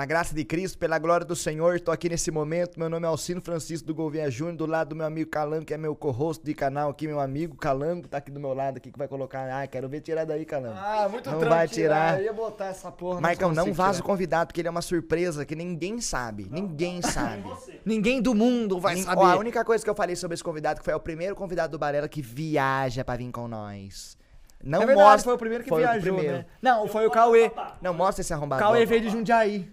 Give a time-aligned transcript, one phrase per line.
[0.00, 2.78] Pela graça de Cristo, pela glória do Senhor, estou aqui nesse momento.
[2.80, 5.74] Meu nome é Alcino Francisco do Gouveia Júnior, do lado do meu amigo Calango, que
[5.74, 8.90] é meu co-host de canal aqui, meu amigo Calango, tá aqui do meu lado aqui,
[8.90, 9.46] que vai colocar.
[9.52, 10.74] Ah, quero ver tirar daí, Calango.
[10.74, 12.18] Ah, muito Não vai tirar.
[12.18, 13.20] Eu ia botar essa porra.
[13.20, 16.48] Marcão, não vaza o convidado, porque ele é uma surpresa que ninguém sabe.
[16.50, 17.44] ninguém sabe.
[17.84, 19.20] Ninguém do mundo vai Nin- saber.
[19.20, 21.72] Ó, a única coisa que eu falei sobre esse convidado, que foi o primeiro convidado
[21.72, 24.16] do Balela que viaja pra vir com nós.
[24.64, 25.24] Não é verdade, mostra.
[25.24, 26.38] foi o primeiro que foi o viajou, primeiro.
[26.38, 26.46] né?
[26.62, 27.52] Não, foi o Cauê.
[27.82, 28.62] Não mostra esse arrombado.
[28.62, 29.70] Cauê veio de Jundiaí.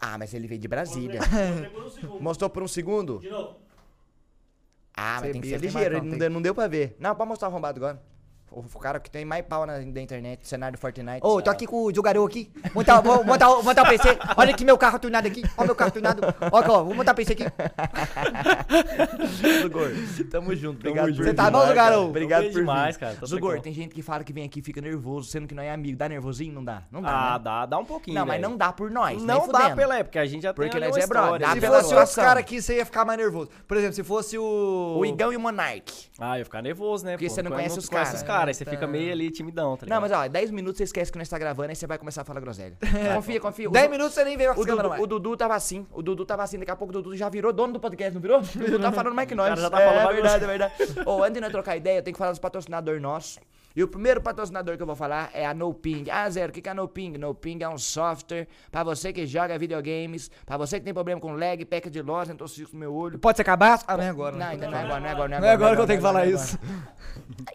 [0.00, 1.20] Ah, mas ele veio de Brasília.
[2.20, 3.18] Mostrou por um segundo?
[3.18, 3.56] De novo.
[4.96, 6.96] Ah, mas Você tem que ser ligeiro, ele não, Tem- não deu pra ver.
[6.98, 8.02] Não, pode mostrar o arrombado agora.
[8.50, 11.20] O, cara que tem mais pau na, da internet, cenário do Fortnite.
[11.22, 12.50] Ô, tô aqui com o Jogarô aqui.
[12.74, 14.18] Montar, vou montar, o- montar o PC.
[14.36, 15.42] Olha aqui meu carro tunado aqui.
[15.56, 16.22] Ó meu carro tunado.
[16.50, 17.44] Ó, aqui, ó, vou montar o PC aqui.
[19.62, 19.90] Zugor,
[20.30, 20.78] tamo junto.
[20.78, 22.02] Obrigado por Você tá bom, Zugarô?
[22.06, 23.00] Obrigado por demais, vir.
[23.00, 25.62] cara, Zugor, tem gente que fala que vem aqui e fica nervoso, sendo que não
[25.62, 25.96] é amigo.
[25.96, 26.52] Dá nervosinho?
[26.54, 26.82] Não dá.
[26.90, 27.44] Não dá, Ah, né?
[27.44, 28.14] dá, dá um pouquinho.
[28.18, 29.22] Não, mas não dá por nós.
[29.22, 29.76] Não dá fudendo.
[29.76, 32.40] pela época, a gente já Porque tem ali nós é brother, Se fosse outros caras
[32.42, 33.50] aqui, você ia ficar mais nervoso.
[33.66, 34.96] Por exemplo, se fosse o.
[34.98, 35.92] O Igão e o Monark.
[36.18, 37.12] Ah, eu ia ficar nervoso, né?
[37.12, 38.22] Porque você não conhece os caras.
[38.46, 40.10] Aí você fica meio ali timidão, tá Não, ligado?
[40.20, 42.24] mas ó, 10 minutos você esquece que nós tá gravando, aí você vai começar a
[42.24, 42.76] falar groselha.
[43.16, 43.68] confia, confia.
[43.68, 45.02] O 10 Du- minutos você nem veio O Dudu, mais.
[45.02, 47.52] o Dudu tava assim, o Dudu tava assim, daqui a pouco o Dudu já virou
[47.52, 48.38] dono do podcast, não virou?
[48.38, 49.48] O Dudu tá falando mais que nós.
[49.48, 50.74] cara já tá é, falando é verdade, é verdade.
[51.04, 53.38] Ô, antes de nós trocar ideia, eu tenho que falar dos patrocinadores nossos.
[53.76, 56.06] E o primeiro patrocinador que eu vou falar é a NoPing.
[56.10, 57.16] Ah, Zero, o que que é a NoPing?
[57.18, 61.32] NoPing é um software pra você que joga videogames, pra você que tem problema com
[61.32, 63.18] lag, peca de loss, então no meu olho.
[63.18, 63.84] Pode ser cabaço?
[63.86, 64.36] Ah, não é agora.
[64.36, 65.72] Não, ainda não é agora, não é agora, não é Não é agora.
[65.72, 66.58] agora que eu tenho que não é falar isso.
[66.62, 66.98] não é agora.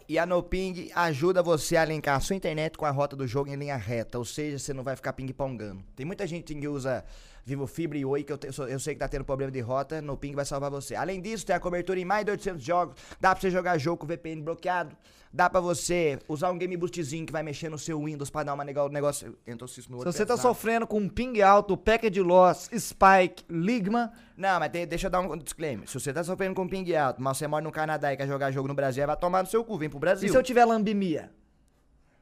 [0.08, 3.50] E a NoPing ajuda você a linkar a sua internet com a rota do jogo
[3.50, 5.82] em linha reta, ou seja, você não vai ficar ping-pongando.
[5.96, 7.02] Tem muita gente que usa
[7.44, 10.00] Vivo Fibra e Oi, que eu, te- eu sei que tá tendo problema de rota,
[10.00, 10.94] NoPing vai salvar você.
[10.94, 13.98] Além disso, tem a cobertura em mais de 800 jogos, dá pra você jogar jogo
[13.98, 14.96] com VPN bloqueado,
[15.30, 18.54] dá pra você usar um Game Boostzinho que vai mexer no seu Windows pra dar
[18.54, 19.36] uma legal negócio.
[19.46, 24.10] Entrou cisco no Se olho você tá sofrendo com ping alto, packet loss, spike, ligma,
[24.36, 25.86] Não, mas tem- deixa eu dar um disclaimer.
[25.86, 28.50] Se você tá sofrendo com ping alto, mas você mora no Canadá e quer jogar
[28.52, 30.26] jogo no Brasil, vai tomar no seu cu, vem pro Brasil.
[30.28, 31.30] e se eu tiver lambimia?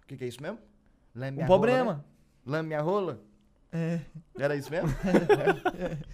[0.03, 0.59] O que, que é isso mesmo?
[1.15, 1.85] Lambe Um problema.
[1.85, 2.05] rola, né?
[2.45, 3.21] Lambe minha rola?
[3.73, 4.01] É.
[4.39, 4.91] Era isso mesmo?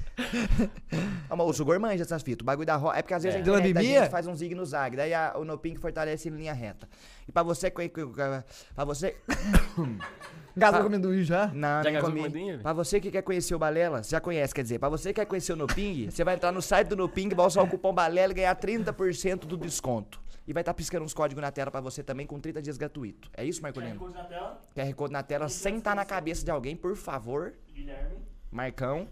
[1.28, 2.42] ah, mas o Sugor manja essas fitas.
[2.42, 2.96] O bagulho da rola.
[2.98, 3.38] É porque às vezes É.
[3.38, 4.00] a internet da Lambimia?
[4.02, 4.96] gente faz um zig no zag.
[4.96, 6.88] Daí a- o Noping fortalece em linha reta.
[7.26, 7.70] E pra você...
[7.70, 9.16] Pra você...
[10.56, 11.46] Gasou com amendoim já?
[11.48, 12.56] Não, Já nem comi.
[12.56, 12.62] com?
[12.62, 14.80] Pra você que quer conhecer o Balela, você já conhece, quer dizer.
[14.80, 17.46] Pra você que quer conhecer o Noping, você vai entrar no site do Noping, vai
[17.46, 20.20] usar o cupom Balela e ganhar 30% do desconto.
[20.48, 23.30] E vai estar piscando uns códigos na tela pra você também com 30 dias gratuito.
[23.36, 23.98] É isso, QR Marcolino?
[24.00, 24.62] Code na tela.
[24.74, 27.52] QR Code na tela sem estar na cabeça de alguém, por favor.
[27.74, 28.16] Guilherme.
[28.50, 29.06] Marcão.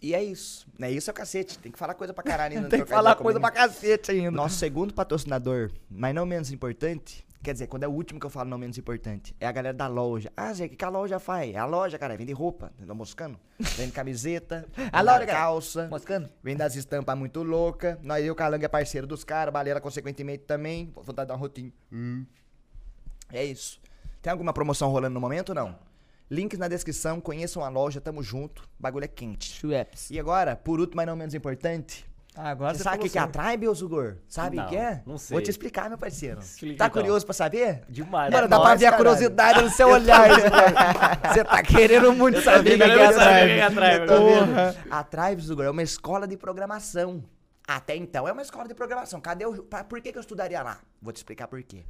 [0.00, 0.64] E é isso.
[0.78, 1.58] Não é isso, é o cacete.
[1.58, 2.68] Tem que falar coisa pra caralho ainda.
[2.68, 4.30] Tem que falar coisa pra cacete ainda.
[4.30, 8.30] Nosso segundo patrocinador, mas não menos importante, quer dizer, quando é o último que eu
[8.30, 10.30] falo não menos importante, é a galera da loja.
[10.36, 11.54] Ah, Zé, o que, que a loja faz?
[11.54, 13.38] É a loja, cara, vende roupa, tá moscando?
[13.76, 16.28] Vende camiseta, A vende loja, calça, Moscando?
[16.42, 17.98] vende as estampas muito louca.
[18.02, 20.92] Nós e o Calango é parceiro dos caras, Baleira consequentemente também.
[20.94, 21.72] Vou dar um rotinho.
[23.32, 23.80] É isso.
[24.20, 25.76] Tem alguma promoção rolando no momento ou não?
[26.30, 28.62] Links na descrição, conheçam a loja, tamo junto.
[28.78, 29.50] O bagulho é quente.
[29.52, 30.10] Schweppes.
[30.10, 33.18] E agora, por último, mas não menos importante, Ah, agora você sabe o que, que
[33.18, 34.16] é a Tribe, ô Zugor?
[34.26, 35.02] Sabe o que é?
[35.06, 35.34] não sei.
[35.34, 36.40] Vou te explicar, meu parceiro.
[36.42, 37.02] Explica, tá então.
[37.02, 37.82] curioso pra saber?
[37.90, 38.32] Demais.
[38.32, 38.48] Mano, né?
[38.48, 39.10] dá pra ver a caralho.
[39.10, 40.28] curiosidade no seu olhar.
[40.40, 40.50] Zugor.
[41.32, 43.50] Você tá querendo muito Eu saber o que é a Tribe.
[43.50, 44.06] é a Tribe.
[44.06, 44.46] Vendo.
[44.46, 44.76] Porra.
[44.90, 47.22] A Tribe, Zugor, é uma escola de programação.
[47.68, 49.20] Até então é uma escola de programação.
[49.20, 49.62] Cadê o.
[49.62, 50.78] pra- Por que, que eu estudaria lá?
[51.02, 51.84] Vou te explicar por quê.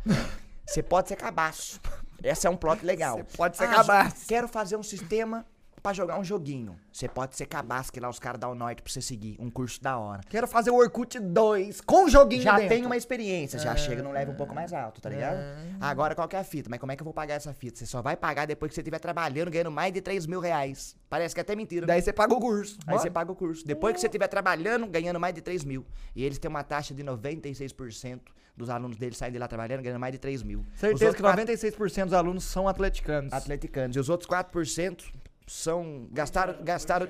[0.67, 1.81] Você pode ser cabaço.
[2.23, 3.17] Esse é um plot legal.
[3.19, 4.27] Você pode ser Ah, cabaço.
[4.29, 5.45] Quero fazer um sistema
[5.83, 6.77] pra jogar um joguinho.
[6.93, 9.37] Você pode ser cabaço, que lá os caras dão o norte pra você seguir.
[9.41, 10.21] Um curso da hora.
[10.29, 12.69] Quero fazer o Orkut 2 com joguinho Já dentro.
[12.69, 15.39] tem uma experiência, já chega num level um pouco mais alto, tá ligado?
[15.81, 16.71] Agora qual que é a fita?
[16.71, 17.79] Mas como é que eu vou pagar essa fita?
[17.79, 20.95] Você só vai pagar depois que você estiver trabalhando, ganhando mais de 3 mil reais.
[21.11, 21.85] Parece que é até mentira.
[21.87, 22.79] Daí você paga o curso.
[22.87, 23.67] Aí você paga o curso.
[23.67, 25.85] Depois que você estiver trabalhando, ganhando mais de 3 mil.
[26.15, 28.21] E eles têm uma taxa de 96%
[28.57, 30.65] dos alunos deles saem de lá trabalhando, ganhando mais de 3 mil.
[30.75, 33.33] Certeza que quatro- 96% dos alunos são atleticanos.
[33.33, 33.97] atleticanos.
[33.97, 35.05] E os outros 4%
[35.47, 36.09] são.
[36.13, 36.63] Gastaram.
[36.63, 37.09] gastaram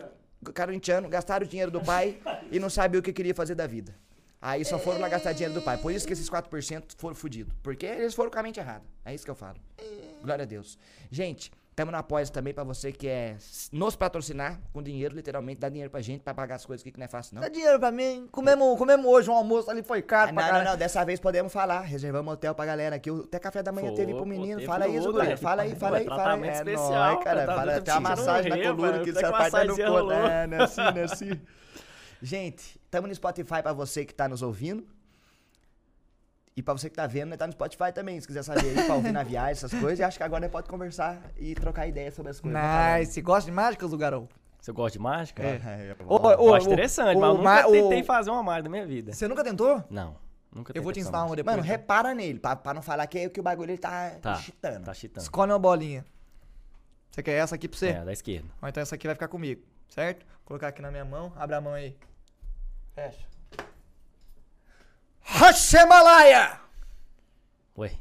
[0.54, 2.20] Corintiano, gastaram o dinheiro do pai
[2.50, 3.94] e não sabiam o que queria fazer da vida.
[4.40, 5.78] Aí só foram lá gastar dinheiro do pai.
[5.78, 7.54] Por isso que esses 4% foram fudidos.
[7.62, 8.82] Porque eles foram com a mente errada.
[9.04, 9.56] É isso que eu falo.
[10.20, 10.76] Glória a Deus.
[11.12, 13.36] Gente, estamos na após também pra você que é
[13.72, 16.98] nos patrocinar com dinheiro, literalmente, dá dinheiro pra gente pra pagar as coisas aqui que
[16.98, 17.42] não é fácil, não.
[17.42, 18.28] Dá dinheiro pra mim.
[18.30, 20.64] Comemos, comemos hoje um almoço ali, foi caro Ah, pra não, caralho.
[20.66, 21.80] não, não, dessa vez podemos falar.
[21.80, 23.08] Reservamos hotel pra galera aqui.
[23.10, 24.56] Até café da manhã Pô, teve pro menino.
[24.56, 25.24] teve Fala Zugura.
[25.24, 25.36] né?
[25.36, 26.22] Fala aí, fala aí, fala aí.
[26.24, 27.46] tratamento É especial, nóis, cara.
[27.46, 29.76] tá- Fala tá até uma massagem na coluna que até essa que parte tá no
[29.76, 30.12] corpo.
[30.12, 31.40] É, não é assim, não é assim.
[32.20, 34.86] Gente, tamo no Spotify pra você que tá nos ouvindo.
[36.54, 38.84] E pra você que tá vendo, né, tá no Spotify também, se quiser saber aí,
[38.84, 39.98] pra ouvir na viagem, essas coisas.
[39.98, 42.60] E acho que agora pode conversar e trocar ideias sobre as coisas.
[42.60, 43.20] né, Nice.
[43.22, 44.36] Gosta de mágicas, do garoto?
[44.60, 45.42] Você gosta de mágica?
[45.42, 45.56] É.
[45.56, 45.96] É.
[46.06, 48.86] Ô, Eu ô, acho ô, interessante, mas eu nunca tentei fazer uma mágica na minha
[48.86, 49.12] vida.
[49.12, 49.82] Você nunca tentou?
[49.90, 50.14] Não,
[50.54, 51.56] nunca Eu vou te ensinar uma depois.
[51.56, 54.34] Mano, repara nele, pra, pra não falar que, é- que o bagulho ele tá, Tá,
[54.36, 54.84] chitando.
[54.84, 55.22] tá chitando.
[55.24, 56.04] Escolhe uma bolinha.
[57.10, 57.88] Você quer essa aqui pra você?
[57.88, 58.48] É, da esquerda.
[58.62, 60.24] Ou então essa aqui vai ficar comigo, certo?
[60.26, 61.32] Vou colocar aqui na minha mão.
[61.34, 61.96] Abre a mão aí.
[62.94, 63.26] Fecha.
[65.22, 66.60] Hashemalaya!
[67.76, 67.92] Ué.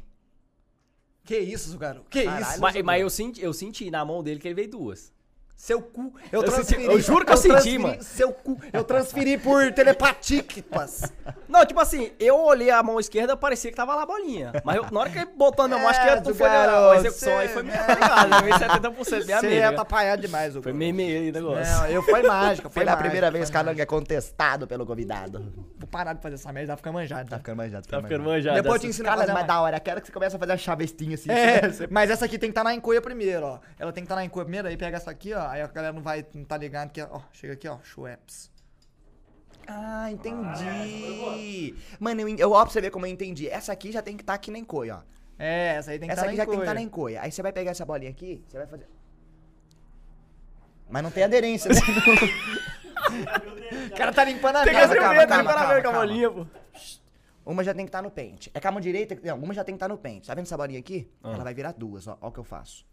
[1.24, 2.08] Que isso, garoto?
[2.10, 2.42] Que Caralho.
[2.44, 2.60] isso?
[2.60, 5.12] Mas, mas eu, senti, eu senti na mão dele que ele veio duas.
[5.54, 6.12] Seu cu.
[6.32, 6.82] Eu, Eu transferi.
[6.82, 8.02] senti- eu juro que eu senti, transferi mano.
[8.02, 8.58] Seu cu.
[8.72, 11.12] Eu transferi por telepatíquitas.
[11.48, 14.52] Não, tipo assim, eu olhei a mão esquerda, parecia que tava lá a bolinha.
[14.64, 16.34] Mas eu- na hora que ele botou na minha mão, acho que É, não do
[16.34, 17.94] foi a, a execução, aí foi meio é.
[17.94, 18.42] ligado, né?
[18.42, 19.60] Meio 70% minha Você amiga.
[19.62, 21.72] é atrapalhado demais, o Foi meio meio aí o negócio.
[21.74, 22.68] Não, eu foi mágica.
[22.70, 25.52] Foi na mágica, primeira vez foi que a é contestado pelo convidado.
[25.78, 27.24] Vou parar de fazer essa merda, vai ficar manjado.
[27.24, 27.38] Tá Tá?
[27.38, 27.86] ficando manjado.
[27.86, 28.56] Tá ficando manjado.
[28.56, 29.46] Depois eu te ensino a fazer mais.
[29.46, 31.30] da hora, quero que você comece a fazer a chavestinha assim.
[31.30, 31.60] É,
[31.90, 33.58] mas essa aqui tem que estar na encoia primeiro, ó.
[33.78, 35.41] Ela tem que estar na encoia primeiro, aí pega essa aqui, ó.
[35.48, 38.50] Aí a galera não vai, não tá ligado que, ó, chega aqui, ó, Schweppes.
[39.66, 41.74] Ah, entendi.
[42.00, 43.48] Mano, eu, eu, ó, pra você ver como eu entendi.
[43.48, 45.02] Essa aqui já tem que estar aqui na encoia, ó.
[45.38, 47.20] É, essa aí tem que Essa estar aqui na já tem que estar na encoia.
[47.22, 48.88] Aí você vai pegar essa bolinha aqui, você vai fazer.
[50.90, 51.80] Mas não tem aderência, né?
[53.92, 55.92] O cara tá limpando a Tem mesa, calma, calma, tem que calma, abrir com a
[55.92, 55.98] calma.
[56.06, 56.46] bolinha, pô.
[57.44, 58.50] Uma já tem que estar no pente.
[58.54, 59.18] É com a mão direita.
[59.22, 60.28] Não, uma já tem que estar no pente.
[60.28, 61.10] Tá vendo essa bolinha aqui?
[61.22, 61.32] Ah.
[61.32, 62.16] Ela vai virar duas, ó.
[62.20, 62.86] Ó o que eu faço.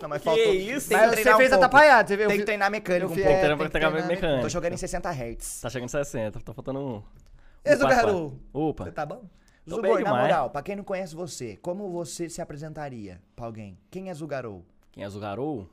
[0.00, 0.54] Não, mas Que faltou.
[0.54, 0.88] isso?
[0.88, 1.64] Tem Mas que você treinar um fez pouco.
[1.64, 2.28] atrapalhado, você viu?
[2.28, 3.36] Tem que treinar mecânico eu um fi- pouco.
[3.36, 4.42] é, tem que treinar treinar mecânico.
[4.42, 5.60] Tô jogando em 60 Hz.
[5.60, 6.94] Tá chegando em 60, tá faltando um.
[6.96, 7.02] Um
[7.64, 8.40] é garoto.
[8.52, 8.84] Opa.
[8.84, 9.24] Você tá bom?
[9.68, 10.22] Tô na demais.
[10.22, 13.78] moral, pra quem não conhece você, como você se apresentaria pra alguém?
[13.90, 14.64] Quem é Zugarou?
[14.90, 15.68] Quem é Zugarou?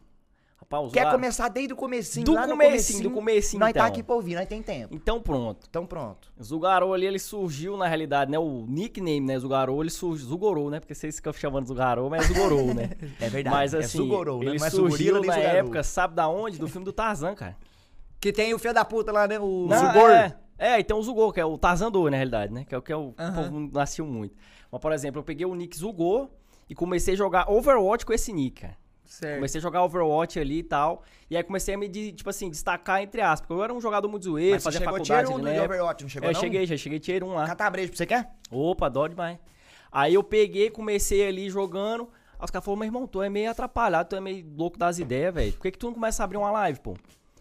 [0.59, 3.85] Rapaz, Quer começar desde o comecinho, Do lá no comecinho, do comecinho, Nós tá então.
[3.87, 4.93] aqui pra ouvir, nós tem tempo.
[4.93, 5.65] Então pronto.
[5.69, 6.31] Então pronto.
[6.41, 8.37] Zugarou ali, ele surgiu na realidade, né?
[8.37, 9.39] O nickname, né?
[9.39, 10.27] Zugarou, ele surgiu.
[10.27, 10.79] Zugorou, né?
[10.79, 12.91] Porque vocês ficam chamando Zugarou, mas é Zugorou, né?
[13.19, 13.55] É verdade.
[13.55, 14.47] Mas é assim, Zugorou, né?
[14.47, 16.59] ele é surgiu na época, sabe da onde?
[16.59, 17.55] Do filme do Tarzan, cara.
[18.19, 19.39] Que tem o filho da puta lá, né?
[19.39, 20.11] O Não, Zugor.
[20.11, 22.65] É, é, e tem o Zugor, que é o Tarzan 2, na realidade, né?
[22.67, 24.35] Que é o que é o povo nasceu muito.
[24.69, 26.27] Mas, por exemplo, eu peguei o nick Zugor
[26.69, 28.77] e comecei a jogar Overwatch com esse nick, cara.
[29.09, 29.35] Certo.
[29.37, 31.03] Comecei a jogar Overwatch ali e tal.
[31.31, 33.41] E aí comecei a me, de- tipo assim, destacar entre aspas.
[33.47, 35.43] Porque eu era um jogador muito zoeiro, Mas você fazia chegou faculdade tier 1 ali,
[35.55, 35.63] do né?
[35.65, 36.39] Overwatch, não chegou É, não?
[36.39, 37.47] cheguei, já cheguei tier 1 lá.
[37.47, 38.29] Catar brejo pra você quer?
[38.51, 39.39] Opa, adoro demais.
[39.91, 42.07] Aí eu peguei, comecei ali jogando.
[42.37, 44.99] Aí os caras falaram, meu irmão, tu é meio atrapalhado, tu é meio louco das
[44.99, 45.53] ideias, velho.
[45.53, 46.95] Por que, que tu não começa a abrir uma live, pô?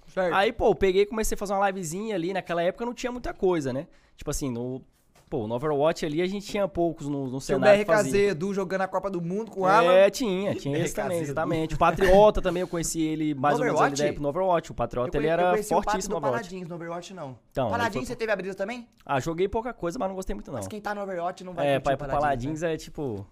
[0.06, 0.34] Certo.
[0.34, 2.32] Aí, pô, eu peguei e comecei a fazer uma livezinha ali.
[2.32, 3.86] Naquela época não tinha muita coisa, né?
[4.16, 4.82] Tipo assim, no,
[5.28, 7.78] pô, no Overwatch ali a gente tinha poucos no, no cenário.
[7.78, 8.28] que BRKZ fazia.
[8.30, 9.92] Edu jogando a Copa do Mundo com o Alan.
[9.92, 11.74] É, tinha, tinha esse BRKZ também, exatamente.
[11.74, 14.70] O Patriota também, eu conheci ele mais No ou menos ali no Overwatch.
[14.72, 16.48] O Patriota, Eu ele eu era o fortíssimo no Overwatch.
[16.48, 17.38] Paladins, no Overwatch não.
[17.50, 18.86] Então, Paladins, foi- você teve a brisa também?
[19.04, 20.58] Ah, joguei pouca coisa, mas não gostei muito não.
[20.58, 23.26] Mas quem tá no Overwatch não vai É, pra o Paladins, Paladins é tipo.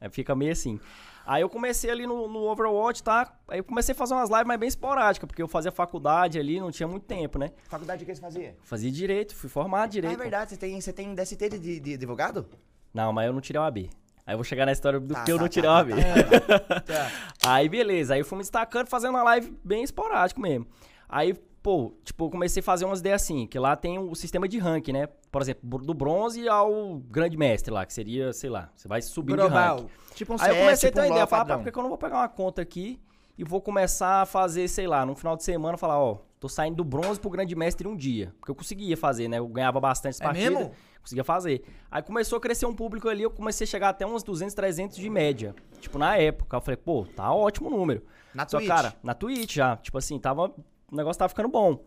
[0.00, 0.78] é, fica meio assim.
[1.26, 3.32] Aí eu comecei ali no, no Overwatch, tá?
[3.48, 6.60] Aí eu comecei a fazer umas lives, mas bem esporádicas, porque eu fazia faculdade ali,
[6.60, 7.50] não tinha muito tempo, né?
[7.68, 8.56] Faculdade de que você fazia?
[8.62, 10.14] Fazia direito, fui formado Ah, direito.
[10.14, 12.46] é verdade, você tem, você tem DST de, de, de advogado?
[12.94, 13.90] Não, mas eu não tirei o AB.
[14.24, 15.74] Aí eu vou chegar na história do Tá, que eu tá, não tá, tirei tá,
[15.74, 15.92] o AB.
[16.86, 17.10] Tá.
[17.44, 20.66] Aí beleza, aí eu fui me destacando, fazendo uma live bem esporádico mesmo.
[21.08, 21.34] Aí,
[21.66, 24.56] pô, tipo, eu comecei a fazer umas ideias assim, que lá tem o sistema de
[24.56, 25.08] rank, né?
[25.32, 29.34] Por exemplo, do bronze ao grande mestre lá, que seria, sei lá, você vai subindo
[29.42, 29.48] de.
[29.48, 29.86] Global.
[30.14, 31.64] Tipo um Aí eu comecei a tipo ter uma um ideia, falar, pá, padrão.
[31.64, 33.00] por que eu não vou pegar uma conta aqui
[33.36, 36.76] e vou começar a fazer, sei lá, no final de semana, falar, ó, tô saindo
[36.76, 38.32] do bronze pro grande mestre um dia.
[38.38, 39.40] Porque eu conseguia fazer, né?
[39.40, 40.52] Eu ganhava bastante É partidas.
[40.52, 40.70] mesmo?
[41.02, 41.64] Conseguia fazer.
[41.90, 44.96] Aí começou a crescer um público ali, eu comecei a chegar até uns 200, 300
[44.96, 45.52] de média.
[45.80, 46.56] Tipo, na época.
[46.58, 48.04] Eu falei, pô, tá ótimo o número.
[48.32, 48.68] Na Só, Twitch.
[48.68, 49.76] cara, na Twitch já.
[49.78, 50.54] Tipo assim, tava.
[50.90, 51.84] O negócio tava ficando bom.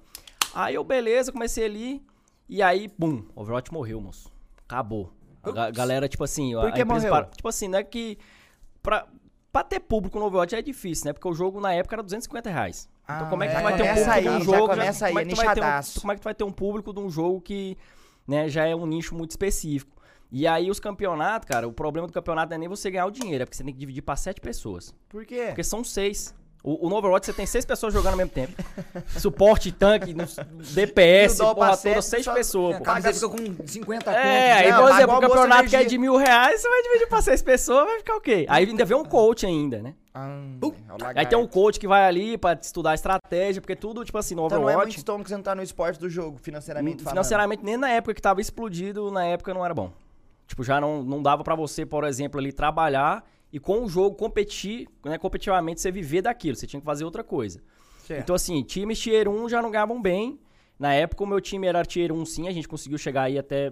[0.53, 2.05] Aí eu, beleza, comecei ali.
[2.47, 4.31] E aí, bum, Overwatch morreu, moço.
[4.67, 5.13] Acabou.
[5.43, 6.53] A ga- galera, tipo assim.
[6.53, 7.09] Por que morreu?
[7.11, 8.17] parou- Tipo assim, não é que.
[8.81, 9.07] Pra,
[9.51, 11.13] pra ter público no Overwatch é difícil, né?
[11.13, 12.89] Porque o jogo na época era 250 reais.
[13.03, 14.67] Então Ah, como é que tu vai ter um público aí, de um já jogo?
[14.69, 15.99] começa aí, como, é que tu vai ter um, nichadaço.
[16.01, 17.77] como é que tu vai ter um público de um jogo que
[18.27, 19.97] né, já é um nicho muito específico?
[20.31, 23.11] E aí os campeonatos, cara, o problema do campeonato não é nem você ganhar o
[23.11, 24.93] dinheiro, é porque você tem que dividir pra sete pessoas.
[25.07, 25.45] Por quê?
[25.47, 26.35] Porque são seis.
[26.61, 28.51] O, o no Overwatch você tem seis pessoas jogando ao mesmo tempo.
[29.17, 30.25] Suporte, tanque, no-
[30.73, 32.83] DPS, o dó pra porra sete, toda, seis só- pessoas, A pô.
[32.83, 34.71] camisa fica com 50 É, aí.
[34.71, 37.41] Não, por exemplo, o campeonato que é de mil reais, você vai dividir pra seis
[37.41, 38.45] pessoas, vai ficar o quê?
[38.49, 39.93] Aí ainda vem um coach ainda, né?
[40.13, 40.27] Ah,
[41.15, 44.35] é Aí tem um coach que vai ali pra estudar estratégia, porque tudo, tipo assim,
[44.35, 46.37] no Então não é muito Overwatch, estômago que você não tá no esporte do jogo,
[46.41, 47.11] financeiramente falando.
[47.13, 49.91] financeiramente, nem na época que tava explodido, na época não era bom.
[50.45, 54.15] Tipo, já não, não dava pra você, por exemplo, ali trabalhar e com o jogo
[54.15, 57.61] competir, né, competitivamente, você viver daquilo, você tinha que fazer outra coisa.
[58.05, 58.21] Certo.
[58.23, 60.39] Então, assim, times tier 1 já não ganhavam bem.
[60.77, 63.71] Na época, o meu time era tier 1 sim, a gente conseguiu chegar aí até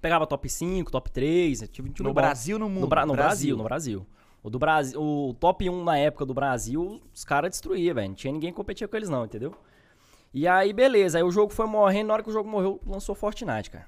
[0.00, 2.20] pegava top 5, top 3, eu tive um time No bom.
[2.20, 2.80] Brasil, no mundo?
[2.82, 3.56] No, Bra- no Brasil.
[3.56, 3.56] Brasil.
[3.56, 4.06] no Brasil.
[4.42, 8.08] O do Brasil, o top 1 na época do Brasil, os caras destruíam, velho.
[8.08, 9.54] Não tinha ninguém que competia com eles não, entendeu?
[10.34, 11.16] E aí, beleza.
[11.16, 13.86] Aí o jogo foi morrendo, na hora que o jogo morreu, lançou Fortnite, cara.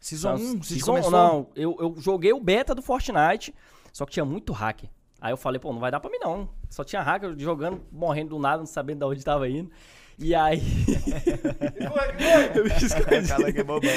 [0.00, 1.10] Season 1, Season- Season começou?
[1.10, 3.54] Não, eu, eu joguei o beta do Fortnite,
[3.92, 4.88] só que tinha muito hacker.
[5.20, 6.48] Aí eu falei, pô, não vai dar pra mim não.
[6.68, 9.70] Só tinha hacker jogando, morrendo do nada, não sabendo de onde tava indo.
[10.18, 10.60] E aí.
[12.54, 13.24] eu me escondi.
[13.28, 13.90] Cala que é bobão.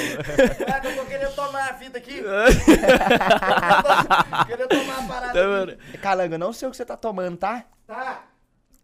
[0.72, 2.22] Ah, eu tô querendo tomar a fita aqui.
[4.46, 7.66] querendo tomar a parada Tá eu não sei o que você tá tomando, tá?
[7.86, 8.24] Tá.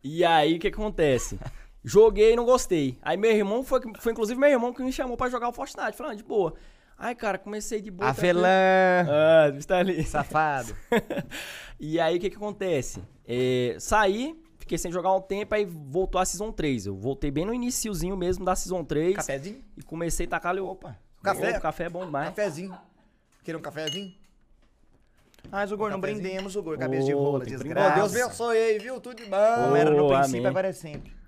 [0.05, 1.41] E aí, o que acontece?
[1.83, 2.99] Joguei e não gostei.
[3.01, 5.97] Aí meu irmão, foi, foi inclusive meu irmão que me chamou pra jogar o Fortnite.
[5.97, 6.55] Falando, de boa.
[7.03, 8.11] Ai, cara, comecei de boa.
[8.11, 8.47] Avelã.
[9.09, 10.05] Ah, está ali.
[10.05, 10.77] Safado.
[11.81, 13.03] e aí, o que que acontece?
[13.27, 16.85] É, saí, fiquei sem jogar um tempo, aí voltou a Season 3.
[16.85, 19.17] Eu voltei bem no iniciozinho mesmo da Season 3.
[19.17, 19.65] Cafezinho?
[19.79, 20.61] E comecei a tacar ali.
[20.61, 21.53] Opa, Café?
[21.53, 22.29] Opa, café é bom demais.
[22.29, 22.77] Cafezinho.
[23.43, 24.13] Quer um cafezinho?
[25.51, 27.95] Mas o Gor, não brindemos o Gor, cabeça de Ô, rola, desgraça.
[27.95, 29.01] Deus abençoe aí, viu?
[29.01, 29.37] Tudo de bom.
[29.65, 30.47] Como era no princípio, amém.
[30.47, 31.20] agora é sempre.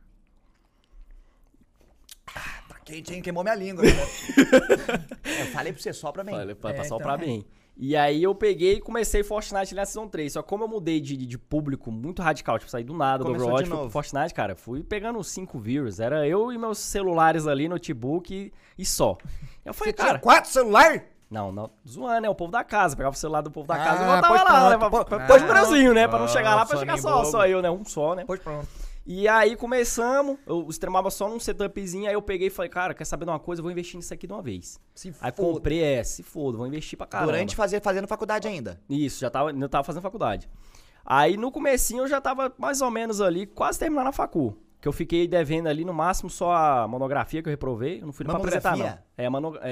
[2.85, 3.23] Tá hein?
[3.23, 3.83] Queimou minha língua.
[3.85, 3.91] né?
[5.41, 6.33] Eu falei pra você só pra mim.
[6.33, 7.07] Falei, pra É, passar o então.
[7.07, 7.45] pra bem.
[7.75, 10.35] E aí eu peguei e comecei Fortnite na Season 3.
[10.35, 13.47] Só que como eu mudei de, de público muito radical, tipo, saí do nada Começou
[13.49, 13.91] do Overwatch pro.
[13.91, 15.99] Fortnite, cara, fui pegando 5 views.
[15.99, 19.17] Era eu e meus celulares ali, notebook e, e só.
[19.65, 21.03] Eu falei, Você tinha cara, quatro celular?
[21.31, 22.29] não, não, zoando, né?
[22.29, 22.95] O povo da casa.
[22.95, 24.79] Pegava o celular do povo da Ah, casa e botava pois lá, pronto, né?
[24.79, 26.07] Pra, pô- pra, ah, Brasil, né?
[26.07, 27.25] Pra não ah, chegar lá, pra chegar só, bobo.
[27.31, 27.71] só eu, né?
[27.71, 28.25] Um só, né?
[28.27, 28.69] Pois pronto.
[29.05, 33.05] E aí começamos, eu streamava só num setupzinho, aí eu peguei e falei, cara, quer
[33.05, 33.61] saber de uma coisa?
[33.61, 34.79] Eu vou investir nisso aqui de uma vez.
[34.95, 35.55] Se Aí foda.
[35.55, 37.33] comprei, é, se foda, vou investir pra caramba.
[37.33, 38.81] Durante fazer, fazendo faculdade ainda.
[38.89, 40.49] Isso, já tava, eu tava fazendo faculdade.
[41.05, 44.57] Aí no comecinho eu já tava mais ou menos ali, quase terminando a facu.
[44.81, 48.01] Que eu fiquei devendo ali no máximo só a monografia que eu reprovei.
[48.01, 48.87] Eu não fui pra apresentar, não.
[48.87, 49.25] É,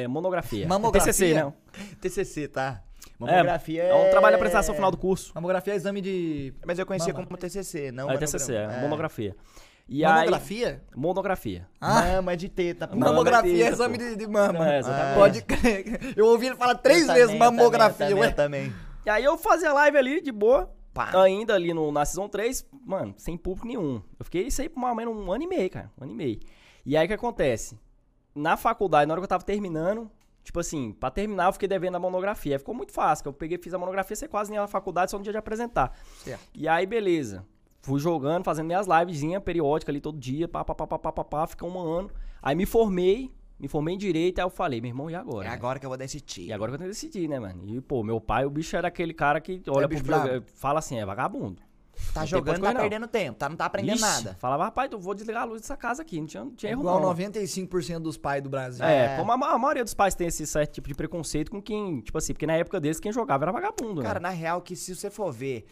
[0.02, 0.68] é monografia.
[0.68, 1.12] Mamografia?
[1.12, 1.52] TCC, né?
[2.00, 2.82] TCC, tá?
[3.22, 5.32] É, Mamografia é um trabalho de apresentação final do curso.
[5.34, 6.54] Mamografia é exame de.
[6.66, 7.26] Mas eu conhecia Mama.
[7.26, 9.36] como TCC, não É TCC, é, monografia.
[9.88, 10.68] E Mamografia?
[10.88, 11.68] aí, monografia.
[11.80, 12.02] Ah.
[12.02, 12.86] Mama de teta.
[12.88, 12.96] pô.
[12.96, 14.04] Mamografia é teta, exame pô.
[14.04, 14.72] de, de mama.
[14.72, 15.14] É, exatamente.
[15.18, 16.14] Pode crer.
[16.16, 18.28] Eu ouvi ele falar três Eu vezes também, mamografia, eu também, ué.
[18.28, 18.72] eu também.
[19.04, 20.70] E aí eu fazia live ali, de boa.
[20.94, 21.10] Pá.
[21.22, 24.02] Ainda ali no, na Season 3, mano, sem público nenhum.
[24.18, 25.90] Eu fiquei isso aí por mais ou menos um ano e meio, cara.
[25.98, 26.40] Um ano e meio.
[26.86, 27.78] E aí o que acontece?
[28.34, 30.10] Na faculdade, na hora que eu tava terminando,
[30.50, 32.56] tipo assim, pra terminar eu fiquei devendo a monografia.
[32.56, 35.10] Aí ficou muito fácil, eu peguei, fiz a monografia, você quase nem ia na faculdade,
[35.10, 35.96] só no dia de apresentar.
[36.18, 36.42] Certo.
[36.52, 37.46] E aí, beleza.
[37.82, 41.24] Fui jogando, fazendo minhas livezinhas periódicas ali todo dia, pá, pá, pá, pá, pá, pá,
[41.24, 42.10] pá, fica um ano.
[42.42, 45.46] Aí me formei, me formei em Direito, aí eu falei, meu irmão, e agora?
[45.46, 45.54] É né?
[45.54, 46.46] agora que eu vou decidir.
[46.46, 47.62] E agora que eu tenho que decidir, né, mano?
[47.64, 50.46] E, pô, meu pai, o bicho era aquele cara que olha pro bicho videogame, brabo.
[50.54, 51.62] fala assim, é vagabundo.
[52.12, 52.80] Tá jogando, tá não.
[52.80, 53.48] perdendo tempo, tá?
[53.48, 54.36] Não tá aprendendo Ixi, nada.
[54.40, 56.80] Falava, rapaz, eu vou desligar a luz dessa casa aqui, não tinha, não tinha erro
[56.82, 57.14] Igual não.
[57.14, 58.84] 95% dos pais do Brasil.
[58.84, 59.16] É, É.
[59.16, 62.18] como a, a maioria dos pais tem esse certo tipo de preconceito com quem, tipo
[62.18, 64.28] assim, porque na época deles quem jogava era vagabundo, Cara, né?
[64.28, 65.66] na real, que se você for ver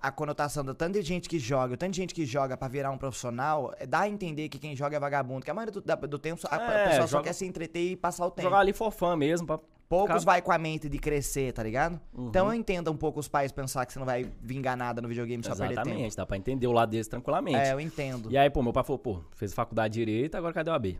[0.00, 2.68] a conotação do tanto de gente que joga, o tanto de gente que joga pra
[2.68, 5.44] virar um profissional, é, dá a entender que quem joga é vagabundo.
[5.44, 7.92] Que a maioria do, do tempo a, a É, pessoa só joga- quer se entreter
[7.92, 8.42] e passar o tempo.
[8.42, 9.58] Jogar ali for fun mesmo, pra...
[9.88, 11.98] Poucos ficar- vai com a mente de crescer, tá ligado?
[12.12, 12.28] Uhum.
[12.28, 15.08] Então eu entendo um pouco os pais pensar que você não vai vingar nada no
[15.08, 15.88] videogame só perder tempo.
[15.88, 17.56] Exatamente, dá pra entender o lado deles tranquilamente.
[17.58, 18.30] É, eu entendo.
[18.30, 20.98] E aí, pô, meu pai falou, pô, fez faculdade de Direito, agora cadê o AB?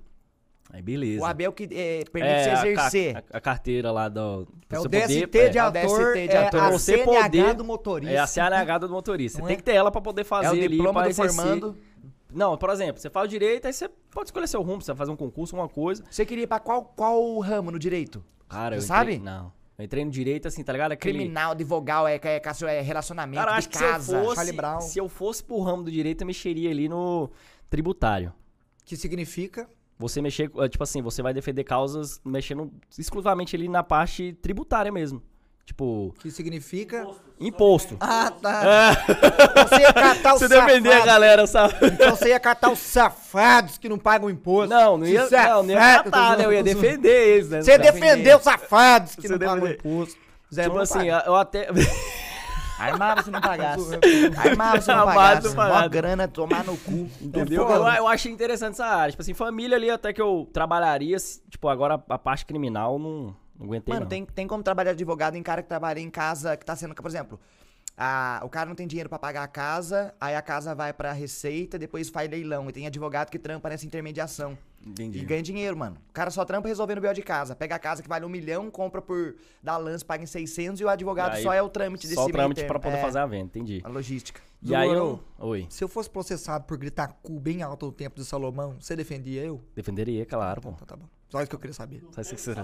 [0.71, 1.23] Aí, beleza.
[1.23, 3.17] O Abel que é, permite é, você a exercer.
[3.33, 4.47] A, a carteira lá do...
[4.69, 5.81] É o DST poder- de é, o ator,
[6.15, 6.61] DST de é ator.
[6.61, 8.15] a Pra você CNH poder- do motorista.
[8.15, 9.39] É a CNH do motorista.
[9.39, 9.57] Você tem é?
[9.57, 11.35] que ter ela pra poder fazer É o ali, diploma pra do exercer.
[11.43, 11.77] formando.
[12.33, 14.99] Não, por exemplo, você faz o direito, aí você pode escolher seu rumo, você vai
[14.99, 16.05] fazer um concurso, alguma coisa.
[16.11, 18.23] Você queria ir pra qual, qual ramo no direito?
[18.49, 19.25] Cara, eu Você entrei- sabe?
[19.25, 19.53] Não.
[19.79, 20.93] Eu entrei no direito, assim, tá ligado?
[20.93, 21.19] Aquele...
[21.19, 24.19] Criminal, advogal, é, é, é, é relacionamento, Cara, de acho que casa.
[24.21, 24.75] se eu, Charlie Brown.
[24.81, 27.31] fosse, se eu fosse pro ramo do direito, eu mexeria ali no
[27.71, 28.33] tributário.
[28.85, 29.69] Que significa...
[30.01, 34.93] Você mexer, eh, tipo assim, você vai defender causas mexendo exclusivamente ali na parte tributária
[34.93, 35.21] mesmo.
[35.69, 37.07] Tipo, Que significa...
[37.39, 37.99] imposto.
[38.01, 38.97] Ah, tá.
[39.51, 41.05] Então você ia catar os Você defender a safados.
[41.07, 41.75] galera, sabe?
[41.83, 44.71] Então você ia catar os safados que não pagam imposto.
[44.75, 46.47] Não, não ia, não, não ia matar, né?
[46.47, 47.61] Eu ia defender eles, né?
[47.61, 49.79] Você defender os safados que Você não pagam defender.
[49.79, 50.19] imposto.
[50.53, 51.27] Zé, Tipo assim, pagar.
[51.27, 51.69] eu até...
[52.79, 53.99] Armava se não pagasse.
[54.37, 55.49] Armava se não pagasse.
[55.51, 55.89] se pagasse.
[55.91, 57.11] grana, tomar no cu.
[57.21, 57.69] Entendeu?
[57.69, 59.11] Eu, eu achei interessante essa área.
[59.11, 63.37] Tipo assim, família ali até que eu trabalharia, se- tipo, agora a parte criminal não,
[63.59, 64.09] não aguentei Mano, não.
[64.09, 66.95] tem, tem como trabalhar de advogado em cara que trabalha em casa, que tá sendo,
[66.95, 67.41] por exemplo,
[68.01, 71.13] a, o cara não tem dinheiro pra pagar a casa, aí a casa vai pra
[71.13, 72.69] receita, depois faz leilão.
[72.69, 74.57] E tem advogado que trampa nessa intermediação.
[74.87, 75.19] Entendi.
[75.19, 75.97] E ganha dinheiro, mano.
[76.09, 77.57] O cara só trampa resolvendo o BO de casa.
[77.57, 79.35] Pega a casa que vale um milhão, compra por.
[79.61, 82.15] dá lance, paga em 600 e o advogado E aí, só é o trâmite desse
[82.15, 83.81] Só o trâmite pra poder É, fazer a venda, entendi.
[83.83, 84.41] A logística.
[84.63, 85.21] E aí eu...
[85.37, 85.67] Oi.
[85.69, 89.43] Se eu fosse processado por gritar cu bem alto no tempo de Salomão, você defendia
[89.43, 89.61] eu?
[89.75, 90.71] Defenderia, claro, pô.
[90.71, 91.07] Então tá bom.
[91.29, 92.03] Só isso que eu queria saber.
[92.11, 92.55] Só isso que você-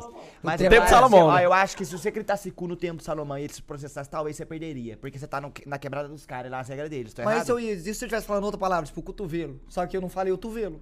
[0.43, 1.45] Mas eu tempo acho- de Salomão, ó, né?
[1.45, 4.47] eu acho que se você gritasse cu no tempo Salomão e eles processassem, talvez você
[4.47, 4.97] perderia.
[4.97, 7.13] Porque você tá no- na quebrada dos caras, lá as regras deles.
[7.13, 7.45] Tô Mas errado?
[7.47, 9.61] se eu, ia- e se eu estivesse falando outra palavra, tipo cotovelo?
[9.69, 10.81] Só que eu não falei o cotovelo.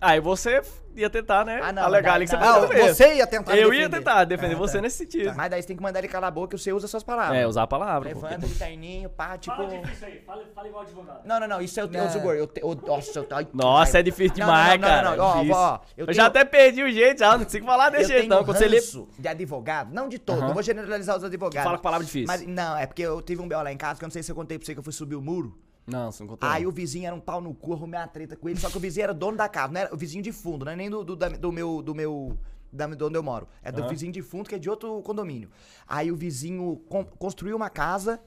[0.00, 0.60] Aí você
[0.94, 1.60] ia tentar, né?
[1.62, 2.46] Ah, não, alegar ali que você não.
[2.46, 2.94] Ah, defender.
[2.94, 3.96] você ia tentar Eu ia defender.
[3.98, 4.82] tentar defender Ah, você tá.
[4.82, 5.34] nesse sentido.
[5.34, 7.38] Mas daí você tem que mandar ele calar a boca e você usa suas palavras.
[7.38, 8.08] É, usar a palavra.
[8.10, 9.56] Levanta de terninho, pá, tipo...
[9.56, 11.20] Fala difícil aí, fala, fala igual advogado.
[11.24, 11.92] Não, não, não, isso é o Não.
[12.00, 12.34] teu Zugor.
[12.34, 15.16] Eu te, eu, nossa, eu, ai, que Nossa, é difícil Não, demais, não, não, cara.
[15.16, 17.66] não, ó, é ó, eu eu já tenho- até perdi o jeito, já não consigo
[17.66, 18.44] falar desse Eu jeito, tenho não.
[18.44, 18.80] Quando você lê.
[19.18, 20.46] de advogado, não de todo, Aham.
[20.48, 21.64] não vou generalizar os advogados.
[21.64, 22.26] Fala com palavra difícil.
[22.26, 23.62] Mas não, é porque eu tive um B.O.
[23.62, 24.92] lá em casa, que eu não sei se eu contei pra você que eu fui
[24.92, 25.56] subir o muro.
[25.86, 26.48] Não, você não contou.
[26.48, 28.76] Aí o vizinho era um pau no cu, arrumei uma treta com ele, só que
[28.76, 30.90] o vizinho era dono da casa, não era o vizinho de fundo, não é nem
[30.90, 31.80] do, do, da- do meu.
[31.82, 32.36] Do meu
[32.72, 33.46] da, de onde eu moro.
[33.62, 33.88] É do Aham.
[33.88, 35.48] vizinho de fundo, que é de outro condomínio.
[35.86, 38.20] Aí o vizinho con- construiu uma casa.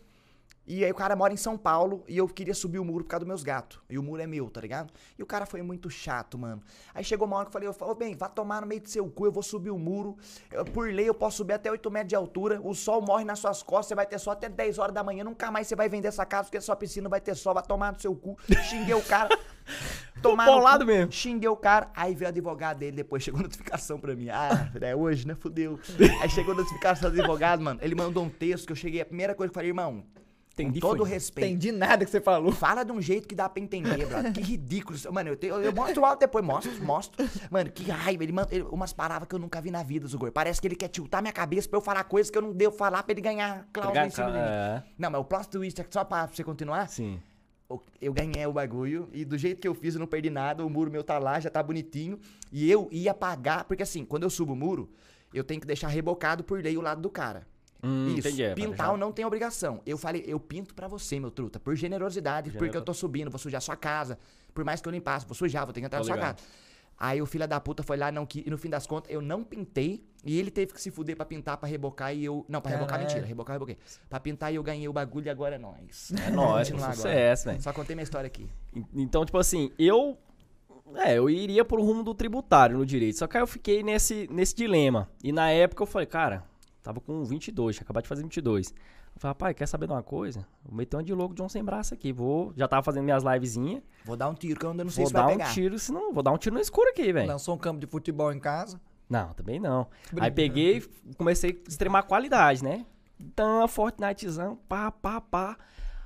[0.69, 3.09] E aí o cara mora em São Paulo e eu queria subir o muro por
[3.09, 3.79] causa dos meus gatos.
[3.89, 4.93] E o muro é meu, tá ligado?
[5.17, 6.61] E o cara foi muito chato, mano.
[6.93, 8.87] Aí chegou uma hora que eu falei, eu falei, bem, vá tomar no meio do
[8.87, 10.15] seu cu, eu vou subir o muro.
[10.51, 12.61] Eu, por lei eu posso subir até 8 metros de altura.
[12.63, 15.23] O sol morre nas suas costas, você vai ter sol até 10 horas da manhã.
[15.23, 17.55] Nunca mais você vai vender essa casa porque a sua piscina vai ter sol.
[17.55, 18.37] Vai tomar no seu cu.
[18.69, 19.35] Xinguei o cara.
[20.21, 21.11] Tomar Bolado cu, mesmo.
[21.11, 21.89] Xinguei o cara.
[21.95, 24.29] Aí veio o advogado dele depois, chegou notificação pra mim.
[24.29, 25.33] Ah, é hoje, né?
[25.33, 25.79] Fudeu.
[26.21, 27.79] Aí chegou notificação do advogado, mano.
[27.81, 29.01] Ele mandou um texto que eu cheguei.
[29.01, 30.03] A primeira coisa que eu falei, irmão,
[30.61, 31.09] Entendi, com todo foi.
[31.09, 31.47] respeito.
[31.47, 32.51] Entendi nada que você falou.
[32.51, 34.31] Fala de um jeito que dá pra entender, brother.
[34.33, 34.97] Que ridículo.
[35.11, 37.29] Mano, eu, tenho, eu mostro o áudio depois, mostro, mostro.
[37.49, 38.23] Mano, que raiva.
[38.23, 40.31] Ele manda ele- umas palavras que eu nunca vi na vida, Zugor.
[40.31, 42.75] Parece que ele quer tiltar minha cabeça pra eu falar coisas que eu não devo
[42.75, 44.39] falar pra ele ganhar cláusula em cima de mim.
[44.39, 46.87] É, Não, mas o plot twist é só pra você continuar.
[46.89, 47.19] sim.
[48.01, 50.65] Eu ganhei o bagulho e do jeito que eu fiz eu não perdi nada.
[50.65, 52.19] O muro meu tá lá, já tá bonitinho.
[52.51, 54.89] E eu ia pagar, porque assim, quando eu subo o muro,
[55.31, 57.45] eu tenho que deixar rebocado por lei o lado do cara.
[57.81, 59.81] Hum, Isso, entendi, é, pintar não tem obrigação.
[59.85, 63.39] Eu falei, eu pinto pra você, meu truta, por generosidade, porque eu tô subindo, vou
[63.39, 64.17] sujar sua casa.
[64.53, 66.35] Por mais que eu limpasse, vou sujar, vou ter que entrar Tô na sua ligado.
[66.37, 66.47] casa.
[67.01, 69.21] Aí o filho da puta foi lá, não que e no fim das contas, eu
[69.21, 70.03] não pintei.
[70.25, 72.45] E ele teve que se fuder pra pintar, pra rebocar e eu.
[72.49, 73.25] Não, pra rebocar, mentira.
[73.25, 73.77] Rebocar, reboquei.
[74.09, 76.11] Pra pintar e eu ganhei o bagulho e agora é nóis.
[76.21, 76.65] É agora.
[76.93, 77.61] sucesso, velho.
[77.61, 78.49] Só contei minha história aqui.
[78.75, 80.17] En- Então, tipo assim, eu.
[80.95, 83.17] É, eu iria pro rumo do tributário no direito.
[83.19, 85.09] Só que aí eu fiquei nesse, nesse dilema.
[85.23, 86.43] E na época eu falei, cara,
[86.81, 88.69] tava com 22, tinha acabado de fazer 22.
[88.69, 90.45] Eu falei, rapaz, quer saber de uma coisa?
[90.63, 92.11] Vou meter uma de louco John sem braço aqui.
[92.11, 92.53] Vou.
[92.55, 93.81] Já tava fazendo minhas livezinhas.
[94.05, 95.53] Vou dar um tiro que eu ainda não sei Vou se vai dar um pegar.
[95.53, 96.13] tiro, senão.
[96.13, 97.27] Vou dar um tiro no escuro aqui, velho.
[97.27, 98.79] Lançou um campo de futebol em casa.
[99.09, 99.87] Não, também não.
[100.19, 102.85] Aí peguei e comecei a extremar a qualidade, né?
[103.19, 105.57] Então, Fortnitezão, pá, pá, pá.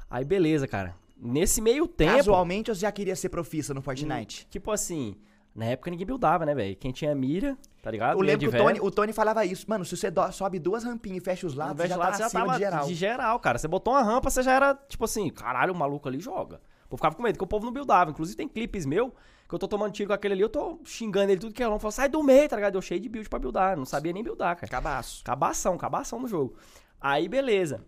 [0.10, 0.96] Aí beleza, cara.
[1.18, 2.16] Nesse meio tempo.
[2.18, 4.48] Casualmente eu já queria ser profissa no Fortnite.
[4.50, 5.16] Tipo assim,
[5.56, 6.76] na época ninguém buildava, né, velho?
[6.76, 8.18] Quem tinha mira, tá ligado?
[8.18, 9.66] Eu lembro de que o Tony, o Tony falava isso.
[9.70, 12.00] Mano, se você do- sobe duas rampinhas e fecha os lados, Ao você já de
[12.00, 13.40] tá lado, você já acima tava de geral.
[13.40, 13.58] cara.
[13.60, 16.60] Você botou uma rampa, você já era, tipo assim, caralho, o maluco ali joga.
[16.90, 18.12] Eu ficava com medo, porque o povo não buildava.
[18.12, 19.14] Inclusive tem clipes meu,
[19.50, 21.68] que eu tô tomando tiro com aquele ali, eu tô xingando ele tudo que é
[21.68, 21.82] longe.
[21.82, 22.76] Falo, sai do meio, tá ligado?
[22.76, 23.76] Eu cheio de build pra buildar.
[23.78, 24.68] Não sabia nem buildar, cara.
[24.68, 25.24] Cabaço.
[25.24, 26.56] Cabação, cabação no jogo.
[27.02, 27.84] Aí, beleza.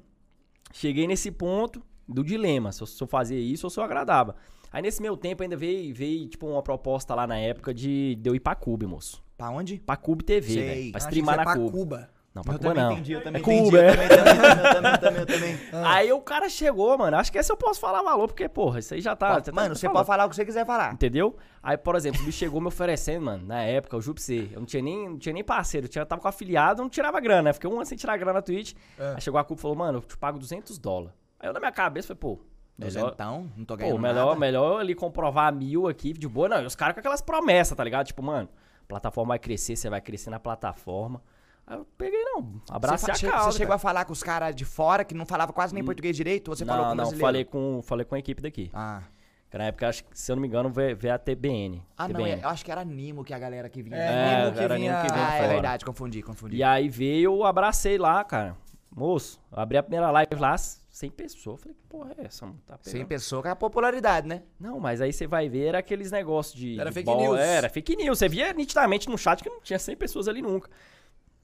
[0.74, 4.36] Cheguei nesse ponto do dilema, se eu, se eu fazia isso ou se eu agradava.
[4.76, 8.30] Aí, nesse meu tempo, ainda veio, veio tipo, uma proposta lá na época de, de
[8.30, 9.24] eu ir pra Cube, moço.
[9.38, 9.80] Pra onde?
[9.80, 10.92] Pra Cube TV, velho.
[10.92, 11.72] Pra Achei streamar na é pra Cube.
[11.72, 12.10] Cuba.
[12.34, 12.92] Não, pra eu Cuba também não.
[12.92, 13.64] entendi, eu também é entendi.
[13.64, 13.92] Cuba, eu é.
[13.94, 15.60] também, também, eu também, eu também, eu também.
[15.88, 17.16] Aí o cara chegou, mano.
[17.16, 19.36] Acho que esse eu posso falar valor, porque, porra, isso aí já tá.
[19.36, 20.92] já tá- Mano, você pode falar o que você quiser falar.
[20.92, 21.38] Entendeu?
[21.64, 24.50] Aí, por exemplo, o bicho chegou me oferecendo, mano, na época, eu juro pra você,
[24.52, 26.90] eu não tinha nem, não tinha nem parceiro, eu tinha, tava com afiliado, eu não
[26.90, 27.54] tirava grana, né?
[27.54, 28.74] Fiquei um ano sem tirar grana na Twitch.
[29.00, 31.16] Aí chegou a culpa e falou, mano, eu te pago 200 dólares.
[31.40, 32.42] Aí eu na minha cabeça falei, pô,
[32.78, 34.40] Duzentão, não tô ganhando pô, melhor, nada.
[34.40, 36.50] melhor ali comprovar mil aqui de boa.
[36.50, 38.06] Não, e os caras com aquelas promessas, tá ligado?
[38.08, 38.50] Tipo, mano,
[38.84, 41.22] a plataforma vai crescer, você vai crescer na plataforma.
[41.68, 43.52] Aí eu peguei, não, Você, a causa.
[43.52, 43.76] você chegou cara.
[43.76, 46.50] a falar com os caras de fora que não falava quase nem português direito?
[46.50, 47.26] Ou você falou com Não, não, brasileiro?
[47.26, 48.70] falei com, falei com a equipe daqui.
[48.74, 49.02] Ah,
[49.50, 51.82] Que na época, acho que, se eu não me engano, veio veio a TBN.
[51.98, 52.42] ah não, TBN.
[52.42, 53.96] é- eu acho que era Nimo que a galera que vinha.
[53.96, 56.58] É, Nimo que era vinha- Nimo que vinha ah, é verdade, confundi, confundi.
[56.58, 58.56] E aí veio, eu abracei lá, cara.
[58.96, 61.60] Moço, eu abri a primeira live lá, 100 pessoas.
[61.60, 62.62] Falei, que porra é essa, mano?
[62.66, 63.08] Tá Sem pegando?
[63.10, 64.44] pessoa com a popularidade, né?
[64.58, 66.80] Não, mas aí você vai ver, era aqueles negócios de.
[66.80, 67.40] Era de fake bola- news.
[67.40, 68.18] Era fake news.
[68.18, 70.70] Você via nitidamente no chat que não tinha 100 pessoas ali nunca.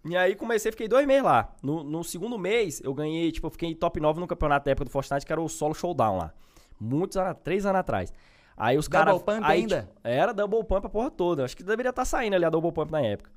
[0.06, 1.54] E aí comecei, fiquei dois meses lá.
[1.62, 4.86] No, no segundo mês, eu ganhei, tipo, eu fiquei top 9 no campeonato da época
[4.86, 6.34] do Fortnite, que era o Solo Showdown lá.
[6.80, 8.14] Muitos anos, três anos atrás.
[8.56, 9.22] Aí os Double caras.
[9.24, 9.82] pump aí, ainda?
[9.82, 11.44] tipo, Era double pump a porra toda.
[11.46, 13.30] Acho que deveria estar saindo ali a double pump na época.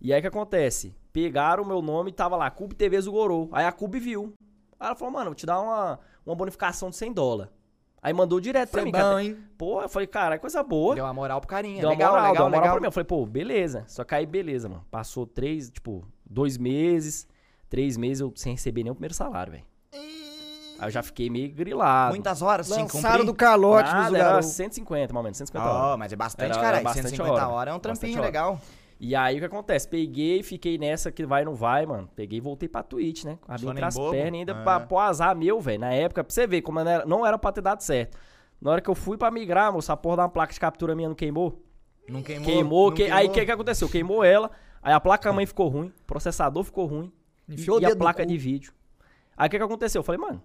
[0.00, 0.94] E aí o que acontece?
[1.12, 3.48] Pegaram o meu nome e tava lá, Cube TV Zugorou.
[3.52, 4.32] Aí a Cube viu.
[4.80, 7.52] Aí ela falou, mano, vou te dar uma, uma bonificação de 100 dólares.
[8.02, 8.92] Aí mandou direto pra Foi mim.
[8.92, 9.22] bom, cara.
[9.22, 9.36] hein?
[9.56, 10.94] Pô, eu falei, cara, é coisa boa.
[10.94, 11.80] Deu uma moral pro carinha.
[11.80, 12.74] Deu uma legal, moral, legal, deu uma moral legal.
[12.74, 12.86] pra mim.
[12.86, 13.84] Eu falei, pô, beleza.
[13.86, 14.84] Só que aí, beleza, mano.
[14.90, 17.28] Passou três, tipo, dois meses,
[17.68, 19.64] três meses eu sem receber nem o primeiro salário, velho.
[19.92, 22.12] Aí eu já fiquei meio grilado.
[22.12, 24.48] Muitas horas sem Lançaram do calote Nada, dos era garotos.
[24.48, 25.98] 150, mais ou menos, 150 Ó, horas.
[25.98, 26.76] mas é bastante, Era- cara.
[26.78, 27.48] era bastante 150 hora.
[27.48, 28.26] horas é um Bastante trampinho hora.
[28.26, 28.60] legal.
[29.04, 29.88] E aí o que acontece?
[29.88, 32.08] Peguei, fiquei nessa que vai não vai, mano.
[32.14, 33.36] Peguei e voltei pra Twitch, né?
[33.48, 34.12] Abri entre as bobo?
[34.12, 34.78] pernas ainda Ah.
[34.80, 35.80] pra, azar meu, velho.
[35.80, 38.16] Na época, pra você ver como não era, não era pra ter dado certo.
[38.60, 41.08] Na hora que eu fui pra migrar, moço, a porra da placa de captura minha
[41.08, 41.60] não queimou.
[42.08, 42.46] Não queimou.
[42.46, 43.88] Queimou, não que- aí o que, que aconteceu?
[43.88, 47.12] Queimou ela, aí a placa-mãe ficou ruim, o processador ficou ruim
[47.48, 48.72] Enfiou e a placa de vídeo.
[49.36, 49.98] Aí o que, que aconteceu?
[49.98, 50.40] Eu falei, mano,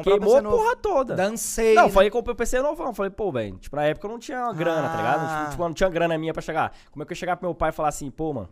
[0.00, 0.56] Um queimou PC a novo.
[0.56, 1.14] porra toda.
[1.14, 1.74] Dancei.
[1.74, 1.90] Não, né?
[1.90, 2.92] falei comprei o PC novão.
[2.94, 5.20] Falei, pô, velho, tipo, na época eu não tinha grana, tá ligado?
[5.22, 5.38] Ah.
[5.40, 6.72] Tipo, tipo, não tinha grana minha pra chegar.
[6.90, 8.48] Como é que eu ia chegar pro meu pai e falar assim, pô, mano,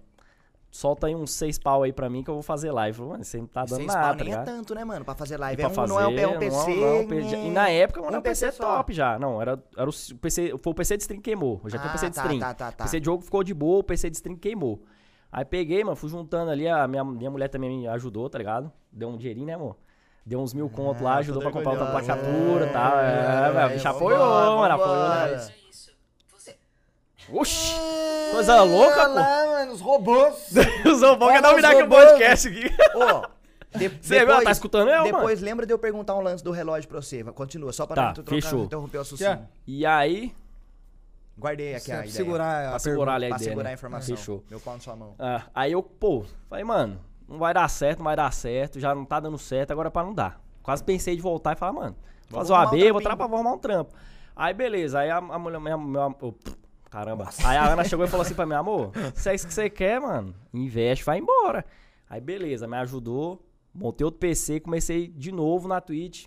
[0.70, 2.96] solta aí uns seis pau aí pra mim que eu vou fazer live.
[2.96, 5.04] Falei, mano, você não tá dando Seis nada, pau tá nem é tanto, né, mano?
[5.04, 5.57] Pra fazer live.
[5.57, 6.74] pra É um, fazer, não é um, é um PC.
[6.76, 7.37] não, não, PC.
[7.37, 9.18] E na época não era um um PC, PC top já.
[9.18, 10.54] Não, era, era o PC.
[10.59, 11.61] Foi o PC de stream que queimou.
[11.62, 12.40] Eu já tinha Ah, PC de tá, stream.
[12.40, 12.85] tá, tá, tá.
[12.85, 14.83] O PC de jogo ficou de boa, o PC de stream queimou.
[15.30, 18.70] Aí peguei, mano, fui juntando ali, a minha, minha mulher também me ajudou, tá ligado?
[18.92, 19.76] Deu um dinheirinho, né, amor?
[20.27, 22.99] Deu uns mil conto lá, Ah, ajudou pra comprar outra placatura e tal.
[22.99, 25.09] É, É, a bicha vambora, apoiou, mano, apoiou.
[25.09, 25.49] né?
[27.33, 27.75] Oxi!
[28.33, 30.35] Coisa louca, Olha lá, mano, os robôs.
[30.85, 30.91] pô.
[30.91, 32.65] Os robôs quer dar um aqui no podcast aqui.
[32.95, 34.43] Ô, de- Você viu?
[34.45, 35.13] Tá escutando eu, mano?
[35.17, 37.25] Depois lembra de eu perguntar um lance do relógio pra você.
[37.25, 38.65] Continua, só pra Tá, não trocar- fechou.
[38.65, 39.49] interromper o raciocínio.
[39.67, 40.35] E aí,
[41.37, 42.15] Guardei aqui a Pra ideia.
[42.17, 43.71] segurar a pra segurar a Pra ideia, segurar né?
[43.71, 44.17] a informação.
[44.17, 44.45] Fechou.
[44.49, 45.15] Meu pau na sua mão.
[45.19, 47.01] Ah, aí eu, pô, falei, mano,
[47.35, 49.90] não vai dar certo, não vai dar certo, já não tá dando certo, agora é
[49.90, 50.40] pra não dar.
[50.62, 51.97] Quase pensei de voltar e falar, mano,
[52.29, 53.94] vou fazer o arrumar um AB, vou, tra vou arrumar um trampo.
[54.35, 56.33] Aí beleza, aí a, a mulher, minha, minha- oh,
[56.90, 57.29] caramba.
[57.44, 59.68] Aí a Ana chegou e falou assim pra mim, amor, se é isso que você
[59.68, 61.64] quer, mano, investe, vai embora.
[62.09, 63.44] Aí beleza, me ajudou,
[63.75, 66.27] montei outro PC, comecei de novo na Twitch,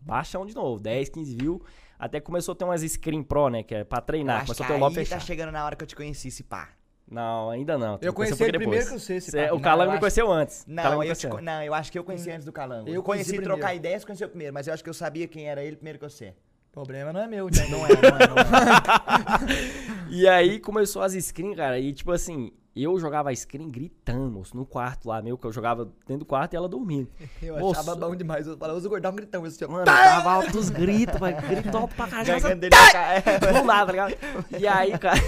[0.00, 1.60] baixão de novo, 10, 15 views.
[1.98, 3.62] Até começou a ter umas screen pro, né?
[3.62, 4.44] Que é pra treinar.
[4.44, 6.68] Começou a ter o lobby tá chegando na hora que eu te conheci, esse pá.
[7.10, 7.98] Não, ainda não.
[8.00, 9.00] Eu Conheci ele primeiro depois.
[9.00, 9.50] que você, esse Cê-.
[9.52, 10.64] O Calango me acho- conheceu antes.
[10.64, 11.44] Calango Não, me eu, te conheceu antes.
[11.44, 12.88] não, eu acho que eu conheci antes do Calango.
[12.88, 13.76] Eu Eu conheci, conheci trocar primeiro.
[13.78, 16.04] ideias, conheci o primeiro, mas eu acho que eu sabia quem era ele primeiro que
[16.08, 16.34] você.
[16.70, 17.68] O problema não é meu, então.
[17.68, 20.04] Não é, não é, não é.
[20.10, 21.78] E aí começou as screens, cara.
[21.78, 25.52] E tipo assim, eu jogava a screen gritando, moço, no quarto lá meu, que eu
[25.52, 27.08] jogava dentro do quarto e ela dormindo.
[27.40, 27.78] Eu Moço.
[27.80, 28.46] achava bom demais.
[28.46, 29.46] Eu falava, usa o gordão gritão.
[29.46, 32.26] Esse Mano, eu tava altos gritos, vai grito alto pra caralho.
[32.26, 34.16] Garganta dele é é, Não nada, tá ligado?
[34.58, 35.20] E aí, cara.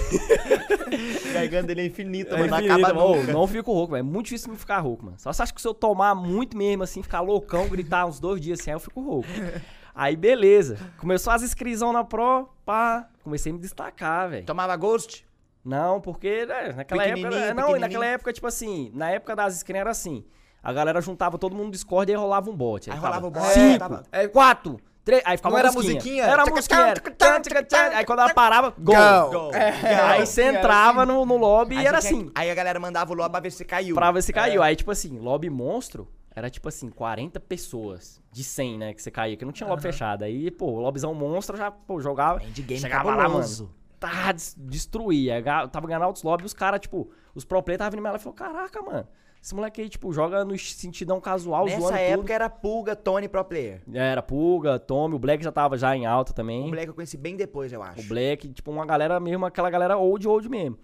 [1.32, 2.50] garganta dele é infinita, É mano.
[2.50, 3.32] Não infinito, acaba mano.
[3.32, 4.00] não fico rouco, velho.
[4.00, 5.18] É muito difícil me ficar rouco, mano.
[5.18, 8.40] Só você acha que se eu tomar muito mesmo, assim, ficar loucão, gritar uns dois
[8.40, 9.28] dias assim, aí eu fico rouco.
[9.98, 10.76] Aí, beleza.
[10.98, 13.08] Começou as inscrições na Pro, pá.
[13.24, 14.44] Comecei a me destacar, velho.
[14.44, 15.26] Tomava Ghost?
[15.66, 17.16] Não, porque né, naquela época.
[17.28, 20.24] Pequenininho, Não, e naquela época, tipo assim, na época das screens era assim.
[20.62, 22.88] A galera juntava todo mundo no Discord e aí rolava um bot.
[22.90, 25.22] Aí ficava rolava o bot, Cinco, tava- é, quatro, três.
[25.24, 26.24] Aí ficava Não uma era musiquinha.
[26.24, 26.94] Era Tchaca, musiquinha.
[26.94, 27.96] Tchaca, tchaca.
[27.98, 28.94] Aí quando ela parava, gol.
[29.30, 29.30] Go.
[29.50, 29.50] Go.
[29.54, 32.30] Aí você entrava no, no lobby Aí e era tinha- assim.
[32.34, 33.94] Aí a galera mandava o lobby pra ver se caiu.
[33.94, 34.62] Pra ver se caiu.
[34.62, 38.92] Aí, tipo assim, lobby monstro era tipo assim, 40 pessoas de 100, né?
[38.94, 40.24] Que você caía, que não tinha lobby fechado.
[40.24, 42.42] Aí, pô, o lobbyzão monstro já, pô, jogava.
[42.44, 43.70] Endgame chegava lá, mano.
[43.98, 45.42] Tá, des- destruía.
[45.70, 48.34] Tava ganhando altos lobbies, os caras, tipo, os pro play tava vindo lá e falou:
[48.34, 49.06] Caraca, mano,
[49.42, 52.30] esse moleque aí, tipo, joga no sentidão casual, zoando Nessa época tudo.
[52.32, 53.82] era Pulga, Tony Pro Player.
[53.92, 56.66] Era Pulga, Tommy, o Black já tava já em alta também.
[56.66, 58.00] O Black eu conheci bem depois, eu acho.
[58.00, 60.78] O Black, tipo, uma galera mesmo, aquela galera old, old mesmo.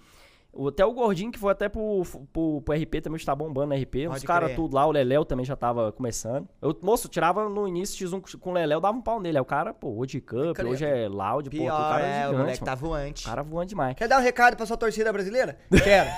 [0.53, 3.81] O- Até o Gordinho, que foi até pro, pro, pro RP, também está bombando no
[3.81, 4.07] RP.
[4.07, 4.57] Os Pode caras crer.
[4.57, 6.47] tudo lá, o Leléo também já tava começando.
[6.61, 9.39] Eu, moço, tirava no início X1 com o Leléo, dava um pau nele.
[9.39, 12.31] Aí o cara, pô, hoje Cup, hoje é Loud, pô, o cara é, é o
[12.31, 12.67] gigante, moleque mano.
[12.67, 13.25] tá voante.
[13.25, 13.97] O cara voando demais.
[13.97, 15.57] Quer dar um recado pra sua torcida brasileira?
[15.83, 16.11] Quero.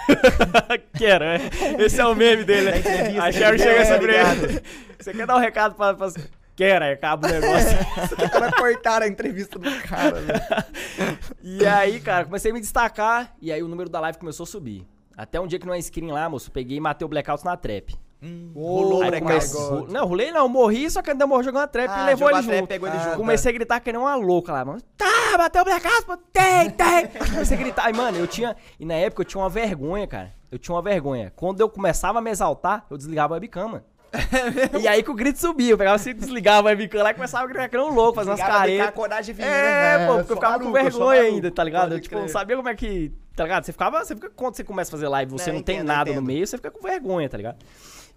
[0.98, 1.36] Quero, é.
[1.78, 3.18] Esse é o meme dele, né?
[3.20, 4.44] A Sherry chega É, ligado.
[4.46, 4.62] ele.
[4.98, 5.94] Você quer dar um recado pra...
[5.94, 6.08] pra...
[6.56, 7.76] Quero, aí acaba o negócio.
[8.24, 10.40] Os caras cortaram a entrevista do cara, velho.
[11.42, 14.46] E aí, cara, comecei a me destacar e aí o número da live começou a
[14.46, 14.86] subir.
[15.16, 17.94] Até um dia que numa screen lá, moço, peguei e matei o blackout na trap.
[18.54, 19.92] Rolou o blackout.
[19.92, 22.38] Não, rolei não, morri, só que ainda morri jogando a trap Ah, e levou ele
[22.38, 22.68] a trap, junto.
[22.68, 24.80] pegou ele Ah, junto, Comecei a gritar que nem uma louca lá, mano.
[24.96, 27.06] Tá, bateu o blackout, pô, tem, tem.
[27.30, 27.84] Comecei a gritar.
[27.86, 28.56] Aí, mano, eu tinha.
[28.80, 30.32] E na época eu tinha uma vergonha, cara.
[30.50, 31.32] Eu tinha uma vergonha.
[31.36, 33.84] Quando eu começava a me exaltar, eu desligava a webcam, mano.
[34.81, 37.44] E aí que o grito subia, eu pegava assim, desligava a webcam lá e começava
[37.44, 38.90] a gritar que um louco, fazendo umas caretas.
[38.94, 40.07] coragem vinha, É, né?
[40.07, 41.83] pô, porque eu ficava com maluco, vergonha ainda, tá ligado?
[41.83, 42.22] pode Eu, tipo, crer.
[42.22, 43.12] não sabia como é que.
[43.35, 43.64] Tá ligado?
[43.64, 44.05] Você ficava.
[44.05, 46.22] Você fica, quando você começa a fazer live, você Não, não, tem entendo, nada no
[46.22, 47.57] meio, você fica com vergonha, tá ligado?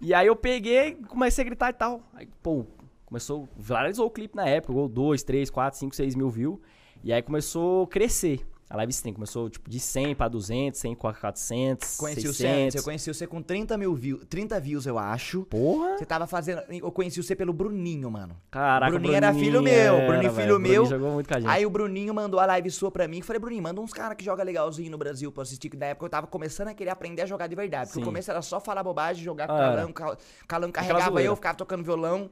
[0.00, 2.00] E aí eu peguei, comecei a gritar e tal.
[2.14, 2.64] Aí, pô,
[3.04, 3.48] começou.
[3.56, 6.58] Viralizou o clipe na época, gol 2, 3, 4, 5, 6 mil views.
[7.02, 8.46] E aí começou a crescer.
[8.70, 12.36] A live stream começou tipo de 100 pra 200, 100 pra 400, Conheci o 600.
[12.36, 15.44] você antes, eu conheci você com 30 mil views, 30 views, eu acho.
[15.46, 15.96] Porra!
[15.96, 16.60] Você tava fazendo.
[16.70, 18.36] Eu conheci você pelo Bruninho, mano.
[18.50, 20.34] Caraca, Bruninho era filho meu, era, Bruninho velho.
[20.34, 20.86] filho O Bruninho meu.
[20.86, 21.48] jogou muito com a gente.
[21.48, 23.22] Aí o Bruninho mandou a live sua pra mim.
[23.22, 25.70] Falei, Bruninho, manda uns caras que joga legalzinho no Brasil pra assistir.
[25.70, 27.86] Que na época eu tava começando a querer aprender a jogar de verdade.
[27.86, 28.02] Porque Sim.
[28.02, 29.60] o começo era só falar bobagem, jogar com o Ah.
[29.60, 29.92] Calão.
[29.92, 32.30] Cal- Calão carregava eu, ficava tocando violão.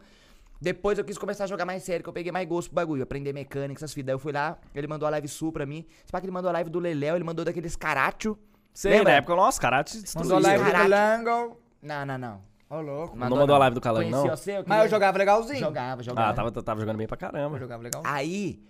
[0.61, 3.03] Depois eu quis começar a jogar mais sério, que eu peguei mais gosto pro bagulho,
[3.03, 4.07] aprender mecânica, essas fitas.
[4.07, 5.85] Daí eu fui lá, ele mandou a live sua pra mim.
[6.11, 8.37] Só que ele mandou a live do Leléo, ele mandou daqueles caracho.
[8.73, 9.13] Sei, Lembra?
[9.13, 10.41] na época, nossa, cara, te Mandou destruía.
[10.41, 10.71] live do.
[10.73, 11.61] Calango.
[11.83, 12.41] Não, não, não.
[12.69, 13.17] Ô, louco.
[13.17, 14.23] Não mandou a live do Calango, não?
[14.29, 15.59] você, eu Mas queria- eu jogava legalzinho.
[15.61, 16.31] Jogava, jogava.
[16.31, 17.59] Ah, tava, tava jogando bem pra Eu caramba.
[17.59, 18.03] jogava legal.
[18.05, 18.61] Aí.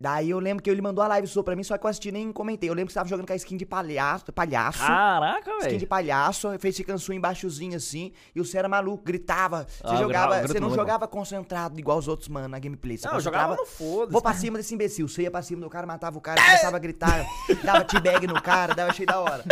[0.00, 2.10] Daí eu lembro que ele mandou a live sua pra mim, só que eu assisti
[2.10, 2.70] nem comentei.
[2.70, 4.32] Eu lembro que você tava jogando com a skin de palhaço.
[4.32, 5.86] palhaço Caraca, Skin de velho.
[5.88, 9.66] palhaço, fez esse canção embaixozinho assim, e você era maluco, gritava.
[9.68, 12.96] Você Ah, jogava, você não jogava concentrado igual os outros, mano, na gameplay.
[12.96, 14.12] Você Não, eu jogava no foda-se.
[14.12, 15.06] Vou pra cima desse imbecil.
[15.06, 17.26] Você ia pra cima do cara, matava o cara, começava a gritar,
[17.62, 19.44] dava t-bag no cara, dava cheio da hora.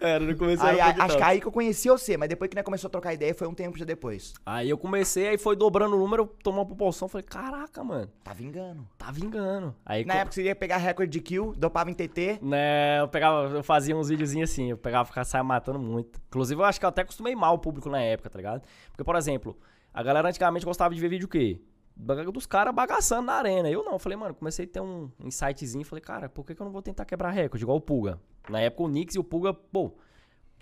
[0.00, 2.48] Era, no começo Aí, era aí, acho que aí que eu conheci você, mas depois
[2.50, 4.34] que nós começou a trocar ideia, foi um tempo já depois.
[4.44, 8.32] Aí eu comecei, aí foi dobrando o número, tomou uma proporção, falei, caraca, mano, Tá
[8.34, 8.86] vingando.
[8.98, 9.74] tá vingando.
[9.88, 12.40] Aí Na co- época você ia pegar recorde de kill, dopava em TT.
[12.42, 16.20] Né, eu pegava, eu fazia uns videozinhos assim, eu pegava, ficava saia matando muito.
[16.26, 18.62] Inclusive, eu acho que eu até acostumei mal o público na época, tá ligado?
[18.90, 19.56] Porque, por exemplo,
[19.94, 21.60] a galera antigamente gostava de ver vídeo o quê?
[22.32, 23.70] Dos caras bagaçando na arena.
[23.70, 26.60] Eu não, eu falei, mano, comecei a ter um insightzinho, falei, cara, por que, que
[26.60, 28.20] eu não vou tentar quebrar recorde, igual o Puga?
[28.50, 29.92] Na época o Nix e o Puga, pô,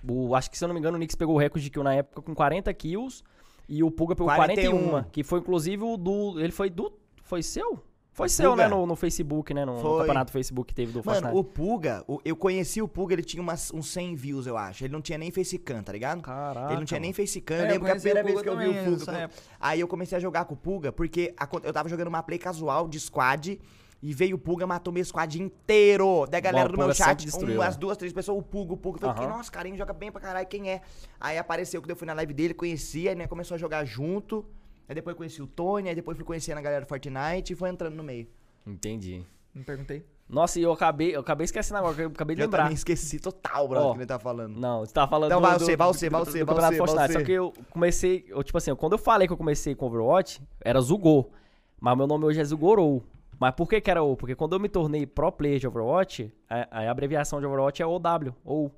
[0.06, 1.82] o- acho que se eu não me engano o Nix pegou o recorde de kill
[1.82, 3.22] na época com 40 kills
[3.68, 4.70] e o Puga pegou 41.
[4.90, 7.82] 41, que foi inclusive o do, ele foi do, foi seu?
[8.14, 8.62] Foi seu, Puga?
[8.62, 11.36] né, no, no Facebook, né, no, no campeonato Facebook que teve do Mano, Fortnite.
[11.36, 14.84] o Puga, o- eu conheci o Puga, ele tinha umas, uns 100 views, eu acho.
[14.84, 16.22] Ele não tinha nem facecam, tá ligado?
[16.22, 17.56] Caraca, ele não tinha nem facecam.
[17.56, 19.12] É, Eu eu lembro que a primeira vez que eu vi o Puga.
[19.18, 19.42] época.
[19.60, 22.38] Aí eu comecei a jogar com o Puga, porque a- eu tava jogando uma play
[22.38, 23.60] casual de squad.
[24.02, 26.26] E veio o Puga, matou meu squad inteiro.
[26.26, 27.80] Da galera Bom, do meu chat, destruiu, umas né?
[27.80, 29.06] duas, três pessoas, o Puga, o Puga.
[29.08, 30.82] Eu que, nossa, carinho joga bem pra caralho, quem é?
[31.18, 34.44] Aí apareceu que eu fui na live dele, conheci, aí né, começou a jogar junto.
[34.88, 37.68] Aí depois conheci o Tony, aí depois fui conhecendo a galera do Fortnite e foi
[37.70, 38.26] entrando no meio.
[38.66, 39.24] Entendi.
[39.54, 40.04] Não perguntei.
[40.28, 42.62] Nossa, e eu acabei, eu acabei esquecendo agora, que eu acabei de Eu lembrar.
[42.64, 44.58] também esqueci total, brother, o que ele tá falando.
[44.58, 47.12] Não, você tava falando Então do, vai você, vai você, vai você, vai você, Fortnite.
[47.12, 50.42] Só que eu comecei, eu, tipo assim, quando eu falei que eu comecei com Overwatch,
[50.60, 51.30] era Zugou.
[51.78, 53.04] Mas meu nome hoje é Zugorou.
[53.38, 54.16] Mas por que que era O?
[54.16, 57.86] Porque quando eu me tornei pro player de Overwatch, a, a abreviação de Overwatch é
[57.86, 58.00] OW,
[58.44, 58.72] ou.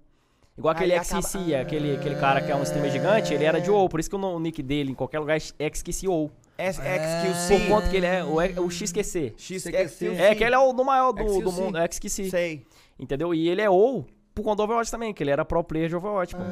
[0.57, 3.61] Igual aquele Aí acaba- XQC, aquele, aquele cara que é um streamer gigante, ele era
[3.61, 6.31] de OU, por isso que o nick dele em qualquer lugar é XQC ou.
[6.59, 7.61] XQC.
[7.61, 9.35] Por conta que ele é o, o XQC.
[9.37, 10.17] XQC.
[10.17, 11.61] É, que ele é o do maior do, do XQC.
[11.61, 12.31] mundo, é XQC.
[12.31, 12.63] Sei.
[12.99, 13.35] Entendeu?
[13.35, 15.97] E ele é ou por conta do Overwatch também, que ele era pro player de
[15.97, 16.43] Overwatch, pô.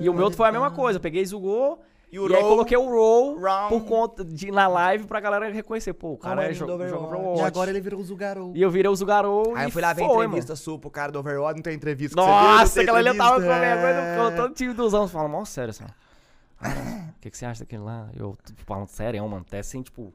[0.00, 1.78] e o meu foi a mesma coisa, eu peguei Zugou
[2.12, 3.68] E e, o aí Roll- coloquei o Roll Round.
[3.70, 7.04] por conta de na live pra galera reconhecer, pô, o cara é joga Overwatch.
[7.06, 7.40] Overwatch.
[7.40, 8.52] E agora ele virou o Zugarou.
[8.54, 10.56] E eu virei o Zugarou Aí e eu fui lá ver a foi, entrevista mano.
[10.62, 13.40] sua pro cara do Overwatch, não tem entrevista que Nossa, aquela ali eu tava com
[13.48, 14.36] vergonha do É.
[14.36, 15.10] todo time dos anos.
[15.10, 15.84] Falando, mó sério, assim.
[15.84, 18.08] O que, que você acha daquele lá?
[18.14, 19.44] Eu tipo, falando sério, mano.
[19.48, 20.12] Até assim, tipo.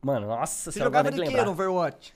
[0.00, 1.44] Mano, nossa Você jogava de lembrar.
[1.44, 2.14] no Overwatch?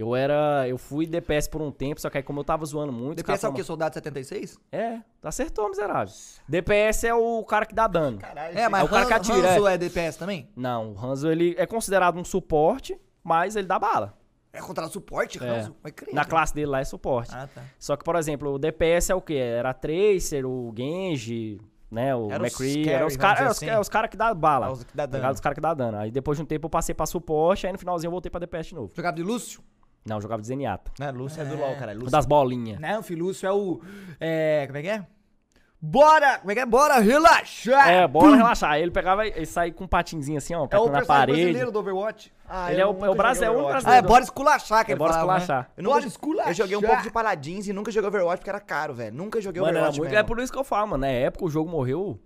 [0.00, 0.66] Eu era.
[0.68, 3.10] Eu fui DPS por um tempo, só que aí como eu tava zoando muito.
[3.18, 3.56] os DPS é o quê?
[3.56, 4.58] falaram, Soldado 76?
[4.70, 6.12] É, acertou, miserável.
[6.48, 8.18] DPS é o cara que dá dano.
[8.54, 10.48] É, mas É o cara que Han- atira, Hanzo é DPS também?
[10.54, 14.16] Não, o Hanzo ele é considerado um suporte, mas ele dá bala.
[14.52, 15.46] É contra suporte, É.
[15.48, 15.74] Hanzo?
[15.94, 16.14] Crer.
[16.14, 17.34] Na classe dele lá é suporte.
[17.34, 17.62] Ah, tá.
[17.78, 19.34] Só que, por exemplo, o DPS é o quê?
[19.34, 22.14] Era Tracer, o Genji, né?
[22.16, 22.84] O Era os McCree.
[22.84, 23.66] carry, Era os caras é, os, assim.
[23.68, 24.66] é, os cara que dá bala.
[24.66, 25.32] Ah, os que dá Tá dano.
[25.34, 25.98] Os caras que dá dano.
[25.98, 28.40] Aí depois de um tempo eu passei pra suporte, aí no finalzinho eu voltei pra
[28.40, 28.92] DPS de novo.
[28.96, 29.60] Jogava de Lúcio?
[30.08, 30.90] Não, eu jogava de Zenyatta.
[30.98, 31.92] Não, Lúcio é, do LoL, cara.
[31.92, 32.10] O Lúcio.
[32.10, 32.80] das bolinhas.
[32.80, 33.80] Não, filho, Lúcio é o...
[34.20, 34.64] É...
[34.66, 35.06] Como é que é?
[35.80, 36.38] Bora!
[36.38, 36.66] Como é que é?
[36.66, 37.88] Bora relaxar!
[37.88, 38.72] É, bora relaxar.
[38.72, 41.38] Aí ele pegava e saía com um patinzinho assim, ó, É o na parede.
[41.38, 42.32] brasileiro do Overwatch.
[42.48, 43.70] Ah, Ele é o- é o Brasi- joguei é o Overwatch.
[43.84, 44.04] brasileiro.
[44.04, 45.38] Ah, é bora esculachar que É, ele bora falava, né?
[45.44, 45.70] esculachar.
[45.76, 46.50] Eu, Bora esculachar.
[46.50, 49.14] eu joguei um pouco de Paladins e nunca joguei Overwatch porque era caro, velho.
[49.14, 50.20] Nunca joguei Mano, Overwatch muito, mesmo.
[50.20, 51.02] é por isso que eu falo, mano.
[51.02, 52.18] Na época o jogo morreu.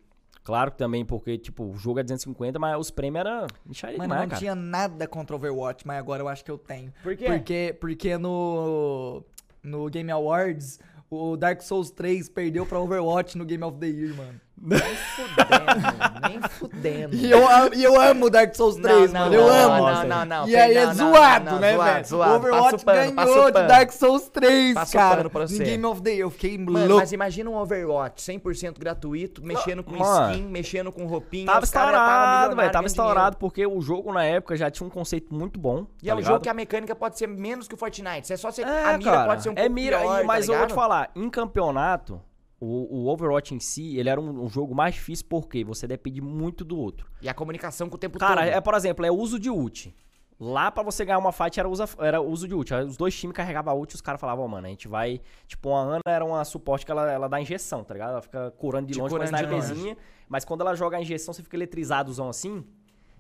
[0.45, 3.25] Claro que também, porque, tipo, o jogo é 250, mas os prêmios.
[3.65, 4.41] Micharia Mano, demais, não cara.
[4.41, 6.93] tinha nada contra Overwatch, mas agora eu acho que eu tenho.
[7.03, 7.27] Por quê?
[7.27, 9.23] Porque, porque no,
[9.63, 14.17] no Game Awards, o Dark Souls 3 perdeu pra Overwatch no Game of the Year,
[14.17, 14.41] mano.
[14.65, 17.17] Nem fudendo, nem fudendo.
[17.17, 19.35] E eu, am- e eu amo Dark Souls 3, Não, mano.
[19.37, 19.87] não, eu não, amo.
[19.87, 22.07] não, não, não, E aí é zoado, né, velho?
[22.07, 22.35] zoado.
[22.37, 23.63] Overwatch pano, ganhou de.
[23.67, 25.29] Dark Souls 3, Passa o cara.
[25.31, 25.65] pano você.
[25.65, 26.21] Game of the Year.
[26.23, 26.95] Eu fiquei Mano, louco.
[27.01, 30.31] mas imagina um Overwatch 100% gratuito, mexendo com mano.
[30.33, 31.47] skin, mexendo com roupinha.
[31.47, 32.71] Tava estourado, velho.
[32.71, 35.87] Tava estourado porque o jogo na época já tinha um conceito muito bom.
[36.01, 36.33] E tá é um ligado?
[36.35, 38.33] jogo que a mecânica pode ser menos que o Fortnite.
[38.33, 40.47] É só ser, É, a mira cara, pode ser um pouco é mira, pior, mas
[40.47, 42.21] tá eu vou te falar, em campeonato,
[42.65, 46.21] o, o Overwatch em si, ele era um, um jogo mais difícil porque você depende
[46.21, 47.11] muito do outro.
[47.21, 48.55] E a comunicação com o tempo Cara, todo.
[48.55, 49.93] é, por exemplo, é uso de ult.
[50.39, 52.73] Lá pra você ganhar uma fight era, usa, era uso de ult.
[52.75, 55.21] Os dois times carregavam a ult e os caras falavam, ó, mano, a gente vai.
[55.47, 58.11] Tipo, a Ana era uma suporte que ela, ela dá injeção, tá ligado?
[58.11, 59.65] Ela fica curando de Te longe com a curando longe.
[59.67, 59.97] sniperzinha.
[60.29, 62.65] Mas quando ela joga a injeção, você fica eletrizadozão assim.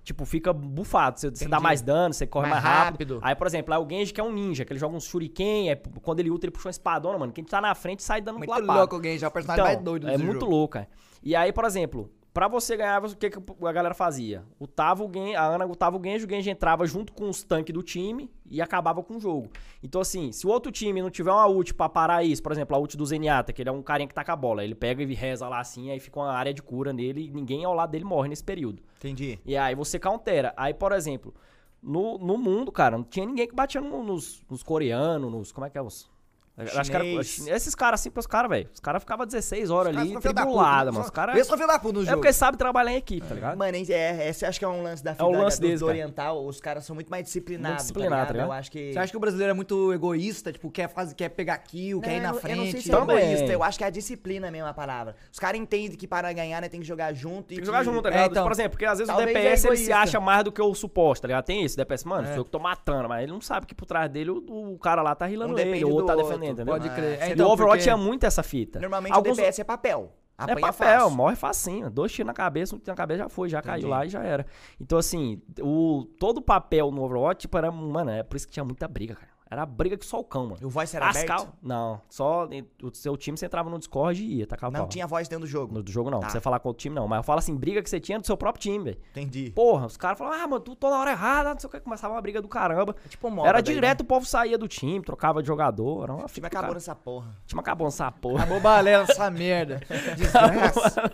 [0.04, 1.20] Tipo, fica bufado.
[1.20, 3.14] Você, você dá mais dano, você corre mais, Mais rápido.
[3.14, 3.20] rápido.
[3.22, 5.70] Aí, por exemplo, lá o Genji que é um ninja, que ele joga um shuriken,
[5.70, 7.32] é, quando ele ulta, ele puxa uma espadona, mano.
[7.32, 8.80] Quem tá na frente sai dando Muito lapada.
[8.80, 10.50] louco alguém, já é o personagem Então, mais doido é desse muito jogo.
[10.52, 10.88] louco, cara.
[11.22, 14.42] E aí, por exemplo, Pra você ganhar, o que, que a galera fazia?
[14.58, 18.30] O Tavo, a Ana o Genji, o Genji entrava junto com os tanques do time
[18.50, 19.50] e acabava com o jogo.
[19.82, 22.74] Então, assim, se o outro time não tiver uma ult pra parar isso, por exemplo,
[22.74, 25.02] a ult do Zenyatta, que ele é um carinha que taca a bola, ele pega
[25.02, 27.90] e reza lá assim, aí fica uma área de cura nele e ninguém ao lado
[27.90, 28.82] dele morre nesse período.
[28.96, 29.38] Entendi.
[29.44, 30.54] E aí você countera.
[30.56, 31.34] Aí, por exemplo,
[31.82, 35.52] no, no mundo, cara, não tinha ninguém que batia no- nos, nos coreanos, nos.
[35.52, 36.10] Como é que é os.
[36.54, 37.48] Que era, Chinês.
[37.48, 38.68] esses caras assim, os caras, velho.
[38.74, 41.04] Os caras ficavam 16 horas ali, da tribulada, mano.
[41.04, 41.34] Os caras.
[41.48, 42.16] Filho da puta no É jogo.
[42.18, 43.56] porque sabe trabalhar em equipe, tá ligado?
[43.56, 45.86] Mano, é, esse acho que é um lance da É o lance do, deles, do
[45.86, 45.98] cara.
[45.98, 46.44] oriental.
[46.46, 47.68] Os caras são muito mais disciplinados.
[47.68, 48.32] Muito disciplinado, tá tá ligado?
[48.34, 48.48] ligado?
[48.48, 48.92] Eu acho que.
[48.92, 50.52] Você acha que o brasileiro é muito egoísta?
[50.52, 52.58] Tipo, quer, fazer, quer pegar kill, quer ir na eu não- frente?
[52.58, 53.16] Eu não sei se é Também.
[53.18, 55.16] egoísta, eu acho que é a disciplina mesmo a palavra.
[55.32, 57.82] Os caras entendem que para ganhar, né, tem que jogar junto e Tem que jogar
[57.82, 58.30] junto, tá É, ligado?
[58.32, 60.60] então, Por exemplo, porque às vezes o é DPS ele se acha mais do que
[60.60, 61.44] o suposto, tá ligado?
[61.44, 62.36] Tem isso, DPS, mano, É.
[62.38, 65.14] eu que tô matando, mas ele não sabe que por trás dele o, cara lá
[65.14, 66.74] tá rilando ele, ou tá defendendo, entendeu?
[66.74, 67.20] Pode crer.
[67.22, 68.78] É, E então, o Overwatch porque- é muito essa fita.
[68.80, 70.12] Normalmente Alguns- o DPS é papel.
[70.38, 71.10] É Apanha papel, fácil.
[71.16, 71.90] morre facinho.
[71.90, 73.90] Dois tiros na cabeça, um tiro na cabeça já foi, já caiu Entendi.
[73.90, 74.46] lá e já era.
[74.80, 78.52] Então, assim, o, todo o papel no Overwatch, tipo, era, mano, é por isso que
[78.52, 79.31] tinha muita briga, cara.
[79.52, 80.56] Era briga que só o cão, mano.
[80.62, 81.52] E o voice era As aberto?
[81.62, 82.48] Não, só
[82.82, 84.88] o seu time você entrava no Discord e ia tacar o Não pau.
[84.88, 85.74] tinha voz dentro do jogo.
[85.74, 86.26] No do jogo não, Tá.
[86.28, 87.06] pra você falar com outro time não.
[87.06, 88.98] Mas eu falo assim, briga que você tinha do seu próprio time, velho.
[89.10, 89.50] Entendi.
[89.54, 91.80] Porra, os caras falavam, ah, mano, tu tô na hora errada, não sei o que.
[91.80, 92.96] Começava uma briga do caramba.
[93.04, 94.04] É tipo mob era daí, direto, né?
[94.04, 96.04] o povo saía do time, trocava de jogador.
[96.04, 96.74] Era uma O time acabou cara.
[96.74, 97.28] nessa porra.
[97.42, 98.44] O time acabou nessa porra.
[98.44, 99.80] Acabou balé essa merda.
[100.16, 101.10] Desgraça.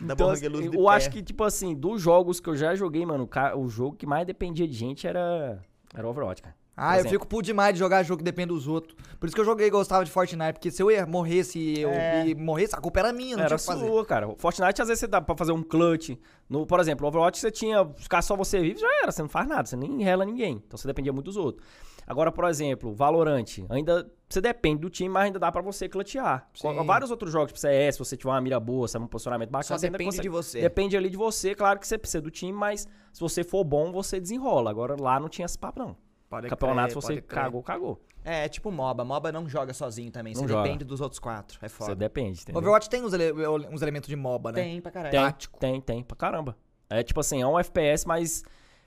[0.00, 0.90] Então, assim, eu pé.
[0.92, 4.06] acho que, tipo assim, dos jogos que eu já joguei, mano, o o jogo que
[4.06, 5.60] mais dependia de gente era,
[5.94, 6.54] era o Overwatch, cara.
[6.76, 8.96] Ah, eu fico puto demais de jogar jogo que depende dos outros.
[9.18, 10.54] Por isso que eu joguei e gostava de Fortnite.
[10.54, 12.26] Porque se eu ia- morresse e eu É.
[12.28, 13.86] e morresse, a culpa era minha, não Era tinha que fazer.
[13.86, 14.34] sua, cara.
[14.38, 16.16] Fortnite, às vezes, você dá pra fazer um clutch.
[16.48, 17.84] No, por exemplo, Overwatch, você tinha...
[17.96, 19.12] Ficar só você vivo, já era.
[19.12, 19.66] Você não faz nada.
[19.66, 20.62] Você nem rela ninguém.
[20.66, 21.66] Então, você dependia muito dos outros.
[22.06, 23.44] Agora, por exemplo, Valorant.
[23.68, 24.10] Ainda...
[24.28, 26.48] Você depende do time, mas ainda dá pra você clutchear.
[26.54, 26.74] Sim.
[26.74, 29.50] Com vários outros jogos, tipo CS, se você tiver uma mira boa, sabe, um posicionamento
[29.50, 30.60] bacana, Só você depende consegue- de você.
[30.62, 31.54] Depende ali de você.
[31.54, 34.70] Claro que você precisa do time, mas se você for bom, você desenrola.
[34.70, 35.96] Agora, lá não tinha esse papo, não.
[36.30, 38.00] Pode Campeonato, se crer, você cagou, cagou.
[38.24, 39.04] É, tipo MOBA.
[39.04, 40.32] MOBA não joga sozinho também.
[40.32, 40.62] Não Você joga.
[40.62, 41.58] depende dos outros quatro.
[41.60, 41.96] É Você foda.
[41.96, 42.60] depende, entendeu?
[42.60, 43.32] Overwatch tem uns, ele-
[43.68, 44.62] uns elementos de MOBA, né?
[44.62, 45.10] Tem pra caralho.
[45.10, 45.58] Tem, Tático.
[45.58, 46.56] tem, tem, pra caramba.
[46.88, 48.44] É tipo assim, é um FPS, mas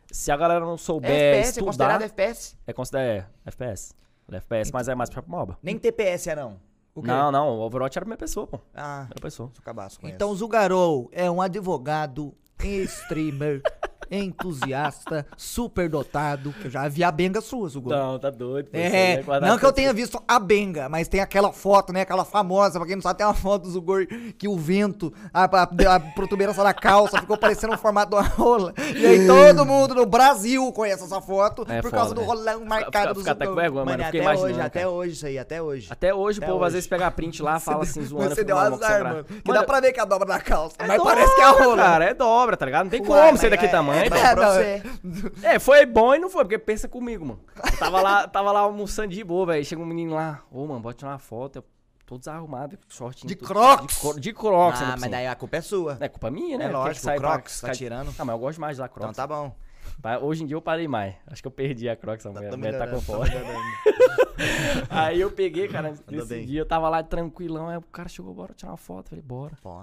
[0.09, 1.65] se a galera não souber FPS, é estudar...
[1.65, 2.57] considerado FPS?
[2.65, 3.93] É considerado é, FPS.
[4.31, 5.57] É FPS, mas é mais pra MOBA.
[5.61, 6.59] Nem TPS é não.
[6.95, 7.01] O?
[7.01, 8.59] Não, não, o Overwatch era primeira pessoa, pô.
[8.73, 9.49] Ah, Primeira pessoa.
[9.53, 13.61] sou cabaço com Então, Zugarou é um advogado, streamer,
[14.09, 16.53] entusiasta, superdotado.
[16.53, 18.03] Que eu já vi a benga sua, Zugarou.
[18.13, 18.69] Não, tá doido.
[18.73, 22.01] É, aí não que eu tenha visto a benga, mas tem aquela foto, né?
[22.01, 24.05] Aquela famosa, pra quem não sabe, tem uma foto do Zugor
[24.37, 28.23] que o vento, a, a, a protuberância da calça ficou parecendo o formato de uma
[28.23, 28.73] rola.
[28.95, 32.27] E aí todo mundo no Brasil conhece essa foto É por foda, causa do né?
[32.27, 34.03] rolão marcado Fica, do fica até com vergonha, mano.
[34.03, 34.67] Até imaginando, hoje, cara.
[34.67, 35.87] até hoje isso aí, até hoje.
[35.89, 36.67] Até hoje, Até o povo hoje.
[36.67, 38.35] às vezes pega a print lá, fala assim, zoando.
[38.35, 39.23] Você deu azar, mano.
[39.23, 40.75] Que Mano, dá pra ver que é a dobra da calça.
[40.79, 41.83] é mas dobra, parece que é a rola.
[41.83, 42.83] Cara, é dobra, tá ligado?
[42.85, 44.15] Não tem como ser é- daquele é tamanho, pô.
[44.15, 44.83] É, pra não, você.
[45.43, 47.39] É, foi bom e não foi, porque pensa comigo, mano.
[47.71, 49.63] Eu tava lá, tava lá almoçando de boa, velho.
[49.65, 51.57] Chega um menino lá, ô, mano, bota uma foto.
[51.57, 51.65] Eu
[52.05, 53.27] tô desarrumado, shortinho.
[53.27, 53.93] De tudo- Crocs?
[53.95, 55.97] De, cro- de Crocs, Ah, por mas daí a culpa é sua.
[55.99, 56.65] É culpa minha, né?
[56.65, 58.09] É lógico, sai pra- Crocs, tá sai- tirando.
[58.17, 59.09] Ah, mas eu gosto mais usar Crocs.
[59.11, 59.55] Então tá bom.
[60.01, 61.15] Mas Hoje em dia eu parei mais.
[61.27, 63.29] Acho que eu perdi a Crocs, a mulher, a Tá mulher tá com fome.
[63.29, 63.59] melhorando.
[64.89, 68.53] Aí eu peguei, cara, nesse dia eu tava lá tranquilão, aí o cara chegou, bora
[68.53, 69.05] tirar uma foto.
[69.07, 69.81] Eu falei, bora, Pô,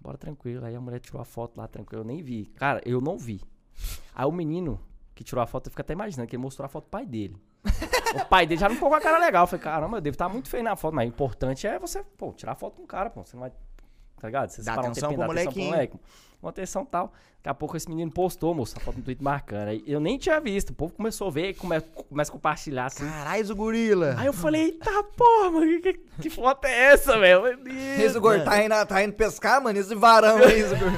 [0.00, 0.64] bora tranquilo.
[0.64, 2.46] Aí a mulher tirou a foto lá tranquilo, eu nem vi.
[2.56, 3.40] Cara, eu não vi.
[4.14, 4.80] Aí o menino
[5.14, 7.04] que tirou a foto, eu fico até imaginando que ele mostrou a foto do pai
[7.04, 7.36] dele.
[8.14, 9.44] o pai dele já não ficou com a cara legal.
[9.44, 12.02] Eu falei, caramba, eu devo estar muito feio na foto, mas o importante é você,
[12.16, 13.24] pô, tirar foto com o cara, pô.
[13.24, 13.50] Você não vai.
[13.50, 14.50] Tá ligado?
[14.50, 16.00] Você Dá separar um atenção tempinho, pro dá atenção pro moleque.
[16.42, 17.12] Uma atenção e tal.
[17.42, 19.68] Daqui a pouco esse menino postou, moço, a foto no Twitter marcando.
[19.68, 20.70] Aí eu nem tinha visto.
[20.70, 23.08] O povo começou a ver, come, começa a compartilhar assim.
[23.08, 24.14] Caralho, o gorila.
[24.18, 27.42] Aí eu falei, eita porra, mano, que, que, que foto é essa, velho?
[28.10, 29.78] Zugor tá indo, tá indo pescar, mano?
[29.78, 30.92] Esse varão aí, Zugor.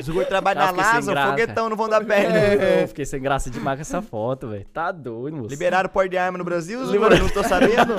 [0.00, 1.30] O gorila trabalha na graça.
[1.30, 2.36] foguetão no vão da perna.
[2.36, 4.66] Eu fiquei sem graça demais com essa foto, velho.
[4.72, 5.50] Tá doido, moço.
[5.50, 7.16] Liberaram o porte de arma no Brasil, Zugor?
[7.16, 7.94] Não tô sabendo.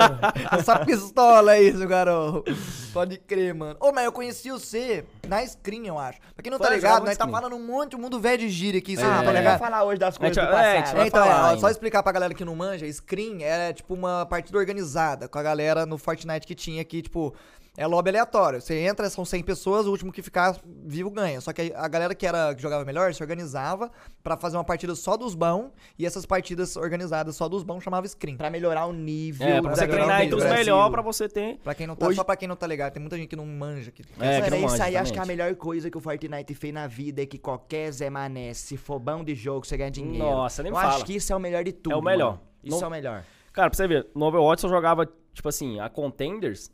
[0.52, 2.44] Essa pistola aí, Zugarou.
[2.92, 3.76] Pode crer, mano.
[3.80, 6.18] Ô, mas eu conheci você na screen, eu acho.
[6.34, 8.78] Pra quem não tá ligado, nós tá falando um monte, o mundo velho de gíria
[8.78, 9.58] aqui, você Ah, não tá ligado?
[9.58, 10.98] vai falar hoje das coisas gente- do é, passado.
[11.00, 13.94] É, então, falar é, ó, só explicar pra galera que não manja, screen é tipo
[13.94, 17.34] uma partida organizada com a galera no Fortnite que tinha aqui, tipo,
[17.76, 18.60] é lobby aleatório.
[18.60, 21.40] Você entra, são 100 pessoas, o último que ficar vivo ganha.
[21.40, 23.90] Só que a galera que era que jogava melhor se organizava
[24.22, 28.06] pra fazer uma partida só dos bons e essas partidas organizadas só dos bons chamava
[28.06, 28.36] screen.
[28.36, 29.46] Pra melhorar o nível.
[29.48, 30.58] É, pra você treinar o entre os nível.
[30.58, 31.56] melhores pra você ter.
[31.64, 33.36] Pra quem não tá, Hoje- só pra quem não tá ligado, tem muita gente que
[33.36, 34.02] não manja aqui.
[34.20, 36.00] É, Mano, que não isso manja, aí acho que é a melhor coisa que o
[36.00, 39.76] Fortnite fez na vida é que qualquer Zé Mané, se for bom de jogo, você
[39.76, 40.18] ganha dinheiro.
[40.24, 41.04] Nossa, nem Eu me acho fala.
[41.04, 41.92] que isso é o melhor de tudo.
[41.94, 42.32] É o melhor.
[42.32, 42.40] mano.
[42.62, 43.24] Isso Não- é o melhor.
[43.52, 46.70] Cara, pra você ver, no Overwatch eu jogava, tipo assim, a Contenders.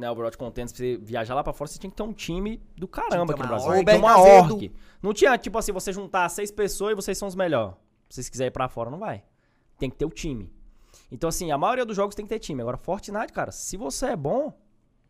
[0.00, 2.12] Né, o World Contenders, pra você viajar lá pra fora, você tinha que ter um
[2.12, 3.70] time do caramba aqui que no Brasil.
[3.70, 3.96] org.
[3.96, 4.54] uma Azedo.
[4.54, 4.72] org.
[5.02, 7.74] Não tinha, tipo assim, você juntar seis pessoas e vocês são os melhores.
[8.08, 9.22] Se vocês quiserem ir pra fora, não vai.
[9.78, 10.52] Tem que ter o time.
[11.12, 12.60] Então, assim, a maioria dos jogos tem que ter time.
[12.60, 14.52] Agora, Fortnite, cara, se você é bom,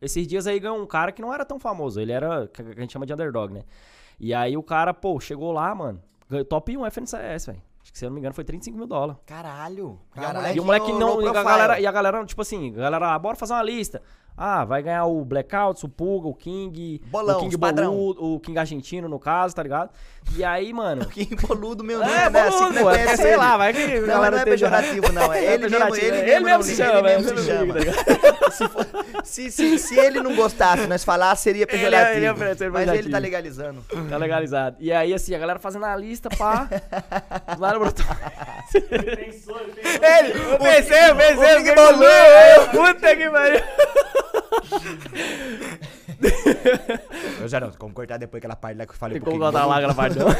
[0.01, 1.99] esses dias aí ganhou um cara que não era tão famoso.
[1.99, 3.63] Ele era, que a gente chama de underdog, né?
[4.19, 7.61] E aí o cara, pô, chegou lá, mano, ganhou top 1 FNCS, velho.
[7.81, 9.19] Acho que, se eu não me engano, foi 35 mil dólares.
[9.25, 9.99] Caralho.
[10.11, 10.55] Caralho.
[10.55, 11.21] E o moleque low não.
[11.21, 14.01] E a, galera, e a galera, tipo assim, galera, ah, bora fazer uma lista.
[14.37, 17.91] Ah, vai ganhar o Blackouts, o Puga, o King, Bolão, o King padrão.
[17.93, 19.91] Boludo, o King argentino, no caso, tá ligado?
[20.35, 21.05] E aí, mano.
[21.11, 22.41] Que boludo meu nome, É, né?
[22.41, 25.31] Assim boludo, pô, é, sei lá, vai que Não, galera não é pejorativo, não.
[25.33, 26.21] É ele mesmo, pejorativo, ele é.
[26.21, 27.73] mesmo, Ele mesmo se chama, ele mesmo ele se chama.
[27.75, 28.87] tá se, for-
[29.23, 32.17] se, se, se ele não gostasse, nós falar, seria Ele é- pejorativo.
[32.17, 32.71] ele é pejorativo.
[32.73, 33.85] Mas ele tá legalizando.
[34.09, 34.77] Tá legalizado.
[34.79, 36.67] E aí, assim, a galera fazendo a lista, pá.
[37.59, 38.03] lá no Broto.
[38.73, 40.05] Ele pensou, ele pensou.
[40.05, 42.03] Ele, eu pensei, eu pensei, o King pensei, Bolu.
[42.03, 43.61] eu- Puta que pariu.
[47.41, 49.65] Eu já não, como cortar depois aquela parte lá que eu falei Tem como botar
[49.65, 50.27] lá aquela parte, não.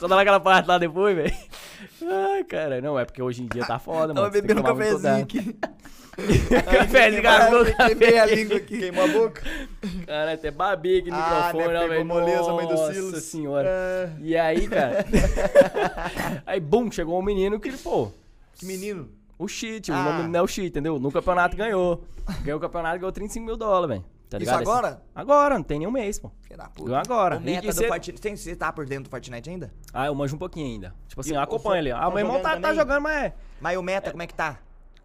[0.00, 1.34] Conta lá aquela parte lá depois, velho.
[2.02, 4.26] Ai, cara, não, é porque hoje em dia tá foda, mano.
[4.26, 5.56] Tava bebendo um cafezinho aqui.
[6.18, 7.48] Cafezinho, cara,
[7.86, 8.78] Queimei a língua aqui.
[8.78, 9.40] Queimou a boca?
[10.04, 12.04] Cara, até babei aqui no Ah, microfone, né, velho.
[12.04, 13.22] moleza, mãe do Nossa Silas.
[13.22, 13.68] senhora.
[13.68, 14.10] É.
[14.20, 15.04] E aí, cara.
[16.44, 18.10] aí, bum, chegou um menino que, pô,
[18.56, 19.08] Que menino.
[19.38, 20.02] O cheat, o Ah.
[20.04, 20.98] nome não é o cheat, entendeu?
[20.98, 22.04] No campeonato ganhou.
[22.42, 24.04] Ganhou o campeonato e ganhou 35 mil dólares, velho.
[24.28, 25.00] Tá Isso agora?
[25.14, 26.30] Agora, não tem nenhum mês, pô.
[26.42, 26.98] Filha da puta.
[26.98, 27.36] Agora.
[27.38, 28.20] O E- meta e do cê- Fortnite.
[28.20, 29.72] Tem, você tá por dentro do Fortnite ainda?
[29.94, 30.94] Ah, eu manjo um pouquinho ainda.
[31.08, 31.92] Tipo assim, E eu o- acompanho ele.
[31.92, 33.34] Ah, tá meu irmão tá, jogando tá jogando, mas é.
[33.58, 34.58] Mas o meta, como é que tá?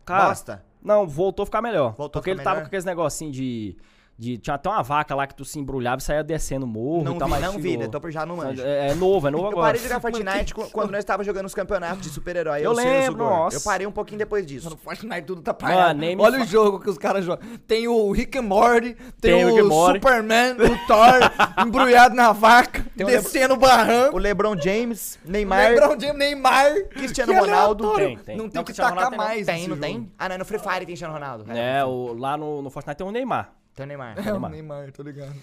[0.04, 0.66] Cara, Bosta?
[0.84, 1.94] Não, voltou a ficar melhor.
[1.96, 2.64] Voltou porque ele tava melhor?
[2.64, 3.78] com aqueles negocinho de,
[4.18, 4.38] de.
[4.38, 7.16] Tinha até uma vaca lá que tu se embrulhava e saía descendo o morro Não
[7.16, 7.88] e tal, vi, mas não tipo, vi, né?
[7.88, 8.61] Tô por já não manjo.
[8.61, 9.66] É, é novo, é novo Eu agora.
[9.68, 12.66] parei de jogar Fortnite quando nós estávamos jogando os campeonatos de super-herói.
[12.66, 13.57] Eu o lembro, nossa.
[13.57, 14.70] Eu parei um pouquinho depois disso.
[14.70, 15.99] No Fortnite tudo tá parado.
[16.20, 17.45] Olha fa- o jogo que os caras jogam.
[17.68, 19.99] Tem o Rick and Morty, tem, Tem o o Morty.
[19.99, 24.16] Superman, o Thor, embrulhado na vaca, Tem o descendo o barranco.
[24.16, 27.93] O LeBron James, Neymar, LeBron James, Neymar, Cristiano que Ronaldo.
[27.95, 28.38] Tem, tem.
[28.38, 30.11] Não tem Não, que tacar mais Tem, não tem?
[30.18, 31.45] Ah, não, no Free Fire tem Cristiano Ronaldo.
[31.51, 33.51] É, o, lá no, no Fortnite tem o Neymar.
[33.74, 34.15] Tem o Neymar.
[34.19, 34.51] É o Neymar.
[34.51, 35.36] Neymar, tô ligado.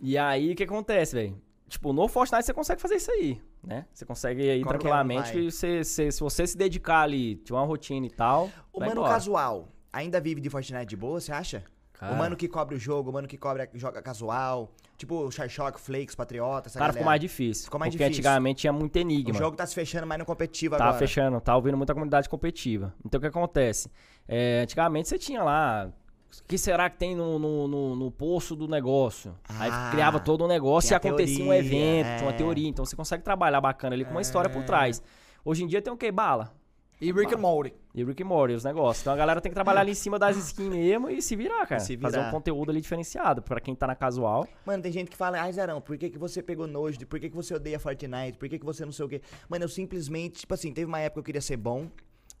[0.00, 1.40] E aí, o que acontece, velho?
[1.68, 3.84] Tipo, no Fortnite você consegue fazer isso aí, né?
[3.92, 5.32] Você consegue aí Qualquer um tranquilamente.
[5.32, 5.50] vai.
[5.50, 8.48] Você, você- se você se dedicar ali, tiver uma rotina e tal.
[8.72, 9.08] O mano embora.
[9.12, 11.62] casual ainda vive de Fortnite de boa, você acha?
[11.92, 12.14] Cara.
[12.14, 14.70] O mano que cobre o jogo, o mano que cobre, joga casual.
[14.96, 17.10] Tipo o Charshock, Flakes, Patriota, essa Cara, ficou galera.
[17.10, 17.64] mais difícil.
[17.64, 18.20] Ficou mais porque difícil.
[18.20, 19.34] antigamente tinha muito O enigma.
[19.38, 20.98] jogo tá se fechando mais no competitivo Tá agora.
[20.98, 22.94] fechando, tá ouvindo muita comunidade competitiva.
[23.04, 23.90] Então o que acontece?
[24.28, 25.90] É, antigamente você tinha lá.
[26.30, 29.34] O que será que tem no, no, no- no poço do negócio?
[29.48, 32.22] Aí Ah, criava todo o negócio e acontecia um teoria, evento, é.
[32.22, 32.68] uma teoria.
[32.68, 35.02] Então você consegue trabalhar bacana ali com uma história por trás.
[35.44, 36.10] Hoje em dia tem o que?
[36.12, 36.54] Bala.
[37.00, 37.72] E Rick and Morty.
[37.94, 39.02] E Rick and Morty, os negócios.
[39.02, 41.64] Então a galera tem que trabalhar ali em cima das skins mesmo e se virar,
[41.66, 41.80] cara.
[41.80, 42.32] se Fazer um virar.
[42.32, 43.40] conteúdo ali diferenciado.
[43.40, 44.46] Pra quem tá na casual.
[44.66, 46.98] Mano, tem gente que fala, ai Zerão, por que, que você pegou nojo?
[47.06, 48.36] Por que, que você odeia Fortnite?
[48.36, 49.22] Por que, que você não sei o quê?
[49.48, 51.86] Mano, eu simplesmente, tipo assim, teve uma época que eu queria ser bom.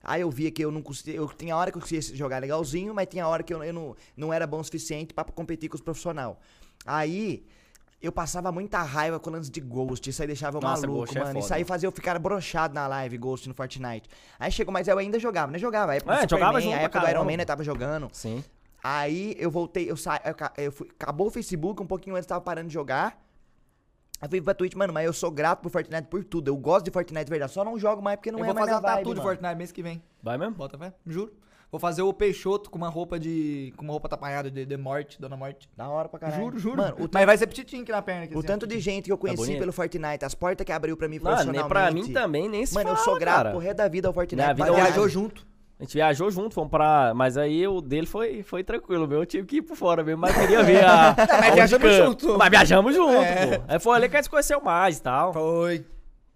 [0.02, 1.16] Aí eu via que eu não conseguia.
[1.16, 3.96] Eu tinha hora que eu conseguia jogar legalzinho, mas tinha hora que eu, eu não,
[4.16, 6.34] não era bom o suficiente pra competir com os profissionais.
[6.86, 7.44] Aí.
[8.00, 11.20] Eu passava muita raiva com lance de Ghost, isso aí deixava eu Nossa, maluco, é
[11.20, 11.36] mano.
[11.40, 11.56] isso foda.
[11.56, 14.08] aí fazia eu ficar brochado na live, Ghost no Fortnite.
[14.38, 15.58] Aí chegou, mas eu ainda jogava, né?
[15.58, 15.90] Jogava.
[15.90, 17.24] A época É, do jogava Superman, junto a época do Iron.
[17.24, 17.44] Man, né?
[17.44, 18.08] Tava jogando.
[18.12, 18.44] Sim.
[18.84, 22.40] Aí eu voltei, eu saí, eu, eu fui, acabou o Facebook, um pouquinho antes tava
[22.40, 23.20] parando de jogar.
[24.20, 26.48] Aí fui pra Twitch, mano, mas eu sou grato por Fortnite por tudo.
[26.48, 28.54] Eu gosto de Fortnite de verdade, só não jogo mais porque não eu é vou
[28.54, 29.28] mais fazer minha uma vibe, tatu de mano.
[29.30, 30.02] Fortnite mês que vem.
[30.22, 30.54] Vai mesmo?
[30.54, 31.32] Bota fé, juro.
[31.70, 33.74] Vou fazer o Peixoto com uma roupa de.
[33.76, 35.68] com uma roupa tapanhada de, de morte, Dona Morte.
[35.76, 36.42] Da hora pra caralho.
[36.42, 36.76] Juro, juro.
[36.78, 38.24] Mano, o, Mas vai ser petitinho aqui na perna.
[38.24, 39.58] Aqui, o assim, tanto de gente que eu conheci bonito.
[39.60, 41.62] pelo Fortnite, as portas que abriu pra mim Não, profissionalmente.
[41.62, 43.50] nem pra mim também, nem se Mano, eu fala, sou grato cara.
[43.50, 44.42] pro resto da vida ao Fortnite.
[44.42, 44.84] Minha vida pra é.
[44.84, 45.46] Viajou junto.
[45.80, 47.12] A gente viajou junto, fomos pra.
[47.14, 49.20] Mas aí o dele foi, foi tranquilo, meu.
[49.20, 51.14] Eu tive que ir por fora mesmo, mas queria ver a.
[51.40, 52.36] mas viajamos junto.
[52.38, 53.58] Mas viajamos junto, É.
[53.58, 53.64] pô.
[53.68, 55.32] Aí foi ali que a gente se conheceu mais e tal.
[55.32, 55.86] Foi.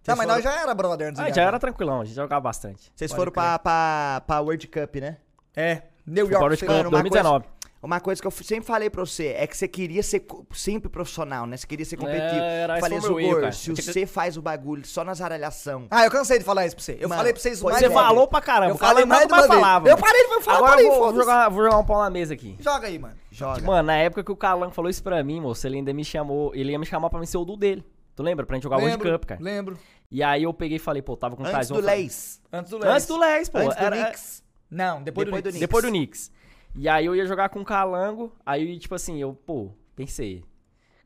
[0.03, 2.41] Tá, mas foram- nós já era brother antes Ah, já era tranquilão, a gente jogava
[2.41, 2.91] bastante.
[2.95, 5.17] Vocês Pode foram pra, pra, pra World Cup, né?
[5.55, 5.81] É.
[6.05, 6.41] New York.
[6.41, 7.45] World Cup uma 2019.
[7.83, 11.45] Uma coisa que eu sempre falei pra você é que você queria ser sempre profissional,
[11.45, 11.57] né?
[11.57, 12.41] Você queria ser competitivo.
[12.41, 13.51] É, era- eu falei, cara.
[13.51, 16.65] se tinha que- você faz o bagulho só nas aralhação, Ah, eu cansei de falar
[16.65, 16.93] isso pra você.
[16.93, 17.89] Eu Mano, falei pra vocês mais Você é.
[17.89, 18.71] falou pra caramba.
[18.71, 19.61] Eu falei mais mais uma vez.
[19.61, 19.89] falava.
[19.89, 22.33] Eu parei de falar, Agora parei, vou, vou jogar, vou jogar um pau na mesa
[22.33, 22.55] aqui.
[22.59, 23.15] Joga aí, mano.
[23.29, 23.61] joga.
[23.61, 26.55] Mano, na época que o Calan falou isso pra mim, moço, ele ainda me chamou.
[26.55, 27.83] Ele ia me chamar pra mim ser o do dele.
[28.15, 28.45] Tu lembra?
[28.45, 29.41] Pra gente jogar o World Cup, cara.
[29.43, 29.77] lembro.
[30.09, 32.39] E aí eu peguei e falei, pô, tava com Antes do Leis.
[32.53, 33.57] Antes do Antes do Leis, pô.
[33.57, 34.43] Antes do era- Knicks.
[34.69, 35.59] Não, depois, Depois do, do Knicks.
[35.59, 36.31] Depois do Knicks.
[36.75, 38.31] E aí eu ia jogar com o Calango.
[38.45, 40.43] Aí, tipo assim, eu, pô, pensei.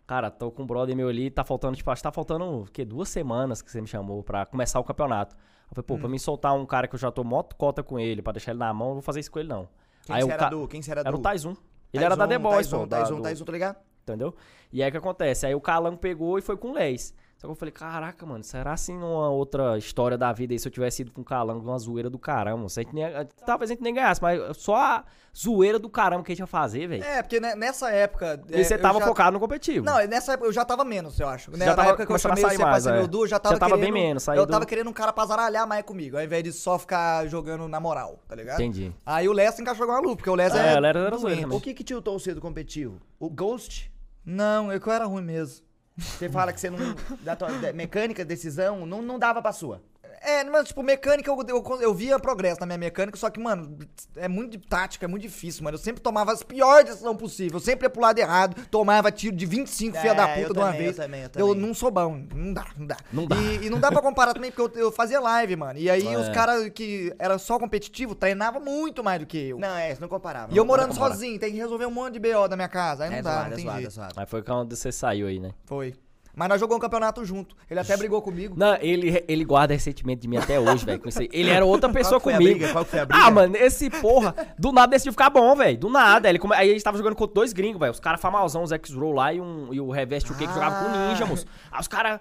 [0.05, 2.65] Cara, tô com um brother meu ali, tá faltando, tipo, acho que tá faltando, o
[2.71, 2.85] quê?
[2.85, 5.35] Duas semanas que você me chamou pra começar o campeonato.
[5.35, 5.99] Eu falei, pô, Hum.
[5.99, 8.51] pra me soltar um cara que eu já tô moto cota com ele, pra deixar
[8.51, 9.67] ele na mão, eu vou fazer isso com ele, não.
[10.05, 10.65] Quem Aí era ca- do?
[10.69, 11.07] Quem você era do?
[11.07, 11.53] Era o Taizun.
[11.91, 12.85] Ele era da The Boys, Taizon, pô.
[12.85, 13.77] da- Taizon, do- Taizon, tá ligado?
[14.03, 14.33] Entendeu?
[14.71, 15.45] E aí o que acontece?
[15.45, 17.13] Aí o Calango pegou e foi com o Les.
[17.37, 20.67] Só que eu falei, caraca, mano, será assim numa outra história da vida aí se
[20.67, 22.67] eu tivesse ido com o Calango, uma zoeira do caramba?
[22.67, 23.05] Se a gente nem-
[23.45, 25.03] talvez a gente nem ganhasse, mas só a
[25.37, 27.03] zoeira do caramba que a gente ia fazer, velho.
[27.03, 28.41] É, porque ne- nessa época.
[28.49, 29.85] E é, você eu tava já- focado no competitivo.
[29.85, 31.51] Não, nessa época eu já tava menos, eu acho.
[31.51, 32.93] Né, Já Na tava época que eu chamei sair você pra mais, ser é.
[32.93, 34.93] meu duo, já Já tava tava querendo, bem menos, saí Eu do- tava querendo um
[34.93, 38.59] cara pra zaralhar mais comigo, ao invés de só ficar jogando na moral, tá ligado?
[38.59, 38.91] Entendi.
[39.05, 40.77] Aí o Les encaixou com a lupa, porque o Les É, é.
[40.77, 41.45] o Les era também.
[41.45, 42.99] O que que tiltou você do competitivo?
[43.19, 43.91] O Ghost?
[44.25, 45.66] Não, eu que eu era ruim mesmo.
[45.97, 46.77] Você fala que você não.
[47.23, 49.81] Da tua, mecânica, decisão, não, não dava pra sua.
[50.21, 53.77] É, mas, tipo, mecânica, eu, eu, eu via progresso na minha mecânica, só que, mano,
[54.15, 55.75] é muito tática, é muito difícil, mano.
[55.75, 57.53] Eu sempre tomava as piores decisões possíveis.
[57.53, 60.53] Eu sempre ia pro lado errado, tomava tiro de 25 filha É, da eu puta
[60.53, 60.95] de uma também, eu vez.
[60.95, 61.61] também, eu Eu também.
[61.67, 62.97] não sou bom, não dá, não dá.
[63.13, 63.35] Não dá.
[63.35, 65.77] E, e não dá pra comparar também, porque eu, eu fazia live, mano.
[65.79, 66.17] E aí É.
[66.17, 69.59] os caras que era só competitivo treinavam muito mais do que eu.
[69.59, 70.51] Não, é, você não comparava.
[70.51, 73.03] E eu não morando sozinho, tem que resolver um monte de BO da minha casa.
[73.03, 73.93] Aí não É dá, zoado, não é tem zoado, é jeito.
[73.93, 74.13] zoado.
[74.17, 75.51] Aí foi quando você saiu aí, né?
[75.65, 75.93] Foi.
[76.37, 77.55] Mas nós jogamos um campeonato junto.
[77.67, 78.53] Ele até brigou comigo.
[78.55, 81.01] Não, ele, ele guarda ressentimento de mim até hoje, velho.
[81.33, 82.71] Ele era outra pessoa a comigo.
[82.71, 83.23] Qual foi a briga?
[83.25, 85.75] Ah, mano, esse porra, do nada decidiu ficar bom, velho.
[85.79, 86.29] Do nada.
[86.29, 86.53] Ele come...
[86.53, 87.91] Aí a gente tava jogando contra dois gringos, velho.
[87.91, 90.75] Os caras famosão, os X-Roll lá e, um, e o Revest, o que que jogava
[90.85, 91.09] com Ah.
[91.09, 91.47] Ninja, moço.
[91.71, 92.19] Aí os caras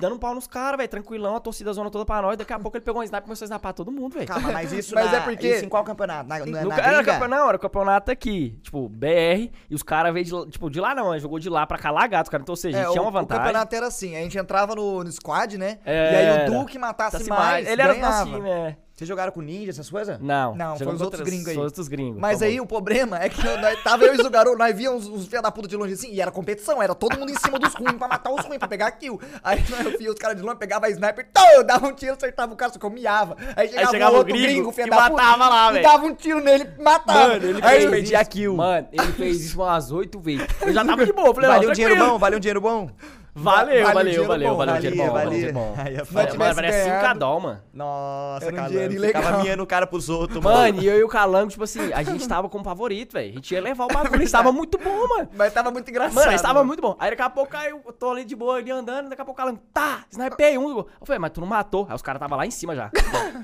[0.00, 0.88] dando um pau nos caras, velho.
[0.88, 2.36] Tranquilão, a torcida zona toda pra nós.
[2.36, 4.26] Daqui a pouco ele pegou um sniper e começou a snipar todo mundo, velho.
[4.26, 6.28] Calma, mas isso Mas na- é porque- Isso em qual campeonato?
[6.28, 10.12] Na, na, No- na era, campeonato, não, era campeonato aqui, tipo, BR, e os caras
[10.12, 12.42] veio de, lá- tipo, de lá não, ele jogou de lá pra cá lagados, cara.
[12.42, 13.44] Então, ou seja, a É, gente tinha o, uma o vantagem.
[13.44, 15.78] campeonato era assim, a gente entrava no, no squad, né?
[15.84, 16.50] É, e aí era.
[16.50, 18.36] o Duke matasse Tá-se mais, Ele era do nosso ganhava.
[18.36, 18.76] time, é.
[19.00, 20.18] Vocês jogaram com ninja, essas coisas?
[20.20, 21.56] Não, Não, foi os outros gringos aí.
[21.56, 22.20] Os outros gringos.
[22.20, 22.64] Mas tá aí bom.
[22.64, 25.26] o problema é que eu- nós, tava eu e o Zugaru, nós víamos uns, uns
[25.26, 27.72] filha da puta de longe assim, e era competição, era todo mundo em cima dos
[27.72, 29.18] ruins pra matar os ruins, pra pegar kill.
[29.42, 32.12] Aí nós, eu via os caras de longe, pegava a sniper, eu dava um tiro,
[32.12, 33.38] acertava o cara, só que eu miava.
[33.56, 35.72] Aí chegava, chegava o o outro gringo gringo, filha e da puta, matava lá, e
[35.72, 35.84] velho.
[35.86, 37.18] dava um tiro nele e matava.
[37.28, 38.30] Mano, ele aí, fez perdia isso.
[38.30, 38.54] kill.
[38.56, 40.46] Mano, ele fez isso umas oito vezes.
[40.60, 42.18] Eu já tava de boa, falei, Valeu um dinheiro bom?
[42.18, 42.90] Valeu um dinheiro bom?
[43.34, 45.74] Valeu, valeu, valeu, valeu, dinheiro bom, valeu, bom.
[45.76, 46.90] Aí parece ganhado.
[46.90, 47.62] 5 cada mano.
[47.72, 49.00] Nossa, Calango.
[49.00, 50.56] Ficava miando o cara pros outros, mano.
[50.56, 53.30] Mano, e eu e o Calango, tipo assim, a gente tava como favorito, velho.
[53.30, 55.28] A gente ia levar o bagulho, estava muito bom, mano.
[55.36, 56.14] Mas tava muito engraçado.
[56.14, 56.96] Mano, estava muito bom.
[56.98, 59.40] Aí daqui a pouco aí eu tô ali de boa, ali andando, daqui a pouco
[59.40, 60.78] o Calango, tá, snipei um.
[60.78, 61.86] Eu falei, mas tu não matou.
[61.88, 62.90] Aí os caras tava lá em cima já.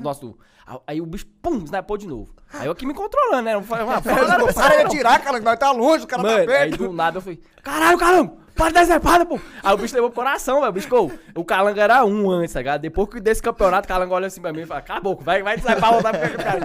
[0.01, 0.37] Nosso.
[0.85, 2.35] Aí o bicho, pum, snipou de novo.
[2.53, 3.55] Aí eu aqui me controlando, né?
[3.55, 6.47] Eu falei, ah, Para de atirar, cara, nós tá longe, o cara Mano, tá aí
[6.47, 6.77] perto.
[6.79, 9.39] do nada eu falei, caralho, Calango, para de dar snipada, pô.
[9.63, 10.71] Aí o bicho levou pro coração, velho.
[10.71, 12.81] O bicho ficou, o Calango era um antes, tá ligado?
[12.81, 15.57] Depois que desse campeonato, o Calango olha assim pra mim e fala, boca, vai, vai
[15.57, 16.61] snipar, voltar pra cara.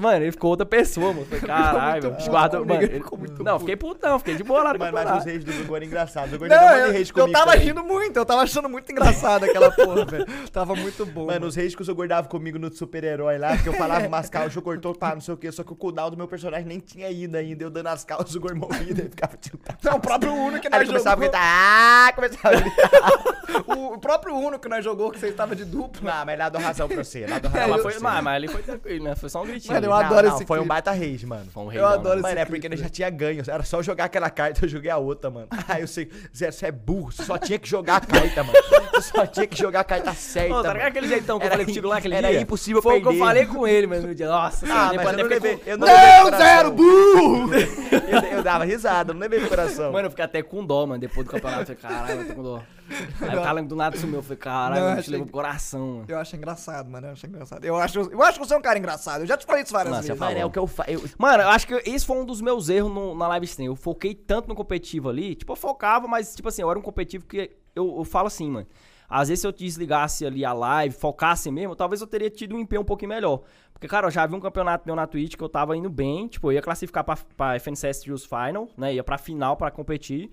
[0.00, 1.22] Mano, ele ficou outra pessoa, mano.
[1.22, 2.82] Eu Falei, caralho, velho, o bicho guardou, mano.
[2.82, 5.24] ele ele- ficou muito Não, fiquei putão, fiquei de boa lá no Mano, mas os
[5.24, 6.28] reis do Gugu era engraçado.
[6.34, 7.66] O Gugu Não, eu, eu comigo tava também.
[7.66, 10.26] rindo muito, eu tava achando muito engraçado aquela porra, velho.
[10.52, 11.26] Tava muito bom.
[11.26, 14.28] Mano, os reis que o Zogor dava comigo no super-herói lá, que eu falava umas
[14.30, 16.66] calças, o cortou, pá, não sei o quê, só que o cooldown do meu personagem
[16.66, 19.78] nem tinha ido ainda, eu dando as calças, o Zogor morrido, ele ficava tiltado.
[19.82, 20.92] Não, o próprio Uno que nós ele
[21.32, 22.08] começava a jogou.
[22.08, 23.32] gritar, ah, começava a gritar.
[23.66, 26.12] O, próprio Uno que nós jogou, que você estava de dupla.
[26.18, 28.00] Não, mas lá do razão pra você, lá do É, razão Mas, pra foi, você.
[28.00, 29.14] mas, mas ali foi tranquilo, né?
[29.14, 29.74] Foi só um gritinho.
[29.74, 31.46] Mano, eu adoro não, esse foi um baita rage, mano.
[31.52, 32.22] Foi um Eu reizão, adoro né?
[32.22, 33.42] Mano, esse é porque ele já tinha ganho.
[33.46, 35.48] Era só jogar aquela carta, eu joguei a outra, mano.
[35.68, 38.58] Aí eu sei, Zé, você é burro, você só tinha que jogar a carta, mano.
[38.94, 40.54] Você só tinha que jogar a carta certa.
[40.54, 42.40] Ô, tá aquele jeitão que eu Era falei contigo lá aquele era dia?
[42.40, 43.24] impossível Foi o que eu perder.
[43.26, 44.28] falei com ele, mano, no dia.
[44.28, 45.56] Nossa, Ah, depois mas eu não levei.
[45.56, 47.50] com- Eu não levei zero, burro!
[48.12, 49.90] Eu, eu dava risada, não levei pro coração.
[49.92, 51.72] Mano, eu fiquei até com dó, mano, depois do campeonato.
[51.72, 52.62] Eu falei, caralho, eu tô com dó.
[53.22, 54.16] Aí o Calango do nada sumiu.
[54.16, 56.04] Eu falei, caralho, Não, bicho achei- levou pro coração, mano.
[56.08, 57.06] Eu acho engraçado, mano.
[57.06, 57.64] Eu acho engraçado.
[57.64, 59.20] Eu acho, eu acho que você é um cara engraçado.
[59.22, 60.18] Eu já te falei isso várias Não, vezes.
[60.18, 60.90] Mano, é o que eu faço.
[61.18, 63.66] Mano, eu acho que esse foi um dos meus erros no- na live stream.
[63.66, 65.34] Eu foquei tanto no competitivo ali.
[65.34, 68.50] Tipo, eu focava, mas, tipo assim, eu era um competitivo que eu, eu falo assim,
[68.50, 68.66] mano.
[69.08, 72.58] Às vezes, se eu desligasse ali a live, focasse mesmo, talvez eu teria tido um
[72.58, 73.42] empenho um pouquinho melhor.
[73.74, 76.28] Porque, cara, eu já vi um campeonato meu na Twitch que eu tava indo bem.
[76.28, 78.94] Tipo, eu ia classificar pra, pra FNCS Trials Final, né?
[78.94, 80.30] Ia pra final pra competir.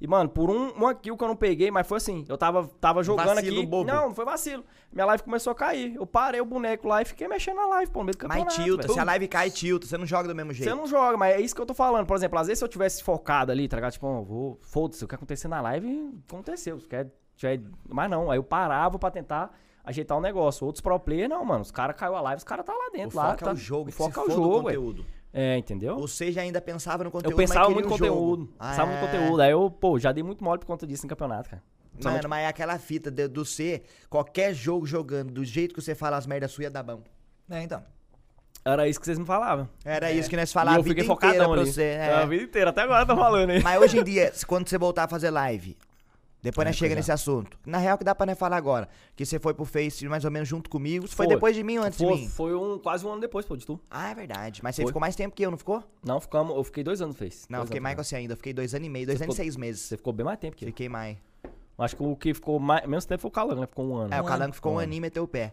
[0.00, 2.24] E, mano, por um, uma kill que eu não peguei, mas foi assim.
[2.28, 3.66] Eu tava, tava jogando Vacilo aqui.
[3.66, 3.90] bobo.
[3.90, 4.64] Não, não foi vacilo.
[4.92, 5.96] Minha live começou a cair.
[5.96, 8.46] Eu parei o boneco lá e fiquei mexendo na live, pô, no meio do campeonato.
[8.46, 8.94] Mas tilta, velho.
[8.94, 9.86] se a live cai, tilta.
[9.86, 10.70] Você não joga do mesmo jeito.
[10.70, 12.06] Você não joga, mas é isso que eu tô falando.
[12.06, 13.92] Por exemplo, às vezes se eu tivesse focado ali, tá ligado?
[13.92, 16.78] Tipo, ó, vou, foda-se, o que acontecer na live, aconteceu.
[16.78, 19.52] Se quer, tiver- mas não, aí eu parava pra tentar
[19.84, 20.64] ajeitar o negócio.
[20.64, 21.62] Outros pro player, não, mano.
[21.62, 23.30] Os caras caiu a live, os caras tá lá O dentro, lá.
[23.32, 24.74] foco tá, é o jogo, O foco é o jogo, o ué.
[25.32, 25.96] É, entendeu?
[25.98, 28.42] Você já ainda pensava no conteúdo, Eu pensava mas muito no conteúdo.
[28.44, 28.54] jogo.
[28.58, 28.94] Ah, Pensava é.
[29.00, 29.42] no conteúdo.
[29.42, 31.62] Aí eu, pô, já dei muito mole por conta disso em campeonato, cara.
[32.02, 35.94] Mano, mas é aquela fita de- do ser, qualquer jogo jogando, do jeito que você
[35.94, 37.02] fala as merdas suas, ia dar bom.
[37.50, 37.82] É, então.
[38.64, 39.68] Era isso que vocês me falavam.
[39.84, 41.70] Era isso que nós falávamos eu fiquei focadão pra ali.
[41.72, 41.82] você.
[41.82, 42.14] É, é.
[42.14, 43.62] A vida inteira, até agora eu tô falando aí.
[43.62, 45.76] Mas hoje em dia, quando você voltar a fazer live,
[46.40, 47.58] Depois É, nós chega nesse assunto.
[47.66, 48.88] Na real, que dá pra nós falar agora.
[49.16, 51.06] Que você foi pro Face mais ou menos junto comigo.
[51.08, 51.34] Foi, Foi.
[51.34, 52.28] depois de mim ou antes Foi, de mim?
[52.28, 53.80] foi um, quase um ano depois, pô, de tu.
[53.90, 54.60] Ah, é verdade.
[54.62, 54.90] Mas você Foi.
[54.90, 55.82] ficou mais tempo que eu, não ficou?
[56.04, 57.46] Não, ficamos, eu fiquei dois anos no Face.
[57.50, 58.04] Não, eu fiquei mais né?
[58.04, 58.34] você ainda.
[58.34, 59.80] Eu fiquei dois anos e meio, dois Você anos e ficou- seis meses.
[59.82, 60.68] Você ficou bem mais tempo que eu.
[60.68, 61.16] Fiquei mais.
[61.76, 63.66] Acho que o que ficou mais, menos tempo foi o Calango, né?
[63.66, 64.14] Ficou um ano.
[64.14, 64.52] É, o Um Calango ano.
[64.52, 64.92] ficou um Um ano.
[64.92, 65.52] e meteu o pé.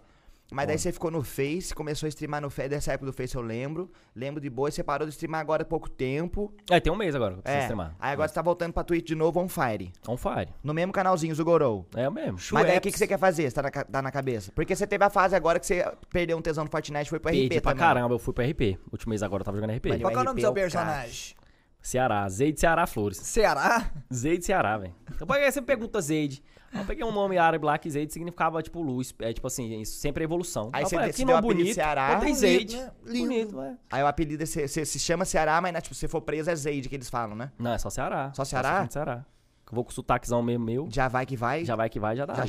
[0.52, 3.36] Mas daí você ficou no Face, começou a streamar no Face, dessa época do Face
[3.36, 3.91] eu lembro.
[4.16, 6.54] Lembro de boa, e você parou de streamar agora há pouco tempo.
[6.70, 7.62] É, tem um mês agora pra você É.
[7.62, 7.96] streamar.
[8.00, 9.91] Aí agora você tá voltando pra Twitch de novo on fire.
[10.08, 10.50] On fire.
[10.64, 11.88] No mesmo canalzinho, Zugorou.
[11.96, 12.38] É o mesmo.
[12.52, 13.50] Mas daí o que, que você quer fazer?
[13.50, 14.52] Você tá na, tá na cabeça?
[14.54, 17.20] Porque você teve a fase agora que você perdeu um tesão no Fortnite e foi
[17.20, 17.88] pro Perdi RP pra também.
[17.88, 18.78] caramba, eu fui pro RP.
[18.91, 19.88] Último mês agora eu tava jogando RP.
[19.89, 21.36] Mas Qual é o nome do seu é personagem?
[21.82, 23.18] Ceará, Zeide Ceará Flores.
[23.18, 23.91] Ceará?
[24.14, 24.96] Zeide Ceará, velho.
[25.14, 26.43] Então, por que você pergunta Zeide?
[26.78, 29.13] Eu peguei um nome árabe lá que Zeide significava, tipo, luz.
[29.19, 30.69] É tipo assim, isso sempre é evolução.
[30.73, 31.73] Aí você deu nome bonito.
[31.73, 32.15] Ceará.
[32.15, 32.78] Bonito, Zeide.
[32.78, 32.91] né?
[33.05, 33.28] Lindo.
[33.28, 33.78] Bonito, é.
[33.91, 36.49] Aí o apelido é, você, você se chama Ceará, mas né, tipo, se for preso
[36.49, 37.51] é Zeide que eles falam, né?
[37.57, 38.32] Não, é só Ceará.
[38.34, 38.86] Só Ceará?
[38.86, 39.26] Só Ceará.
[39.67, 40.88] Eu vou com o sotaquezão mesmo meu.
[40.91, 42.34] Já vai que vai, Já já, vai que vai, já dá.
[42.36, 42.45] pra,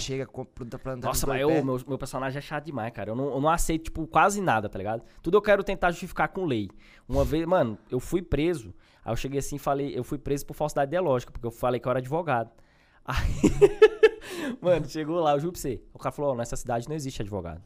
[0.79, 3.11] pra andar Nossa, nos mas eu, meu, meu personagem é chato demais, cara.
[3.11, 5.03] Eu não, eu não aceito, tipo, quase nada, tá ligado?
[5.23, 6.69] Tudo eu quero tentar justificar com lei.
[7.09, 8.75] Uma vez, mano, eu fui preso.
[9.03, 11.81] Aí eu cheguei assim e falei, eu fui preso por falsidade ideológica, porque eu falei
[11.81, 12.51] que eu era advogado.
[13.03, 13.17] Aí,
[14.61, 15.81] mano, chegou lá, eu juro pra você.
[15.93, 17.63] O cara falou, ó, nessa cidade não existe advogado.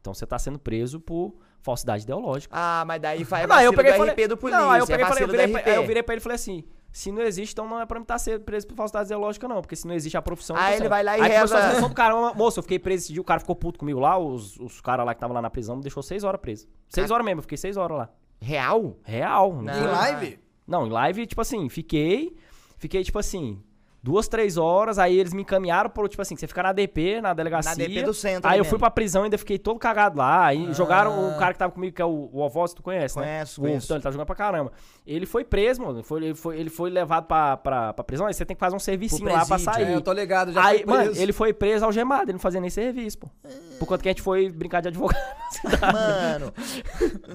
[0.00, 2.54] Então você tá sendo preso por falsidade ideológica.
[2.56, 4.80] Ah, mas daí vai Não, aí eu peguei do falei, RP do polícia, não, aí
[4.80, 6.34] eu é peguei e falei, eu virei, pra, aí eu virei pra ele e falei
[6.34, 9.46] assim, se não existe, então não é pra mim estar sendo preso por falsidade ideológica
[9.46, 10.56] não, porque se não existe a profissão...
[10.56, 10.88] Aí ele sendo.
[10.90, 13.22] vai lá e aí reza- a discussão do cara, moço, eu fiquei preso esse dia,
[13.22, 15.76] o cara ficou puto comigo lá, os, os caras lá que estavam lá na prisão
[15.76, 16.66] me deixou seis horas preso.
[16.88, 18.08] Seis horas mesmo, eu fiquei seis horas lá.
[18.40, 18.96] Real?
[19.04, 19.52] Real.
[19.62, 19.72] Não.
[19.72, 20.38] Em live?
[20.66, 22.36] Não, em live, tipo assim, fiquei.
[22.76, 23.62] Fiquei, tipo assim,
[24.02, 24.98] duas, três horas.
[24.98, 27.70] Aí eles me encaminharam pro, tipo assim, você fica na DP, na delegacia.
[27.70, 28.80] Na DP do centro Aí eu fui mesmo.
[28.80, 30.46] pra prisão e ainda fiquei todo cagado lá.
[30.46, 33.24] Aí jogaram o cara que tava comigo, que é o, o tu conhece, né?
[33.24, 33.86] Conheço, O conheço.
[33.86, 34.72] Então, ele tá jogando pra caramba.
[35.06, 36.02] Ele foi preso, mano.
[36.02, 38.26] Foi, ele, foi, ele foi levado pra, pra, pra prisão.
[38.26, 39.86] Aí você tem que fazer um servicinho lá pra sair.
[39.86, 42.60] É, eu tô ligado, já Aí, fui mano, ele foi preso algemado, ele não fazia
[42.60, 43.28] nem serviço, pô.
[43.78, 45.22] Por conta que a gente foi brincar de advogado.
[45.92, 46.52] Mano,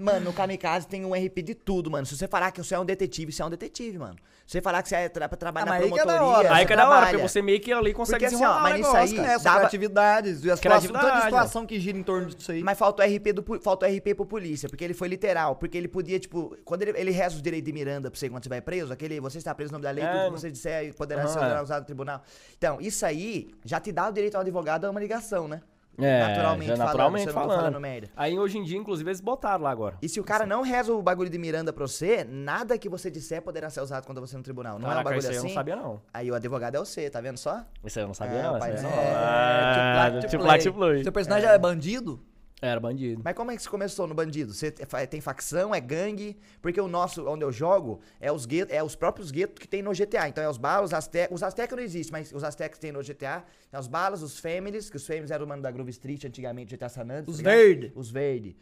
[0.01, 2.05] mano, no Kamikaze tem um RP de tudo, mano.
[2.05, 4.15] Se você falar que você é um detetive, você é um detetive, mano.
[4.47, 6.13] Você falar que você é tra pra trabalhar Ah, na mas aí que é da
[6.15, 6.55] promotoria, hora.
[6.55, 8.61] Aí que é da hora, porque você meio que ali consegue Porque assim, ó, desenrolar
[8.63, 9.27] mas o nisso negócio, aí- cara.
[9.27, 11.25] É, são dava- criatividades e as Criatividade, tanta ó.
[11.25, 12.63] situação que gira em torno disso aí.
[12.63, 15.89] Mas falta o RP do o RP pro polícia, porque ele foi literal, porque ele
[15.89, 18.61] podia, tipo, quando ele, ele reza os direitos de Miranda pra você quando você vai
[18.61, 21.27] preso, aquele você está preso no nome da lei, É, tudo que você disser poderá
[21.27, 21.61] ser é.
[21.61, 22.21] usado no tribunal.
[22.57, 25.61] Então, isso aí já te dá o direito ao advogado a uma ligação, né?
[25.99, 27.57] É, naturalmente já falando, naturalmente não tô falando.
[27.57, 28.09] falando merda.
[28.15, 29.97] Aí hoje em dia, inclusive, eles botaram lá agora.
[30.01, 33.09] E se o cara não reza o bagulho de Miranda pra você, nada que você
[33.09, 34.77] disser poderá ser usado contra você no tribunal.
[34.77, 35.47] Não é um Caraca, bagulho isso aí eu assim?
[35.47, 36.01] não sabia, não.
[36.13, 37.63] Aí o advogado é você, tá vendo só?
[37.83, 38.59] Isso aí eu não sabia, É, não.
[38.59, 40.51] pai, é, Ah, tipo tipo play.
[40.51, 41.03] lá, tipo play.
[41.03, 42.19] Seu personagem é, bandido?
[42.59, 43.21] Era bandido.
[43.23, 44.51] Mas como é que você começou no bandido?
[44.51, 46.35] Você fa- tem facção, é gangue?
[46.59, 49.83] Porque o nosso, onde eu jogo, é os guetos, é os próprios guetos que tem
[49.83, 50.27] no GTA.
[50.27, 51.35] Então é os balas, os aztecas.
[51.35, 53.43] Os aztecas não existem, mas os aztecas tem no GTA.
[53.71, 56.75] É os balas, os families, que os families eram o mano da Groove Street antigamente,
[56.75, 57.27] GTA San Andreas.
[57.27, 57.91] Os tá verde.
[57.95, 58.57] Os verde.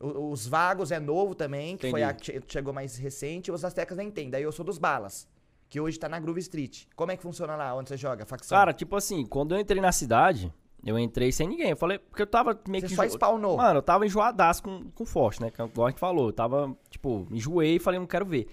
[0.00, 3.50] O- Os vagos é novo também, que foi a que che- chegou mais recente.
[3.50, 4.30] Os aztecas nem tem.
[4.30, 5.26] Daí eu sou dos balas,
[5.68, 6.84] que hoje tá na Groove Street.
[6.94, 8.56] Como é que funciona lá, onde você joga, facção?
[8.56, 10.52] Cara, tipo assim, quando eu entrei na cidade,
[10.84, 11.70] eu entrei sem ninguém.
[11.70, 12.94] Eu falei, porque eu tava meio você que.
[12.94, 13.56] só enjo- spawnou.
[13.56, 15.50] Mano, eu tava enjoadaço com, com Forte, né?
[15.50, 16.26] Que igual a gente falou.
[16.28, 18.48] Eu tava, tipo, enjoei e falei, não quero ver.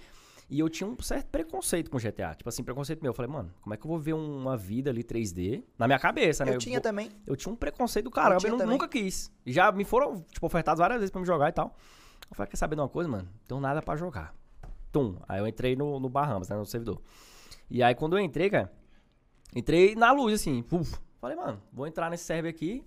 [0.52, 2.34] E eu tinha um certo preconceito com GTA.
[2.34, 3.12] Tipo assim, preconceito meu.
[3.12, 5.64] Eu falei, mano, como é que eu vou ver uma vida ali 3D?
[5.78, 6.56] Na minha cabeça, né?
[6.56, 7.10] eu tinha vou- também.
[7.28, 8.68] Eu tinha um preconceito do caramba, eu, também.
[8.74, 9.32] nunca quis.
[9.46, 11.76] Já me foram, tipo, ofertados várias vezes pra me jogar e tal.
[12.30, 13.24] Eu falei, quer saber de uma coisa, mano?
[13.26, 14.34] Não tenho nada pra jogar.
[14.92, 15.18] Tum.
[15.28, 17.00] Aí eu entrei no, no Bahamas, né, no servidor.
[17.70, 18.72] E aí quando eu entrei, cara,
[19.56, 21.00] entrei na luz, assim, puf.
[21.20, 22.84] Falei, mano, vou entrar nesse server aqui.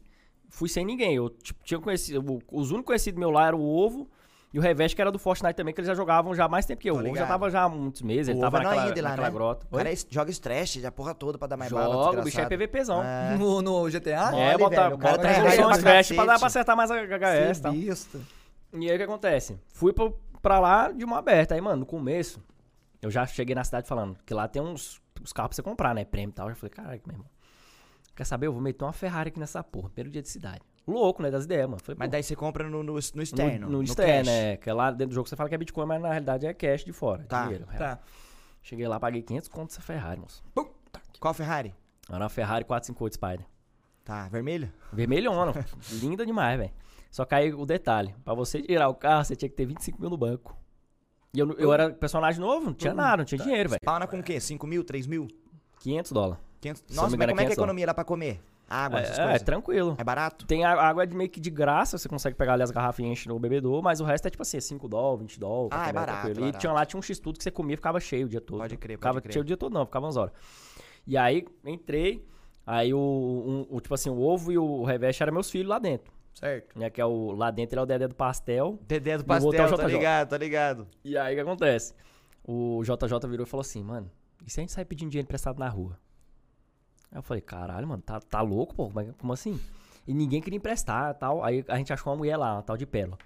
[0.48, 1.14] Fui sem ninguém.
[1.14, 4.08] Eu, tipo, tinha conhecido, os únicos conhecidos meu lá era o Ovo
[4.52, 6.66] e o Reveste, que era do Fortnite também, que eles já jogavam já há mais
[6.66, 6.94] tempo que eu.
[6.94, 9.26] Tô O Ovo já tava já há muitos meses, ele tava é naquela, lá, naquela
[9.26, 9.30] né?
[9.30, 9.66] grota.
[9.70, 11.94] O cara é- joga stress, já porra toda pra dar mais bala.
[11.94, 12.46] Joga, o bicho é.
[12.46, 13.02] PVPzão.
[13.02, 13.36] É.
[13.38, 14.30] No, no GTA?
[14.30, 16.46] Mole, É, botar, velho, o cara bota tá resolução errado de pra pra dar pra
[16.48, 17.74] acertar mais a HHS e tal.
[18.74, 19.58] E aí o que acontece?
[19.68, 21.54] Fui pro, pra lá de uma aberta.
[21.54, 22.42] Aí, mano, no começo,
[23.00, 25.94] eu já cheguei na cidade falando que lá tem uns, uns carros pra você comprar,
[25.94, 26.04] né?
[26.04, 26.50] Prêmio e tal.
[26.50, 27.26] Eu falei, caralho, meu irmão.
[28.14, 28.46] Quer saber?
[28.46, 29.88] Eu vou meter uma Ferrari aqui nessa porra.
[29.90, 30.60] Primeiro dia de cidade.
[30.86, 31.30] Louco, né?
[31.30, 31.80] Das ideias, mano.
[31.80, 33.66] Falei, Mas daí você compra no, no, no externo.
[33.66, 34.26] no, no, no externo, cash.
[34.26, 34.56] né?
[34.56, 36.84] Que lá dentro do jogo você fala que é Bitcoin, mas na realidade é cash
[36.84, 37.24] de fora.
[37.24, 37.78] Tá, dinheiro, real.
[37.78, 38.00] Tá.
[38.62, 40.42] Cheguei lá, paguei 500 contos essa Ferrari, moço.
[41.20, 41.74] Qual Ferrari?
[42.08, 43.46] Era uma Ferrari 458 Spider.
[44.04, 44.72] Tá, vermelho?
[44.92, 45.52] Vermelhona,
[45.92, 46.72] linda demais, velho.
[47.10, 50.00] Só que aí o detalhe, pra você tirar o carro, você tinha que ter 25
[50.00, 50.56] mil no banco.
[51.34, 53.80] E eu, eu era personagem novo, não tinha nada, não tinha dinheiro, velho.
[53.82, 54.38] Spawna com o quê?
[54.40, 55.28] 5 mil, 3 mil?
[55.80, 56.42] 500 dólares.
[56.62, 56.84] 500?
[56.88, 58.40] não Nossa, mas como é que a 500 economia dá pra comer?
[58.70, 59.42] Água, essas É, é, coisas?
[59.42, 59.96] tranquilo.
[59.98, 60.46] É barato?
[60.46, 63.02] Tem a água de meio que de graça, você consegue pegar ali as garrafas e
[63.08, 65.68] enche no bebedor, mas o resto é tipo assim, 5 dólares, 20 dólares.
[65.72, 66.40] Ah, é barato, barato.
[66.46, 68.58] E tinha lá, tinha um X-tudo que você comia e ficava cheio o dia todo.
[68.60, 69.32] Pode crer, pode ficava crer.
[69.32, 70.32] cheio o dia todo, não, ficava umas horas.
[71.06, 72.24] E aí, entrei,
[72.66, 75.78] aí o, um- o, tipo assim, o ovo e o reveste eram meus filhos lá
[75.78, 76.10] dentro.
[76.32, 76.78] Certo.
[76.78, 78.78] Né, que é o, lá dentro ele é o Dedé do Pastel.
[78.88, 80.88] Dedé do é pastel, tá ligado, tá ligado.
[81.04, 81.92] E aí o que acontece?
[82.42, 84.10] O JJ virou e falou assim, mano,
[84.46, 85.98] e se a gente sair pedindo dinheiro emprestado na rua?
[87.12, 88.86] Aí eu falei, caralho, mano, tá, tá louco, pô?
[88.88, 89.60] Como, é- como assim?
[90.06, 91.44] E ninguém queria emprestar tal.
[91.44, 93.18] Aí a gente achou uma mulher lá, uma tal de Pérola.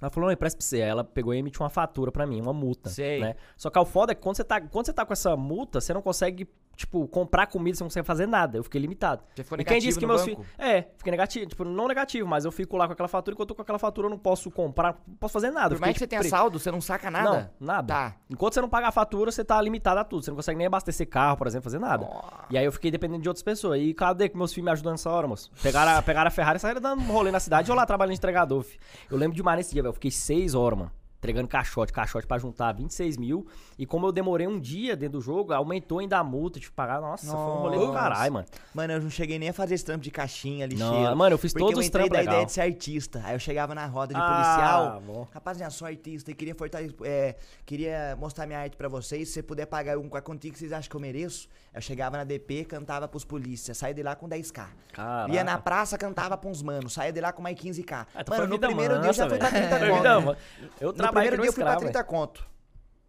[0.00, 0.76] Ela falou, não, empresta pra você.
[0.76, 2.88] Aí ela pegou e emitiu uma fatura pra mim, uma multa.
[2.90, 3.20] Sei.
[3.20, 3.34] Né?
[3.56, 5.80] Só que o foda é que quando você, tá, quando você tá com essa multa,
[5.80, 6.48] você não consegue,
[6.80, 8.56] tipo, comprar comida, você não consegue fazer nada.
[8.58, 9.22] Eu fiquei limitado.
[9.34, 10.46] Você ficou E quem disse negativo que meus filhos.
[10.58, 11.46] É, fiquei negativo.
[11.46, 13.34] Tipo, não negativo, mas eu fico lá com aquela fatura.
[13.34, 15.74] Enquanto eu tô com aquela fatura, eu não posso comprar, não posso fazer nada.
[15.74, 17.50] Por mais que fiquei, você tenha tipo, saldo, você não saca nada?
[17.60, 17.94] não, nada.
[17.94, 18.16] Tá.
[18.30, 20.24] Enquanto você não pagar a fatura, você tá limitado a tudo.
[20.24, 22.08] Você não consegue nem abastecer carro, por exemplo, fazer nada.
[22.50, 23.80] E aí eu fiquei dependendo de outras pessoas.
[23.80, 25.50] E cadê que meus filhos me ajudam nessa hora, moço?
[25.62, 27.68] Pegaram, a- pegaram a Ferrari e saíram dando um rolê na cidade.
[27.70, 28.78] Eu lá trabalhando de entregador, fi.
[29.10, 29.90] Eu lembro demais nesse dia, velho.
[29.90, 30.92] Eu fiquei seis horas, mano.
[31.20, 33.46] Entregando caixote, caixote pra juntar 26 mil.
[33.78, 36.98] E como eu demorei um dia dentro do jogo, aumentou ainda a multa, tipo, pagar.
[36.98, 37.98] Nossa, foi um rolê do Nossa.
[37.98, 38.46] caralho, mano.
[38.72, 40.90] Mano, eu não cheguei nem a fazer esse trampo de caixinha, lixeiro.
[40.94, 42.32] Não, mano, eu fiz todos eu os trampos da legal.
[42.34, 43.20] ideia de ser artista.
[43.22, 45.00] Aí eu chegava na roda de Ah, policial.
[45.02, 45.28] bom.
[45.30, 49.28] Rapaziada, sou artista e queria fortalecer, é, queria mostrar minha arte pra vocês.
[49.28, 51.82] Se você puder pagar um com a quantia que vocês acham que eu mereço, eu
[51.82, 54.64] chegava na DP, cantava pros polícias, saía de lá com 10k.
[54.94, 55.32] Caraca.
[55.34, 58.06] Ia na praça, cantava pra uns manos, saía de lá com mais 15k.
[58.14, 59.68] Ah, tu Mano, no primeiro dia eu já fui pra velho.
[59.68, 59.98] 30 Foi conto.
[59.98, 60.38] vida mansa.
[60.80, 62.50] Eu Trabalhei primeiro dia eu fui pra escravo, 30 conto.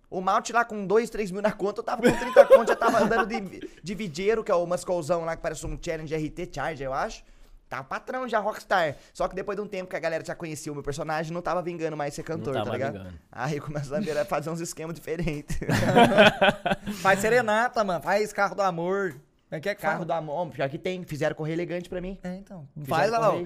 [0.09, 2.75] O Malte lá com 2, 3 mil na conta, eu tava com 30 conto, já
[2.75, 6.53] tava andando de, de videiro, que é o Muscouzão lá, que parece um Challenge RT
[6.53, 7.23] Charger, eu acho.
[7.69, 8.97] Tá patrão já, Rockstar.
[9.13, 11.41] Só que depois de um tempo que a galera já conhecia o meu personagem, não
[11.41, 12.97] tava vingando mais ser cantor, tava tá ligado?
[12.97, 13.13] vingando.
[13.31, 15.57] Aí eu comecei a fazer uns esquemas diferentes.
[17.01, 18.03] Faz serenata, mano.
[18.03, 19.15] Faz carro do amor.
[19.51, 20.05] É que é que Carro fala?
[20.05, 22.17] do amor, pior que tem, fizeram correr elegante pra mim.
[22.23, 22.65] É, então.
[22.73, 23.43] Fizeram Faz lá, ó.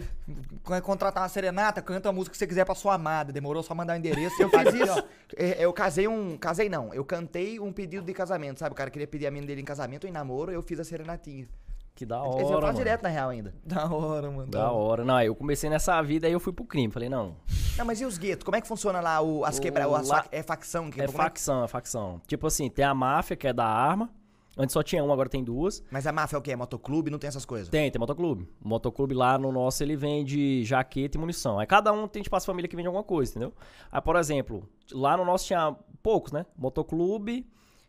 [0.64, 3.34] Quando contratar uma serenata, canta a música que você quiser pra sua amada.
[3.34, 4.40] Demorou só mandar o endereço.
[4.40, 5.04] Eu fiz isso.
[5.36, 6.38] É, Eu casei um.
[6.38, 6.94] Casei não.
[6.94, 8.74] Eu cantei um pedido de casamento, sabe?
[8.74, 10.84] O cara queria pedir a mina dele em casamento ou em namoro, eu fiz a
[10.84, 11.48] serenatinha.
[11.96, 12.74] Que da hora, faço mano.
[12.78, 13.54] direto na real ainda.
[13.66, 14.52] Da hora, mano.
[14.52, 15.04] Da hora.
[15.06, 16.92] Não, aí eu comecei nessa vida, aí eu fui pro crime.
[16.92, 17.38] Falei, não,
[17.78, 18.44] Não, mas e os guetos?
[18.44, 19.86] Como é que funciona lá o, as O quebra...
[19.86, 20.92] as lá- fac- É facção?
[20.92, 22.22] Que, é como facção, é facção.
[22.28, 24.10] Tipo assim, tem a máfia, que é da arma.
[24.58, 25.84] Antes só tinha uma, agora tem duas.
[25.92, 26.52] Mas a máfia é o quê?
[26.52, 27.12] É motoclube?
[27.12, 27.68] Não tem essas coisas?
[27.68, 28.48] Tem, tem motoclube.
[28.64, 31.60] O motoclube lá no nosso, ele vende jaqueta e munição.
[31.60, 33.54] Aí cada um tem, tipo, as famílias que vendem alguma coisa, entendeu?
[33.92, 36.46] Aí, por exemplo, lá no nosso tinha poucos, né?
[36.58, 37.46] Motoclube,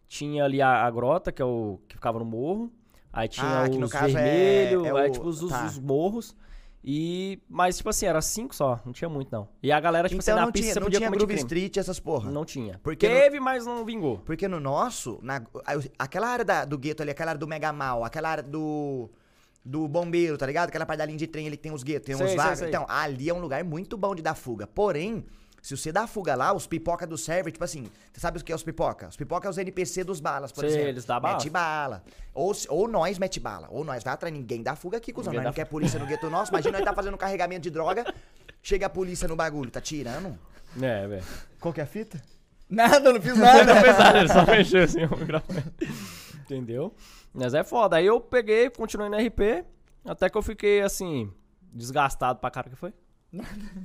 [0.09, 2.73] tinha ali a, a grota, que é o que ficava no morro.
[3.13, 5.65] Aí tinha Ah, os é- vermelhos, é aí o- tipo os, os- tá.
[5.67, 6.37] os morros.
[6.87, 7.41] E.
[7.49, 9.49] Mas, tipo assim, era cinco só, não tinha muito, não.
[9.61, 11.27] E a galera, tipo então assim, na não pista tinha, você não podia tinha cometer
[11.27, 11.47] Groove crime.
[11.47, 12.31] Street, essas porra.
[12.31, 12.79] Não tinha.
[12.83, 14.19] Porque Teve, mas não vingou.
[14.19, 15.43] Porque no nosso, na-
[15.99, 19.11] aquela área da- do gueto ali, aquela área do Mega Mal, aquela área do.
[19.69, 20.69] Do bombeiro, tá ligado?
[20.69, 22.69] Aquela parte da linha de trem que tem os guetos, tem Sei, uns sei.
[22.69, 24.65] Então, ali é um lugar muito bom de dar fuga.
[24.65, 25.25] Porém,
[25.67, 28.53] se você dá fuga lá, os pipoca do server, tipo assim, você sabe o que
[28.53, 29.09] é os pipoca?
[29.09, 30.89] Os pipoca é os NPC dos balas, por Sei, exemplo.
[30.91, 31.35] eles dão bala.
[31.35, 32.05] Mete bala.
[32.33, 33.67] Ou, ou nós mete bala.
[33.73, 35.33] Ou nós vai atrás, ninguém dá fuga aqui, cuzão.
[35.33, 36.53] Nós não dá quer polícia no gueto nosso.
[36.53, 38.15] Imagina nós tá fazendo carregamento de droga,
[38.63, 40.39] chega a polícia no bagulho, tá tirando.
[40.81, 41.25] É, velho.
[41.59, 42.23] Qual que é a fita?
[42.71, 43.73] Nada, não fiz nada.
[44.21, 45.65] ele só mexeu assim o microfone.
[46.43, 46.95] Entendeu?
[47.35, 47.97] Mas é foda.
[47.97, 49.65] Aí eu peguei, continuei no RP,
[50.05, 51.29] até que eu fiquei assim,
[51.73, 52.95] desgastado pra cara que foi.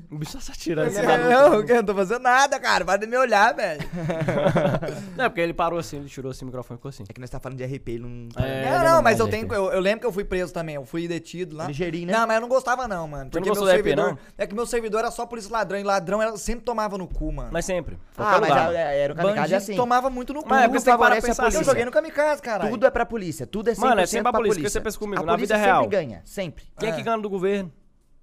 [0.10, 0.86] O bicho só tirando.
[0.88, 1.70] Não, Você é maluco.
[1.72, 2.84] eu não tô fazendo nada, cara.
[2.86, 3.82] Para de me olhar, velho.
[5.18, 7.04] Não, é porque ele parou assim, ele tirou assim o microfone e ficou assim.
[7.08, 8.30] É que nós tá falando de RP, ele não.
[8.44, 9.48] É, não, não, não mas eu manja tenho.
[9.48, 9.54] RP.
[9.56, 10.76] Eu, eu lembro que eu fui preso também.
[10.76, 11.66] Eu fui detido lá.
[11.68, 12.14] Ligeirinho, né?
[12.14, 13.24] Não, mas eu não gostava, não, mano.
[13.26, 14.12] Não Porque gostou meu do RP, servidor.
[14.12, 14.18] não?
[14.38, 15.80] É que meu servidor era só polícia ladrão.
[15.80, 17.50] E ladrão era- sempre tomava no cu, mano.
[17.52, 17.98] Mas sempre.
[18.18, 18.70] Ah, mas lugar.
[18.70, 19.76] a- era o kamikaze Bandido assim.
[19.76, 20.50] tomava muito no cu.
[20.50, 21.62] Mas é porque você tem que parar favorece pra a polícia.
[21.62, 22.70] Eu joguei no kamikaze, caralho.
[22.72, 24.82] Tudo é pra polícia, tudo é 100% Mano, é sempre a pra polícia, porque você
[24.82, 25.84] pensa comigo, a na polícia vida real.
[25.84, 26.64] sempre ganha, sempre.
[26.80, 27.04] Quem é que É.
[27.04, 27.72] ganha do governo?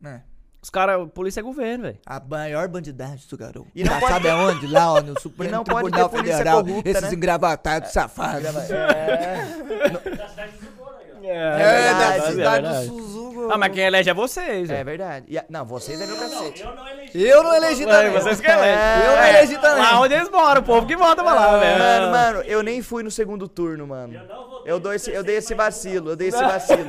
[0.05, 0.20] É.
[0.61, 1.98] Os caras, polícia é governo, velho.
[2.04, 3.68] A maior bandidagem do garoto.
[3.74, 4.66] E não Tá, pode- sabe aonde?
[4.66, 6.64] Lá, ó, no Supremo E não pode Tribunal polícia Federal.
[6.64, 7.14] corrupta, esses né?
[7.14, 8.44] engravatados safados.
[8.44, 11.28] É, Da cidade do Sucuro aí, ó.
[11.28, 12.86] É, verdade, da é cidade do verdade.
[12.86, 13.48] Suzugo.
[13.50, 15.26] Ah, mas quem elege é vocês, é verdade.
[15.28, 16.62] E a- não, vocês é meu Não, cacete.
[16.62, 17.22] eu não elegi.
[17.26, 18.11] Eu não elegi É, também.
[18.12, 19.04] vocês que elegem.
[19.06, 19.82] Eu não elegi também.
[19.82, 21.78] Lá onde eles moram, o povo que vota pra lá, velho.
[21.78, 24.12] Mano, mano, eu nem fui no segundo turno, mano.
[24.12, 24.57] Eu não votei.
[24.68, 26.84] Eu, dou esse, eu dei esse vacilo, eu dei esse vacilo.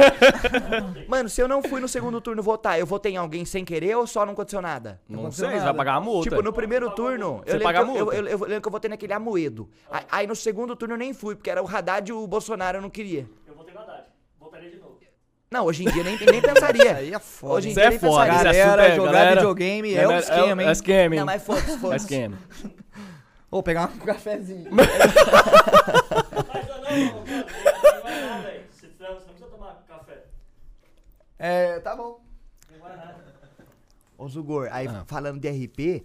[1.07, 3.95] Mano, se eu não fui no segundo turno votar, eu votei em alguém sem querer
[3.95, 4.99] ou só não aconteceu nada?
[5.07, 5.71] Não aconteceu sei, você nada.
[5.71, 6.29] vai pagar a multa.
[6.29, 8.15] Tipo, no primeiro turno, Você eu lembro, eu, eu, multa?
[8.15, 9.69] eu- eu lembro que eu votei naquele Amoedo.
[9.89, 12.79] Aí, aí no segundo turno eu nem fui, porque era o Haddad e o Bolsonaro
[12.79, 13.25] eu não queria.
[13.47, 14.03] Eu votei no Haddad.
[14.39, 14.89] Votaria de novo.
[15.51, 16.97] Não, hoje em dia nem, nem pensaria.
[16.97, 17.53] Aí é foda.
[17.55, 18.65] Hoje em Isso dia é nem foda, pensaria.
[18.65, 20.71] Galera, é- jogar galera- videogame é um esquema, É hein?
[20.71, 21.19] esquema, hein?
[21.21, 22.05] Não, mas foda-se, É foda-se.
[22.05, 22.37] esquema.
[23.49, 24.69] Vou pegar um cafezinho.
[26.87, 28.65] Aí.
[28.71, 30.23] Você não você não precisa tomar café.
[31.37, 32.21] É, tá bom.
[32.71, 33.23] Não vai nada.
[34.17, 35.03] Ô Zugor, aí Ah.
[35.07, 36.03] falando de RP,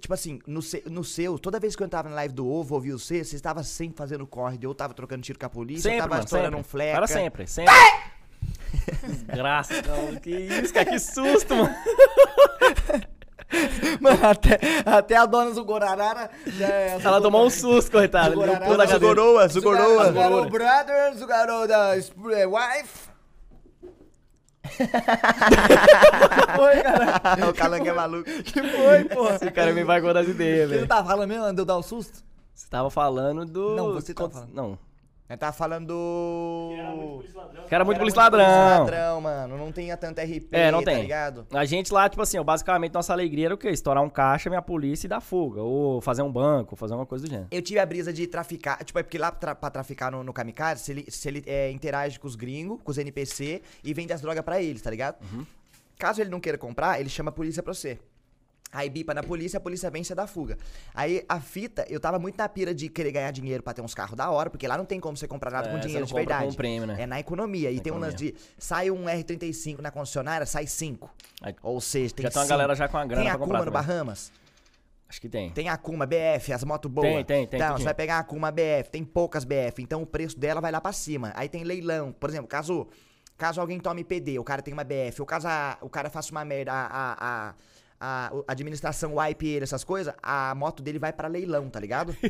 [0.00, 2.74] tipo assim, no, se- no seu, toda vez que eu entrava na live do ovo,
[2.74, 5.92] ouvia você, você estava sempre fazendo corre, eu tava trocando tiro com a polícia, eu
[5.92, 6.60] Sempre, tava mano, estourando sempre.
[6.60, 6.92] um fleca.
[6.94, 7.72] Cara, sempre, sempre.
[9.02, 11.74] Desgraça, não, que isso, cara, que susto, mano.
[14.00, 16.98] Mano, até, até a dona Zugorarara já é.
[17.02, 18.30] Ela tomou um susto, coitada.
[18.30, 18.86] Deu um cadeira.
[18.86, 20.06] Zugoroa, Zugoroa.
[20.06, 23.12] Zugarou brother, Zugarou da eh, wife.
[26.56, 27.48] foi, cara?
[27.50, 28.24] o calango é maluco.
[28.24, 29.34] Que foi, porra?
[29.36, 30.88] Esse cara me vai das ideias, Você não velho.
[30.88, 32.22] tava falando mesmo, andou dar o susto?
[32.54, 33.74] Você tava falando do...
[33.74, 34.54] Não, você tava falando.
[34.54, 34.78] Não,
[35.32, 36.72] Eu tava falando do...
[36.76, 37.64] Era muito polícia ladrão.
[37.66, 38.44] que era muito polícia ladrão.
[38.80, 39.56] ladrão, mano.
[39.56, 41.02] Não tinha tanto RP, É, não tá tem.
[41.02, 41.46] ligado?
[41.52, 43.70] A gente lá, tipo assim, ó, basicamente nossa alegria era o quê?
[43.70, 45.62] Estourar um caixa, minha polícia e dar fuga.
[45.62, 47.48] Ou fazer um banco, fazer uma coisa do gênero.
[47.50, 50.32] Eu tive a brisa de traficar, tipo, é porque lá tra pra traficar no, no
[50.32, 54.12] Kamikaze, se ele, se ele é, interage com os gringos, com os NPC e vende
[54.12, 55.16] as drogas pra eles, tá ligado?
[55.32, 55.46] Uhum.
[55.98, 57.98] Caso ele não queira comprar, ele chama a polícia pra você.
[58.74, 60.56] Aí bipa na polícia, a polícia vem e você dá fuga.
[60.94, 63.94] Aí a fita, eu tava muito na pira de querer ganhar dinheiro pra ter uns
[63.94, 66.14] carros da hora, porque lá não tem como você comprar nada É, com dinheiro de
[66.14, 66.46] verdade.
[66.46, 67.02] com um prêmio, né?
[67.02, 67.70] É na economia.
[67.70, 68.34] E Na tem um lance de.
[68.56, 71.10] Sai um R35 na concessionária, sai 5.
[71.42, 72.48] Aí, Ou seja, tem já tem uma cinco.
[72.48, 73.72] galera já com a grana Tem Akuma no também.
[73.72, 74.32] Bahamas?
[75.06, 75.50] Acho que tem.
[75.50, 77.06] Tem Akuma, BF, as motos boas.
[77.06, 80.06] Tem, tem, tem, Então, você vai pegar a Akuma BF, tem poucas BF, então o
[80.06, 81.30] preço dela vai lá pra cima.
[81.36, 82.10] Aí tem leilão.
[82.12, 82.88] Por exemplo, caso,
[83.36, 86.30] caso alguém tome PD, o cara tem uma BF, ou caso a- o cara faça
[86.32, 87.54] uma merda, a, a, a,
[88.04, 92.16] a administração wipe ele, essas coisas, a moto dele vai pra leilão, tá ligado?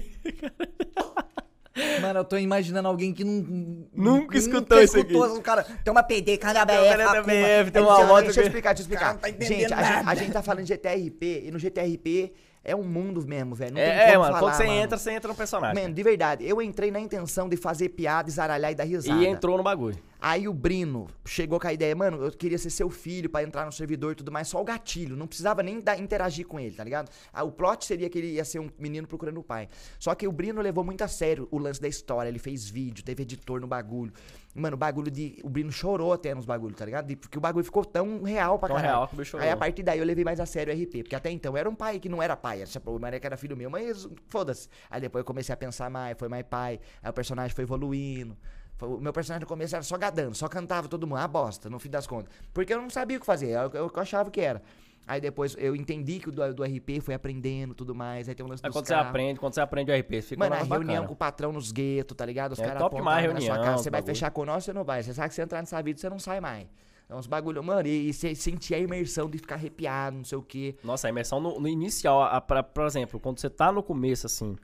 [2.03, 3.87] Mano, eu tô imaginando alguém que não.
[3.95, 5.13] Nunca escutou isso aqui.
[5.15, 6.77] escutou, O cara tem uma PD, cada BF.
[6.77, 7.23] Tem uma Akuma.
[7.23, 9.17] BF, tem uma deixa- moto Deixa eu explicar, deixa eu explicar.
[9.19, 12.75] Cara, tá gente, a gente, a gente tá falando de GTRP, e no GTRP é
[12.77, 13.77] um mundo mesmo, velho.
[13.79, 14.79] É, é, mano, falar, quando você mano.
[14.79, 15.83] entra, você entra no personagem.
[15.83, 19.21] Mano, de verdade, eu entrei na intenção de fazer piada, zaralhar e dar risada.
[19.23, 19.97] e entrou no bagulho.
[20.21, 23.67] Aí o Brino chegou com a ideia, mano, eu queria ser seu filho pra entrar
[23.67, 26.77] no servidor e tudo mais, só o gatilho, não precisava nem dar- interagir com ele,
[26.77, 27.11] tá ligado?
[27.33, 29.69] Ah, o plot seria que ele ia ser um menino procurando o pai.
[29.99, 33.03] Só que o Brino levou muito a sério o lance da história, ele fez vídeo,
[33.05, 34.13] teve editor no bagulho.
[34.55, 35.39] Mano, o bagulho de.
[35.43, 37.07] O Brino chorou até nos bagulhos, tá ligado?
[37.07, 38.95] De- Porque o bagulho ficou tão real pra Tão caralho.
[38.97, 39.59] real que o bicho Aí a chorou.
[39.61, 41.75] partir daí eu levei mais a sério o RP, porque até então eu era um
[41.75, 42.69] pai que não era pai, era,
[43.01, 44.69] mas era que era filho meu, mas foda-se.
[44.91, 48.37] Aí depois eu comecei a pensar mais, foi mais pai, aí o personagem foi evoluindo.
[48.81, 51.79] O meu personagem no começo era só gadando, só cantava todo mundo, a bosta, no
[51.79, 52.35] fim das contas.
[52.53, 54.61] Porque eu não sabia o que fazer, era o que eu achava que era.
[55.07, 58.47] Aí depois eu entendi que o do, do RP foi aprendendo tudo mais, aí tem
[58.47, 59.09] um lance Aí dos quando você carros.
[59.11, 61.07] aprende, quando você aprende o RP, você fica Mano, a reunião bacana.
[61.09, 62.53] com o patrão nos guetos, tá ligado?
[62.53, 63.77] Os É caras demais na sua reunião, cara.
[63.77, 64.15] os Você vai bagulho.
[64.15, 65.03] fechar com nós, você não vai.
[65.03, 66.67] Você sabe que você entrar nessa vida, você não sai mais.
[67.05, 70.39] Então, uns bagulho, mano, e, e você sentir a imersão de ficar arrepiado, não sei
[70.39, 70.77] o quê.
[70.85, 74.27] Nossa, a imersão no, no inicial, a, pra- por exemplo, quando você tá no começo,
[74.27, 74.57] assim,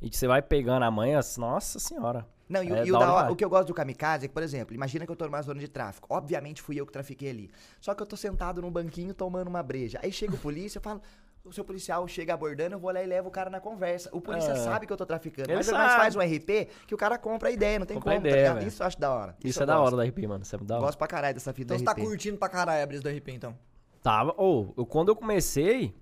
[0.00, 2.26] e que você vai pegando a manha, nossa senhora.
[2.52, 4.28] Não, e, o- É e o, da hora o que eu gosto do kamikaze é
[4.28, 6.06] que, por exemplo, imagina que eu tô numa zona de tráfico.
[6.10, 7.50] Obviamente fui eu que trafiquei ali.
[7.80, 9.98] Só que eu tô sentado num banquinho tomando uma breja.
[10.02, 11.00] Aí chega o polícia, eu falo.
[11.44, 14.08] O seu policial chega abordando, eu vou lá e levo o cara na conversa.
[14.12, 14.54] O polícia É.
[14.54, 15.48] sabe que eu tô traficando.
[15.50, 15.96] Ele mas nós sabe.
[16.00, 18.30] faz um RP que o cara compra a ideia, não tem Compra a como, tá
[18.30, 18.68] ideia, velho.
[18.68, 19.36] Isso eu acho da hora.
[19.42, 19.86] Isso, eu é da gosto.
[19.96, 20.44] hora do RP, mano.
[20.44, 20.84] Isso é da hora.
[20.84, 22.02] Gosto pra caralho dessa fita Então você do tá RP.
[22.06, 23.58] curtindo pra caralho a brisa do RP, então.
[24.04, 25.92] Tava, ou, eu, quando eu comecei,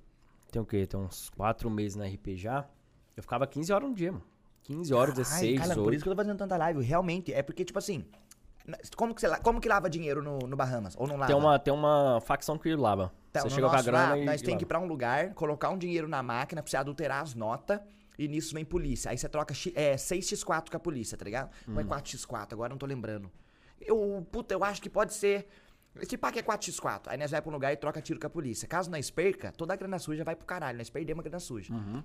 [0.52, 0.86] tem o quê?
[0.86, 2.66] Tem uns 4 meses na RP já,
[3.16, 4.24] eu ficava 15 horas no dia, mano.
[4.70, 5.84] 15 horas, 16, Ai, cara, 18.
[5.84, 6.80] por isso que eu tô fazendo tanta live.
[6.82, 8.04] Realmente, é porque, tipo assim.
[8.96, 10.94] Como que, la- como que lava dinheiro no, no Bahamas?
[10.96, 11.26] Ou não lava?
[11.26, 13.12] Tem uma, tem uma facção que lava.
[13.30, 14.24] Então, você chega com a grana lá, e.
[14.24, 17.22] Nós tem que ir pra um lugar, colocar um dinheiro na máquina pra você adulterar
[17.22, 17.80] as notas.
[18.18, 19.10] E nisso vem polícia.
[19.10, 21.50] Aí você troca é, 6x4 com a polícia, tá ligado?
[21.66, 21.80] Ou Hum.
[21.80, 23.30] é 4x4, agora não tô lembrando.
[23.80, 25.48] Eu, puta, eu acho que pode ser.
[26.00, 27.04] Esse pack é 4x4.
[27.08, 28.68] Aí nós vai pra um lugar e troca tiro com a polícia.
[28.68, 30.76] Caso nós perca, toda a grana suja vai pro caralho.
[30.78, 31.72] Nós perdemos a grana suja.
[31.72, 32.04] Uhum.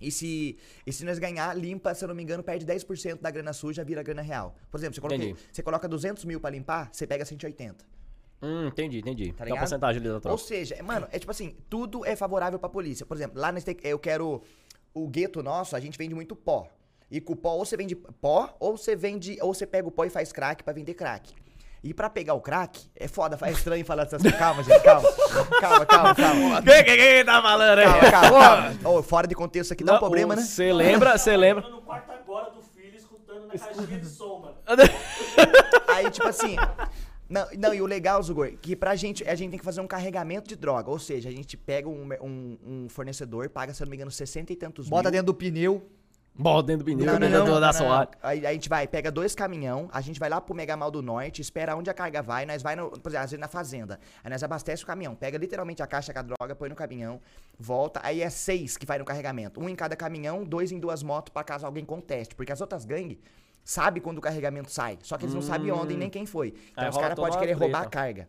[0.00, 3.30] E se, e se nós ganhar, limpa, se eu não me engano, perde 10% da
[3.30, 4.54] grana suja, vira grana real.
[4.70, 5.40] Por exemplo, você coloca, Entendi.
[5.52, 7.84] você coloca 200 mil pra limpar, você pega 180.
[8.42, 9.28] Hum, entendi, entendi.
[9.32, 9.58] Tá tem uma ligado?
[9.60, 10.38] porcentagem ali da Ou troca.
[10.42, 13.06] seja, mano, é tipo assim, tudo é favorável pra polícia.
[13.06, 14.42] Por exemplo, lá nesse, eu quero
[14.92, 16.68] o gueto nosso, a gente vende muito pó.
[17.10, 19.90] E com o pó, ou você vende pó, ou você vende, ou você pega o
[19.90, 21.32] pó e faz crack pra vender crack.
[21.84, 24.38] E pra pegar o crack, é foda, é estranho falar dessas coisas.
[24.38, 25.06] Calma, gente, calma.
[25.60, 26.62] Calma, calma, calma.
[26.62, 27.84] Quem, quem, quem tá falando aí?
[27.84, 28.98] Calma, calma, calma.
[28.98, 30.40] Ô, fora de contexto aqui dá um Não, problema, né?
[30.40, 31.62] Você lembra, você lembra?
[31.62, 34.54] Tô no quarto agora do filho, escutando na caixinha de som, mano.
[35.88, 36.56] Aí, tipo assim.
[37.28, 39.86] Não, não, e o legal, Zugor, que pra gente, a gente tem que fazer um
[39.86, 40.90] carregamento de droga.
[40.90, 44.10] Ou seja, a gente pega um, um, um fornecedor, paga, se eu não me engano,
[44.10, 45.12] 60 e tantos Bota mil.
[45.12, 45.86] dentro do pneu.
[46.36, 48.08] Bota dentro do pneu, Não, não, dentro não, não, da.
[48.20, 51.40] Aí, a gente vai, pega dois caminhão, a gente vai lá pro Megamal do Norte,
[51.40, 54.00] espera onde a carga vai, nós vai, no, por exemplo, às vezes na fazenda.
[54.22, 57.20] Aí nós abastece o caminhão, pega literalmente a caixa com a droga, põe no caminhão,
[57.56, 59.60] volta, aí é seis que vai no carregamento.
[59.60, 62.34] Um em cada caminhão, dois em duas motos pra caso alguém conteste.
[62.34, 63.18] Porque as outras gangues
[63.62, 66.52] sabem quando o carregamento sai, só que eles não sabem onde e nem quem foi.
[66.72, 68.28] Então Aí os caras podem querer roubar a carga.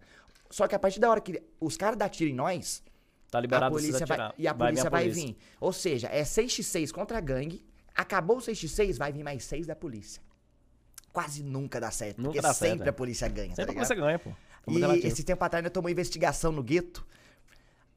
[0.52, 2.84] Só que a partir da hora que os caras dão tiro em nós,
[3.32, 5.26] Tá a liberado polícia você vai, e a polícia a vai, polícia.
[5.26, 5.38] vir.
[5.60, 7.66] Ou seja, é 6x6 contra a gangue.
[7.96, 10.22] Acabou o 6x6, vai vir mais 6 da polícia.
[11.14, 12.18] Quase nunca dá certo.
[12.18, 12.90] Nunca porque dá certo, sempre é.
[12.90, 13.88] a polícia ganha, tá Sempre ligado?
[13.88, 14.32] você ganha, pô.
[14.68, 15.08] E relativo.
[15.08, 17.06] esse tempo atrás nós tomou investigação no gueto.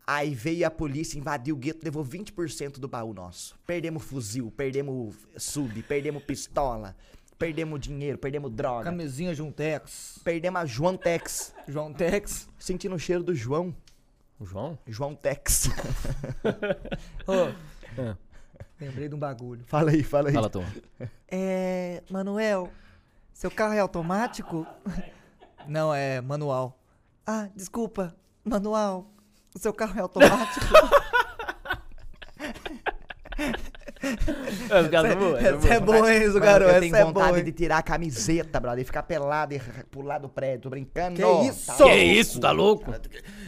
[0.06, 3.58] Aí veio a polícia, invadiu o gueto, levou 20% do baú nosso.
[3.66, 6.96] Perdemos fuzil, perdemos sub, perdemos pistola,
[7.38, 8.84] perdemos dinheiro, perdemos droga.
[8.84, 10.20] Camisinha Juntex.
[10.24, 11.52] Perdemos a João Tex.
[11.66, 12.48] João Tex.
[12.58, 13.74] Sentindo o cheiro do João.
[14.38, 14.78] O João?
[14.86, 15.68] João Tex.
[17.26, 17.52] Ô,
[18.00, 18.16] É.
[18.80, 19.64] lembrei de um bagulho.
[19.66, 20.34] fala aí, fala aí.
[20.34, 20.64] Fala, Tom.
[21.30, 22.02] É.
[22.10, 22.70] Manuel,
[23.32, 24.66] seu carro é automático?
[25.66, 26.78] Não, é manual.
[27.26, 29.10] Ah, desculpa, manual.
[29.54, 30.66] O seu carro é automático?
[34.12, 35.86] Esse cara é é Essa é bom.
[35.86, 37.42] boa, hein, eu Essa tenho é vontade boa.
[37.42, 39.58] de tirar a camiseta, brother, e ficar pelado e
[39.90, 40.62] pular do prédio.
[40.62, 41.16] Tô brincando.
[41.16, 41.76] Que Tá isso?
[41.76, 42.92] Que isso, tá louco?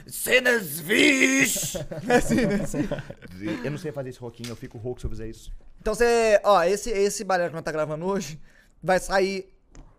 [0.06, 1.74] Cenas vis!
[3.64, 5.52] eu não sei fazer esse roquinho, eu fico rouco se eu fizer isso.
[5.80, 6.40] Então você.
[6.44, 8.38] Ó, esse, esse balé que nós tá gravando hoje
[8.82, 9.48] vai sair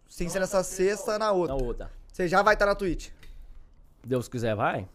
[0.08, 1.56] sem ser nessa sexta, na outra.
[1.56, 1.92] Na outra.
[2.12, 3.10] Você já vai estar na Twitch.
[4.06, 4.88] Deus quiser, vai.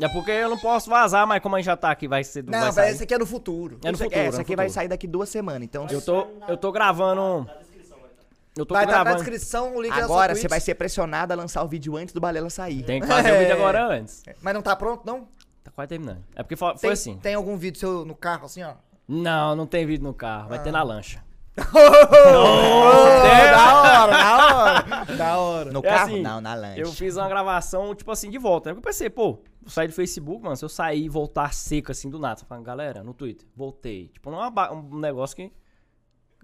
[0.00, 2.42] É porque eu não posso vazar, mas como a gente já tá aqui, vai ser.
[2.44, 2.90] Não, vai mas sair.
[2.92, 3.78] esse aqui é no futuro.
[3.84, 4.74] É no aqui- futuro, é, é essa no aqui vai futuro.
[4.80, 5.86] sair daqui duas semanas, então...
[5.90, 7.44] Eu tô, eu tô gravando.
[7.46, 8.22] Na descrição vai estar.
[8.56, 9.22] Eu tô Vai estar na gravando.
[9.24, 12.12] descrição o link da sua Agora você vai ser pressionado a lançar o vídeo antes
[12.14, 12.82] do Balela sair.
[12.82, 13.38] Tem que fazer o É.
[13.40, 14.22] vídeo agora antes.
[14.40, 15.28] Mas não tá pronto, não?
[15.62, 16.24] Tá quase terminando.
[16.34, 17.16] É porque foi, Tem, assim.
[17.18, 18.72] Tem algum vídeo seu no carro, assim, ó?
[19.06, 20.48] Não, não tem vídeo no carro.
[20.48, 20.72] Vai ter Ah.
[20.72, 21.22] na lancha.
[21.56, 21.62] Da
[23.80, 25.16] hora, da hora.
[25.16, 25.72] Da hora.
[25.72, 26.02] No É carro?
[26.10, 26.80] assim, não, na lanche.
[26.80, 28.70] Eu fiz uma gravação, tipo assim, de volta.
[28.70, 30.56] Aí eu pensei, pô, vou sair do Facebook, mano.
[30.56, 34.08] Se eu sair e voltar seco assim do nada, você fala, galera, no Twitter, voltei.
[34.08, 35.52] Tipo, não é uma ba- um negócio que.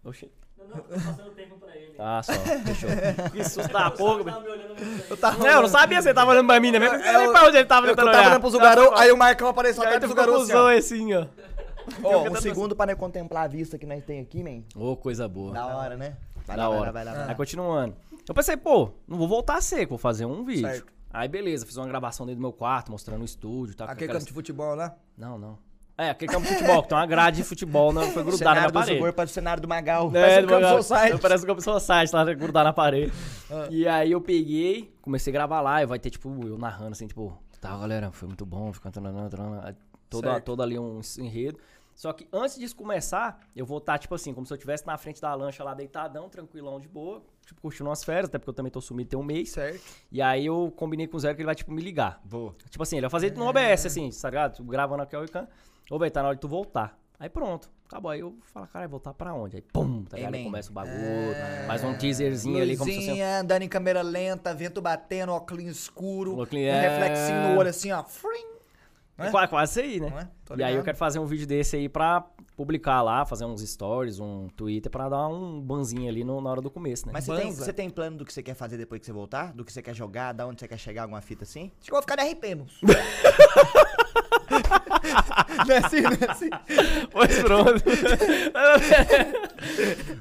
[0.04, 0.30] Oxi.
[0.58, 1.94] Não, não, tô passando tempo pra ele.
[1.98, 2.32] Ah, só.
[2.32, 2.90] Fechou.
[3.32, 4.74] que susto da porra, me olhando.
[5.08, 6.78] Eu tava, Não, eu não sabia se ele tava olhando pra mim, né?
[6.78, 8.28] Eu não É, sei eu- pra onde ele tava eu, eu tentando tava olhar.
[8.30, 10.52] olhando pro Zugarão, aí o Marcão apareceu Aí atrás tu do ficou Zugarão com assim,
[10.52, 10.62] os ó.
[10.62, 11.26] dois assim, ó.
[12.02, 14.62] Ó, um segundo pra nós contemplar a vista que nós tem aqui, man.
[14.76, 15.52] Ô, coisa boa.
[15.52, 16.16] Da hora, né?
[16.46, 16.86] Vai Da lá, vai hora.
[16.86, 17.28] lá, vai lá, vai lá.
[17.30, 17.94] Aí continuando.
[18.28, 20.66] Eu pensei, pô, não vou voltar seco, vou fazer um vídeo.
[20.68, 20.92] Certo.
[21.10, 23.86] Aí beleza, fiz uma gravação dentro do meu quarto, mostrando o estúdio, tá?
[23.86, 24.94] com Aquele aquelas- campo de futebol lá.
[25.16, 25.58] Não, não.
[25.96, 28.54] É, aquele campo de futebol, que tem uma grade de futebol, não foi grudada na
[28.54, 28.94] cenário do parede.
[28.98, 30.08] Zubor para o cenário do Magal.
[30.08, 30.82] É, Parece do Campo Magal.
[30.82, 31.18] Society.
[31.20, 33.12] Parece um Campo Society, lá grudar na parede.
[33.70, 37.06] E aí eu peguei, comecei a gravar lá, e vai ter, tipo, eu narrando assim,
[37.08, 38.92] tipo, tá, galera, foi muito bom, ficando
[40.08, 40.44] todo, Certo.
[40.44, 41.58] todo ali um enredo.
[41.98, 44.96] Só que antes disso começar, eu vou estar, tipo assim, como se eu estivesse na
[44.96, 48.54] frente da lancha lá, deitadão, tranquilão, de boa, tipo, curtindo umas férias, até porque eu
[48.54, 49.50] também tô sumido tem um mês.
[49.50, 49.82] Certo.
[50.12, 52.20] E aí eu combinei com o Zero que ele vai, tipo, me ligar.
[52.24, 52.54] Vou.
[52.70, 54.54] Tipo assim, ele vai fazer no OBS, assim, tá ligado?
[54.58, 55.48] Tu Gravando aqui o webcam.
[55.90, 56.96] Ô, velho, tá na hora de tu voltar.
[57.18, 58.12] Aí pronto, acabou.
[58.12, 59.56] Aí eu falo, cara, voltar pra onde?
[59.56, 60.34] Aí pum, tá ligado?
[60.36, 60.94] Aí começa o bagulho.
[61.66, 63.08] Mais um teaserzinho ali, como se fosse.
[63.08, 66.80] Luzinha, andando em câmera lenta, vento batendo, óculos escuro, Óculos- um é.
[66.80, 68.04] reflexinho no olho assim, ó.
[68.04, 68.57] Frim.
[69.18, 69.30] Não é?
[69.30, 70.28] Quase, quase isso aí, né?
[70.50, 70.56] É?
[70.56, 72.24] E aí eu quero fazer um vídeo desse aí pra
[72.56, 76.60] publicar lá, fazer uns stories, um Twitter, pra dar um banzinho ali no- na hora
[76.60, 77.12] do começo, né?
[77.12, 79.52] Mas você tem, você tem plano do que você quer fazer depois que você voltar?
[79.52, 80.32] Do que você quer jogar?
[80.32, 81.02] Da onde você quer chegar?
[81.02, 81.72] Alguma fita assim?
[81.80, 82.78] Acho que eu vou ficar de RP, moço.
[85.66, 86.50] não é assim, não é assim.
[87.10, 87.82] Pois pronto.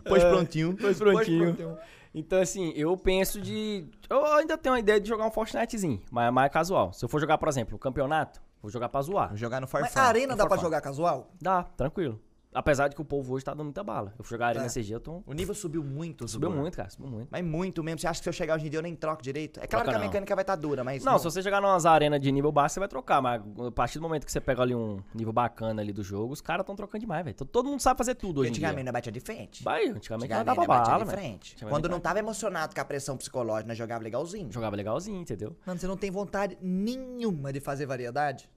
[0.03, 0.77] Pois prontinho.
[0.79, 1.55] Pois prontinho.
[1.55, 1.77] pronto.
[2.13, 3.85] Então, assim, eu penso de.
[4.09, 6.91] Eu ainda tenho a ideia de jogar um Fortnitezinho, mas é mais casual.
[6.93, 9.29] Se eu for jogar, por exemplo, o campeonato, vou jogar pra zoar.
[9.29, 9.99] Vou jogar no Mas Farfã.
[10.01, 11.31] a arena no dá pra jogar casual?
[11.41, 12.19] Dá, tranquilo.
[12.53, 14.13] Apesar de que o povo hoje tá dando muita bala.
[14.17, 14.69] Eu fui jogar arena É.
[14.69, 15.21] dia, eu tô.
[15.27, 16.61] O nível subiu muito, Subiu Zubor.
[16.61, 17.27] muito, cara, subiu muito.
[17.29, 17.99] Mas muito mesmo.
[17.99, 19.59] Você acha que se eu chegar hoje em dia eu nem troco direito?
[19.59, 20.05] É claro Troca que a não.
[20.07, 21.03] mecânica vai estar dura, mas.
[21.03, 23.99] Não, se você chegar numas arenas de nível baixo, você vai trocar, mas a partir
[23.99, 26.75] do momento que você pega ali um nível bacana ali do jogo, os caras tão
[26.75, 27.35] trocando demais, velho.
[27.35, 28.83] Todo- Todo mundo sabe fazer tudo hoje em Antigamente dia.
[28.85, 29.63] nós batia de frente.
[29.63, 31.17] Vai, antigamente não Antigamente dava bala, de velho.
[31.17, 31.53] frente.
[31.53, 34.51] Antigamente Quando não não tava emocionado com a pressão psicológica, nós jogava legalzinho.
[34.51, 35.55] Jogava legalzinho, entendeu?
[35.65, 38.49] Mano, você não tem vontade nenhuma de fazer variedade?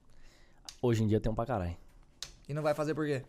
[0.81, 1.75] Hoje em dia tem um pra caralho.
[2.47, 3.23] E não vai fazer por quê?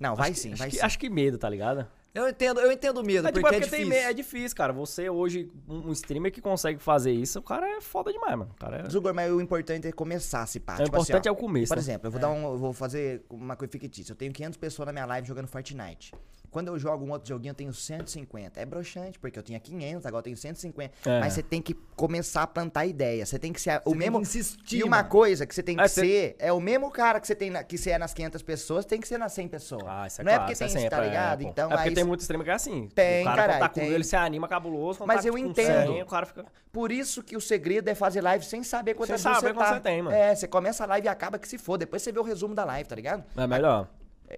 [0.00, 0.82] Não, vai Acho que- sim, acho vai que, sim.
[0.82, 1.86] Acho que medo, tá ligado?
[2.12, 4.02] Eu entendo, eu entendo o medo, É, tipo, porque é é porque tem difícil.
[4.04, 4.72] me- é difícil, cara.
[4.72, 8.50] Você hoje, um, streamer que consegue fazer isso, o cara é foda demais, mano.
[8.50, 8.88] O cara é...
[8.90, 10.72] Zugor, mas o importante é começar, se pá.
[10.72, 11.82] o Tipo importante assim, é ó, o começo, Por né?
[11.82, 14.10] exemplo, eu vou, dar um, eu vou fazer uma coisa fictícia.
[14.10, 16.12] Eu tenho 500 pessoas na minha live jogando Fortnite.
[16.50, 18.60] Quando eu jogo um outro joguinho, eu tenho 150.
[18.60, 20.92] É broxante, porque eu tinha 500, agora eu tenho 150.
[21.08, 21.20] É.
[21.20, 23.24] Mas você tem que começar a plantar ideia.
[23.24, 24.20] Você tem que ser o tem mesmo.
[24.20, 27.20] insistir, e uma coisa que você tem que É, você- ser é o mesmo cara
[27.20, 29.48] que você tem na- que você é nas 500 pessoas, tem que ser nas 100
[29.48, 29.84] pessoas.
[29.86, 31.42] Ah, isso é Não é claro, porque é tem isso, sempre, tá é, ligado?
[31.42, 31.48] pô.
[31.48, 32.88] então, é porque aí tem muito streamer que é assim.
[32.94, 33.88] Tem, o cara quando tá com tem.
[33.90, 35.04] ele, se anima cabuloso.
[35.06, 35.92] Mas tá eu com entendo.
[35.92, 36.44] 100, o cara fica...
[36.72, 39.58] Por isso que o segredo é fazer live sem saber quantas Sem views saber você
[39.58, 39.74] quanto tá.
[39.74, 40.16] você tem, mano.
[40.16, 41.76] É, você começa a live e acaba que se for.
[41.78, 43.24] Depois você vê o resumo da live, tá ligado?
[43.36, 43.88] É melhor.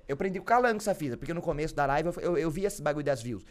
[0.08, 2.64] Eu aprendi o Calango essa fita, porque no começo da live eu, eu, eu vi
[2.64, 3.44] esse bagulho das views.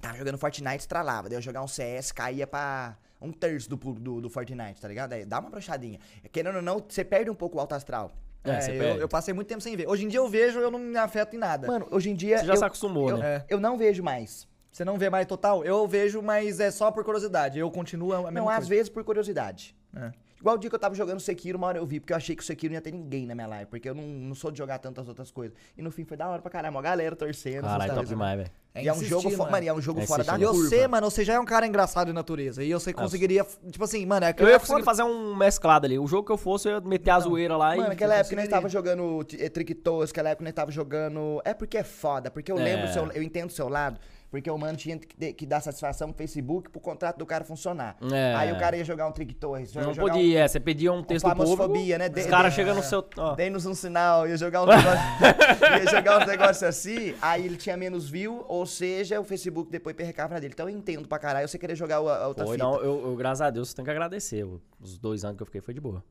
[0.00, 1.28] Tava jogando Fortnite, estralava.
[1.28, 5.12] Daí eu jogar um CS, caía pra um terço do, do, do Fortnite, tá ligado?
[5.12, 6.00] Aí dá uma brochadinha.
[6.32, 8.10] Querendo ou não, você perde um pouco o alto astral.
[8.44, 9.88] É, É, eu, eu passei muito tempo sem ver.
[9.88, 11.66] Hoje em dia eu vejo, eu não me afeto em nada.
[11.68, 12.38] Mano, hoje em dia.
[12.38, 13.44] Você já eu, se acostumou, eu, né?
[13.48, 14.48] eu não vejo mais.
[14.72, 15.62] Você não vê mais total?
[15.64, 17.58] Eu vejo, mas é só por curiosidade.
[17.58, 18.70] Eu continuo a mesma Não, às coisa.
[18.70, 19.76] vezes por curiosidade.
[19.94, 20.10] É.
[20.42, 22.34] Igual o dia que eu tava jogando Sekiro, uma hora eu vi, porque eu achei
[22.34, 24.50] que o Sekiro não ia ter ninguém na minha live, porque eu não, não sou
[24.50, 25.56] de jogar tantas outras coisas.
[25.78, 27.62] E no fim foi da hora pra caramba, uma galera torcendo.
[27.62, 28.50] Caralho, top demais, velho.
[28.74, 29.50] E é um jogo, mano.
[29.52, 30.52] mano, e é um jogo É fora da E curva.
[30.54, 32.64] você, mano, você já é um cara engraçado de natureza.
[32.64, 35.86] E você conseguiria, tipo assim, mano, é Eu ia é conseguir foda- fazer um mesclado
[35.86, 35.96] ali.
[35.98, 37.88] O jogo que eu fosse, eu ia meter a zoeira lá Mano, e.
[37.90, 41.40] naquela época nós tava jogando é, Tricktos, naquela época nós tava jogando.
[41.44, 42.92] É porque é foda, porque eu lembro, É.
[42.92, 44.00] seu, eu entendo o seu lado.
[44.32, 47.98] Porque o mano tinha que, que dar satisfação pro Facebook pro contrato do cara funcionar.
[48.10, 48.34] É.
[48.34, 49.74] Aí o cara ia jogar um Trick Torres.
[49.74, 51.36] Não podia, é, você pedia um texto povo.
[51.54, 52.06] famosfobia, né?
[52.08, 53.06] Os De- caras de- chegam no seu.
[53.18, 53.34] ó.
[53.34, 55.00] Dei-nos um sinal, ia jogar uns negócios,
[55.84, 59.94] ia jogar uns negócios assim, aí ele tinha menos view, ou seja, o Facebook depois
[59.94, 60.54] perrecava dele.
[60.54, 62.64] Então eu entendo pra caralho você querer jogar o- a outra Foi, fita.
[62.66, 64.46] não, eu, eu, graças a Deus, tenho que agradecer.
[64.80, 66.02] Os dois anos que eu fiquei foi de boa.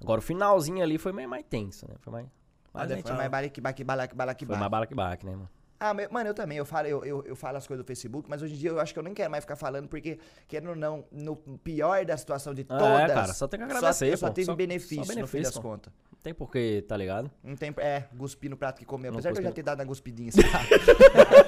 [0.00, 1.96] Agora, o finalzinho ali foi meio mais tenso, né?
[1.98, 2.26] Foi mais.
[2.26, 5.26] Ah, mais deve gente- foi mais balaque, baque, balaque, balaque, Foi mais bala que baque,
[5.26, 5.50] né, mano?
[5.80, 8.28] Ah, mas, mano, eu também, eu falo, eu, eu, eu falo as coisas do Facebook,
[8.28, 10.18] mas hoje em dia eu acho que eu nem quero mais ficar falando, porque,
[10.48, 13.12] querendo ou não, no pior da situação de É, todas...
[13.14, 14.32] cara, só tem que agradecer, Só, pô.
[14.32, 15.62] teve Só- benefício, só no fim benefício, das pô.
[15.62, 15.92] contas.
[16.10, 17.30] Não tem porquê, tá ligado?
[17.44, 19.12] Não tem, é, cuspir no prato que comeu.
[19.12, 20.40] Apesar que eu já ter dado uma cuspidinha assim.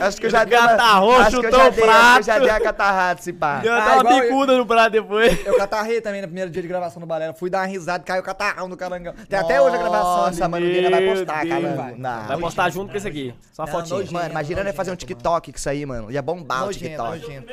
[0.00, 2.20] acho que eu já dei Catarrou, acho que eu chutou já o dei, acho que
[2.20, 2.42] eu já prato.
[2.42, 3.60] dei a catarrada, se pá.
[3.66, 5.46] Deu Ah, até uma igual eu- bicuda no prato depois.
[5.46, 7.34] Eu catarrei também no primeiro dia de gravação do Balela.
[7.34, 9.14] Fui dar uma risada, caiu o catarrão do carangão.
[9.28, 10.16] Tem até hoje a gravação.
[10.26, 10.82] Nossa, ali.
[10.82, 11.62] mano, vai postar, Deus.
[11.62, 11.74] cara.
[11.76, 11.94] Vai.
[11.96, 12.26] Não.
[12.28, 13.34] Vai postar junto com esse aqui.
[13.52, 13.94] Só a Não, fotinha.
[13.96, 14.12] nojento.
[14.14, 16.10] Mano, imagina nós fazer um nojento, TikTok com isso aí, mano.
[16.10, 17.20] Ia bombar o Nojento, TikTok.
[17.20, 17.52] nojento.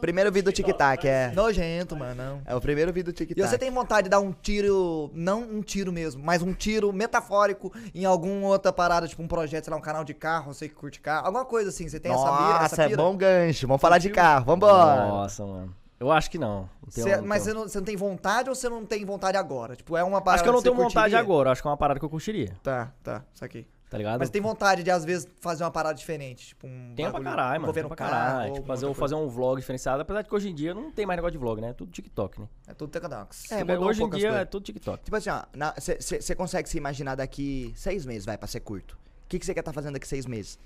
[0.00, 1.30] Primeiro vídeo do TikTok, é.
[1.32, 2.14] Nojento, mano.
[2.16, 2.42] não.
[2.44, 3.48] É o primeiro vídeo do E TikTok.
[3.48, 7.72] você tem vontade de dar um tiro, não um tiro mesmo, mas um tiro metafórico
[7.94, 10.74] em alguma outra parada, tipo um projeto, sei lá, um canal de carro, você que
[10.74, 13.00] curte carro, alguma coisa assim, você tem essa mira, Nossa, essa é pira?
[13.00, 13.68] bom gancho.
[13.68, 15.06] Vamos falar de carro, vambora.
[15.06, 15.72] Nossa, mano.
[16.00, 16.62] Eu acho que não.
[16.82, 18.84] Não tenho- Cê- não mas tenho- você não, você não tem vontade ou você não
[18.84, 19.76] tem vontade agora?
[19.76, 21.18] Tipo, é uma parada Acho que eu não você tenho vontade curtiria?
[21.20, 21.52] agora.
[21.52, 22.52] Acho que é uma parada que eu curtiria.
[22.60, 23.68] Tá, tá, isso aqui.
[23.92, 24.20] Tá ligado?
[24.20, 27.30] Mas tem vontade de, às vezes, fazer uma parada diferente, tipo um Tem pra bagulho
[27.30, 27.72] caralho, mano.
[27.74, 28.54] Tem pra carro, caralho.
[28.54, 30.00] Tipo, fazer, outra fazer um vlog diferenciado.
[30.00, 31.68] Apesar de que hoje em dia não tem mais negócio de vlog, né?
[31.68, 32.48] É tudo TikTok, né?
[32.66, 33.52] É tudo Tecadox.
[33.52, 34.40] É, mudou hoje em dia coisas.
[34.40, 35.04] é tudo TikTok.
[35.04, 35.42] Tipo assim, ó,
[36.00, 38.92] você consegue se imaginar daqui seis meses, vai, pra ser curto.
[39.26, 40.58] O que você quer estar fazendo daqui seis meses?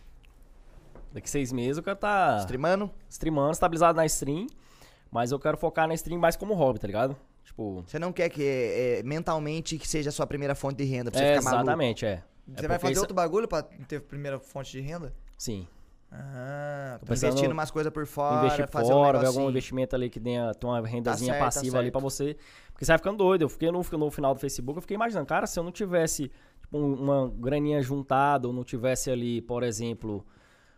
[1.13, 2.89] Daqui seis meses eu quero tá Streamando?
[3.09, 4.47] streamando, estabilizado na stream.
[5.11, 7.17] Mas eu quero focar na stream mais como hobby, tá ligado?
[7.43, 7.83] Tipo.
[7.89, 11.19] Você não quer que é, mentalmente que seja a sua primeira fonte de renda pra
[11.19, 11.63] você É, ficar maluco?
[11.65, 12.23] exatamente, é.
[12.47, 15.13] Você É vai fazer isso- outro bagulho pra ter primeira fonte de renda?
[15.37, 15.67] Sim.
[16.11, 20.09] Ah, Tô Investindo umas coisas por fora, investir fazer fora, um ver algum investimento ali
[20.09, 21.93] que tenha, uma rendazinha certo, tá passiva ali certo.
[21.93, 22.37] pra você.
[22.73, 23.43] Porque você vai ficando doido.
[23.43, 26.31] Eu fiquei no, no final do Facebook, eu fiquei imaginando, cara, se eu não tivesse
[26.63, 30.25] tipo, um- uma graninha juntada, ou não tivesse ali, por exemplo,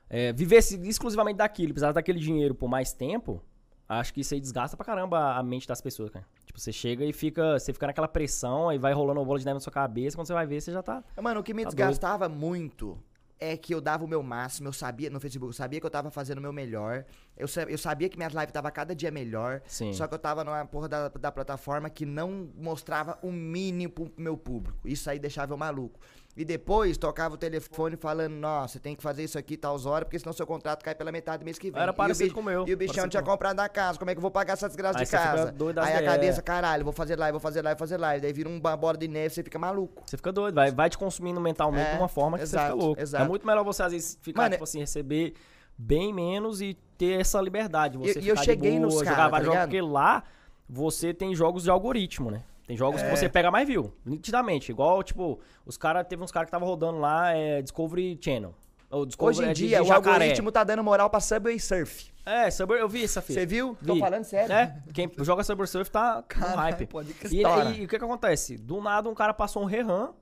[0.08, 3.42] é, vivesse exclusivamente daquilo, precisasse daquele dinheiro por mais tempo,
[3.89, 6.26] acho que isso aí desgasta pra caramba a mente das pessoas, cara.
[6.45, 9.45] Tipo, você chega e fica, você fica naquela pressão, aí vai rolando uma bola de
[9.45, 11.03] neve na sua cabeça, quando você vai ver, você já tá.
[11.20, 12.99] Mano, o que me Tá desgastava muito
[13.41, 15.91] é que eu dava o meu máximo, eu sabia no Facebook, eu sabia que eu
[15.91, 17.05] tava fazendo o meu melhor.
[17.36, 19.62] Eu, eu sabia que minhas lives tava cada dia melhor.
[19.66, 19.93] Sim.
[19.93, 24.12] Só que eu tava numa porra da, da plataforma que não mostrava o mínimo pro
[24.16, 24.76] meu público.
[24.84, 26.01] Isso aí deixava eu maluco.
[26.37, 30.05] E depois tocava o telefone falando, nossa, você tem que fazer isso aqui tal horas,
[30.05, 31.83] porque senão seu contrato cai pela metade do mês que vem.
[31.83, 34.09] Era parecido bicho- com o meu, E o bichão tinha com- comprado a casa, como
[34.09, 35.53] é que eu vou pagar essa desgraça Aí de você casa?
[35.83, 38.22] Aí a cabeça, caralho, vou fazer live, vou fazer live, vou fazer live.
[38.22, 40.05] Daí vira uma bola de neve, você fica maluco.
[40.07, 42.72] Você fica doido, vai, vai te consumindo mentalmente É, de uma forma que você exato,
[42.72, 43.01] fica louco.
[43.03, 43.24] exato.
[43.24, 45.35] É muito melhor você, às vezes, ficar, Mano, tipo assim, receber
[45.76, 47.99] bem menos e ter essa liberdade.
[47.99, 49.68] Você E- eu cheguei boa, nos jogar cara, vários tá ligado?
[49.70, 50.22] porque lá
[50.68, 52.45] você tem jogos de algoritmo, né?
[52.68, 53.08] Tem jogos É.
[53.11, 54.70] que você pega mais view, nitidamente.
[54.70, 58.54] Igual, tipo, os caras, teve uns caras que estavam rodando lá, é, Discovery Channel.
[58.90, 62.11] Ou Discovery, Hoje em é, dia, o algoritmo tá dando moral pra Subway Surf.
[62.26, 63.40] É, Subway, eu vi essa fita.
[63.40, 63.74] Você viu?
[63.86, 64.00] Tô Vi.
[64.00, 64.53] falando sério.
[64.54, 66.86] É, quem joga Subway Surf tá no hype.
[66.86, 67.68] pode E, estoura.
[67.70, 68.58] aí, o que que acontece?
[68.58, 70.12] Do nada um cara passou um rerun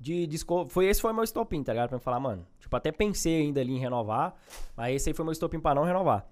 [0.00, 0.70] de Discovery.
[0.70, 1.90] Foi, esse foi meu estopim, tá ligado?
[1.90, 2.46] Pra me falar, mano.
[2.58, 4.34] Tipo, até pensei ainda ali em renovar.
[4.74, 6.26] Mas esse aí foi meu estopim pra não renovar.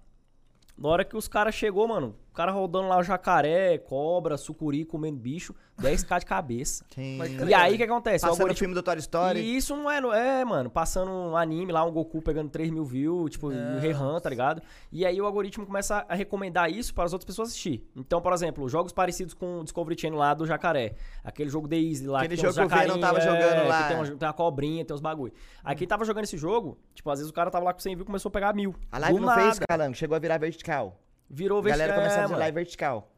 [0.76, 4.84] Na hora que os caras chegou, mano, o cara rodando lá o jacaré, cobra, sucuri,
[4.84, 6.84] comendo bicho, 10k de cabeça.
[6.94, 7.18] Sim.
[7.46, 8.24] E aí o que acontece?
[8.24, 9.40] O Passando o algoritmo- filme do Toy Story.
[9.40, 12.70] e isso não é, no- é, mano, passando um anime lá, um Goku pegando 3
[12.70, 13.48] mil views, tipo,
[13.80, 14.62] rerun, tá ligado?
[14.92, 17.84] E aí o algoritmo começa a recomendar isso para as outras pessoas assistir.
[17.96, 20.94] Então, por exemplo, jogos parecidos com o Discovery Channel lá do Jacaré.
[21.24, 23.88] Aquele jogo The Easy lá, Aquele que jogo que o jacarinho, tava é, jogando lá.
[23.88, 25.32] Tem, uma, tem uma cobrinha, tem uns bagulho.
[25.64, 27.94] Aí quem tava jogando esse jogo, tipo, às vezes o cara tava lá com 100
[27.96, 28.74] views começou a pegar mil.
[28.92, 29.66] A live Do não fez, nada.
[29.68, 29.94] calango.
[29.96, 30.98] Chegou a virar vertical.
[31.30, 33.08] Virou A galera é, começou a fazer live vertical.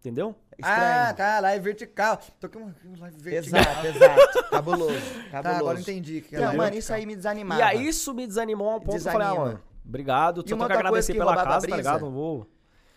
[0.00, 0.34] Entendeu?
[0.58, 0.80] Estranho.
[1.10, 2.18] Ah, tá, live vertical.
[2.40, 3.60] Tô com uma live vertical.
[3.60, 4.44] Exato, exato.
[4.50, 4.94] Cabuloso.
[5.30, 5.42] Cabuloso.
[5.42, 6.22] Tá, agora eu entendi.
[6.22, 6.78] Que Não, era mano, vertical.
[6.78, 7.60] isso aí me desanimava.
[7.60, 9.44] E aí isso me desanimou a um ponto que eu falei, ah, Desanima.
[9.52, 12.00] mano, obrigado, só tenho uma que agradecer que pela casa, tá ligado?
[12.00, 12.46] Não vou...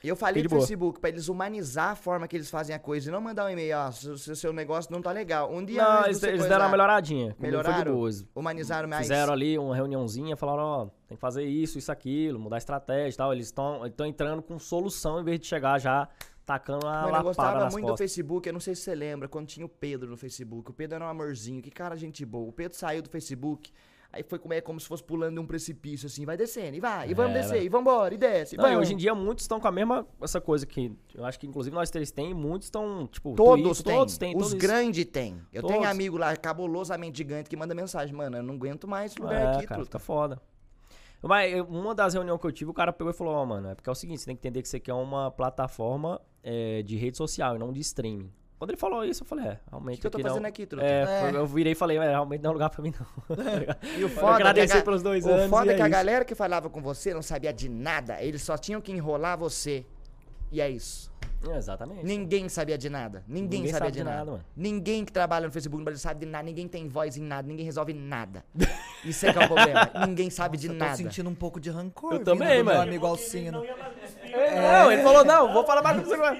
[0.02, 0.60] Eu falei boa.
[0.60, 3.50] Facebook pra eles humanizar a forma que eles fazem a coisa e não mandar um
[3.50, 5.50] e-mail, ó, seu, seu- seu negócio não tá legal.
[5.50, 7.34] Um dia Não, eles, eles coisar, deram uma melhoradinha.
[7.34, 7.94] comigo Foi de Melhoraram?
[7.96, 8.26] boas.
[8.36, 9.04] Humanizaram mais.
[9.04, 13.16] Fizeram ali uma reuniãozinha, falaram, ó, tem que fazer isso, isso, aquilo, mudar a estratégia
[13.16, 13.34] e tal.
[13.34, 16.08] Eles estão entrando com solução em vez de chegar já
[16.46, 18.00] tacando a Mano, eu gostava muito do costas.
[18.00, 20.70] Facebook, eu não sei se você lembra, quando tinha o Pedro no Facebook.
[20.72, 22.50] O Pedro era um amorzinho, que cara gente boa.
[22.50, 23.72] O Pedro saiu do Facebook,
[24.12, 26.82] aí foi como, é, como se fosse pulando de um precipício, assim, vai descendo, e
[26.82, 27.66] vai, e vamos É, descer, velho.
[27.66, 30.42] e vambora, e desce, Não, e hoje em dia muitos estão com a mesma essa
[30.42, 34.18] coisa que eu acho que inclusive nós três tem, muitos estão, tipo, Todos têm, todos
[34.18, 35.42] têm, os grandes têm.
[35.54, 35.90] Eu tenho Todos.
[35.92, 39.48] amigo lá, cabulosamente gigante, que manda mensagem, mano, eu não aguento mais esse lugar É,
[39.56, 39.98] aqui, cara, truta.
[39.98, 40.42] fica foda.
[41.24, 43.76] Mas uma das reuniões que eu tive, o cara pegou e falou, ó, mano, é
[43.76, 46.98] porque é o seguinte, você tem que entender que você quer uma plataforma é, de
[46.98, 48.30] rede social e não de streaming.
[48.60, 50.30] Quando ele falou isso, eu falei, é, O realmente que, que eu tô aqui não...
[50.32, 50.86] fazendo aqui, truta?
[50.86, 51.36] É, É.
[51.36, 53.36] eu virei e falei, é, realmente não é lugar pra mim não.
[53.36, 53.78] Tá?
[53.98, 55.76] E o Eu foda, é que, agradecer ga- pelos dois o anos foda e é
[55.76, 55.92] que é a isso.
[55.98, 58.22] galera que falava com você não sabia de nada.
[58.24, 59.86] Eles só tinham que enrolar você.
[60.52, 61.12] E é isso.
[61.50, 62.06] É, exatamente.
[62.06, 63.24] Ninguém sabia de nada.
[63.28, 64.18] Ninguém, Ninguém sabia sabe de, nada.
[64.18, 64.44] nada, mano.
[64.56, 66.44] Ninguém que trabalha no Facebook no Brasil sabe de nada.
[66.44, 67.48] Ninguém tem voz em nada.
[67.48, 68.44] Ninguém resolve nada.
[69.04, 69.92] Isso é que é o problema.
[70.08, 70.96] Ninguém sabe de Eu tô nada.
[70.96, 72.14] sentindo um pouco de rancor.
[72.14, 72.82] Eu também, do meu mano.
[72.82, 73.64] amigo Alcino.
[73.64, 73.66] Não
[74.34, 74.62] espírito.
[74.62, 76.40] Não, ele falou, não, vou falar mais com você agora.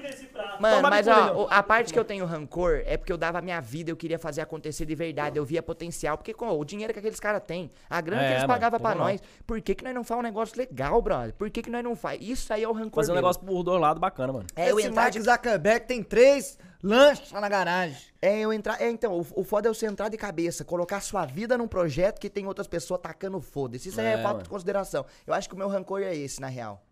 [0.58, 3.42] Mano, Toma mas ó, a parte que eu tenho rancor é porque eu dava a
[3.42, 6.16] minha vida, eu queria fazer acontecer de verdade, eu via potencial.
[6.16, 8.80] Porque com o dinheiro que aqueles caras têm, a grana É, que eles mano, pagavam
[8.80, 11.34] pra nós, por que, que nós não faz um negócio legal, brother?
[11.34, 12.20] Por que, que nós não faz?
[12.22, 13.02] Isso aí é o rancor.
[13.02, 14.46] Fazer um negócio por dois lados bacana, mano.
[14.56, 17.96] É eu Mark Zuckerberg tem três lanches lá na garagem.
[18.20, 18.80] É, eu entrar.
[18.80, 22.20] É, então, o, o foda é você entrar de cabeça, colocar sua vida num projeto
[22.20, 23.88] que tem outras pessoas tacando foda-se.
[23.88, 25.04] Isso é, É, falta de consideração.
[25.26, 26.82] Eu acho que o meu rancor é esse, na real.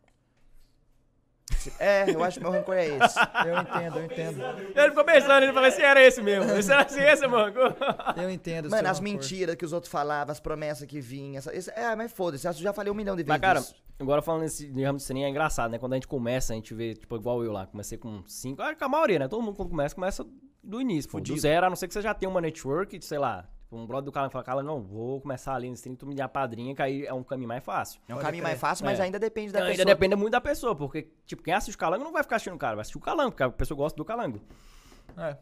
[1.78, 3.18] É, eu acho que o meu rancor é esse.
[3.46, 4.42] Eu entendo, eu entendo.
[4.74, 6.50] Ele ficou pensando, ele falou assim, era esse mesmo.
[6.52, 7.54] Esse era assim, esse, mano.
[8.16, 8.70] Eu entendo.
[8.70, 9.12] Mano, as rancor.
[9.12, 11.38] mentiras que os outros falavam, as promessas que vinham.
[11.38, 13.28] Essa, esse- é, mas foda-se, eu já falei um milhão de vezes.
[13.28, 13.74] Mas, cara, isso.
[14.00, 15.78] agora falando nesse de ramo de streaming, é engraçado, né?
[15.78, 18.62] Quando a gente começa, a gente vê, tipo, igual eu lá, comecei com cinco.
[18.62, 19.28] Ah, com a maioria, né?
[19.28, 20.26] Todo mundo quando começa, começa
[20.62, 23.18] do início, pô, do zero, a não ser que você já tenha uma network, sei
[23.18, 23.48] lá.
[23.72, 26.14] Tipo, Um brother do cara fala, cara, não, vou começar ali no stream, tu me
[26.14, 28.00] dá padrinha, que aí é um caminho mais fácil.
[28.06, 28.50] é um pode caminho crer.
[28.50, 29.02] mais fácil, mas É.
[29.04, 29.82] ainda depende da Não, pessoa.
[29.82, 32.54] ainda depende muito da pessoa, porque, tipo, quem assiste o calango não vai ficar assistindo
[32.54, 34.40] o cara, vai assistir o calango, porque a pessoa gosta do calango.
[35.16, 35.36] É.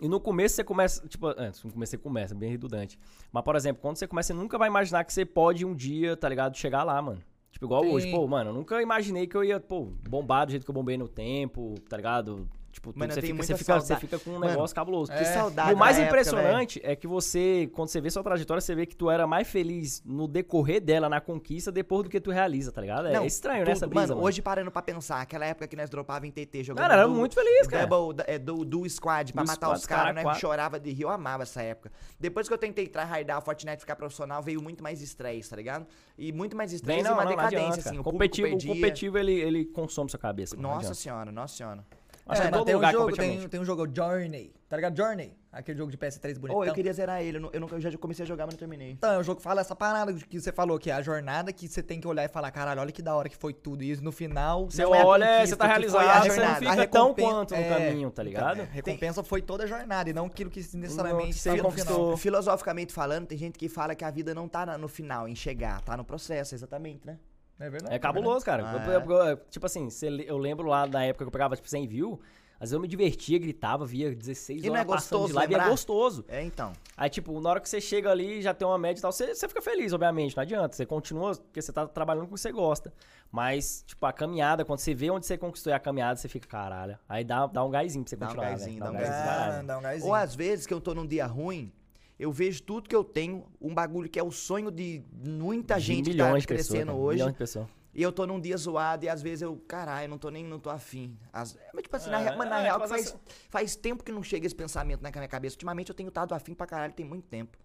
[0.00, 2.98] E no começo você começa, tipo, antes, no começo você começa, bem redundante.
[3.32, 6.16] Mas, por exemplo, quando você começa, você nunca vai imaginar que você pode um dia,
[6.16, 7.20] tá ligado, chegar lá, mano.
[7.50, 7.90] Tipo, igual Sim.
[7.90, 10.74] hoje, pô, mano, eu nunca imaginei que eu ia, pô, bombar do jeito que eu
[10.74, 12.48] bombei no tempo, tá ligado?
[12.72, 15.10] Tipo, Mano, eu você, fica, você, fica, você fica com um Mano, negócio cabuloso.
[15.10, 15.24] Que É.
[15.24, 15.70] saudade.
[15.72, 18.74] E o mais da época, impressionante é que você, quando você vê sua trajetória, você
[18.76, 22.30] vê que tu era mais feliz no decorrer dela, na conquista, depois do que tu
[22.30, 23.08] realiza, tá ligado?
[23.08, 24.26] É Não, estranho, né, essa brisa, mano, mano.
[24.28, 26.82] hoje parando pra pensar, aquela época que nós dropava em TT jogando.
[26.82, 27.86] Cara, era do- muito feliz, cara.
[27.86, 30.22] Double, é, do, do squad pra Do matar squad, os caras, cara, né?
[30.22, 30.40] quatro.
[30.40, 31.90] Chorava de rir, eu amava essa época.
[32.20, 35.86] Depois que eu tentei tryhardar o Fortnite ficar profissional, veio muito mais estresse, tá ligado?
[36.16, 37.98] E muito mais estresse Vem, e não, uma não, não decadência, adianta, assim.
[37.98, 40.54] O competitivo, o competitivo ele, ele consome sua cabeça.
[40.56, 41.84] não Nossa senhora, nossa senhora.
[42.30, 44.96] Acho É, que todo tem um jogo, tem, tem um jogo Journey, tá ligado?
[44.96, 46.60] Journey, aquele jogo de PS3 bonitão.
[46.60, 48.92] Ô, eu queria zerar ele, eu, não- eu, já comecei a jogar, mas não terminei.
[48.92, 51.52] Então, é um jogo que fala essa parada que você falou, que é a jornada
[51.52, 53.82] que você tem que olhar e falar, caralho, olha que da hora que foi tudo
[53.82, 54.02] isso.
[54.04, 56.58] No final, Você olha, você tá que foi realizado, a você não jornada.
[56.60, 58.60] fica A tão recompen- quanto no é, caminho, tá então, ligado?
[58.60, 61.96] é, recompensa foi toda a jornada e não aquilo que necessariamente Você conquistou.
[62.04, 62.16] final.
[62.16, 65.34] Filosoficamente falando, tem gente que fala que a vida não tá na- no final, em
[65.34, 67.18] chegar, tá no processo, exatamente, né?
[67.60, 67.94] É verdade.
[67.94, 68.64] É cabuloso, cara.
[68.66, 69.88] Ah, Eu- eu- eu- tipo assim,
[70.26, 72.18] eu lembro lá da época que eu pegava, tipo, 100 views,
[72.54, 75.34] às vezes eu me divertia, gritava, via 16 E não horas é passando de gostoso
[75.34, 76.24] live, e é gostoso.
[76.28, 76.72] É, então.
[76.96, 79.34] Aí, tipo, na hora que você chega ali, já tem uma média e tal, você,
[79.34, 80.74] você fica feliz, obviamente, não adianta.
[80.76, 82.92] Você continua, porque você tá trabalhando com o que você gosta.
[83.32, 86.98] Mas, tipo, a caminhada, quando você vê onde você conquistou a caminhada, você fica, caralho.
[87.08, 88.80] Aí dá, dá um gásinho pra você Dá um continuar, gásinho, velho.
[88.84, 89.28] dá um gásinho, gásinho.
[89.34, 89.52] caralho.
[89.52, 90.06] Ah, dá um gásinho.
[90.08, 91.72] Ou às vezes que eu tô num dia ruim,
[92.20, 95.80] eu vejo tudo que eu tenho, um bagulho que é o sonho de muita De
[95.80, 97.16] gente que tá crescendo cara, hoje.
[97.16, 97.66] Milhões de pessoas.
[97.94, 100.60] E eu tô num dia zoado e às vezes eu, caralho, não tô nem, não
[100.60, 101.16] tô afim.
[101.32, 103.74] As, mas tipo assim, na, É, rea- mano, na é, real, que faz, essa- faz
[103.74, 105.54] tempo que não chega esse pensamento na minha cabeça.
[105.56, 107.56] Ultimamente eu tenho estado afim pra caralho, tem muito tempo.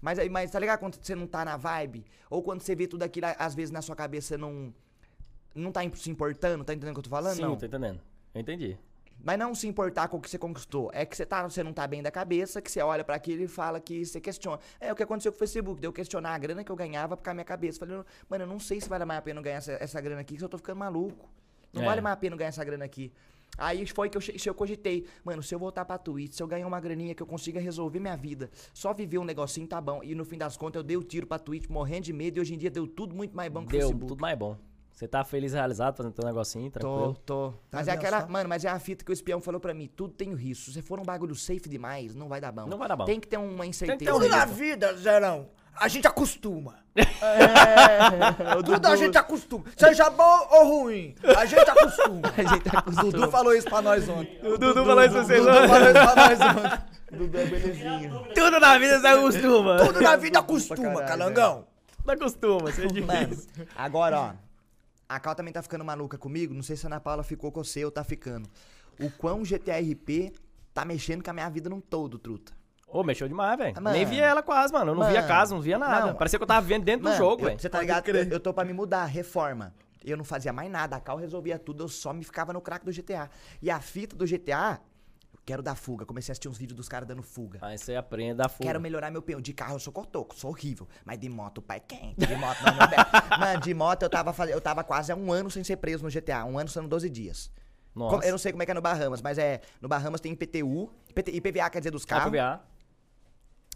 [0.00, 2.04] Mas, aí- mas tá ligado quando você não tá na vibe?
[2.30, 4.72] Ou quando você vê tudo aquilo, às vezes na sua cabeça você não,
[5.54, 7.34] não tá se importando, tá entendendo o que eu tô falando?
[7.36, 7.56] Sim, não.
[7.56, 8.00] tô entendendo.
[8.34, 8.78] Eu entendi.
[9.22, 10.90] Mas não se importar com o que você conquistou.
[10.92, 13.42] É que você, tá, você não tá bem da cabeça, que você olha pra aquilo
[13.42, 14.60] e fala que você questiona.
[14.80, 15.80] É o que aconteceu com o Facebook.
[15.80, 17.78] Deu questionar a grana que eu ganhava por minha cabeça.
[17.80, 17.96] Falei,
[18.28, 20.44] mano, eu não sei se vale mais a pena ganhar essa, essa grana aqui, que
[20.44, 21.28] eu tô ficando maluco.
[21.72, 21.86] Não É.
[21.86, 23.12] vale mais a pena ganhar essa grana aqui.
[23.58, 25.06] Aí foi que eu, eu cogitei.
[25.24, 27.98] Mano, se eu voltar pra Twitch, se eu ganhar uma graninha que eu consiga resolver
[27.98, 30.02] minha vida, só viver um negocinho tá bom.
[30.04, 32.40] E no fim das contas eu dei o tiro pra Twitch morrendo de medo e
[32.42, 34.06] hoje em dia deu tudo muito mais bom que o Deu Facebook.
[34.08, 34.56] tudo mais bom.
[34.96, 37.16] Você tá feliz e realizado fazendo teu negocinho, Tô, tranquilo.
[37.26, 37.52] tô.
[37.70, 38.22] Mas é aquela.
[38.22, 38.28] só?
[38.28, 39.90] Mano, mas é a fita que o espião falou pra mim.
[39.94, 40.70] Tudo tem o risco.
[40.70, 42.64] Se for um bagulho safe demais, não vai dar bom.
[42.66, 43.04] Não vai dar bom.
[43.04, 44.10] Tem que ter uma que ter incerteza.
[44.14, 45.48] um Tudo na vida, Zerão.
[45.78, 46.76] A gente acostuma.
[47.20, 49.64] É, o Tudo Dudu- a gente acostuma.
[49.76, 52.20] Seja bom ou ruim, a gente acostuma.
[52.36, 53.10] A gente O acostuma.
[53.12, 54.38] Dudu falou isso pra nós ontem.
[54.42, 55.68] O Dudu falou isso pra vocês, Dudu né?
[55.68, 56.84] falou isso pra nós ontem.
[57.18, 58.10] Dudu é belezinha.
[58.34, 59.76] Tudo na vida se acostuma.
[59.84, 61.66] Tudo na vida acostuma, calangão.
[62.04, 63.66] Não acostuma, você é Mano, difícil.
[63.76, 64.45] agora, ó.
[65.08, 66.52] A Cal também tá ficando maluca comigo.
[66.54, 68.48] Não sei se a Ana Paula ficou com você ou tá ficando.
[69.00, 70.32] O quão GTRP
[70.74, 72.52] tá mexendo com a minha vida num todo, truta.
[72.88, 73.74] Ô, mexeu demais, velho.
[73.74, 73.90] Mano.
[73.90, 74.92] Nem via ela quase, mano.
[74.92, 75.28] Eu não via Mano.
[75.28, 76.06] casa, não via nada.
[76.06, 76.14] Não.
[76.14, 77.60] Parecia que eu tava vendo dentro do Mano, jogo, eu- velho.
[77.60, 78.08] Você tá ligado?
[78.08, 79.74] Eu, eu tô pra me mudar, reforma.
[80.04, 80.96] Eu não fazia mais nada.
[80.96, 83.28] A Cal resolvia tudo, eu só me ficava no crack do GTA.
[83.60, 84.80] E a fita do GTA,
[85.46, 86.04] quero dar fuga.
[86.04, 87.58] Comecei a assistir uns vídeos dos caras dando fuga.
[87.62, 88.64] Aí você aprende da fuga.
[88.64, 89.40] Quero melhorar meu peão.
[89.40, 90.86] De carro eu sou cotoco, sou horrível.
[91.04, 92.26] Mas de moto o pai é quente.
[92.26, 92.98] De moto não, meu bem.
[93.40, 94.50] Mano, de moto eu tava, faz...
[94.50, 96.44] eu tava quase há um ano sem ser preso no GTA.
[96.44, 97.50] Um ano sendo 12 dias.
[97.94, 98.10] Nossa.
[98.16, 99.60] Como- Eu não sei como é que é no Bahamas, mas é.
[99.80, 102.30] No Bahamas tem IPTU, IPT, IPVA quer dizer dos Ah, carros.
[102.32, 102.60] PVA.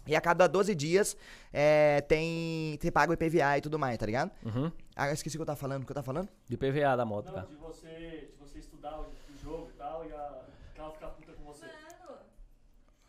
[0.07, 1.15] E a cada 12 dias
[1.53, 2.77] é, tem.
[2.81, 4.31] Você paga o IPVA e tudo mais, tá ligado?
[4.43, 4.71] Uhum.
[4.95, 5.83] Ah, eu esqueci o que eu tava falando.
[5.83, 6.27] O que eu tava falando?
[6.49, 7.47] De PVA da moto, Não, cara.
[7.47, 10.41] de você, de você estudar o, o jogo e tal, e a
[10.75, 11.65] Cal ficar puta com você.
[11.65, 12.17] Mano,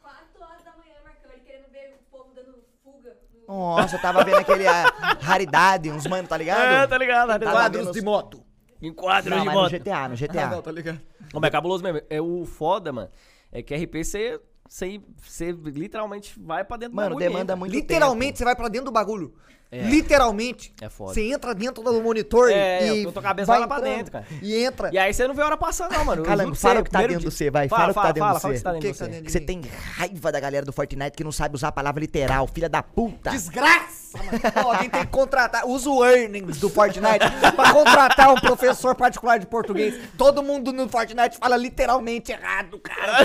[0.03, 3.17] 4 horas da manhã, Marcão, ele querendo ver o povo dando fuga.
[3.35, 4.67] no- Nossa, eu tava vendo aquele.
[4.67, 4.85] a
[5.21, 6.61] raridade, uns mano, tá ligado?
[6.85, 7.39] É, tá ligado?
[7.41, 8.43] Quadros de moto.
[8.81, 9.73] Em quadros Não, de moto.
[9.73, 10.47] no GTA, no GTA.
[10.47, 11.01] Ah, não, tá ligado?
[11.33, 12.01] Como é cabuloso mesmo.
[12.11, 13.09] É o foda, mano.
[13.53, 17.61] É que RP você, você, literalmente vai pra dentro do Mano, bagulho demanda mesmo.
[17.61, 18.39] muito Literalmente, tempo.
[18.39, 19.35] você vai pra dentro do bagulho.
[19.73, 19.81] É.
[19.85, 20.71] Literalmente.
[20.83, 21.15] É foda.
[21.15, 23.05] Você entra dentro do monitor É, e.
[23.05, 24.27] eu tô cabeça vai lá pra dentro, cara.
[24.43, 24.91] E entra.
[24.93, 26.23] E aí você não vê a hora passando, não, mano.
[26.25, 27.69] Calango, pra fala o que tá dentro de você, vai.
[27.71, 28.59] Fala, o que tá dentro de fala o você.
[28.59, 29.11] que tá dentro Que de que tá você.
[29.11, 29.63] dentro Que você tem
[29.97, 33.31] raiva da galera do Fortnite que não sabe usar a palavra literal, filha da puta.
[33.31, 34.03] Desgraça!
[34.19, 34.69] mano.
[34.69, 35.67] Alguém tem que contratar.
[35.67, 37.25] Usa o earnings do Fortnite
[37.57, 39.95] pra contratar um professor particular de português.
[40.19, 43.23] Todo mundo no Fortnite fala literalmente errado, cara.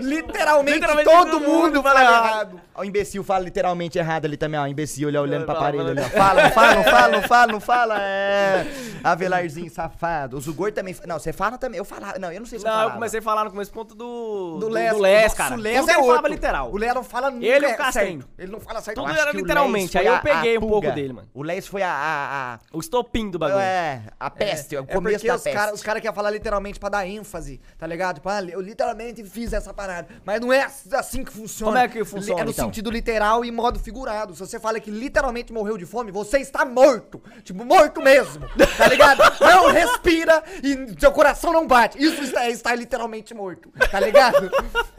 [0.00, 1.04] Literalmente, literalmente.
[1.04, 2.60] Todo mundo mundo fala errado.
[2.74, 4.62] O imbecil fala literalmente errado ali também, ó.
[4.64, 6.08] O imbecil olha olhando pra parede ó.
[6.10, 7.96] Fala, não fala, não fala, não fala, não fala.
[8.00, 8.66] É.
[9.02, 10.36] Avelarzinho safado.
[10.36, 10.94] O Zugor também.
[11.06, 11.78] Não, você fala também.
[11.78, 12.18] Eu falava.
[12.18, 12.94] Não, eu não sei se eu Não, eu falava.
[12.94, 14.58] comecei a falar no começo ponto do.
[14.58, 15.54] Do Les, do Les cara.
[15.54, 16.72] O Les é falava literal.
[16.72, 18.20] O Les não fala nunca Ele e o é Castanho.
[18.20, 18.28] certo.
[18.38, 18.96] Ele não fala certo.
[19.00, 21.28] Tudo Eu era literalmente, aí eu peguei um pouco dele, mano.
[21.34, 22.58] O Les foi a.
[22.72, 23.60] O estopim do bagulho.
[23.60, 25.56] é, a peste, o É começo porque da os peste.
[25.56, 28.16] caras os cara querem falar literalmente pra dar ênfase, tá ligado?
[28.16, 30.08] Tipo, ah, eu literalmente fiz essa parada.
[30.24, 31.72] Mas não é assim que funciona.
[31.72, 32.64] Como é que funciona, É no então?
[32.66, 34.34] sentido literal e modo figurado.
[34.36, 37.22] Se você fala que literalmente morreu de fome, você está morto.
[37.42, 38.46] Tipo, morto mesmo.
[38.76, 39.18] Tá ligado?
[39.40, 41.96] não respira e seu coração não bate.
[42.02, 43.70] Isso está, está literalmente morto.
[43.90, 44.50] Tá ligado?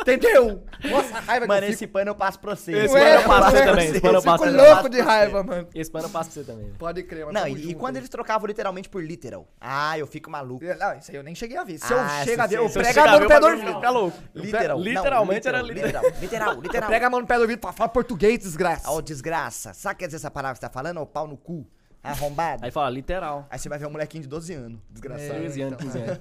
[0.01, 0.63] Entendeu?
[0.83, 1.93] Nossa, a raiva Mano, que eu esse fico.
[1.93, 2.71] pano eu passo pra você.
[2.71, 4.63] Esse pano é, eu passo pra você mano, também, esse pano eu passo fico pra
[4.63, 4.71] você.
[4.73, 5.67] louco de raiva, mano.
[5.75, 6.71] Esse pano eu passo pra você também.
[6.77, 9.47] Pode crer, mas Não, e, e junto, quando eles trocavam literalmente por literal?
[9.61, 10.63] Ah, eu fico maluco.
[10.65, 11.77] Não, isso aí eu nem cheguei a ver.
[11.77, 13.73] Se Ah, eu chego a ver, eu prego a mão no pé do ouvido.
[13.75, 14.17] fica louco.
[14.33, 14.79] Literal.
[14.79, 16.03] Literalmente era literal.
[16.19, 16.89] Literal, literal.
[16.89, 18.89] Pega a mão no pé do ouvido pra falar português, desgraça.
[18.89, 19.26] Ó, desgraça.
[19.73, 20.97] Sabe o que quer dizer essa palavra que você tá falando?
[20.97, 21.65] Ó, pau no cu.
[22.03, 22.63] Arrombado.
[22.63, 23.45] Aí fala, literal.
[23.49, 24.79] Aí você vai ver um molequinho de 12 anos.
[24.89, 25.33] Desgraçado.
[25.33, 25.39] É.
[25.39, 26.17] 13 anos, 15 anos.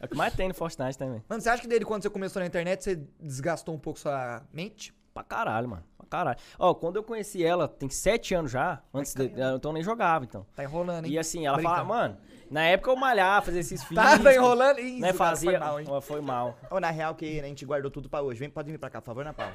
[0.00, 1.22] É o que mais tem no Fortnite também.
[1.28, 4.42] Mano, você acha que desde quando você começou na internet, você desgastou um pouco sua
[4.52, 4.92] mente?
[5.20, 5.82] Pra caralho, mano.
[5.98, 6.38] Pra caralho.
[6.58, 8.80] Ó, quando eu conheci ela, tem 7 anos já.
[8.92, 10.46] Antes de, então eu nem jogava, então.
[10.54, 11.12] Tá enrolando, hein?
[11.12, 11.76] E assim, ela Brincando.
[11.76, 12.16] falava, mano,
[12.50, 14.02] na época eu malhava, fazia esses filhos.
[14.04, 14.78] Tá, tá enrolando?
[14.80, 15.50] Ih, Né, esse cara fazia.
[15.50, 15.86] foi mal, hein?
[15.90, 16.58] Ó, foi mal.
[16.70, 18.40] Ou na real que a gente guardou tudo pra hoje.
[18.40, 19.52] Vem, pode vir pra cá, por favor, na Paula.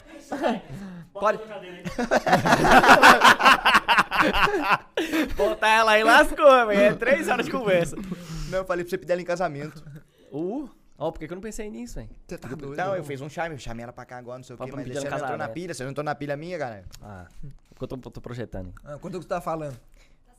[1.13, 1.39] Pode.
[5.35, 6.79] Botar ela aí lascou, velho.
[6.79, 7.95] É 3 horas de conversa.
[8.49, 9.83] Não, eu falei pra você pedir ela em casamento.
[10.31, 12.09] Uh, ó, por que que eu não pensei nisso, velho?
[12.27, 12.75] Você tá doido?
[12.77, 14.65] Não, eu fiz um charme, eu chamei ela pra cá agora, não sei o Pra
[14.67, 15.53] quê, mas você não em entrou na casamento.
[15.53, 16.85] pilha, você não entrou na pilha minha, cara.
[17.01, 17.27] Ah,
[17.69, 18.73] porque eu tô, tô projetando.
[18.83, 19.77] Ah, quanto que você tá falando?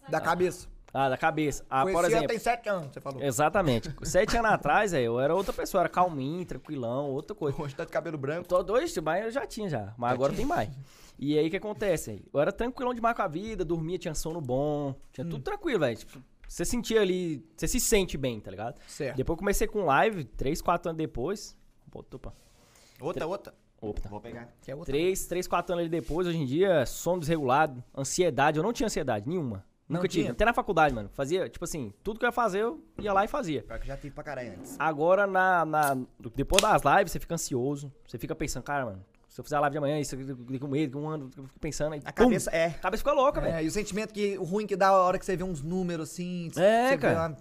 [0.09, 0.69] Da cabeça.
[0.95, 1.63] Ah, da cabeça.
[1.69, 2.29] Ah, por Conheci ela exemplo.
[2.29, 3.23] tem sete anos, você falou.
[3.23, 3.93] Exatamente.
[4.03, 7.61] Sete anos atrás, aí, eu era outra pessoa, era calminho, tranquilão, outra coisa.
[7.61, 8.49] Hoje tá de cabelo branco.
[8.49, 9.93] Tô dois, mas eu já tinha já.
[9.99, 10.71] Mas agora tem mais.
[11.19, 12.13] E aí o que acontece?
[12.13, 12.25] aí?
[12.33, 15.31] Eu era tranquilão demais com a vida, dormia, tinha sono bom, tinha Hum.
[15.31, 15.97] tudo tranquilo, velho.
[15.97, 18.77] Tipo, você sentia ali, você se sente bem, tá ligado?
[18.87, 19.17] Certo.
[19.17, 21.57] Depois eu comecei com live, três, quatro anos depois.
[21.95, 22.33] Opa.
[23.01, 23.55] Outra, outra.
[23.81, 24.09] opa.
[24.09, 24.49] Vou pegar.
[24.63, 24.93] Que é outra.
[24.93, 28.59] Três, três, quatro anos ali depois, hoje em dia, sono desregulado, ansiedade.
[28.59, 29.65] Eu não tinha ansiedade nenhuma.
[29.89, 30.25] Não Nunca tive.
[30.25, 30.33] tinha?
[30.33, 31.09] Até na faculdade, mano.
[31.13, 33.63] Fazia, tipo assim, tudo que eu ia fazer, eu ia lá e fazia.
[33.63, 34.75] Pior que eu já tive pra caralho antes.
[34.81, 35.97] Agora, na, na-
[36.35, 37.93] depois das lives, você fica ansioso.
[38.05, 39.05] Você fica pensando, cara, mano,
[39.37, 41.45] se eu fizer a live de amanhã, isso aqui com medo, com um ano, eu
[41.45, 42.01] fico pensando aí.
[42.07, 42.69] A pum, cabeça é.
[42.69, 43.55] a cabeça fica louca, velho.
[43.55, 45.61] É, e o sentimento que o ruim que dá a hora que você vê uns
[45.61, 46.51] números assim.
[46.57, 47.29] É, cara.
[47.29, 47.37] uma-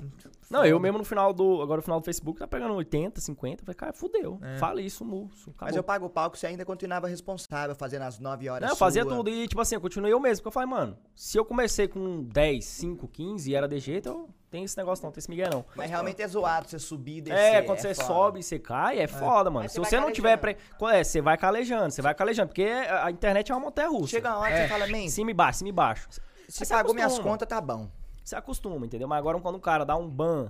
[0.50, 1.62] Não, eu mesmo no final do.
[1.62, 3.64] Agora no final do Facebook tá pegando 80, 50.
[3.64, 4.40] Falei, cara, fudeu.
[4.42, 4.58] É.
[4.58, 8.50] Fala isso, isso, Mas eu pago o palco, você ainda continuava responsável, fazendo as 9
[8.50, 9.30] horas Não, eu fazia tudo.
[9.30, 10.44] E, tipo assim, eu continuei eu mesmo.
[10.44, 14.10] Porque eu falei, mano, se eu comecei com 10, 5, 15 e era de jeito,
[14.10, 15.66] eu tem esse negócio não, tem esse migué não.
[15.76, 17.56] Mas realmente é zoado você subir e descer.
[17.56, 18.08] É, quando você foda.
[18.08, 19.64] sobe e você cai, é, foda, mano.
[19.64, 20.38] Mas Se você vai você não tiver.
[20.38, 20.56] Pre...
[20.94, 22.48] É, você vai calejando, você vai calejando.
[22.48, 24.12] Porque a internet é uma montanha russa.
[24.12, 26.08] Chega uma hora que você fala, man, Cima e baixo, cima e baixo.
[26.48, 27.90] se Aí pagou minhas contas, tá bom.
[28.26, 29.08] Você acostuma, entendeu?
[29.08, 30.50] Mas agora quando o cara dá um ban,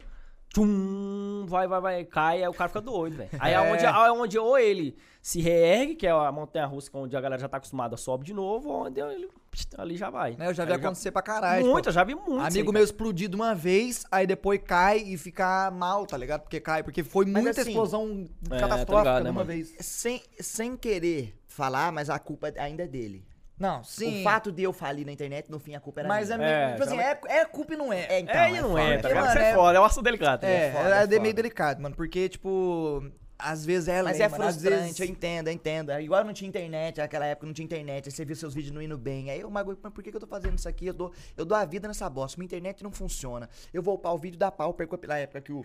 [0.53, 3.29] tchum, vai, vai, vai, cai, aí o cara fica doido, velho.
[3.37, 7.17] Aí é onde, é onde ou ele se reergue, que é a montanha russa, onde
[7.17, 9.29] a galera já tá acostumada, sobe de novo, ou onde ele
[9.77, 10.37] ali já vai.
[10.37, 11.65] Né, Eu já vi Aí acontecer pra caralho.
[11.65, 12.45] Muito, tipo, eu já vi muito.
[12.45, 16.43] Amigo aí, meu explodir de uma vez, aí depois cai e fica mal, tá ligado?
[16.43, 19.43] Porque cai, porque foi Mas muita assim, explosão é, catastrófica tá ligado, de né, uma
[19.43, 19.47] mano?
[19.47, 19.75] vez.
[19.81, 23.25] Sem, sem querer falar, mas a culpa ainda é dele.
[23.57, 24.19] Não, sim.
[24.19, 26.47] O fato de eu falir na internet, no fim, a culpa era Mas é, minha.
[26.49, 28.01] meio- É, tipo assim, é, é culpa e não é.
[28.09, 29.29] É, então, É, e não é, foda, tá é ligado?
[29.29, 30.43] Isso é é- foda, é um assunto delicado.
[30.43, 30.83] É, ligado?
[30.83, 31.95] foda, é, é meio delicado, mano.
[31.95, 33.01] Porque, tipo,
[33.39, 35.89] às vezes é Mas lei, é mano, às frustrante, vezes- eu entendo, eu entendo.
[35.91, 38.73] É Igual não tinha internet, naquela época não tinha internet, aí você viu seus vídeos
[38.73, 39.29] não indo bem.
[39.29, 40.87] Aí eu mago, mas por que, que eu tô fazendo isso aqui?
[40.87, 42.37] Eu dou, eu dou a vida nessa bosta.
[42.37, 43.49] Minha internet não funciona.
[43.73, 45.63] Eu vou upar o vídeo da pau, perco a- na época que o.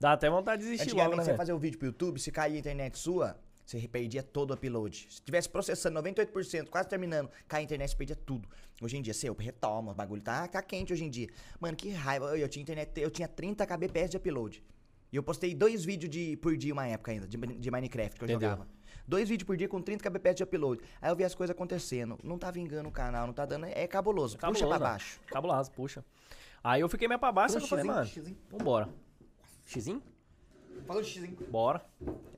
[0.00, 1.36] Dá até vontade de desistir logo, Antigamente né, você velho?
[1.38, 3.36] fazer o vídeo pro YouTube, se caía a internet sua,
[3.66, 5.08] você perdia todo o upload.
[5.10, 8.48] Se tivesse processando 98%, quase terminando, cair a internet, você perdia tudo.
[8.80, 11.28] Hoje em dia, você retoma, o bagulho tá, tá quente hoje em dia.
[11.58, 12.26] Mano, que raiva.
[12.26, 14.62] Eu, eu tinha internet, eu tinha 30 kbps de upload.
[15.12, 18.24] E eu postei dois vídeos de, por dia uma época ainda, de, de Minecraft que
[18.24, 18.50] eu Entendeu.
[18.50, 18.68] jogava.
[19.08, 20.80] Dois vídeos por dia com 30 kbps de upload.
[21.00, 22.18] Aí eu vi as coisas acontecendo.
[22.22, 23.66] Não tá vingando o canal, não tá dando.
[23.66, 24.36] É cabuloso.
[24.36, 24.84] Puxa Cabuloso, pra né?
[24.84, 25.20] baixo.
[25.26, 26.04] Cabuloso, puxa.
[26.62, 28.38] Aí eu fiquei meio pra baixo, só que eu falei, Xizinho, mano, xizinho.
[28.50, 28.88] vambora.
[29.64, 30.02] Xizinho?
[30.86, 31.36] Falou de xizinho.
[31.50, 31.84] Bora.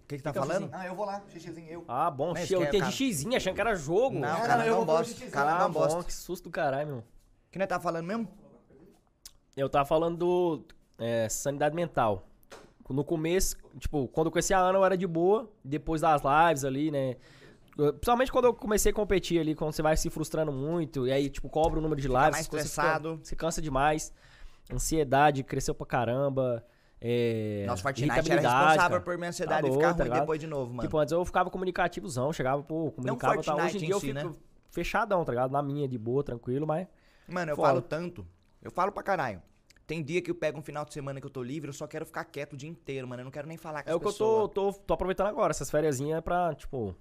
[0.09, 0.63] O que que tá Fica o falando?
[0.65, 0.81] xizinho.
[0.81, 1.85] Ah, eu vou lá, xizinho, eu.
[1.87, 2.33] Ah, bom.
[2.33, 2.93] Mas eu quer, entendi cara?
[2.93, 4.19] xizinho, achando que era jogo.
[4.19, 5.27] Não, cara, eu não vou bosta.
[5.31, 6.03] Cara, ah, não bom, bosta.
[6.05, 6.99] que susto do caralho, meu.
[7.01, 7.05] O
[7.53, 8.27] que nós tá falando mesmo?
[9.55, 10.65] Eu tava falando do
[10.99, 12.27] é, sanidade mental.
[12.89, 16.65] No começo, tipo, quando eu conheci a Ana eu era de boa, depois das lives
[16.65, 17.17] ali, né?
[17.77, 21.13] Eu- Principalmente quando eu comecei a competir ali, quando você vai se frustrando muito, e
[21.13, 22.15] aí, tipo, cobra o número de lives.
[22.23, 23.09] mais essas coisas, estressado.
[23.11, 24.11] Você, fica- você cansa demais.
[24.73, 26.65] Ansiedade cresceu pra caramba.
[27.01, 29.01] É, Nosso Fortnite era responsável cara.
[29.01, 30.21] por minha ansiedade Tá ficar doido, tá ruim ligado?
[30.21, 30.83] depois de novo, mano.
[30.83, 33.45] Tipo, antes eu ficava comunicativozão, chegava, pô, comunicava e tal.
[33.57, 34.35] Fortnite Hoje em dia eu si, fico né?
[34.71, 35.51] fechadão, tá ligado?
[35.53, 36.87] Na minha, de boa, tranquilo, mas.
[37.29, 37.69] Mano, eu Foda.
[37.69, 38.27] falo tanto.
[38.63, 39.41] Eu falo pra caralho.
[39.87, 41.87] Tem dia que eu pego um final de semana que eu tô livre, eu só
[41.87, 43.23] quero ficar quieto o dia inteiro, mano.
[43.23, 44.51] Eu não quero nem falar com É as o que eu pessoas.
[44.53, 46.95] tô, tô, tô aproveitando agora, essas férias pra, tipo.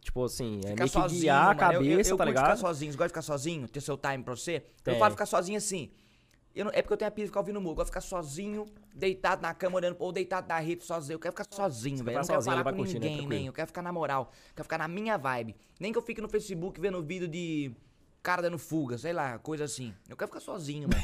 [0.00, 1.52] Tipo assim, é Ficar meio que sozinho, guiar a mano.
[1.52, 2.44] Eu- cabeça, eu, eu, tá curto ligado?
[2.44, 2.92] ficar sozinho.
[2.92, 3.68] Você gosta de ficar sozinho?
[3.68, 4.56] Ter seu time pra você?
[4.56, 4.98] Eu Tem.
[4.98, 5.90] falo ficar sozinho assim.
[6.54, 7.70] Eu não- é porque eu tenho a pira de ficar ouvindo música.
[7.72, 11.14] Eu gosto de ficar sozinho, deitado na cama, olhando, ou deitado na rede sozinho.
[11.14, 12.10] Eu quero ficar sozinho, velho.
[12.10, 13.38] Eu não ficar quero sozinho, falar com curtindo, é ninguém, tranquilo.
[13.38, 13.46] nem.
[13.46, 14.30] Eu quero ficar na moral.
[14.50, 15.56] Eu quero ficar na minha vibe.
[15.80, 17.72] Nem que eu fique no Facebook vendo vídeo de
[18.22, 19.94] cara dando fuga, sei lá, coisa assim.
[20.08, 21.02] Eu quero ficar sozinho, mano.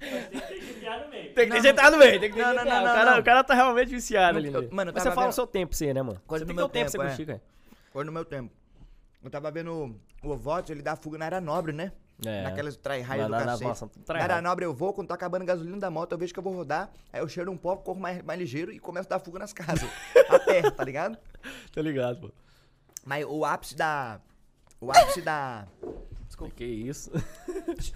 [0.00, 1.34] Tem, que enfiar no meio.
[1.34, 2.82] Tem que ajeitar no meio, tem que Não, não, ajeitar.
[2.82, 3.18] não, o, cara, não.
[3.20, 4.52] o cara tá realmente viciado Não, ali.
[4.54, 4.68] eu- né?
[4.72, 6.20] mano, eu Mas você fala vendo- o seu tempo, você, né, mano?
[6.26, 6.90] Coisa você do tem meu ter tempo, é.
[6.90, 7.42] você curtir, cara.
[7.92, 8.52] Foi no meu tempo.
[9.22, 11.92] Eu tava vendo o Ovotes, ele dá fuga na área nobre, né?
[12.24, 12.42] É.
[12.42, 13.68] Naquelas try-hard do Na- na- na- cacete.
[13.68, 14.30] nossa, na try-hard.
[14.30, 16.42] área nobre eu vou, quando tá acabando a gasolina da moto, eu vejo que eu
[16.42, 19.18] vou rodar, aí eu cheiro um pouco, corro mais, mais ligeiro e começo a dar
[19.24, 19.88] fuga nas casas.
[20.28, 21.18] a pé, tá ligado?
[21.72, 22.30] Tá ligado, pô.
[23.04, 24.20] Mas o ápice da...
[24.80, 25.66] O ápice da...
[26.56, 27.10] Que isso?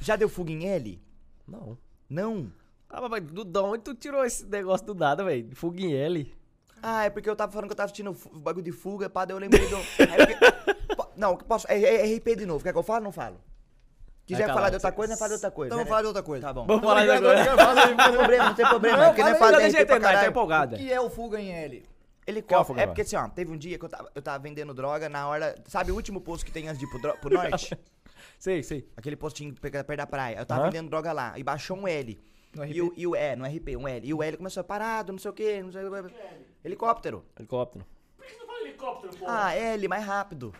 [0.01, 1.01] Já deu fuga em L?
[1.49, 1.79] Não.
[2.11, 2.53] Não.
[2.91, 5.55] Ah, mas do da onde tu tirou esse negócio do nada, velho?
[5.57, 6.35] Fuga em L.
[6.83, 9.35] Ah, é porque eu tava falando que eu tava assistindo bagulho de fuga, pá, daí
[9.35, 9.77] eu lembrei do...
[9.77, 10.27] é
[10.95, 11.67] porque- Não, posso...
[11.71, 13.41] É, é, é RP de novo, quer que eu fale ou não falo?
[14.27, 15.69] Quiser Vai, falar de outra coisa, não fala de outra coisa.
[15.69, 15.83] Então né?
[15.85, 16.47] vamos falar de outra coisa.
[16.47, 16.67] Tá bom.
[16.67, 17.63] Vamos falar de Agora, agora.
[17.63, 18.97] agora, Não tem problema, não tem problema.
[18.97, 20.27] Não, porque não é fala falar aí, de Já RP pra entendeu, tá caralho.
[20.29, 20.77] O empolgada.
[20.79, 21.85] que é o fuga em L?
[22.27, 22.65] Ele Qual copa.
[22.69, 22.87] fuga É lá?
[22.89, 25.55] porque assim, ó, teve um dia que eu tava, eu tava vendendo droga na hora.
[25.69, 26.89] Sabe o último posto que tem antes de ir
[27.21, 27.79] pro, norte?
[28.39, 28.89] Sei, sei.
[28.97, 30.39] Aquele postinho pe- perto da praia.
[30.39, 30.71] Eu tava Aham.
[30.71, 31.39] vendendo droga lá.
[31.39, 32.19] E baixou um L.
[32.57, 34.07] No E o, e o é, no RP, um L.
[34.09, 36.15] E o L começou parado, não sei o quê, não sei o quê.
[36.65, 37.25] Helicóptero.
[37.39, 37.85] Helicóptero.
[38.17, 39.25] Por que você não fala helicóptero, pô?
[39.29, 40.55] Ah, L, mais rápido.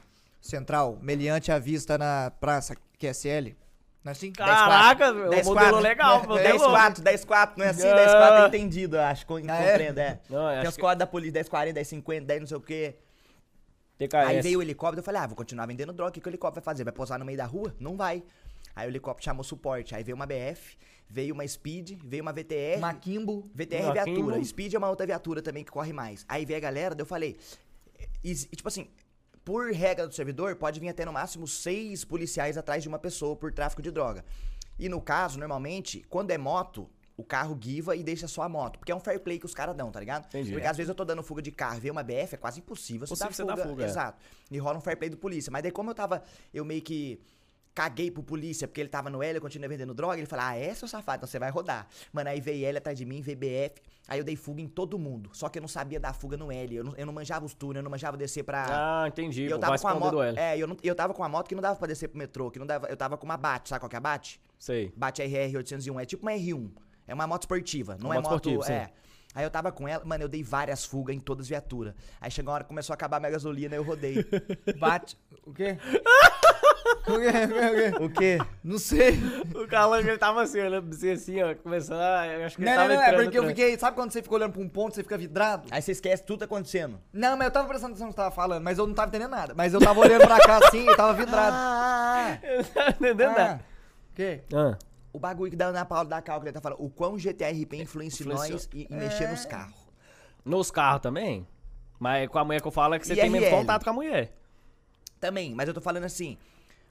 [0.45, 3.57] Central, meliante à vista na praça QSL.
[4.05, 4.31] Não é assim?
[4.31, 5.81] Caraca, o 10 modelo quatro.
[5.81, 6.71] legal, modelo 10 louco.
[6.71, 7.89] 4, 10 4, não é assim?
[7.89, 7.95] Ah.
[7.95, 9.25] 10 4 é entendido, eu acho.
[9.49, 9.71] Ah, é?
[9.71, 10.21] Compreendo, é.
[10.29, 12.61] Não, Tem os que- códigos da polícia, 10 40, 10 50, 10 não sei o
[12.61, 12.97] quê.
[13.97, 14.27] TKS.
[14.29, 16.31] Aí veio o helicóptero, eu falei, ah, vou continuar vendendo droga, o que, que o
[16.31, 16.85] helicóptero vai fazer?
[16.85, 17.75] Vai posar no meio da rua?
[17.81, 18.23] Não vai.
[18.77, 20.77] Aí o helicóptero chamou suporte, aí veio uma BF,
[21.09, 23.49] veio uma Speed, veio uma VTR, Maquimbo.
[23.55, 24.45] VTR Uma viatura.
[24.45, 26.27] Speed é uma outra viatura também que corre mais.
[26.29, 27.39] Aí veio a galera, daí eu falei,
[28.23, 28.89] e, tipo assim,
[29.45, 33.37] por regra do servidor, pode vir até no máximo seis policiais atrás de uma pessoa
[33.37, 34.25] por tráfico de droga.
[34.79, 38.79] E no caso, normalmente, quando é moto, o carro guiva e deixa só a moto.
[38.79, 40.27] Porque é um fair play que os caras dão, tá ligado?
[40.27, 40.53] Entendi.
[40.53, 42.61] Porque às vezes eu tô dando fuga de carro e vê uma BF, é quase
[42.61, 43.69] impossível você dar você dar fuga.
[43.69, 43.87] fuga, é.
[43.87, 44.19] Exato.
[44.51, 45.51] E rola um fair play do polícia.
[45.51, 46.23] Mas daí como eu tava,
[46.53, 47.21] eu meio que
[47.75, 50.17] caguei pro polícia porque ele tava no L, eu continuei vendendo droga.
[50.17, 51.87] Ele falou, ah, é, seu safado, então você vai rodar.
[52.13, 53.83] Mano, aí veio L atrás de mim, VBF.
[54.07, 55.31] Aí eu dei fuga em todo mundo.
[55.33, 56.77] Só que eu não sabia dar fuga no L.
[56.77, 58.67] Eu não, eu não manjava os túneis, eu não manjava descer pra.
[58.69, 59.43] Ah, entendi.
[59.43, 60.23] E eu tava vai com a moto.
[60.23, 62.51] É, eu, não, eu tava com uma moto que não dava pra descer pro metrô,
[62.51, 62.87] que não dava.
[62.87, 64.41] Eu tava com uma Bate, sabe qual que é a Bate?
[64.59, 64.93] Sei.
[64.97, 66.71] Bate RR 801, é tipo uma R1.
[67.07, 68.51] É uma moto esportiva, não Uma é moto moto.
[68.51, 68.91] esportiva, é.
[69.35, 71.93] Aí eu tava com ela, mano, eu dei várias fugas em todas as viaturas.
[72.21, 74.25] Aí chegou uma hora que começou a acabar a minha gasolina, eu rodei.
[74.79, 75.19] Bate.
[75.45, 75.77] O quê?
[77.07, 77.95] o quê?
[77.99, 78.05] O quê?
[78.05, 78.39] o quê?
[78.63, 79.19] Não sei.
[79.55, 82.27] O Calango, ele tava assim, olhando pra você assim, ó, começando a...
[82.27, 83.79] Eu acho que ele Não, não, tava não, é porque eu fiquei.
[83.79, 85.69] Sabe quando você fica olhando pra um ponto, você fica vidrado?
[85.71, 87.01] Aí você esquece tudo tá acontecendo.
[87.13, 89.09] Não, mas eu tava prestando atenção no que você tava falando, mas eu não tava
[89.09, 89.55] entendendo nada.
[89.55, 91.57] Mas eu tava olhando pra cá assim e tava vidrado.
[91.57, 92.47] Ah, trânsito.
[92.49, 93.65] Eu não tava entendendo Ah, nada.
[94.11, 94.41] o quê?
[94.53, 94.79] Ah.
[95.13, 97.77] o bagulho que dá na Paula da Cal, que ele tá falando, o quão GTRP
[97.83, 99.75] influencia nós e, e mexer nos carros.
[100.45, 101.47] Nos carros também?
[101.99, 103.93] Mas com a mulher que eu falo é que você tem menos contato com a
[103.93, 104.33] mulher.
[105.21, 106.37] Também, mas eu tô falando assim.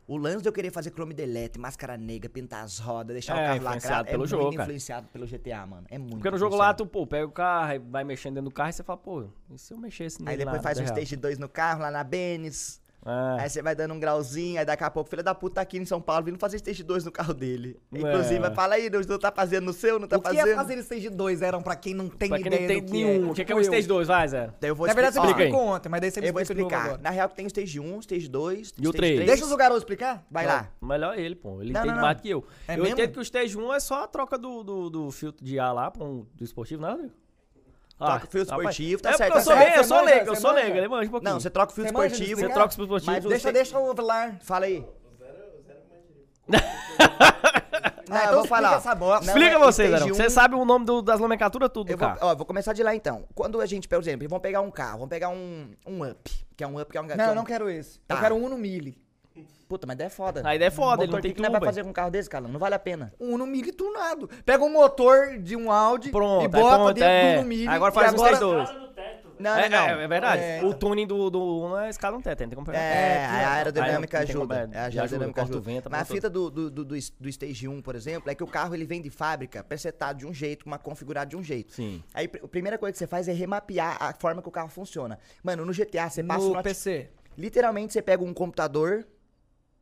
[0.06, 3.36] O lance de eu querer fazer chrome delete, máscara negra, pintar as rodas, deixar É,
[3.36, 4.64] o carro influenciado lacrado, pelo é jogo, muito cara.
[4.70, 5.88] influenciado pelo GTA, mano.
[5.90, 8.54] É muito Porque no jogo lá, tu, pô, pega o carro, vai mexendo dentro do
[8.54, 10.84] carro e você fala, pô, e se eu mexesse nele Aí depois lá, faz um
[10.84, 10.94] real?
[10.98, 12.82] stage 2 no carro, lá na Benes.
[13.06, 13.42] É.
[13.42, 15.78] Aí você vai dando um grauzinho, aí daqui a pouco, filho da puta tá aqui
[15.78, 17.78] em São Paulo, vindo fazer stage 2 no carro dele.
[17.94, 17.98] É.
[18.00, 20.48] Inclusive, fala aí, não tá fazendo no seu, não tá o que fazendo?
[20.50, 22.86] é fazer stage 2 eram pra quem não tem Pra quem ideia não tem do
[22.86, 23.28] que nenhum.
[23.28, 23.32] é.
[23.32, 23.64] O que, que é Tipo o eu.
[23.64, 24.50] Stage 2, vai, Zé?
[24.58, 26.42] Então eu vou Na verdade, você me explicou ontem, mas daí você me Eu vou
[26.42, 26.98] explicar.
[27.00, 29.16] Na real que tem o stage 1, stage 2, E o stage três?
[29.16, 29.28] 3.
[29.30, 30.26] Deixa os garotos explicar.
[30.32, 30.70] Vai lá.
[30.82, 31.62] Melhor ele, pô.
[31.62, 32.02] Ele Não, entende não, não.
[32.02, 32.46] mais do que eu.
[32.68, 32.94] É eu mesmo?
[32.94, 35.74] entendo que o Stage 1 é só a troca do, do, do filtro de ar
[35.74, 37.14] lá pra um, do esportivo, não é, Rodrigo?
[38.06, 38.70] Troca o filtro rapaz.
[38.76, 40.42] esportivo, tá é certo, porque eu tá sou, meio- eu Você sou leigo, eu você
[40.42, 41.34] sou leigo, ele manja um pouquinho.
[41.34, 42.42] Não, você troca o Você de esportivo.
[42.42, 43.12] Você troca o filtro esportivo.
[43.12, 44.38] Mas Deixa, deixa o Velar.
[44.42, 44.86] Fala aí.
[48.10, 48.78] Ah, Não, eu então vou explica falar.
[48.78, 49.26] essa bosta.
[49.26, 50.12] Não, Explica é você, stage Zé.
[50.12, 52.74] um- Você sabe o nome do- das nomenclaturas tudo Eu do vou, ó, vou começar
[52.74, 53.24] de lá então.
[53.34, 56.64] Quando a gente, por exemplo, vamos pegar um carro, vamos pegar um, um up, que
[56.64, 58.00] é um up que é um que é Não, um- não quero esse.
[58.02, 58.16] Tá.
[58.16, 59.02] Eu quero um Uno Mille.
[59.74, 60.48] Puta, mas daí é foda.
[60.48, 61.94] A ideia é foda, ele não tem que que nós vai tudo, fazer com um
[61.94, 62.48] carro desse, cara?
[62.48, 63.12] Não vale a pena.
[63.20, 64.30] Um Uno Mille tunado.
[64.45, 67.44] Pega um motor de um Audi Pronto, e aí bota pronto, dentro é.
[67.44, 67.70] do.
[67.72, 68.34] Agora faz um agora...
[68.34, 68.70] stage dois.
[68.70, 68.84] No.
[69.40, 70.02] Não, é, não, é, não.
[70.02, 70.41] é verdade.
[70.44, 70.62] É.
[70.64, 72.78] O tuning do, do Uno é escada no teto, tem como pegar.
[72.78, 74.70] É, É, a aerodinâmica Aí como, ajuda.
[74.72, 75.60] é, É, a aerodinâmica o ajuda.
[75.60, 78.48] vento, Mas a fita do, do, do, do, Stage 1, por exemplo, é que o
[78.48, 81.74] carro ele vem de fábrica presetado de um jeito, uma configurado de um jeito.
[81.74, 82.04] Sim.
[82.14, 85.18] Aí a primeira coisa que você faz é remapear a forma que o carro funciona.
[85.41, 87.10] Mano, no GTA você passa o No PC.
[87.38, 89.06] Literalmente você pega um computador.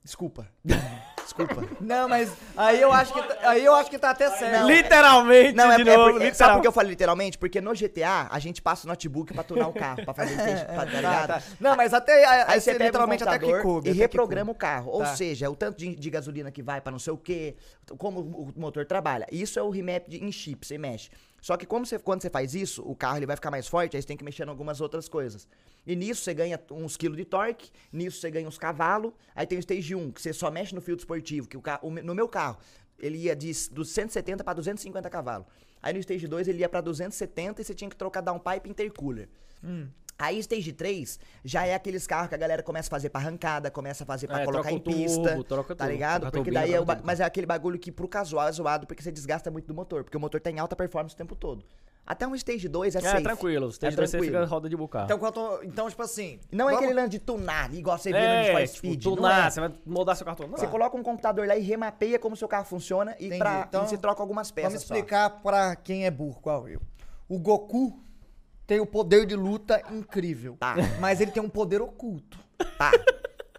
[0.03, 0.47] Desculpa.
[1.21, 1.63] Desculpa.
[1.79, 4.67] Não, mas aí eu acho que, tá- aí eu acho que tá até certo.
[4.67, 6.35] Literalmente, Não, é, de é novo, porque, literal.
[6.35, 7.37] sabe por que eu falei literalmente?
[7.37, 10.45] Porque no GTA a gente passa o notebook pra tunar o carro, pra fazer pra,
[10.65, 11.27] tá Tá, ligado?
[11.27, 11.41] tá.
[11.59, 13.87] Não, mas até aí, Aí você pega literalmente até que coube.
[13.87, 14.91] e até que reprograma o carro.
[14.91, 15.15] Ou Tá.
[15.15, 17.55] seja, o tanto de, de gasolina que vai pra não sei o quê,
[17.97, 19.25] como o motor trabalha.
[19.31, 21.09] Isso é o remap de, em chip, você mexe.
[21.41, 24.01] Só que você, quando você faz isso, o carro ele vai ficar mais forte, aí
[24.01, 25.47] você tem que mexer em algumas outras coisas.
[25.85, 29.57] E nisso você ganha uns quilos de torque, nisso você ganha uns cavalos, aí tem
[29.57, 32.29] o Stage 1, que você só mexe no filtro esportivo, que o o no meu
[32.29, 32.59] carro,
[32.99, 35.47] ele ia de, dos 170 para 250 cavalos.
[35.81, 38.71] Aí no Stage 2 ele ia pra 270 e você tinha que trocar downpipe e
[38.71, 39.27] intercooler.
[40.21, 43.71] Aí Stage 3 já é aqueles carros que a galera começa a fazer pra arrancada,
[43.71, 46.21] começa a fazer pra É, colocar troca em turbo, pista, troca tá ligado?
[46.21, 48.51] troca Porque turbina, daí é o ba- mas é aquele bagulho que pro casual é
[48.51, 51.17] zoado porque você desgasta muito do motor, porque o motor tá em alta performance o
[51.17, 51.63] tempo todo.
[52.05, 53.23] Até um Stage 2 é, É, safe.
[53.23, 53.67] tranquilo.
[53.67, 54.39] Os É stage 2 você tranquilo.
[54.41, 55.05] fica roda de bucar.
[55.05, 56.39] Então, quanto, então tipo assim.
[56.51, 59.03] Não é vamos- aquele lance de tunar, igual você vê no Need é, tipo, Speed.
[59.03, 59.49] tu não é.
[59.49, 60.47] você vai mudar seu cartão.
[60.47, 63.37] Não, Você coloca um computador lá e remapeia como seu carro funciona e, Entendi.
[63.39, 64.93] pra, Então, e você troca algumas peças Vamos só.
[64.95, 66.81] explicar pra quem é burro, qual eu.
[67.29, 67.99] O Goku
[68.71, 70.55] tem o poder de luta incrível.
[70.57, 70.75] Tá.
[70.97, 72.39] Mas ele tem um poder oculto.
[72.77, 72.89] Tá.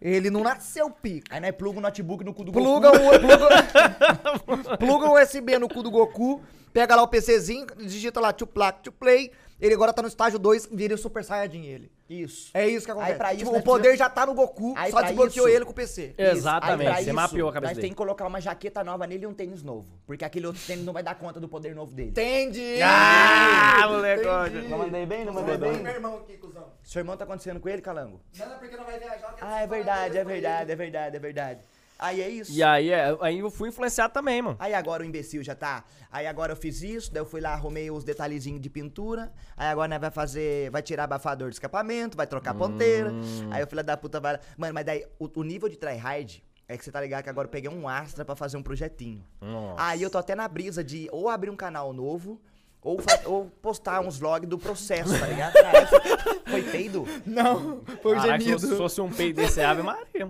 [0.00, 1.34] Ele não nasceu pica.
[1.34, 3.04] Aí nós pluga o notebook no cu do Pluga Goku.
[4.32, 6.40] um, pluga, pluga um USB no cu do Goku,
[6.72, 9.30] pega lá o PCzinho, digita lá to plaque to play.
[9.62, 11.92] Ele agora tá no estágio 2, vira o Super Saiyajin ele.
[12.10, 12.50] Isso.
[12.52, 13.12] É isso que acontece.
[13.12, 15.64] Aí, pra isso, Tipo, o poder já tá no Goku, Aí, só desbloqueou isso- ele
[15.64, 16.14] com o PC.
[16.18, 16.32] É.
[16.32, 17.86] Exatamente, Aí, você isso, mapeou a cabeça Nós dele.
[17.86, 19.86] tem que colocar uma jaqueta nova nele e um tênis novo.
[20.04, 22.10] Porque aquele outro tênis não vai dar conta do poder novo dele.
[22.10, 22.80] Entendi!
[22.82, 24.68] Ah, moleque, Entendi.
[24.68, 25.24] Não mandei bem?
[25.24, 25.82] Não mandei Mandei bem?
[25.82, 26.66] meu irmão aqui, cuzão.
[26.82, 28.20] Seu irmão tá acontecendo com ele, Calango?
[28.36, 29.36] Não, é porque não vai viajar.
[29.40, 31.60] Ah, é verdade, é verdade, é verdade, é verdade.
[32.02, 32.52] Aí é isso.
[32.52, 34.56] E aí, é, aí eu fui influenciado também, mano.
[34.58, 35.84] Aí agora o imbecil já tá.
[36.10, 39.32] Aí agora eu fiz isso, daí eu fui lá, arrumei os detalhezinhos de pintura.
[39.56, 40.68] Aí agora nós vai fazer.
[40.70, 43.12] Vai tirar abafador de escapamento, vai trocar ponteira.
[43.50, 44.38] Aí o filho da puta vai.
[44.56, 47.46] Mano, mas daí o, o nível de tryhard é que você tá ligado que agora
[47.46, 49.24] eu peguei um Astra pra fazer um projetinho.
[49.40, 49.82] Nossa.
[49.82, 52.40] Aí eu tô até na brisa de ou abrir um canal novo.
[52.84, 55.54] Ou, ou postar uns vlogs do processo, tá ligado?
[56.50, 57.06] Foi peido?
[57.24, 58.58] Não, foi o Caraca, gemido.
[58.60, 60.28] fosse- se fosse um peito desse ave, Maria.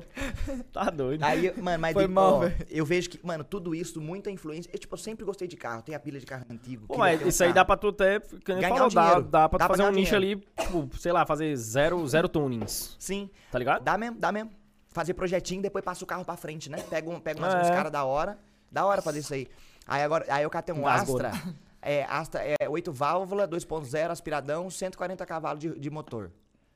[0.73, 1.23] Tá doido.
[1.24, 2.55] Aí, mano, mas Foi de- mal, ó, velho.
[2.70, 4.70] eu vejo que, mano, tudo isso, muita influência.
[4.73, 6.87] Eu, tipo, eu sempre gostei de carro, tenho a pilha de carro antigo.
[6.87, 9.23] Pô, mas isso aí dá pra tu até, que nem Ganhar falou, dá, dinheiro.
[9.24, 12.29] dá pra Dá tu pra fazer um nicho ali, tipo, sei lá, fazer zero, zero
[12.29, 13.83] tunings, Sim, tá ligado?
[13.83, 14.51] dá mesmo, dá mesmo.
[14.91, 16.77] fazer projetinho, depois passa o carro pra frente, né?
[16.89, 17.61] Pega, um, pega umas, É.
[17.62, 18.39] uns caras da hora.
[18.70, 19.49] Da hora fazer isso aí.
[19.89, 21.33] Aí agora, aí eu catei um Astra.
[21.83, 26.31] É, Astra é 8 válvula, 2.0, aspiradão, 140 cavalos de, de motor.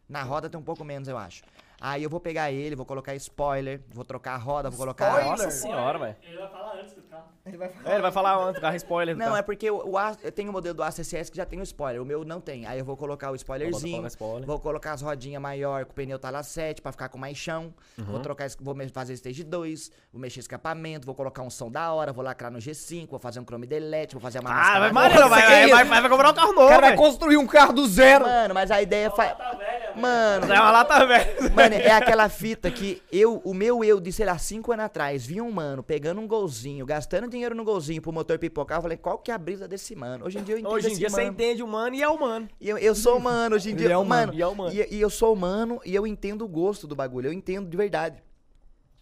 [0.09, 1.43] Na roda tem um pouco menos, eu acho.
[1.81, 5.07] Aí eu vou pegar ele, vou colocar spoiler, vou trocar a roda, vou colocar.
[5.09, 5.31] Spoiler?
[5.31, 6.17] Nossa senhora, velho.
[6.23, 7.03] Ele vai falar antes do
[7.47, 7.89] Ele vai falar.
[7.91, 9.17] É, ele vai falar antes carro spoiler.
[9.17, 9.37] Não, carro.
[9.37, 11.63] é porque o, o eu tenho o modelo do Astra SS que já tem o
[11.63, 12.67] spoiler, o meu não tem.
[12.67, 14.47] Aí eu vou colocar o spoilerzinho, colocar spoiler.
[14.47, 17.73] vou colocar as rodinhas maior com o pneu tala 7 pra ficar com mais chão.
[17.97, 18.05] Uhum.
[18.05, 22.13] Vou trocar, vou fazer stage 2, vou mexer escapamento, vou colocar um som da hora,
[22.13, 24.93] vou lacrar no G5, vou fazer um chrome delete, vou fazer uma Ah, vai.
[24.93, 27.03] Maria, vai, vai, vai, vai, vai comprar um carro O novo, cara vai velho.
[27.03, 28.25] construir um carro do zero.
[28.25, 29.35] Mano, mas a ideia fa...
[29.35, 29.86] Tá velha, velho.
[29.97, 31.51] Mano, É uma lata velha.
[31.55, 35.25] Mano, é aquela fita que eu, o meu eu de, sei lá, cinco anos atrás,
[35.25, 38.79] vi um mano pegando um golzinho, gastando dinheiro no golzinho pro motor pipocar.
[38.79, 40.27] Eu falei, qual que é a brisa desse mano?
[40.27, 42.19] Hoje em dia eu entendo Hoje em dia você entende o mano e é o
[42.19, 42.49] mano.
[42.61, 43.87] E eu, eu sou humano, hoje em dia.
[43.87, 44.75] Ele é humano, mano, e é humano.
[44.75, 47.29] E, e eu sou humano e eu entendo o gosto do bagulho.
[47.29, 48.23] Eu entendo de verdade.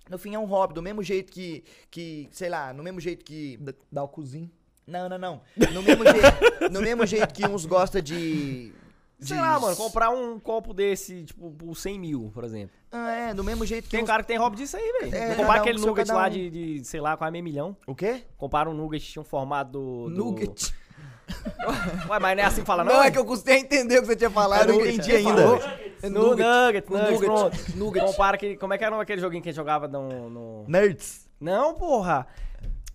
[0.09, 3.25] No fim é um hobby, do mesmo jeito que, que sei lá, no mesmo jeito
[3.25, 3.59] que...
[3.91, 4.51] Dá o cozinho.
[4.87, 5.41] Não, não, não.
[5.73, 8.71] No mesmo jeito, no mesmo jeito que uns gostam de...
[9.21, 12.77] Sei lá, mano, comprar um copo desse, tipo, por 100 mil, por exemplo.
[12.93, 14.07] Ah, é, do mesmo jeito que Tem uns...
[14.07, 15.15] cara que tem hobby disso aí, velho.
[15.15, 16.31] É, comprar um aquele nugget cada lá um.
[16.31, 17.77] de, de, sei lá, quase meio milhão.
[17.87, 18.23] O quê?
[18.37, 20.11] Compara um nugget tinha um formato do...
[20.11, 20.75] do- Nugget.
[22.11, 22.93] Ué, mas não é assim que fala, não?
[22.93, 24.69] Não, é que eu custei a entender o que você tinha falado.
[24.69, 25.63] Eu não entendi Você ainda, velho.
[26.03, 26.47] É No Nugget.
[26.47, 27.25] nugget, O nugget, nugget.
[27.27, 27.77] pronto.
[27.79, 28.07] Nugget.
[28.07, 30.29] Compara que, como é que era aquele joguinho que a gente jogava no...
[30.29, 30.65] no...
[30.69, 31.27] Nerds.
[31.41, 32.27] Não, porra.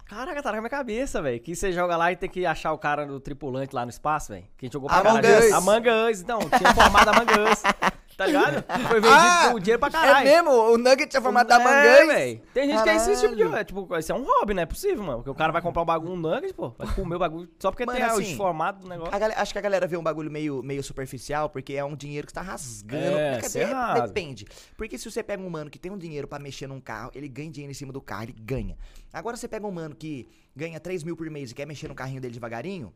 [0.10, 1.40] Caraca, tá na minha cabeça, velho.
[1.40, 4.34] Que você joga lá e tem que achar o cara do tripulante lá no espaço,
[4.34, 4.46] velho.
[4.58, 5.46] Que a gente jogou pra Among caralho.
[5.46, 5.54] Us.
[5.54, 6.22] Among Us.
[6.22, 7.62] Então, tinha formado Among Us.
[8.20, 8.66] Tá ligado?
[8.90, 10.26] Foi vendido Ah, com dinheiro pra É caralho.
[10.30, 10.52] mesmo?
[10.52, 12.08] O Nugget é formado da É, Mangas?
[12.16, 12.42] velho.
[12.54, 13.44] Tem gente que é esse tipo de.
[13.44, 13.60] Caralho.
[13.62, 15.18] É, tipo, isso é um hobby, não é possível, mano.
[15.20, 16.74] Porque o cara vai comprar um bagulho, um nugget, pô.
[16.78, 17.50] Vai comer o bagulho.
[17.58, 19.12] Só porque Mano, tem assim, os formatos do negócio.
[19.18, 22.28] Galera- acho que a galera vê um bagulho meio, meio superficial, porque é um dinheiro
[22.28, 23.18] que você tá rasgando.
[23.18, 24.02] É, rasga.
[24.08, 24.46] depende.
[24.76, 27.30] Porque se você pega um mano que tem um dinheiro pra mexer num carro, ele
[27.30, 28.78] ganha dinheiro em cima do carro, ele ganha.
[29.14, 31.96] Agora você pega um mano que ganha 3 mil por mês e quer mexer no
[31.96, 32.94] carrinho dele devagarinho,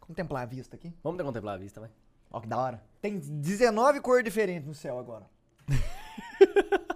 [0.00, 0.92] Contemplar a vista aqui.
[1.02, 1.88] Vamos contemplar a vista, vai.
[2.32, 2.82] Ó que da hora.
[3.00, 5.24] Tem 19 cores diferentes no céu agora.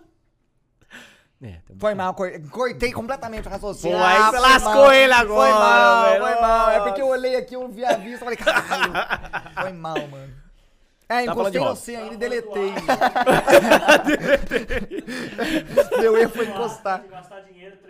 [1.42, 1.78] É, tem...
[1.78, 3.98] Foi mal, cor- cortei completamente o raciocínio.
[3.98, 4.92] Pô, aí você foi lascou mal.
[4.94, 6.22] ele agora, Foi mal, velho.
[6.24, 6.70] foi mal.
[6.70, 8.92] É porque eu olhei aqui, eu vi a vista e falei, caralho.
[9.60, 10.34] Foi mal, mano.
[11.08, 11.78] É, Tá de encostei no hobby.
[11.80, 12.72] C ainda e deletei.
[16.00, 17.04] Meu erro foi encostar.
[17.06, 17.85] Gastar dinheiro, 3 mil reais.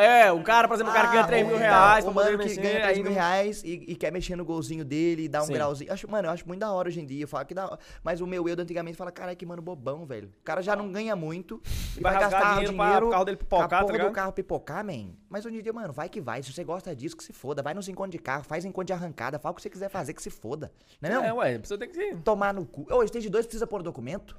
[0.00, 2.14] É, o cara, por exemplo, o cara ganha Ah, 3 mil o- reais o pra
[2.14, 5.28] poder mano que mexer, ganha 3 aí mil reais e, quer mexer no golzinho dele
[5.28, 5.92] dar um grauzinho.
[5.92, 7.24] Acho, mano, eu acho muito da hora hoje em dia.
[7.24, 7.78] Eu falo que da.
[8.02, 10.28] Mas o meu eu de antigamente fala, caralho, que mano bobão, velho.
[10.40, 11.60] O cara já não ganha muito.
[11.96, 15.10] E Vai gastar dinheiro dinheiro, pro carro dele pipocar, tá do carro pipocar, man.
[15.28, 16.42] Mas hoje em dia, mano, vai que vai.
[16.42, 17.62] Se você gosta disso, que se foda.
[17.62, 20.14] Vai nos encontros de carro, faz encontro de arrancada, fala o que você quiser fazer,
[20.14, 20.72] que se foda.
[21.00, 21.24] Não é, não?
[21.24, 22.16] É, ué, você tem que.
[22.24, 22.86] Tomar no cu.
[22.92, 24.36] Ô, stage 2 precisa pôr documento?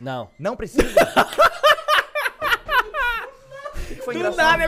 [0.00, 0.30] Não.
[0.38, 0.84] Não precisa?
[4.00, 4.46] Foi Do engraçado?
[4.46, 4.58] nada,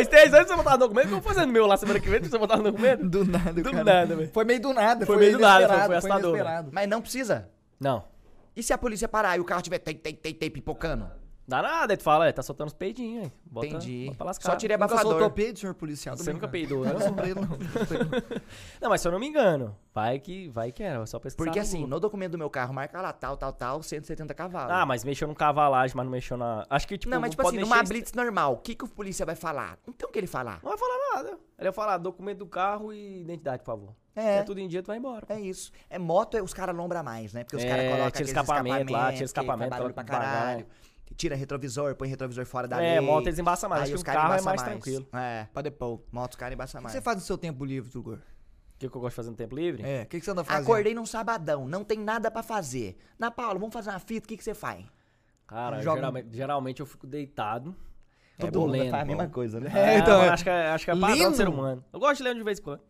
[0.00, 2.00] Stage, antes de você botar no documento, que eu vou fazer no meu lá semana
[2.00, 3.08] que vem, você botar no documento?
[3.08, 3.84] Do nada, Do cara.
[3.84, 4.30] nada, velho.
[4.32, 5.06] Foi meio do nada.
[5.06, 6.38] Foi meio do nada, foi- foi assustador.
[6.72, 7.48] Mas não precisa.
[7.78, 8.04] Não.
[8.56, 11.10] E se a polícia parar e o carro tiver tem, tem, tem, tem pipocando?
[11.50, 13.32] Dá nada, aí tu fala, é, tá soltando os peidinhos, hein?
[13.44, 14.04] Bota, Entendi.
[14.06, 14.50] Bota pra lascar.
[14.52, 15.10] Só tirei Nunca abafador.
[15.12, 16.16] soltou peido, senhor policial.
[16.16, 16.92] Você nunca peidou, né?
[16.94, 21.44] Eu não mas se eu não me engano, vai que, vai que era, só pesquisar
[21.44, 24.70] Porque no assim, no documento do meu carro marca lá tal, tal, tal, 170 cavalos.
[24.72, 26.64] Ah, mas mexeu no cavalagem, mas não mexeu na...
[26.70, 28.88] Acho que, tipo, não, mas tipo assim, numa est- blitz normal, o que, que o
[28.88, 29.76] polícia vai falar?
[29.86, 30.60] Não tem o que ele falar.
[30.62, 31.28] Não vai falar nada.
[31.58, 33.94] Ele vai falar documento do carro e identidade, por favor.
[34.14, 34.38] É.
[34.38, 35.24] É tudo em dia, tu vai embora.
[35.28, 35.70] É isso.
[35.88, 37.44] É moto, é, os caras lombra mais, né?
[37.44, 40.24] Porque os É, caras colocam tira aqueles escapamento lá, tira que escapamento, barulho pra coloca
[40.24, 40.66] caralho.
[41.20, 43.00] Tira retrovisor, põe retrovisor fora da É, lei.
[43.06, 43.82] moto eles embaçam mais.
[43.82, 45.06] Aí Acho que os caras carro é embaçam mais tranquilo.
[45.12, 46.00] É, Pra depois.
[46.10, 46.92] moto os caras embaçam O que mais.
[46.94, 48.14] você faz no seu tempo livre, Tugor?
[48.14, 49.82] O que, que eu gosto de fazer no tempo livre?
[49.82, 50.62] É, o que, que você anda fazendo?
[50.62, 52.96] Acordei num sabadão, não tem nada pra fazer.
[53.18, 54.86] Na Paula, vamos fazer uma fita, o que, que você faz?
[55.46, 57.76] Cara, Joga- geralmente, geralmente eu fico deitado.
[58.38, 58.90] Todo é, tô mundo lendo.
[58.90, 59.70] faz a mesma coisa, né?
[59.74, 60.28] É, então, é.
[60.30, 61.84] acho que é, acho que é padrão do ser humano.
[61.92, 62.80] Eu gosto de ler de vez em quando.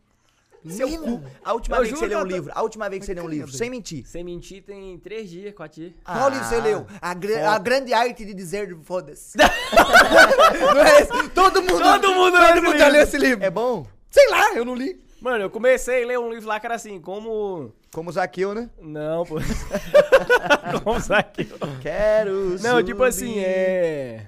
[0.69, 1.23] Seu cu.
[1.45, 3.01] A última Eu vez que você juro leu um eu tô- livro, a última vez
[3.01, 4.07] que você leu um livro, sem mentir.
[4.07, 5.93] Sem mentir, tem três dias, quatro dias.
[6.05, 6.63] Qual livro você Ah.
[6.63, 6.87] leu?
[7.01, 9.39] A, gra- a grande arte de dizer foda-se.
[9.39, 11.29] não é esse?
[11.31, 12.93] Todo mundo, Todo mundo leu todo esse mundo já livro.
[12.93, 13.45] leu esse livro.
[13.45, 13.87] É bom?
[14.11, 15.01] Sei lá, eu não li.
[15.21, 17.73] Mano, eu comecei a ler um livro lá que era assim, como...
[17.93, 18.71] Como o Zaqueu, né?
[18.81, 19.37] Não, pô.
[20.83, 21.49] como aqui?
[21.83, 23.45] Quero Não, tipo assim, subir.
[23.45, 24.27] é...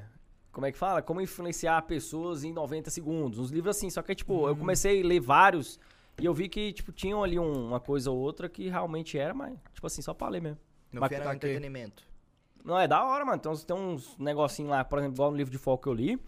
[0.52, 1.00] Como é que fala?
[1.00, 3.38] Como influenciar pessoas em 90 segundos.
[3.38, 5.78] Uns livros assim, só que, tipo, eu comecei a ler vários
[6.20, 9.32] e eu vi que, tipo, tinham ali um- uma coisa ou outra que realmente era,
[9.34, 10.58] mas, tipo assim, só pra ler mesmo.
[10.92, 12.02] Mas fim era tá um entretenimento.
[12.64, 13.36] Não, é da hora, mano.
[13.38, 16.18] Então tem uns negocinhos lá, por exemplo, igual no livro de foco que eu li.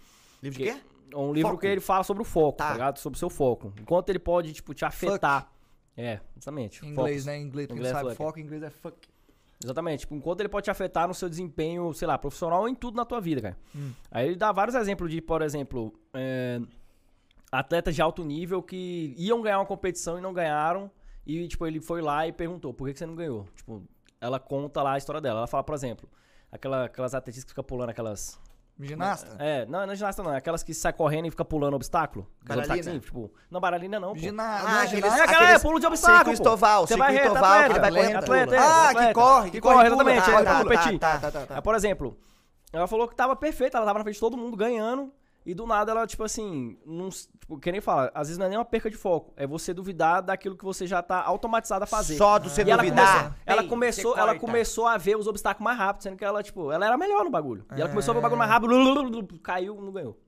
[0.42, 0.80] Livro de que- quê?
[1.14, 1.60] Um livro Foco.
[1.60, 2.66] que ele fala sobre o foco, tá.
[2.68, 2.72] Tá.
[2.72, 2.98] ligado?
[2.98, 3.72] Sobre o seu foco.
[3.80, 5.48] Enquanto ele pode, tipo, te afetar.
[5.96, 6.84] É, exatamente.
[6.84, 7.26] Em inglês, Focus.
[7.26, 7.38] né?
[7.38, 8.16] Em inglês, inglês é sabe fuck.
[8.16, 8.96] foco, em inglês é fuck.
[9.62, 10.00] Exatamente.
[10.00, 12.96] Tipo, enquanto ele pode te afetar no seu desempenho, sei lá, profissional ou em tudo
[12.96, 13.56] na tua vida, cara.
[13.76, 13.92] Hum.
[14.10, 16.60] Aí ele dá vários exemplos de, por exemplo, é,
[17.58, 20.90] atletas de alto nível que iam ganhar uma competição e não ganharam.
[21.26, 23.46] E, tipo, ele foi lá e perguntou, por que, que você não ganhou?
[23.56, 23.82] Tipo,
[24.20, 25.40] ela conta lá a história dela.
[25.40, 26.08] Ela fala, por exemplo,
[26.52, 28.38] aquela, aquelas atletas que ficam pulando aquelas...
[28.78, 29.36] Ginasta?
[29.38, 32.26] É, não, não é ginasta não, é aquelas que sai correndo e fica pulando obstáculo.
[32.44, 32.98] Baralina?
[32.98, 34.18] Tipo, não, baralina não, pô.
[34.18, 34.42] Gina...
[34.42, 35.20] Ah, é ginasta?
[35.20, 36.50] É, aquela é, pulo de obstáculo, Circuito pô.
[36.50, 38.18] oval, Você vai reto, oval, que atleta, vai atleta, correndo.
[38.18, 39.06] atleta, é, Ah, atleta.
[39.06, 40.98] que corre, Que corre, exatamente, Ah, é, tá, competir.
[40.98, 41.62] Tá, tá, tá, tá.
[41.62, 42.18] Por exemplo,
[42.72, 45.12] ela falou que tava perfeita, ela tava na frente de todo mundo ganhando.
[45.46, 48.48] E do nada ela, tipo assim, não, tipo, que nem fala, às vezes não é
[48.48, 51.86] nem uma perca de foco, é você duvidar daquilo que você já tá automatizado a
[51.86, 52.16] fazer.
[52.16, 53.06] Só do você e ela duvidar.
[53.06, 56.24] começou, ela Ei, começou, você ela começou a ver os obstáculos mais rápido, sendo que
[56.24, 57.66] ela, tipo, ela era melhor no bagulho.
[57.76, 58.72] E ela começou a ver o bagulho mais rápido,
[59.42, 60.18] caiu, não ganhou.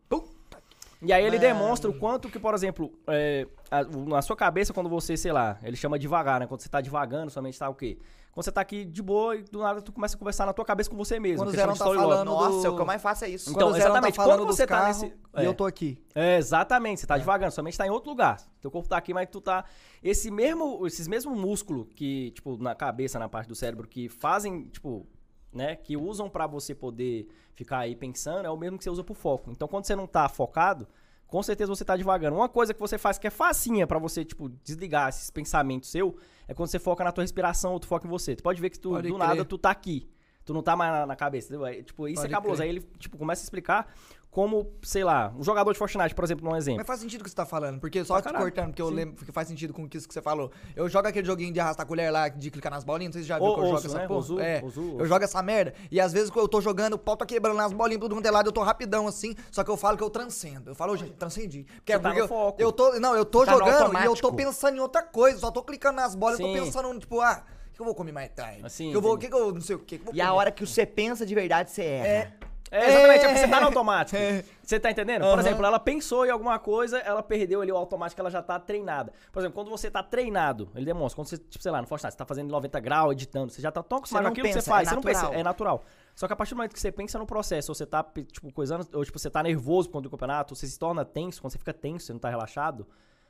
[1.03, 4.89] E aí ele demonstra o quanto que, por exemplo, é, a- na sua cabeça, quando
[4.89, 6.47] você, sei lá, ele chama devagar, né?
[6.47, 7.99] Quando você tá devagando, sua mente tá o quê?
[8.37, 10.63] Quando você tá aqui de boa e do nada tu começa a conversar na tua
[10.63, 11.39] cabeça com você mesmo.
[11.39, 13.49] Quando o de tá falando Nossa, do- o que eu mais faço é isso.
[13.49, 15.47] Então, Quando não exatamente, tá falando quando você tá nesse- E é.
[15.47, 15.99] eu tô aqui.
[16.15, 18.39] É, exatamente, você tá devagando, sua mente tá em outro lugar.
[18.61, 19.65] Teu corpo tá aqui, mas tu tá.
[20.03, 24.65] Esse mesmo, esses mesmos músculos que, tipo, na cabeça, na parte do cérebro, que fazem,
[24.65, 25.07] tipo,
[25.51, 29.03] né, que usam pra você poder ficar aí pensando, é o mesmo que você usa
[29.03, 29.51] pro foco.
[29.51, 30.87] Então, quando você não tá focado,
[31.27, 32.37] com certeza você tá devagando.
[32.37, 36.17] Uma coisa que você faz que é facinha pra você, tipo, desligar esses pensamentos seu,
[36.47, 38.37] é quando você foca na tua respiração ou tu foca em você.
[38.37, 39.29] Tu pode ver que tu, Pode do crer.
[39.29, 40.09] nada, tu tá aqui.
[40.45, 41.65] Tu não tá mais na, na cabeça, entendeu?
[41.67, 42.59] Aí, tipo, isso Pode é cabuloso.
[42.63, 42.71] crer.
[42.71, 43.93] Aí ele, tipo, começa a explicar
[44.37, 46.77] como, sei lá, um jogador de Fortnite, por exemplo, um exemplo.
[46.77, 48.95] Mas faz sentido o que você tá falando, porque só te cortando, porque eu Sim.
[48.95, 50.53] lembro que faz sentido com isso que você falou.
[50.77, 53.23] Eu jogo aquele joguinho de arrastar a colher lá, de clicar nas bolinhas, não sei
[53.23, 54.07] se você já viu Ô, que eu jogo osso, essa né?
[54.07, 54.19] porra.
[54.19, 55.07] Ozu, é, ozu, eu osso.
[55.07, 57.73] jogo essa merda, e às vezes quando eu tô jogando, o pau tá quebrando nas
[57.73, 60.11] bolinhas, tudo quanto é lado, eu tô rapidão assim, só que eu falo que eu
[60.11, 60.69] transcendo.
[60.69, 61.65] Eu falo, "Ô, gente, transcendi.
[61.77, 62.61] Porque Você é tá porque no eu, foco.
[62.61, 65.51] eu tô, não, eu tô Tá jogando e eu tô pensando em outra coisa, só
[65.51, 66.63] tô clicando nas bolas, eu tô Sim.
[66.63, 68.61] pensando, tipo, ah, o que eu vou comer mais tarde?
[68.67, 70.15] Assim, que eu vou, o que que eu, não sei o que, que eu vou
[70.15, 70.37] E a comer?
[70.39, 72.07] hora que você pensa de verdade, você erra.
[72.07, 72.33] É,
[72.71, 74.17] exatamente, é porque você tá no automático.
[74.17, 74.45] É.
[74.63, 75.23] Você tá entendendo?
[75.23, 78.59] Por exemplo, ela pensou em alguma coisa, ela perdeu ali o automático, ela já tá
[78.59, 79.13] treinada.
[79.31, 82.13] Por exemplo, quando você tá treinado, ele demonstra, quando você, tipo, sei lá, no Fortnite,
[82.13, 84.71] você tá fazendo 90 graus, editando, você já tá tão acostumado aquilo que pensa, você
[84.71, 85.41] faz, é você não pensa, natural.
[85.41, 85.85] é natural.
[86.17, 88.53] Só que a partir do momento que você pensa no processo, ou você tá, tipo,
[88.53, 91.53] coisando, ou tipo, você tá nervoso quando o campeonato, ou você se torna tenso, quando
[91.53, 92.87] você fica tenso, você não tá relaxado,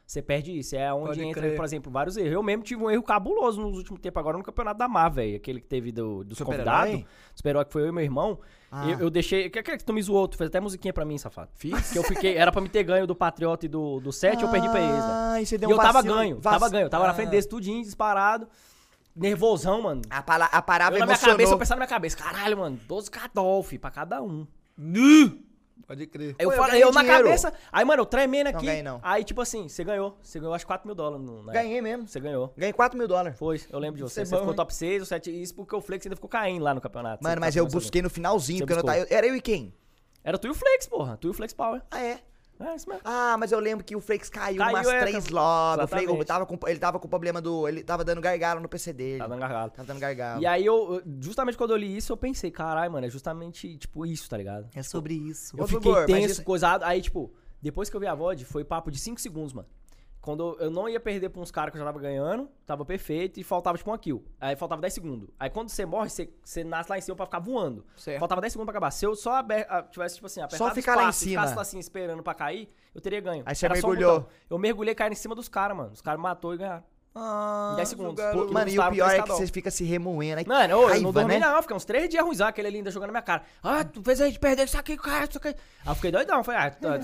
[0.07, 0.77] você perde isso.
[0.77, 1.57] É onde Pode entra, crer.
[1.57, 2.33] por exemplo, vários erros.
[2.33, 5.37] Eu mesmo tive um erro cabuloso nos últimos tempos agora no campeonato da Mar, velho.
[5.37, 6.65] Aquele que teve do, dos Super-herói?
[6.65, 7.05] convidados.
[7.35, 8.39] Super-herói que foi eu e meu irmão.
[8.71, 8.89] Ah.
[8.89, 9.51] Eu, eu deixei.
[9.51, 10.29] Que, que, que tu me zoou?
[10.29, 11.51] Tu fez até musiquinha pra mim, safado.
[11.55, 11.91] Fiz.
[11.93, 12.37] Que eu fiquei.
[12.37, 14.93] Era pra me ter ganho do Patriota e do, do 7, eu perdi pra eles,
[14.95, 15.07] velho.
[15.09, 16.85] Ah, e você E deu eu um tava vacilo- ganho, tava ganho.
[16.87, 17.31] Eu tava na frente Ah.
[17.33, 18.49] desse tudinho, disparado.
[19.15, 20.03] Nervosão, mano.
[20.11, 21.35] A, pala- a parada Eu na minha emocionou.
[21.37, 24.47] cabeça, eu pensava na minha cabeça, caralho, mano, 12 Cadolf pra cada um.
[25.87, 26.35] Pode crer.
[26.39, 27.25] Aí eu Pô, eu eu na dinheiro.
[27.25, 27.53] cabeça.
[27.71, 28.67] Aí, mano, eu tremendo Não aqui.
[28.67, 28.99] ganhei, não.
[29.03, 30.17] Aí, tipo assim, você ganhou.
[30.23, 31.25] Você ganhou acho 4 mil dólares.
[31.25, 32.09] No, na Ganhei mesmo.
[32.09, 32.53] Você ganhou.
[32.57, 33.39] Ganhei 4 mil dólares.
[33.39, 34.23] Foi, eu lembro de você.
[34.23, 34.57] Isso é Você bom, ficou hein?
[34.57, 37.23] top 6, o 7, isso porque o Flex ainda ficou caindo lá no campeonato.
[37.23, 39.07] Mano, Você mas tá eu busquei no finalzinho, Você porque eu não tava.
[39.11, 39.73] Era eu e quem?
[40.25, 41.17] Era tu e o Flex, porra.
[41.17, 41.81] Tu e o Flex Power.
[41.91, 42.21] Ah, é?
[42.59, 42.99] É.
[43.05, 45.91] Ah, mas eu lembro que o Flex caiu, Caiu, umas é, três lobbies.
[46.09, 47.69] O eu tava com, ele tava com problema do.
[47.69, 49.19] Ele tava dando gargalo no PC dele.
[49.19, 49.71] Tá dando gargalo.
[49.71, 50.43] Tava dando gargalo.
[50.43, 54.07] E aí, eu, justamente quando eu li isso, eu pensei, caralho, mano, é justamente, tipo,
[54.07, 54.69] isso, tá ligado?
[54.75, 55.57] É sobre isso.
[55.57, 56.85] Eu Ô, fiquei mas tenso, isso- coisado.
[56.85, 59.69] Aí, tipo, depois que eu vi a VOD, foi papo de 5 segundos, mano.
[60.27, 62.85] Quando eu, eu não ia perder pra uns caras que eu já tava ganhando, tava
[62.85, 64.25] perfeito, e faltava, tipo, uma kill.
[64.41, 65.29] Aí faltava 10 segundos.
[65.39, 67.87] Aí quando você morre, você, você nasce lá em cima pra ficar voando.
[67.97, 68.19] Certo.
[68.19, 68.91] Faltava 10 segundos pra acabar.
[68.91, 71.31] Se eu só aber- ah, tivesse, tipo assim, apertado ficar lá em espaço cima.
[71.43, 73.45] ficasse lá assim, esperando pra cair, eu teria ganho.
[73.47, 74.21] Aí você Era só um mergulhou.
[74.23, 74.33] botão.
[74.51, 75.93] Eu mergulhei, caí em cima dos caras, mano.
[75.93, 76.83] Os caras matou e ganharam.
[77.19, 78.23] Ah, Em 10 segundos.
[78.33, 80.39] Pô, Mano, e o pior é que você fica se remoendo.
[80.41, 81.47] Aí, Mano, eu raiva, não dormi né?
[81.47, 83.43] não, fiquei uns três dias ruins, aquele ali ainda jogando na minha cara.
[83.63, 85.49] Ah, tu fez a gente perder isso aqui, cara, isso aqui.
[85.49, 85.55] Aí
[85.87, 86.99] eu fiquei doidão, falei, ah, tá,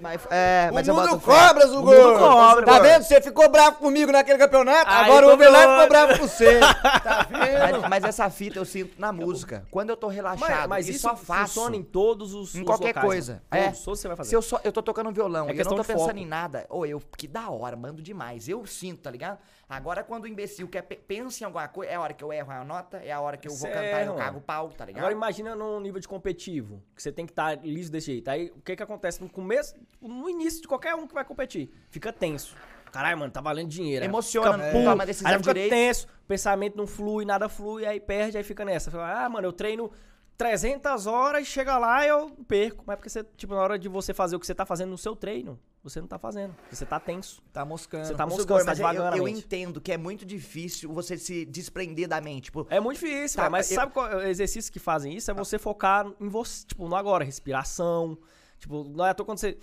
[0.00, 1.94] Mas, é, mas o mundo cobra, Zugor!
[1.94, 3.04] mundo cobra, Tá vendo?
[3.04, 5.32] Você ficou bravo comigo naquele campeonato, Aí agora o.
[5.32, 6.60] Overlife ficou bravo com você.
[7.04, 7.80] Tá vendo?
[7.80, 9.64] Mas, mas essa fita eu sinto na música.
[9.70, 11.54] Quando eu tô relaxado Mas, mas e isso só faço.
[11.54, 13.42] funciona em todos os Em os qualquer locais, coisa.
[13.50, 13.64] mano.
[13.64, 13.70] É.
[13.72, 14.30] Você vai fazer.
[14.30, 16.18] Se eu, só, eu tô tocando violão É e eu não tô pensando foco.
[16.18, 18.48] em nada, ô, eu, que da hora, mando demais.
[18.48, 19.38] Eu sinto, tá ligado?
[19.68, 22.32] Agora, quando o imbecil quer, pe- pensa em alguma coisa, é a hora que eu
[22.32, 24.42] erro a nota, é a hora que eu vou Cê cantar e eu cago o
[24.42, 25.00] pau, tá ligado?
[25.00, 28.28] Agora imagina num nível de competitivo, que você tem que estar liso desse jeito.
[28.28, 31.70] Aí o que que acontece no começo, no início de qualquer um que vai competir?
[31.90, 32.54] Fica tenso.
[32.92, 34.04] Caralho, mano, tá valendo dinheiro.
[34.04, 35.70] Emociona, fica puto, toma decisão aí fica direito.
[35.72, 38.90] tenso, pensamento não flui, nada flui, aí perde, aí fica nessa.
[38.90, 39.90] Fala, ah, mano, eu treino
[40.36, 42.84] 300 horas chega lá e eu perco.
[42.86, 44.90] Mas é porque você, tipo, na hora de você fazer o que você tá fazendo
[44.90, 46.56] no seu treino, você não tá fazendo.
[46.70, 47.40] Você tá tenso.
[47.52, 48.06] Tá moscando.
[48.06, 49.38] Você tá moscando, você tá mas eu, devagando eu mente.
[49.44, 52.44] entendo que é muito difícil você se desprender da mente.
[52.44, 55.30] Tipo, É muito difícil, Tá, mas eu- sabe qual é o exercício que fazem isso?
[55.30, 58.18] É você focar em você, tipo, no agora, respiração.
[58.58, 59.58] Tipo, não é à toa quando você.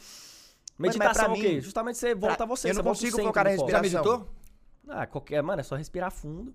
[0.77, 1.53] mas Meditação pra é o quê?
[1.55, 2.69] mim- Justamente você volta pra- a você.
[2.69, 4.03] eu não você consigo focar na do Já respiração.
[4.19, 4.29] meditou?
[4.89, 5.41] Ah, qualquer.
[5.41, 6.53] Mano, é só respirar fundo.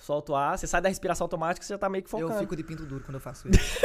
[0.00, 2.32] solta o ar, você sai da respiração automática, você já tá meio que focando.
[2.32, 3.80] Eu fico de pinto duro quando eu faço isso.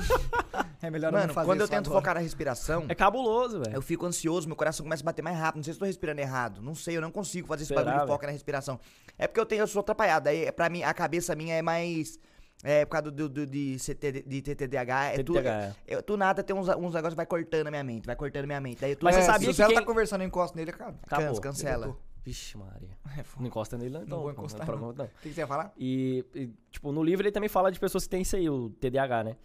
[0.82, 2.00] é melhor Mano, não fazer quando eu tento agora.
[2.00, 3.74] focar na respiração, É cabuloso, velho.
[3.74, 5.56] eu fico ansioso, meu coração começa a bater mais rápido.
[5.56, 6.60] Não sei se eu tô respirando errado.
[6.62, 8.78] Não sei, eu não consigo fazer esse Será, bagulho de foca na respiração.
[9.18, 10.28] É porque eu tenho, eu sou atrapalhado.
[10.28, 12.18] Aí, pra mim, a cabeça minha é mais.
[12.62, 15.14] É, por causa do, do- de, CT, de TTDH.
[15.14, 15.74] É tu, TTDH, é.
[15.86, 18.44] eu, tu nada tem uns, uns negócios que vai cortando a minha mente, vai cortando
[18.44, 18.82] a minha mente.
[18.84, 20.56] Aí tu Mas É, você sabia se o que Zé quem- tá conversando, eu encosto
[20.56, 20.94] nele, cara.
[21.02, 21.26] Acabou.
[21.28, 21.96] Cansa, cancela.
[22.24, 22.96] Vixe, Maria.
[23.18, 23.24] É.
[23.38, 24.18] Não encosta nele, não, então.
[24.18, 24.92] vou não, encostar, não, não.
[24.94, 25.04] não.
[25.04, 25.72] O que, que você ia falar?
[25.76, 28.70] E, e, tipo, no livro ele também fala de pessoas que têm isso aí, o
[28.80, 29.36] TDAH, né?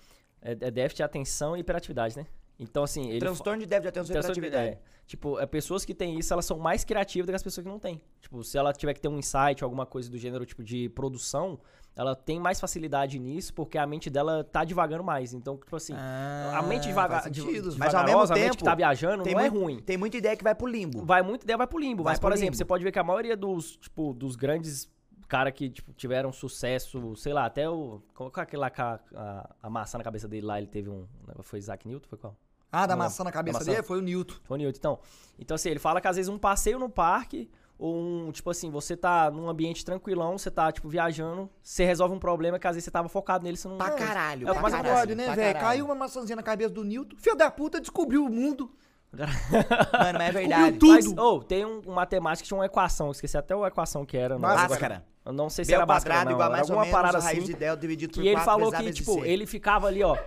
[0.41, 2.25] É, é déficit de atenção e hiperatividade, né?
[2.59, 3.19] Então, assim, ele.
[3.19, 4.67] Transtorno de déficit de atenção e hiperatividade.
[4.71, 7.63] é, tipo, é, pessoas que têm isso, elas são mais criativas do que as pessoas
[7.65, 8.01] que não têm.
[8.21, 11.57] Tipo, se ela tiver que ter um insight, alguma coisa do gênero, tipo, de produção,
[11.95, 15.33] ela tem mais facilidade nisso, porque a mente dela tá devagando mais.
[15.33, 17.45] Então, tipo assim, a mente devagar, Ah, sentido.
[17.77, 19.79] Mas ao mesmo devagarosa, a mente que tempo, tá viajando, Tem, não é muito- ruim.
[19.79, 21.05] tem muita ideia que vai pro limbo.
[21.05, 22.03] Vai muito ideia, vai pro limbo.
[22.03, 22.57] Vai mas, por exemplo, limbo.
[22.57, 24.89] você pode ver que a maioria dos, tipo, dos grandes
[25.29, 28.01] cara que tipo, tiveram sucesso, sei lá, até o.
[28.13, 30.89] Qual é aquele lá com a, a, a maçã na cabeça dele lá, ele teve
[30.89, 31.07] um.
[31.43, 32.07] Foi Isaac Newton?
[32.09, 32.35] Foi qual?
[32.71, 33.71] Ah, da Não, maçã na cabeça maçã.
[33.71, 34.35] dele foi o Newton.
[34.43, 34.77] Foi o Newton.
[34.77, 34.99] Então,
[35.37, 38.69] então, assim, ele fala que às vezes um passeio no parque, ou um, tipo assim,
[38.69, 42.75] você tá num ambiente tranquilão, você tá, tipo, viajando, você resolve um problema que às
[42.75, 43.77] vezes você tava focado nele, você não.
[43.77, 44.49] Pra caralho.
[44.49, 45.59] É pra mais caralho, Pode, né, velho?
[45.59, 47.15] Caiu uma maçãzinha na cabeça do Newton.
[47.17, 48.71] Filho da puta descobriu o mundo.
[49.11, 50.77] Mano, mas é verdade.
[50.77, 50.91] tudo.
[50.91, 54.05] Mas, ô, tem um, um matemático que tinha uma equação, eu esqueci até a equação
[54.05, 54.37] que era.
[54.37, 55.03] Bhaskara.
[55.29, 57.19] Eu não sei se B era quadrado não, igual a mais ou alguma menos parada
[57.23, 57.47] raiz assim.
[57.47, 60.17] de delta dividido por Que ele 4 falou que, tipo, ele ficava ali, ó.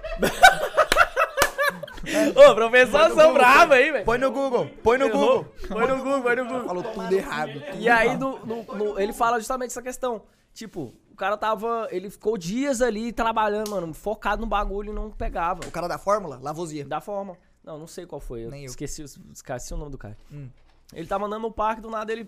[2.34, 4.04] Ô, professor, são bravos aí, velho.
[4.04, 5.44] Põe no Google, põe no Google.
[5.68, 6.64] Põe no Google, põe no Google.
[6.66, 7.62] Falou tudo errado.
[7.78, 10.22] E aí, no, no- no- ele fala justamente essa questão.
[10.52, 11.88] Tipo, o cara tava.
[11.90, 15.60] Ele ficou dias ali trabalhando, mano, focado no bagulho e não pegava.
[15.66, 16.86] O cara da fórmula, Lavoisier.
[16.86, 17.36] Da forma.
[17.64, 18.44] Não, não sei qual foi.
[18.44, 18.66] Eu Nem eu.
[18.70, 20.16] esqueci, esqueci o nome do cara.
[20.32, 20.48] Hum.
[20.92, 22.26] Ele tava andando no parque, do nada ele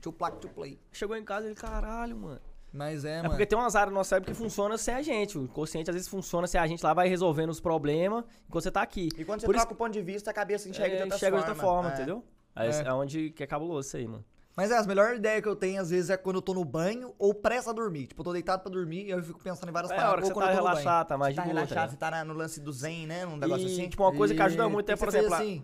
[0.00, 0.78] To plaque to play.
[0.92, 2.40] chegou em casa e ele, caralho, mano.
[2.72, 3.30] Mas é, É mano.
[3.30, 5.38] porque tem umas áreas do nosso cérebro que funcionam sem a gente.
[5.38, 8.70] O inconsciente às vezes funciona sem a gente lá, vai resolvendo os problemas enquanto você
[8.70, 9.08] tá aqui.
[9.16, 11.04] E quando você Por isso troca o ponto de vista, a cabeça enxerga de é,
[11.04, 11.44] outra enxerga forma.
[11.54, 11.94] de outra forma, É.
[11.94, 12.24] entendeu?
[12.54, 12.82] Aí É.
[12.88, 12.92] é.
[12.92, 14.24] onde que é cabuloso isso aí, mano.
[14.54, 16.64] Mas é, as melhores ideias que eu tenho, às vezes, é quando eu tô no
[16.64, 18.08] banho ou pressa a dormir.
[18.08, 20.12] Tipo, eu tô deitado pra dormir e eu fico pensando em várias É paradas.
[20.14, 22.10] hora que você tá relaxado, tá mais Você tá de boa, tá relaxado, você tá
[22.10, 23.24] na- no lance do zen, né?
[23.24, 23.88] Um negócio E, assim.
[23.88, 25.62] tipo, uma coisa que ajuda E- muito é, por exemplo, assim?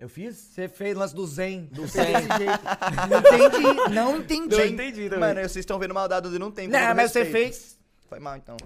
[0.00, 0.34] Eu fiz?
[0.36, 1.66] Você fez lance do zen.
[1.66, 2.04] Do zen.
[2.06, 2.64] Desse jeito.
[3.10, 3.94] Não entendi.
[3.94, 4.54] Não entendi.
[4.54, 5.20] Eu entendi também.
[5.28, 6.66] Mano, vocês estão vendo maldade do não tem.
[6.68, 7.78] Não, mas você fez.
[8.08, 8.56] Foi mal, então.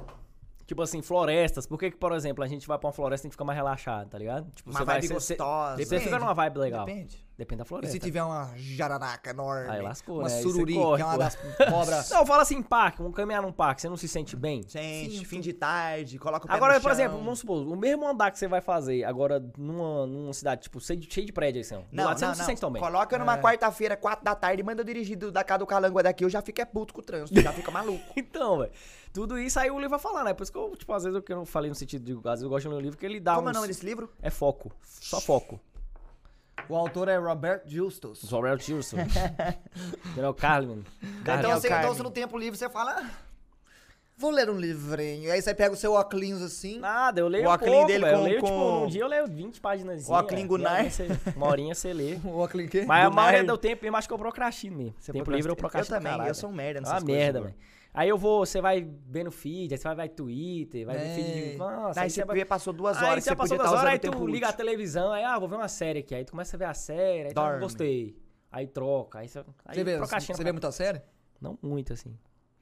[0.65, 1.67] Tipo assim, florestas.
[1.67, 3.45] Por que, que, por exemplo, a gente vai pra uma floresta e a gente fica
[3.45, 4.49] mais relaxado, tá ligado?
[4.55, 5.77] Tipo, Uma você vai vibe você- você- gostosa.
[5.77, 6.19] Você fica Depende.
[6.21, 6.87] numa vibe legal.
[6.87, 7.24] Depende.
[7.37, 7.93] Depende da E floresta.
[7.93, 9.69] se tiver uma jararaca enorme?
[9.69, 10.35] Aí lascou, uma né?
[10.37, 11.19] Aí sururi, corre, que é uma pô.
[11.19, 12.11] das cobras.
[12.15, 14.63] Não, fala assim, parque, vamos caminhar num parque, você não se sente bem?
[14.69, 16.93] Gente, Sim, fim de tarde, coloca o pé Agora, no por chão.
[16.93, 20.81] exemplo, vamos supor, o mesmo andar que você vai fazer agora numa, numa cidade, tipo,
[20.81, 22.81] cheio de, de prédio aí, assim, Não, lado você não, não, se sente tão bem.
[22.81, 23.41] Coloca numa É.
[23.43, 26.41] quarta-feira, quatro da tarde, manda eu dirigir do- da casa do Calangua daqui, eu já
[26.41, 28.05] fico é puto com o trânsito, já fica maluco.
[28.17, 28.71] Então, velho.
[29.13, 30.35] Tudo isso aí o livro vai falar, né?
[30.35, 32.13] Por isso que eu, tipo, às vezes eu, que eu não falei no sentido de.
[32.29, 33.57] Às vezes eu gosto de ler um livro que ele dá Como é o uns-
[33.57, 34.09] nome desse livro?
[34.23, 34.73] É foco.
[34.83, 35.61] Só foco.
[36.69, 38.21] O autor é Robert Justus.
[38.25, 38.97] Zorel Tilson.
[40.15, 40.83] Daniel Carlin.
[41.21, 42.97] Então, você, então você no tempo livre você fala.
[42.99, 43.11] "Ah,
[44.17, 45.33] Vou ler um livrinho.
[45.33, 46.79] Aí você pega o seu óculos assim.
[46.79, 48.17] Nada, eu leio O um pouco, dele velho.
[48.17, 50.09] com- Eu leio, tipo, com- um dia eu leio 20 páginas.
[50.09, 50.87] O óculos Gunnar.
[51.35, 52.15] Uma horinha você lê.
[52.25, 52.85] O óculos quê?
[52.87, 53.49] Mas a Do maioria nerd.
[53.49, 54.95] do tempo mesmo acho que eu procrastino mesmo.
[55.01, 55.37] Você tempo procrastina?
[55.37, 55.99] livre eu Eu procrastino.
[55.99, 57.55] também, caralho, eu sou um merda É nessas uma coisas, merda, velho.
[57.97, 61.05] Aí eu vou, você vai ver no feed, aí você vai, vai Twitter, vai ver
[61.07, 61.15] É.
[61.15, 61.57] feed de.
[61.57, 62.45] Nossa, Aí aí você vai.
[62.45, 64.49] passou duas Aí horas, você você passou podia duas estar horas, aí o tu liga
[64.49, 66.13] a televisão, aí, ah, vou ver uma série aqui.
[66.13, 67.61] Aí tu começa a ver a série, aí tu, Dorme.
[67.61, 68.19] gostei.
[68.51, 69.39] Aí troca, aí você.
[69.65, 71.01] Aí Você vê, você vê muita série?
[71.41, 72.19] Não muito, assim.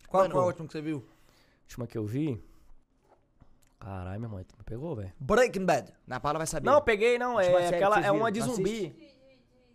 [0.07, 0.99] Qual Mano, foi a última que você viu?
[0.99, 2.39] A última que eu vi.
[3.81, 5.13] Caralho, minha mãe, tu me pegou, velho.
[5.19, 5.93] Breaking Bad.
[6.07, 6.67] Na Paula vai saber.
[6.67, 7.41] Não, peguei, não.
[7.41, 8.01] É aquela.
[8.01, 9.12] É uma de zumbi.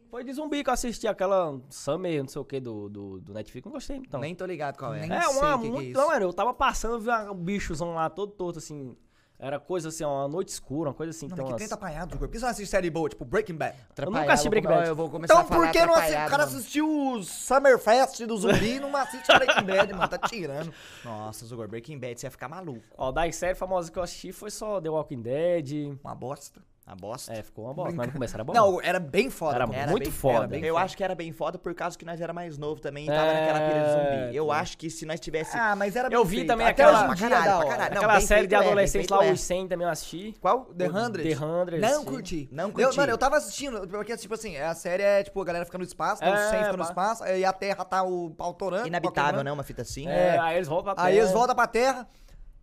[0.10, 3.34] Foi de zumbi que eu assisti, aquela Summer, não sei o que, do, do, do
[3.34, 3.66] Netflix.
[3.66, 4.20] Não gostei, então.
[4.20, 5.02] Nem tô ligado qual é.
[5.06, 5.90] Nem É, sei uma o que que é muito.
[5.90, 6.00] isso.
[6.00, 8.96] não, mano, eu tava passando, vi um bichozão lá todo torto, assim.
[9.40, 11.28] Era coisa assim, ó, uma noite escura, uma coisa assim.
[11.28, 12.18] Não, mas tem que umas- tá apanhado, Igor?
[12.22, 13.78] Por que você não assiste série boa, tipo Breaking Bad?
[13.96, 14.88] Eu nunca assisti Breaking Bad.
[14.88, 16.12] Eu vou começar Então a falar por que não assiste?
[16.14, 16.58] O cara mano.
[16.58, 20.08] assistiu o Summerfest do zumbi e não assiste Breaking Bad, mano.
[20.08, 20.74] Tá tirando.
[21.06, 22.82] Nossa, Zugor, Breaking Bad, você ia ficar maluco.
[22.98, 25.96] Ó, das séries famosas que eu assisti foi só The Walking Dead.
[26.04, 26.60] Uma bosta.
[26.90, 27.34] A bosta.
[27.34, 28.54] É, ficou uma bosta, mas no começo era bom.
[28.54, 29.56] Não, era bem foda.
[29.56, 29.74] Era pô.
[29.74, 30.48] muito bem- foda.
[30.48, 32.80] bem Eu eu acho que era bem foda por causa que nós era mais novo
[32.80, 33.90] também e tava É, naquela pilha de
[34.22, 34.36] zumbi.
[34.38, 34.52] Eu pô.
[34.54, 35.58] acho que se nós tivesse...
[35.58, 36.48] Ah, mas era Eu bem vi feito.
[36.48, 37.68] também Até aquela- hoje caralho, é hora.
[37.68, 37.96] caralho.
[37.96, 39.32] Não, Aquela série de é, adolescentes lá, é.
[39.34, 40.34] os 100 também eu assisti.
[40.40, 40.64] Qual?
[40.66, 41.36] The Hundred.
[41.36, 41.82] The Hundred.
[41.82, 42.06] Não sim.
[42.06, 42.50] curti.
[42.54, 42.98] Não Eu, curti.
[42.98, 45.84] mano, eu tava assistindo, porque, tipo assim, a série é, tipo, a galera fica no
[45.84, 48.88] espaço, né, os É, 100 ficam no espaço, aí a Terra tá o pau torando.
[48.88, 49.52] Inabitável, né?
[49.52, 50.08] Uma fita assim.
[50.08, 51.24] É, aí eles voltam pra Aí terra.
[51.26, 52.08] eles voltam pra Terra.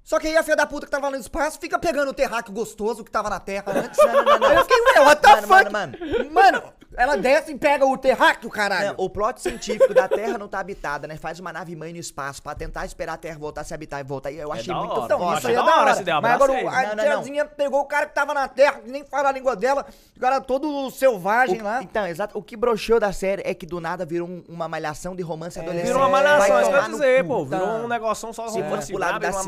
[0.05, 2.14] Só que aí a filha da puta que tava lá no espaço fica pegando o
[2.14, 3.98] terráqueo gostoso que tava na Terra antes.
[3.98, 4.48] Não, não, não, não.
[4.48, 5.72] Aí eu fiquei, ué, what the Mano, fuck?
[5.72, 5.94] mano,
[6.31, 6.62] Mano,
[6.97, 8.89] Ela desce e pega o terráqueo, caralho.
[8.97, 11.16] Não, o plot científico da Terra não tá habitada, né?
[11.16, 13.98] Faz uma nave mãe no espaço pra tentar esperar a Terra voltar a se habitar
[13.98, 14.31] e voltar.
[14.31, 15.05] E eu achei da muito hora.
[15.06, 15.39] Então, foda.
[15.39, 16.01] isso achei aí é da hora hora.
[16.02, 17.05] ideia, Mas agora o- a Não, não, não.
[17.05, 19.85] tiazinha pegou o cara que tava na terra, que nem fala a língua dela,
[20.16, 21.82] o cara todo selvagem lá.
[21.82, 22.39] Então, exato.
[22.39, 25.59] O que broxou da série é que do nada virou um- uma malhação de romance
[25.59, 25.86] adolescente.
[25.86, 27.44] Virou uma Vai malhação, é isso que eu tomar ia no dizer, pô.
[27.44, 27.72] Virou Tá.
[27.74, 29.43] um negoção só Se fosse pro lado da blá,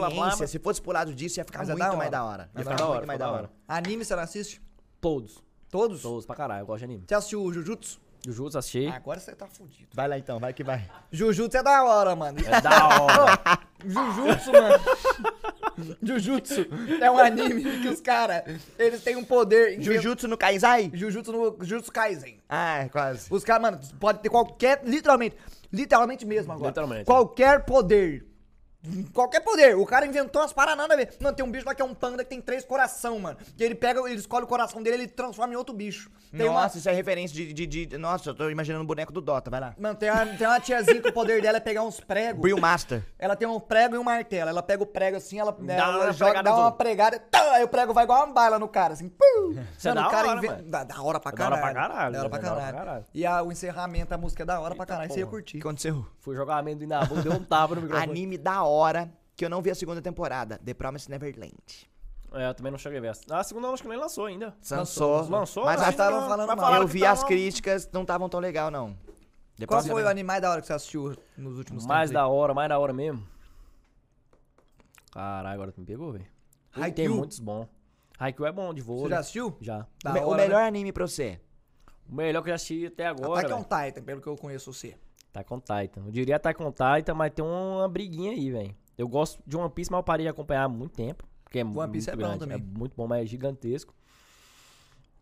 [0.47, 1.97] se fosse pro lado disso, ia ficar Mas é muito da hora.
[1.99, 2.51] mais da hora.
[2.55, 3.43] Ia ficar é da muito hora, mais da da hora.
[3.43, 3.51] hora.
[3.69, 4.63] Anime você não assiste?
[5.01, 5.43] Todos.
[5.71, 6.03] Todos?
[6.03, 7.05] Todos pra caralho, eu gosto de anime.
[7.07, 8.01] Você assistiu o Jujutsu?
[8.25, 8.87] Jujutsu assisti.
[8.89, 9.89] Agora você tá fudido.
[9.95, 10.89] Vai lá então, vai que vai.
[11.13, 12.39] Jujutsu é da hora, mano.
[12.45, 13.39] É da hora.
[13.87, 15.97] Jujutsu, mano.
[16.03, 16.67] Jujutsu
[17.01, 18.43] é um anime que os caras,
[18.79, 19.81] eles têm um poder.
[19.81, 20.91] Jujutsu no Kaisai?
[20.93, 22.41] Jujutsu no Jujutsu Kaisen.
[22.49, 23.29] Ah, é quase.
[23.31, 25.37] Os caras, mano, pode ter qualquer, literalmente,
[25.73, 26.69] literalmente mesmo agora.
[26.69, 27.05] Literalmente.
[27.05, 28.27] Qualquer poder.
[29.13, 29.77] Qualquer poder.
[29.77, 31.15] O cara inventou as a ver.
[31.21, 33.37] Mano, tem um bicho lá que é um panda que tem três coração, mano.
[33.57, 36.11] Que ele pega, ele escolhe o coração dele, ele transforma em outro bicho.
[36.37, 39.13] Tem uma, Nossa, isso é referência de, de, de- Nossa, eu tô imaginando o boneco
[39.13, 39.75] do Dota, vai lá.
[39.79, 42.41] Mano, tem uma, tem uma tiazinha que o poder dela é pegar uns pregos.
[42.41, 43.03] Brill Master.
[43.19, 44.51] Ela tem um prego e um martelo.
[44.51, 47.69] Ela pega o prego assim, ela, ela uma joga, dá uma pregada, tá, aí o
[47.69, 49.09] prego vai igual uma bala no cara, assim.
[49.09, 49.57] Pum.
[49.77, 50.71] Isso é Mano, da o cara hora, inven- mano.
[50.71, 51.75] Da, da hora pra É da hora caralho.
[51.75, 52.87] pra caralho, Da hora pra é da hora pra caralho.
[52.87, 53.05] caralho.
[53.15, 55.07] E a- o encerramento, a música é da hora pra caralho.
[55.09, 55.57] Isso aí eu curti.
[55.57, 56.07] O que aconteceu?
[56.21, 58.11] Fui jogar amendoim na boca, deu um tapa no microfone.
[58.11, 58.76] Anime da hora,
[59.37, 60.59] que eu não vi a segunda temporada.
[60.65, 61.55] The Promised Neverland.
[62.33, 63.09] É, eu também não cheguei a ver.
[63.09, 63.23] essa.
[63.31, 64.55] Ah, A segunda eu acho que nem lançou ainda.
[64.71, 65.29] Lançou.
[65.29, 65.65] Lançou?
[65.65, 66.75] Mas Mas a- estavam não- falando mal.
[66.75, 68.97] eu que vi tá as críticas, não estavam tão legal, não.
[69.59, 72.23] The Qual foi o anime mais da hora que você assistiu nos últimos Mais tempos?
[72.23, 73.27] da hora, mais da hora mesmo.
[75.13, 76.27] Caralho, agora tu me pegou, velho.
[76.95, 77.67] Tem muitos bons.
[78.19, 79.05] Haikyuu é bom de vôlei.
[79.05, 79.57] Você já assistiu?
[79.61, 79.87] Já.
[80.03, 80.69] Da o, hora, melhor né?
[80.69, 81.41] anime pra você?
[82.09, 83.87] O melhor que eu já assisti até agora, Attack on velho.
[83.93, 84.97] Titan, pelo que eu conheço você.
[85.41, 86.03] Attack on Titan.
[86.07, 88.75] Eu diria Attack on Titan, mas tem uma briguinha aí, velho.
[88.97, 91.25] Eu gosto de One Piece, mas eu parei de acompanhar há muito tempo.
[91.45, 92.39] Porque é One Piece muito é bom grande.
[92.39, 92.57] também.
[92.57, 93.95] É muito bom, mas é gigantesco.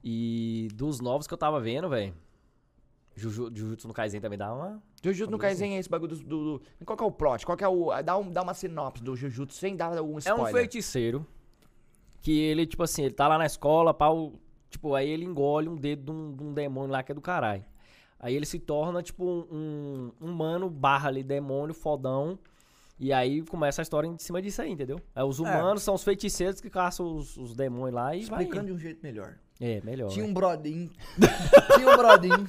[0.02, 2.14] E dos novos que eu tava vendo, velho.
[3.16, 4.82] Juju- Jujutsu no Kaisen também dá uma...
[5.02, 7.46] Jujutsu no Kaisen é esse bagulho do, do, do- Qual que é o plot?
[7.46, 8.02] Qual que é o...
[8.02, 10.44] Dá, um, dá uma sinopse do Jujutsu sem dar um É spoiler.
[10.44, 11.26] um feiticeiro
[12.20, 14.32] que ele, tipo assim, ele tá lá na escola, pau,
[14.70, 17.20] tipo, aí ele engole um dedo de um, de um demônio lá que é do
[17.20, 17.64] caralho.
[18.24, 22.38] Aí ele se torna, tipo, um um humano barra ali, demônio, fodão.
[22.98, 24.98] E aí começa a história em cima disso aí, entendeu?
[25.14, 28.40] Aí os humanos são os feiticeiros que caçam os, os demônios lá e vai.
[28.44, 28.72] Explicando indo.
[28.72, 29.34] de um jeito melhor.
[29.60, 30.08] É, melhor.
[30.08, 30.30] Tinha né?
[30.30, 30.90] um brodinho.
[31.76, 32.48] Tinha um brodinho.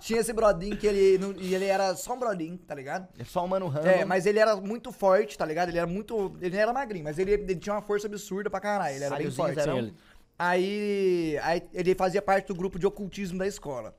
[0.00, 1.16] Tinha esse brodinho que ele.
[1.16, 3.08] não- E ele era só um brodinho, tá ligado?
[3.18, 3.88] É só um mano random.
[3.88, 5.70] É, mas ele era muito forte, tá ligado?
[5.70, 6.36] Ele era muito.
[6.42, 8.96] Ele não era magrinho, mas ele, ele tinha uma força absurda pra caralho.
[8.96, 9.94] Ele era bem Sáliozinho, forte.
[10.38, 13.96] Aí, aí ele fazia parte do grupo de ocultismo da escola.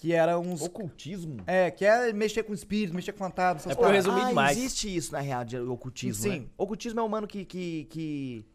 [0.00, 0.62] Que era uns.
[0.62, 1.42] Ocultismo?
[1.46, 4.06] É, que é mexer com espírito, mexer com fantasma, essas É porque eu paradas.
[4.06, 4.56] resumi ah, demais.
[4.56, 6.40] existe isso, na real, de ocultismo, Sim.
[6.40, 6.46] né?
[6.56, 7.44] Ocultismo é um mano que...
[7.44, 8.46] que, que...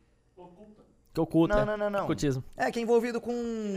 [1.15, 1.55] Que oculta.
[1.55, 2.03] Não, não, não, não.
[2.03, 2.43] Ocultismo.
[2.57, 3.31] É, que é envolvido com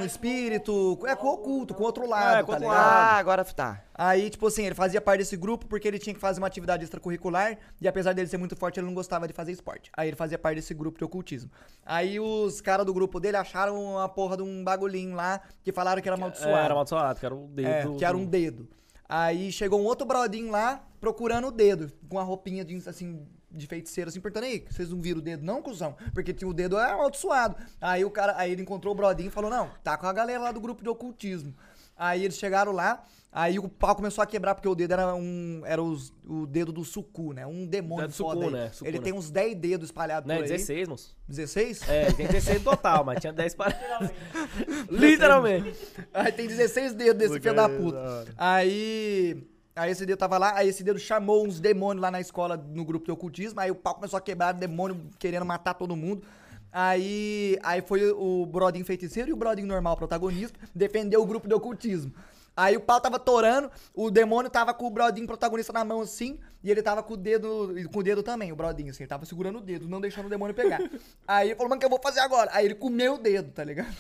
[0.05, 2.85] espírito, é com o oculto, com outro lado, É, com tá outro ligado?
[2.85, 3.81] Ah, agora tá.
[3.94, 6.82] Aí, tipo assim, ele fazia parte desse grupo porque ele tinha que fazer uma atividade
[6.82, 9.89] extracurricular e apesar dele ser muito forte, ele não gostava de fazer esporte.
[9.97, 11.48] Aí ele fazia parte desse grupo de ocultismo.
[11.86, 16.02] Aí os caras do grupo dele acharam uma porra de um bagulhinho lá que falaram
[16.02, 16.56] que era amaldiçoado.
[16.56, 17.94] É, era amaldiçoado, que era o dedo.
[17.94, 18.69] É, que era um dedo.
[19.09, 23.66] Aí chegou um outro brodinho lá procurando o dedo, com a roupinha de, assim, de
[23.66, 25.96] feiticeiro, assim, perguntando, aí, vocês não viram o dedo não, cuzão?
[26.12, 27.56] Porque tinha o dedo é amaldiçoado.
[27.80, 30.40] Aí o cara, aí ele encontrou o brodinho e falou, não, tá com a galera
[30.40, 31.54] lá do grupo de ocultismo.
[31.96, 33.02] Aí eles chegaram lá,
[33.32, 36.70] aí o pau começou a quebrar, porque o dedo era um, era os- o dedo
[36.72, 37.44] do sucu, né?
[37.44, 38.70] Um demônio Dedo do foda sucu, né?
[38.72, 39.04] Sucu, ele né?
[39.04, 40.50] tem uns 10 dedos espalhados Não, é por aí.
[40.50, 41.16] 16, moço.
[41.26, 41.88] 16?
[41.88, 43.74] É, tem 16 no total, mas tinha 10 para.
[44.90, 45.74] Literalmente.
[46.14, 48.26] Aí tem 16 dedos desse filho da puta.
[48.36, 49.44] Aí.
[49.78, 52.84] Aí esse dedo tava lá, aí esse dedo chamou uns demônios lá na escola, no
[52.84, 56.22] grupo de ocultismo, aí o pau começou a quebrar, demônio querendo matar todo mundo.
[56.70, 61.55] Aí, aí foi o Brodinho feiticeiro e o Brodinho normal, protagonista, defendeu o grupo de
[61.55, 62.12] ocultismo.
[62.55, 66.38] Aí o pau tava torando, o demônio tava com o Brodinho protagonista na mão assim,
[66.62, 69.24] e ele tava com o dedo, com o dedo também, o Brodinho, assim, ele tava
[69.24, 70.80] segurando o dedo, não deixando o demônio pegar.
[71.26, 72.50] aí ele falou, mano, o que eu vou fazer agora?
[72.52, 73.94] Aí ele comeu o dedo, tá ligado?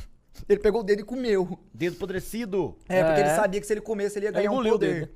[0.48, 1.58] Ele pegou o dedo e comeu.
[1.72, 2.76] Dedo apodrecido.
[2.88, 3.24] É, porque É.
[3.24, 5.00] ele sabia que se ele comesse, ele ia ganhar um engoliu o poder.
[5.00, 5.12] dedo.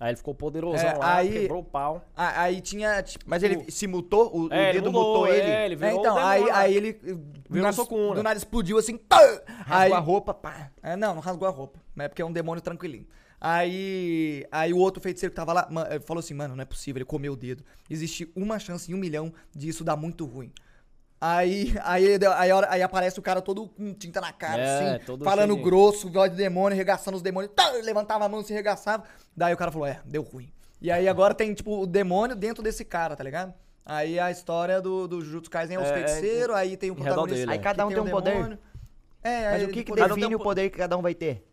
[0.00, 2.04] Aí ele ficou poderosão É, lá, aí- quebrou o pau.
[2.16, 3.24] Ah, Aí tinha, tipo...
[3.26, 4.30] Mas ele se mutou?
[4.34, 5.50] O, o É, ele dedo mudou, mutou ele?
[5.50, 6.60] é, ele É, virou então, o aí, demônio lá.
[6.60, 6.92] aí ele...
[6.92, 7.20] Do
[7.50, 8.14] Virou nada, Sukuna.
[8.14, 8.96] do nada explodiu assim...
[8.96, 9.18] Pá!
[9.66, 10.70] Aí, Rasgou a roupa, pá.
[10.82, 11.80] É, não, não rasgou a roupa.
[11.96, 13.06] Mas é porque é um demônio tranquilinho.
[13.40, 16.64] Aí, aí o outro feiticeiro que tava lá ma- eh, falou assim, mano, não é
[16.66, 17.64] possível, ele comeu o dedo.
[17.88, 20.52] Existe uma chance em um milhão de isso dar muito ruim.
[21.20, 25.24] Aí, aí, aí, aí aparece o cara todo com tinta na cara, É, assim, todo
[25.24, 28.52] falando cheio grosso, voz de demônio, arregaçando os demônios, tá, levantava a mão e se
[28.52, 29.02] arregaçava.
[29.36, 30.48] Daí o cara falou, é, deu ruim.
[30.80, 33.52] E aí agora tem, tipo, o demônio dentro desse cara, tá ligado?
[33.84, 36.94] Aí a história do, do Jujutsu Kaisen é os É, é, feiticeiros, aí tem o
[36.94, 37.34] protagonista.
[37.34, 38.58] dele, que Aí cada um tem um poder.
[39.22, 41.44] É, Mas aí o que, que um define o poder que cada um vai ter?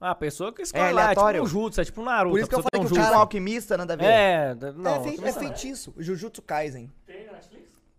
[0.00, 1.42] Ah, a pessoa que escolhe É lá, é tipo aleatório.
[1.42, 2.32] um jutsu, é tipo um Naruto.
[2.32, 4.04] Por isso que eu falei um que o cara- um alquimista, nada a ver.
[4.04, 5.04] É, não.
[5.06, 5.94] é, é feitiço.
[5.96, 6.92] Jujutsu Kaisen.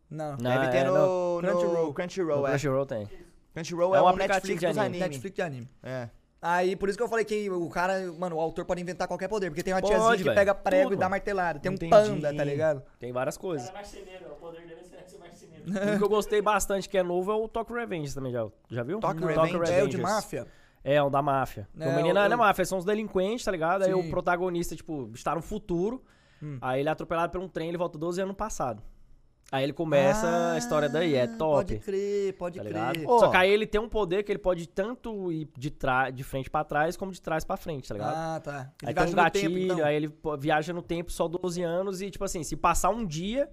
[0.10, 0.32] Não.
[0.32, 1.36] Não, Deve ter é, no, não.
[1.36, 1.94] no Crunchyroll.
[1.94, 2.50] Crunchyroll, No é.
[2.52, 3.10] Crunchyroll tem.
[3.54, 4.96] Crunchyroll É é, um um aplicativo Netflix de dos anime.
[4.98, 5.10] anime.
[5.10, 5.70] Netflix de anime.
[5.84, 6.10] É.
[6.42, 9.28] Aí, por isso que eu falei que o cara, mano, o autor pode inventar qualquer
[9.28, 10.36] poder, porque tem uma Pode, tiazinha que velho.
[10.36, 11.60] pega prego Tudo, e dá martelada.
[11.60, 11.90] Tem um Entendi.
[11.90, 12.84] panda, tá ligado?
[13.00, 13.68] Tem várias O coisas.
[13.70, 15.64] cara é marceneiro, o poder dele é ser marceneiro.
[15.96, 18.84] Um que eu gostei bastante, que é novo, é o Tokyo Revenge também, já, já
[18.84, 19.00] viu?
[19.02, 19.10] Não.
[19.10, 19.74] Revenge?
[19.74, 20.48] É o de máfia?
[20.84, 21.68] É, um da máfia.
[21.78, 23.82] É, o menino o- não é máfia, são os delinquentes, tá ligado?
[23.82, 23.96] Aí Sim.
[24.00, 26.02] o protagonista, tipo, está no futuro.
[26.42, 26.60] Hum.
[26.62, 28.82] Aí ele é atropelado por um trem, ele volta 12 anos no passado.
[29.50, 31.66] Aí ele começa a história daí, é Ah, top.
[31.74, 33.10] Pode crer, pode Tá crer.
[33.10, 33.20] Ô.
[33.20, 36.22] Só que aí ele tem um poder que ele pode tanto ir de, tra de
[36.22, 38.14] frente pra trás, como de trás pra frente, tá ligado?
[38.14, 38.72] Ah, tá.
[38.82, 39.86] Ele aí tem um gatilho, tempo, então.
[39.86, 43.50] aí ele viaja no tempo só 12 anos e, tipo assim, se passar um dia,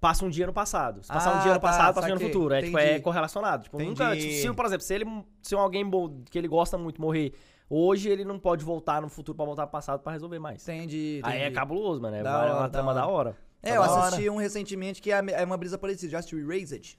[0.00, 1.04] passa um dia no passado.
[1.04, 2.54] Se passar um Ah, dia no tá, passado, passa um dia no futuro.
[2.54, 3.62] É, tipo, é correlacionado.
[3.62, 5.88] Tipo, nunca, tipo, se, por exemplo, se ele, se alguém
[6.28, 7.32] que ele gosta muito morrer
[7.70, 10.66] hoje, ele não pode voltar no futuro pra voltar pro passado pra resolver mais.
[10.68, 11.36] Entendi, entendi.
[11.36, 12.16] Aí é cabuloso, mano.
[12.16, 13.36] É Da uma, hora, uma da trama da hora.
[13.70, 13.72] Hora.
[13.74, 16.10] É, eu assisti um recentemente que é é uma brisa parecida.
[16.12, 16.98] Já assistiu Erased?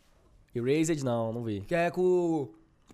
[0.55, 1.61] Erased, não, não vi.
[1.61, 2.01] Que é com.
[2.01, 2.53] o-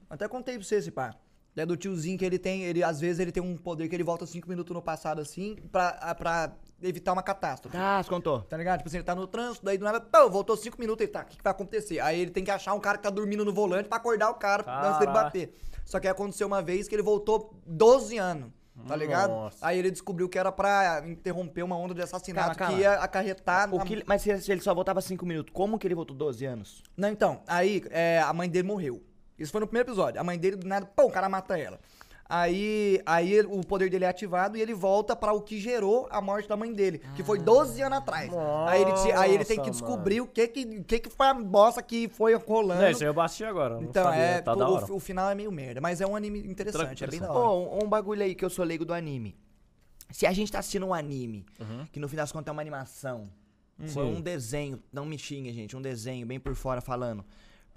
[0.09, 1.13] Até contei pra você esse pá.
[1.55, 2.63] É do tiozinho que ele tem.
[2.63, 5.57] Ele, às vezes ele tem um poder que ele volta cinco minutos no passado assim
[5.71, 7.75] pra, a- pra evitar uma catástrofe.
[7.75, 8.41] Ah, você contou.
[8.43, 8.77] Tá ligado?
[8.77, 11.21] Tipo assim, ele tá no trânsito, daí do nada, pô, voltou cinco minutos, ele tá,
[11.21, 11.99] o que, que vai acontecer?
[11.99, 14.35] Aí ele tem que achar um cara que tá dormindo no volante pra acordar o
[14.35, 15.53] cara antes dele bater.
[15.83, 18.51] Só que aconteceu uma vez que ele voltou 12 anos,
[18.87, 19.29] tá ligado?
[19.31, 19.57] Nossa.
[19.65, 22.75] Aí ele descobriu que era pra interromper uma onda de assassinato Calma, calma.
[22.75, 23.73] que ia acarretar...
[23.73, 26.15] O na- que, mas se se ele só voltava 5 minutos, como que ele voltou
[26.15, 26.83] 12 anos?
[26.97, 29.03] Não, então, aí é, a mãe dele morreu.
[29.37, 30.19] Isso foi no primeiro episódio.
[30.19, 31.79] A mãe dele, do nada, pô, o cara mata ela.
[32.31, 36.21] Aí, aí o poder dele é ativado e ele volta pra o que gerou a
[36.21, 38.31] morte da mãe dele, que foi 12 anos atrás.
[38.67, 41.25] aí, ele, te- aí ele tem que Nossa, descobrir o que que, que que foi
[41.25, 42.83] a bosta que foi rolando.
[42.83, 43.75] É, isso aí eu assisti agora.
[43.77, 44.85] não então, sabia, é, tá pô, da o, hora.
[44.85, 47.49] fi- o final é meio merda, mas é um anime interessante, é bem da hora.
[47.49, 49.35] um, um bagulho aí que eu sou leigo do anime.
[50.11, 51.87] Se a gente tá assistindo um anime, Uhum.
[51.91, 53.27] que no fim das contas é uma animação,
[53.87, 54.17] foi Sim.
[54.17, 57.25] um desenho, não me xingue, gente, um desenho bem por fora falando.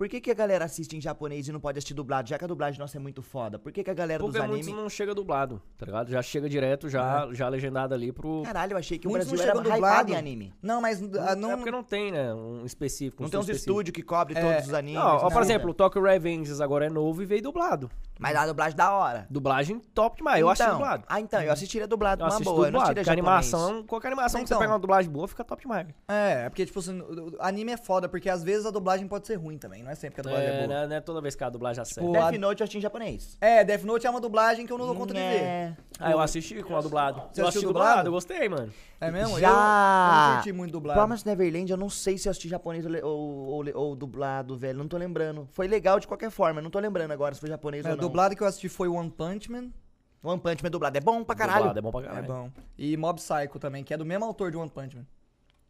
[0.03, 2.43] Por que, que a galera assiste em japonês e não pode assistir dublado, já que
[2.45, 3.57] a dublagem nossa é muito foda?
[3.57, 4.67] Por que, que a galera Porque dos animes...
[4.67, 6.11] não chega dublado, tá ligado?
[6.11, 8.43] Já chega direto, já, já legendado ali pro...
[8.43, 10.11] Caralho, eu achei que Muitos o não Brasil era dublado.
[10.11, 10.53] em anime.
[10.61, 12.35] Não, mas ah, não, É porque não tem, né?
[12.35, 13.23] Um específico.
[13.23, 14.41] um Não tem uns estúdios que cobre É.
[14.41, 14.99] todos os animes.
[15.01, 15.43] Não, ó, por tem.
[15.43, 17.89] exemplo, o Tokyo Revengers agora é novo e veio dublado.
[18.19, 19.29] Mas a dublagem da hora.
[19.31, 20.41] Dublagem top demais.
[20.41, 21.05] Eu assisti Então, dublado.
[21.09, 22.99] Ah, então, eu assistiria dublado Eu assisto boa, eu não dublado.
[22.99, 23.55] assistiria japonês.
[23.55, 24.59] animação, qualquer animação que Então.
[24.59, 25.87] você pega uma dublagem boa, fica top demais.
[26.09, 27.01] É, é porque, tipo assim,
[27.39, 30.15] anime é foda, porque às vezes a dublagem pode ser ruim também, não é sempre
[30.17, 30.81] que a dublagem é, É, boa.
[30.81, 32.01] né, não é toda vez que a dublagem acerta.
[32.01, 33.37] Tipo, Death a- Note eu assisti em japonês.
[33.41, 35.25] É, Death Note é uma dublagem que eu não dou conta de ver.
[35.43, 35.77] É.
[35.99, 37.17] Ah, eu assisti com a dublado.
[37.19, 37.89] Você eu assistiu assisti dublado?
[37.91, 38.73] dublado, eu gostei, mano.
[39.01, 39.37] É mesmo?
[39.37, 39.49] Eu- Já.
[39.49, 40.99] Eu, não curti muito dublado.
[41.01, 44.79] Promise Neverland, eu não sei se eu assisti japonês ou, ou, ou, ou dublado, velho.
[44.79, 45.49] Não tô lembrando.
[45.53, 47.97] Foi legal de qualquer forma, eu não tô lembrando agora se foi japonês É, ou
[47.97, 48.01] não.
[48.01, 49.71] dublado que eu assisti foi One Punch Man.
[50.23, 50.97] One Punch Man dublado.
[50.97, 51.59] É bom pra caralho.
[51.59, 52.27] Dublado é bom pra É caralho.
[52.27, 52.51] bom.
[52.79, 55.05] E Mob Psycho também, que é do mesmo autor de One Punch Man.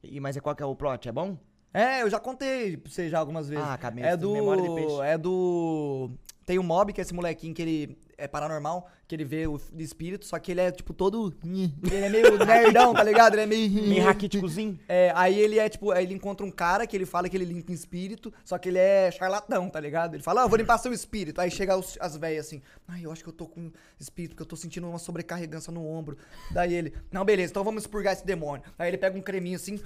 [0.02, 1.08] E, mas é qual que é o plot?
[1.08, 1.38] É bom?
[1.74, 3.64] É, eu já contei pra você já algumas vezes.
[3.66, 4.32] Ah, cabeça, é do.
[4.32, 5.00] memória de peixe.
[5.02, 6.10] É do.
[6.44, 9.60] Tem o Mob, que é esse molequinho que ele é paranormal, que ele vê o
[9.78, 11.32] espírito, só que ele é, tipo, todo.
[11.44, 13.34] Ele é meio nerdão, tá ligado?
[13.34, 13.70] Ele é meio.
[13.70, 14.78] Meio raquíticozinho.
[14.88, 17.44] É, aí ele é tipo, aí ele encontra um cara que ele fala que ele
[17.44, 20.14] limpa espírito, só que ele é charlatão, tá ligado?
[20.14, 21.40] Ele fala, ah, eu vou limpar seu espírito.
[21.40, 24.42] Aí chega os- as velhas assim, ai, eu acho que eu tô com espírito, porque
[24.42, 26.18] eu tô sentindo uma sobrecarregança no ombro.
[26.50, 28.64] Daí ele, não, beleza, então vamos expurgar esse demônio.
[28.78, 29.80] Aí ele pega um creminho assim.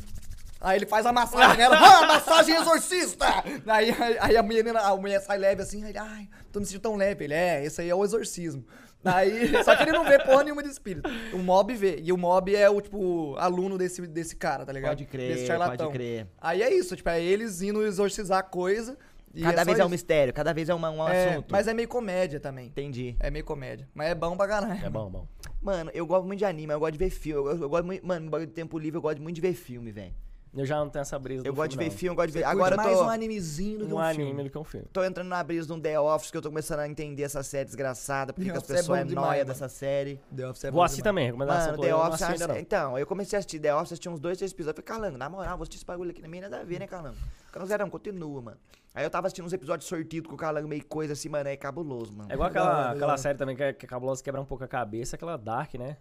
[0.60, 3.26] Aí ele faz a massagem nela, ah, massagem exorcista!
[3.66, 6.80] Aí, aí, a, menina, a mulher sai leve assim, aí ele, ai, tô me sentindo
[6.82, 7.24] tão leve.
[7.24, 8.64] Ele, é, esse aí é o exorcismo.
[9.04, 11.08] Aí, só que ele não vê porra nenhuma de espírito.
[11.32, 12.00] O mob vê.
[12.02, 14.90] E o mob é o, tipo, aluno desse, desse cara, tá ligado?
[14.92, 15.86] Pode crer, Desse charlatão.
[15.86, 16.26] pode crer.
[16.40, 18.96] Aí é isso, tipo, é eles indo exorcizar a coisa.
[19.34, 21.52] e Cada só vez é um mistério, cada vez é uma- um É, assunto.
[21.52, 22.68] Mas é meio comédia também.
[22.68, 23.14] Entendi.
[23.20, 23.86] É meio comédia.
[23.94, 24.84] Mas é bom pra caralho.
[24.84, 25.28] É bom, bom.
[25.60, 27.50] Mano, eu gosto muito de anime, eu gosto de ver filme.
[27.50, 29.52] Eu, eu gosto muito, mano, no bagulho de tempo livre, eu gosto muito de ver
[29.54, 30.14] filme, velho.
[30.56, 32.26] Eu já não tenho essa brisa Eu do gosto de ver filme, filme, eu gosto
[32.28, 32.44] de ver.
[32.44, 33.04] Agora eu mais tô.
[33.04, 33.88] um animezinho do não.
[33.88, 34.44] que Um um anime filme.
[34.44, 34.86] do que um filme.
[34.92, 37.42] Tô entrando na brisa de um The Office que eu tô começando a entender essa
[37.42, 39.44] série desgraçada, porque as é pessoas é, nóia mano.
[39.44, 40.20] dessa série.
[40.34, 42.48] The Office é Vou bom assistir também, recomendação Mano, The eu não Office, assisti ainda
[42.54, 42.60] não.
[42.60, 45.18] então, eu comecei a assistir The Office, assisti uns dois, três episódios, eu falei, Calango,
[45.18, 47.16] na moral, vou assistir esse bagulho aqui, na minha nada a ver, né, Calango?
[47.52, 48.56] Calango, continua, mano.
[48.94, 51.56] Aí eu tava assistindo uns episódios sortidos com o Calango, meio coisa assim, mano, é
[51.56, 52.30] cabuloso, mano.
[52.30, 54.68] É igual aquela, aquela série também que é, que é cabulosa, quebra um pouco a
[54.68, 55.98] cabeça, aquela Dark, né?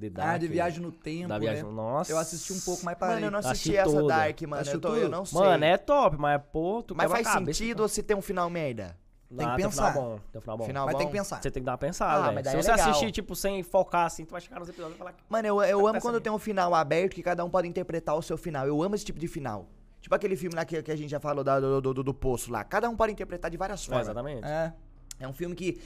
[0.00, 0.28] The Dark.
[0.34, 1.70] Ah, de viagem no tempo, Da viagem, né?
[1.70, 2.12] nossa.
[2.12, 3.14] Eu assisti um pouco, mas parei.
[3.16, 4.14] Mano, eu não assisti Assisti essa toda.
[4.14, 5.40] Dark, mano, eu, tô, eu não sei.
[5.40, 8.48] Mano, é top, mas pô, tu Mas faz cabeça, sentido ou se tem um final
[8.48, 8.96] merda?
[9.28, 9.92] Tem que Ah, tem um pensar.
[9.92, 10.64] final bom, tem um final bom.
[10.66, 10.98] Final Mas bom?
[10.98, 11.42] tem que pensar.
[11.42, 12.44] Você tem que dar uma Ah, pensada, mas velho.
[12.44, 12.88] daí Se é você legal.
[12.90, 15.22] assistir, tipo, sem focar assim, tu vai chegar nos episódios e falar que...
[15.28, 18.14] Mano, eu, eu Presta amo quando tem um final aberto que cada um pode interpretar
[18.16, 18.66] o seu final.
[18.66, 19.66] Eu amo esse tipo de final.
[20.00, 22.14] Tipo aquele filme lá que, que a gente já falou da- do, do, do, do
[22.14, 22.62] Poço lá.
[22.64, 24.06] Cada um pode interpretar de várias É, formas.
[24.06, 24.46] exatamente.
[24.46, 24.72] É.
[25.20, 25.78] É um filme que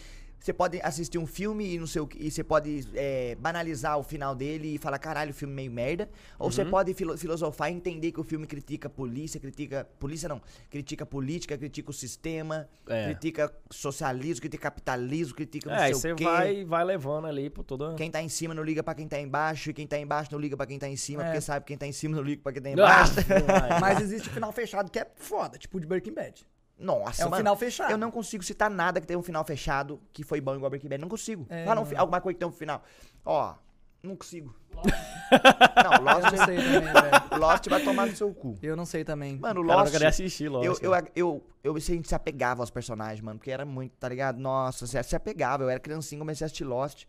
[0.43, 3.97] Você pode assistir um filme e não sei o que, e você pode é, banalizar
[3.97, 6.11] o final dele e falar, caralho, o filme meio merda.
[6.39, 9.87] Ou você pode filo- filosofar e entender que o filme critica a polícia, critica.
[10.01, 10.43] Polícia não.
[10.69, 13.05] Critica a política, critica o sistema, É.
[13.05, 16.25] critica socialismo, critica capitalismo, critica não É, sei você o quê.
[16.25, 17.95] vai, vai levando ali por toda.
[17.95, 20.41] Quem tá em cima não liga pra quem tá embaixo, e quem tá embaixo não
[20.41, 21.27] liga pra quem tá em cima, É.
[21.27, 23.15] porque sabe que quem tá em cima não liga pra quem tá Ah, embaixo.
[23.47, 23.81] vai.
[23.81, 26.45] Mas existe o final fechado que é foda, tipo o de Breaking Bad.
[26.79, 27.91] Nossa, É um mano, final fechado.
[27.93, 30.89] Eu não consigo citar nada que tenha um final fechado que foi bom igual Breaking
[30.89, 31.01] Bad.
[31.01, 31.47] Não consigo.
[31.49, 32.83] É, Fala um fi- alguma coisa que tem um final.
[33.25, 33.55] Ó,
[34.03, 34.53] não consigo.
[34.75, 37.39] não, Eu Lost, não sei também, velho.
[37.41, 38.59] Lost vai tomar no seu cu.
[38.63, 39.39] Eu não sei também.
[39.39, 39.93] Mano, O cara não Lost.
[39.93, 40.83] queria assistir, Eu, Lost.
[40.83, 44.39] eu, eu, eu, a gente se apegava aos personagens, mano, porque era muito, tá ligado?
[44.39, 45.63] Nossa, você se apegava.
[45.63, 47.05] Eu era criancinha, comecei a assistir Lost.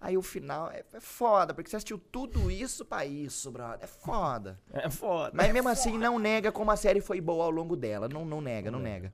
[0.00, 3.84] Aí o final é, é foda, porque você assistiu tudo isso pra isso, brother.
[3.84, 4.58] É foda.
[4.72, 5.32] É foda.
[5.34, 8.08] Mas mesmo assim, não nega como a série foi boa ao longo dela.
[8.08, 9.12] Não, não nega, não nega.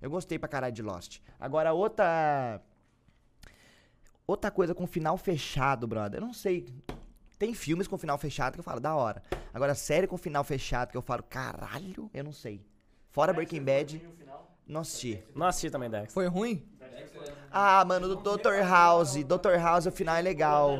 [0.00, 1.20] Eu gostei pra caralho de Lost.
[1.38, 2.62] Agora, outra.
[4.26, 6.20] Outra coisa com final fechado, brother.
[6.20, 6.66] Eu não sei.
[7.38, 9.22] Tem filmes com final fechado que eu falo, da hora.
[9.52, 12.64] Agora, série com final fechado que eu falo, caralho, eu não sei.
[13.10, 14.02] Fora Breaking Bad,
[14.66, 15.22] não assisti.
[15.34, 16.14] Não assisti também, Dex.
[16.14, 16.66] Foi ruim?
[17.54, 18.60] Ah, mano, do Dr.
[18.66, 19.14] House.
[19.24, 19.56] Dr.
[19.62, 20.78] House, o final é legal.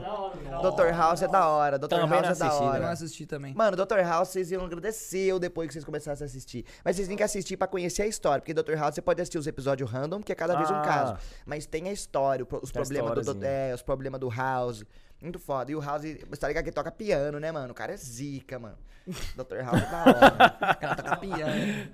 [0.63, 0.89] Dr.
[0.97, 1.79] House é da hora.
[1.79, 1.89] Dr.
[1.89, 2.79] Também House não é da assisti, hora.
[2.79, 3.55] Eu não assisti também.
[3.55, 3.99] Mano, Dr.
[4.01, 6.65] House, vocês iam agradecer eu depois que vocês começassem a assistir.
[6.83, 8.41] Mas vocês têm que assistir pra conhecer a história.
[8.41, 8.75] Porque Dr.
[8.77, 10.81] House você pode assistir os episódios random, que é cada vez um Ah.
[10.83, 11.17] caso.
[11.45, 13.71] Mas tem a história, o pro- os Tem a problemas do, do, historiazinha.
[13.71, 14.83] é, os problemas do House.
[15.21, 15.71] Muito foda.
[15.71, 17.71] E o House, você tá ligado que ele toca piano, né, mano?
[17.73, 18.79] O cara é zica, mano.
[19.37, 19.59] Dr.
[19.63, 20.53] House é da hora.
[20.73, 21.91] O cara tá capiando.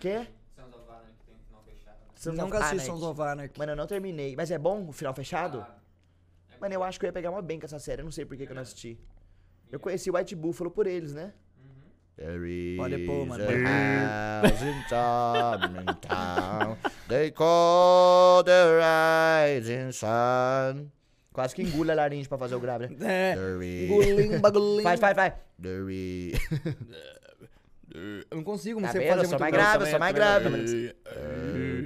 [0.00, 0.26] Quê?
[0.56, 3.00] Sons of Anarchy tem um Sons Nunca of assisti Anarchy.
[3.00, 3.58] Sons of Anarchy.
[3.58, 4.36] Mano, eu não terminei.
[4.36, 5.64] Mas é bom o final fechado?
[6.54, 8.02] É Mano, eu acho que eu ia pegar uma bem com essa série.
[8.02, 8.98] Eu não sei por que, que eu não assisti.
[9.72, 11.32] Eu conheci White Buffalo por eles, né?
[12.16, 13.42] There Pode pôr, mano.
[13.66, 16.76] a house in Tubman town.
[17.08, 20.90] They call the rising sun.
[21.32, 22.96] Quase que engula a laringe pra fazer o grave, né?
[23.32, 23.34] É.
[23.34, 23.64] There
[24.34, 24.82] is- Bagulhinho.
[24.82, 25.32] Faz, faz, faz.
[25.62, 26.38] There is-
[27.92, 29.10] Eu não consigo, não Tá sei vendo?
[29.10, 29.68] fazer Eu sou muito mais grave.
[29.78, 30.44] grave, eu sou mais grave.
[30.44, 30.64] também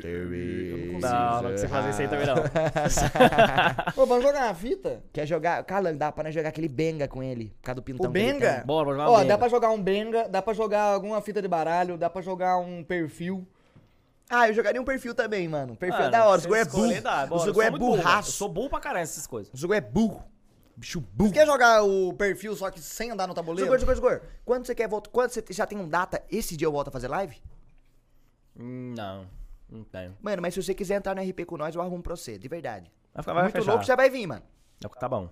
[0.01, 2.35] There is Não, não você fazer isso aí também não.
[3.97, 5.02] Ô, vamos jogar uma fita?
[5.12, 5.62] Quer jogar?
[5.64, 7.55] Calan, dá pra jogar aquele benga com ele.
[7.60, 8.62] Por causa do pintão O Benga?
[8.66, 11.48] Bora, bora jogar Ó, dá pra jogar um Benga, dá pra jogar alguma fita de
[11.48, 13.47] baralho, dá pra jogar um perfil.
[14.28, 15.76] Ah, eu jogaria um perfil também, mano.
[15.76, 16.39] Perfil é Mano, da hora.
[16.39, 16.86] O você Zugo é burro.
[16.86, 17.85] O eu sou é mano.
[17.85, 18.32] Eu burraço.
[18.32, 19.52] sou burro pra caralho nessas coisas.
[19.52, 20.24] O Zugo é burro.
[20.77, 21.33] Bicho burro.
[21.33, 23.65] Quer jogar o perfil só que sem andar no tabuleiro?
[23.71, 24.29] Zugor, Zugor, Zugor.
[24.45, 25.11] Quando você quer voltar?
[25.11, 27.41] Quando você já tem um data, esse dia eu volto a fazer live?
[28.57, 29.27] Não,
[29.69, 30.17] não tenho.
[30.21, 32.49] Mano, mas se você quiser entrar no RP com nós, eu arrumo pra você, de
[32.49, 32.91] verdade.
[33.13, 33.71] Vai ficar, vai Muito fechar.
[33.71, 34.43] louco, já vai vir, mano.
[35.01, 35.29] Tá bom.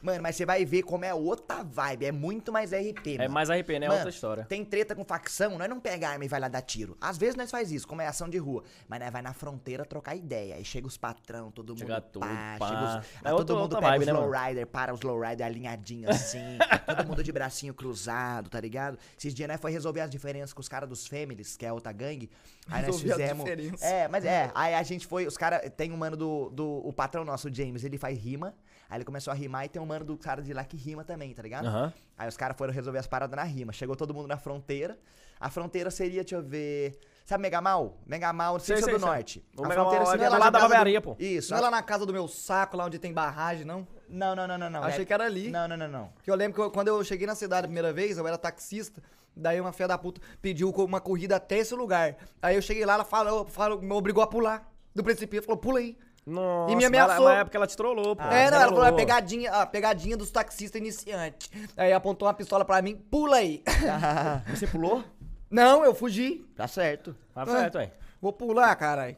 [0.00, 2.06] Mano, mas você vai ver como é outra vibe.
[2.06, 3.34] É muito mais RP, É mano.
[3.34, 3.84] mais RP, né?
[3.84, 4.44] É Mano, outra história.
[4.46, 6.96] Tem treta com facção, nós não pega arma e vai lá dar tiro.
[6.98, 8.64] Às vezes nós faz isso, como é ação de rua.
[8.88, 10.54] Mas nós vai na fronteira trocar ideia.
[10.54, 12.68] Aí chega os patrão, todo mundo Chega tudo, pá, pá.
[12.68, 12.98] chega os, É
[13.28, 16.38] aí outra- todo mundo outra pega vibe, os né, lowrider, para os lowrider alinhadinho assim.
[16.86, 18.98] todo mundo de bracinho cruzado, tá ligado?
[19.18, 21.92] Esses dias nós foi resolver as diferenças com os caras dos Families, que é outra
[21.92, 22.30] gangue.
[22.70, 23.82] Aí nós Resolver as fizemos...
[23.82, 24.50] É, mas é.
[24.54, 27.54] Aí a gente foi, os caras, tem um mano do, do, o patrão nosso, o
[27.54, 28.54] James, ele faz rima.
[28.94, 31.02] Aí ele começou a rimar e tem um mano do cara de lá que rima
[31.02, 31.66] também, tá ligado?
[31.66, 31.92] Aham.
[32.16, 33.72] Aí os caras foram resolver as paradas na rima.
[33.72, 34.96] Chegou todo mundo na fronteira.
[35.40, 36.96] A fronteira seria, deixa eu ver.
[37.26, 37.98] Sabe Megamal?
[38.06, 39.08] Megamal, Sei, Cícia sei, do sei.
[39.08, 39.44] Norte.
[39.56, 41.16] O a Megamal fronteira é seria lá na da casa do- pô.
[41.18, 41.50] Isso.
[41.50, 43.84] Não é lá na casa do meu saco, lá onde tem barragem, não?
[44.08, 44.84] Não, não, não, não, não.
[44.84, 45.50] Achei É- que era ali.
[45.50, 46.08] Não, não, não, não.
[46.14, 48.38] Porque eu lembro que eu- quando eu cheguei na cidade a primeira vez, eu era
[48.38, 49.02] taxista.
[49.36, 52.14] Daí uma filha da puta pediu uma corrida até esse lugar.
[52.40, 55.42] Aí eu cheguei lá, ela falou, falou me obrigou a pular do precipício.
[55.44, 55.98] Falou, pula aí.
[56.26, 57.24] Nossa, E me mas ameaçou.
[57.28, 58.22] Na época ela te trollou, pô.
[58.22, 58.96] é, não, ela falou, é Trollou.
[58.96, 61.50] pegadinha, a pegadinha dos taxistas iniciantes.
[61.76, 63.62] Aí apontou uma pistola pra mim, pula aí.
[64.48, 65.04] Você pulou?
[65.50, 66.44] não, eu fugi.
[66.56, 67.14] Tá certo.
[67.34, 67.92] Tá certo, ué.
[68.20, 69.16] Vou pular, caralho.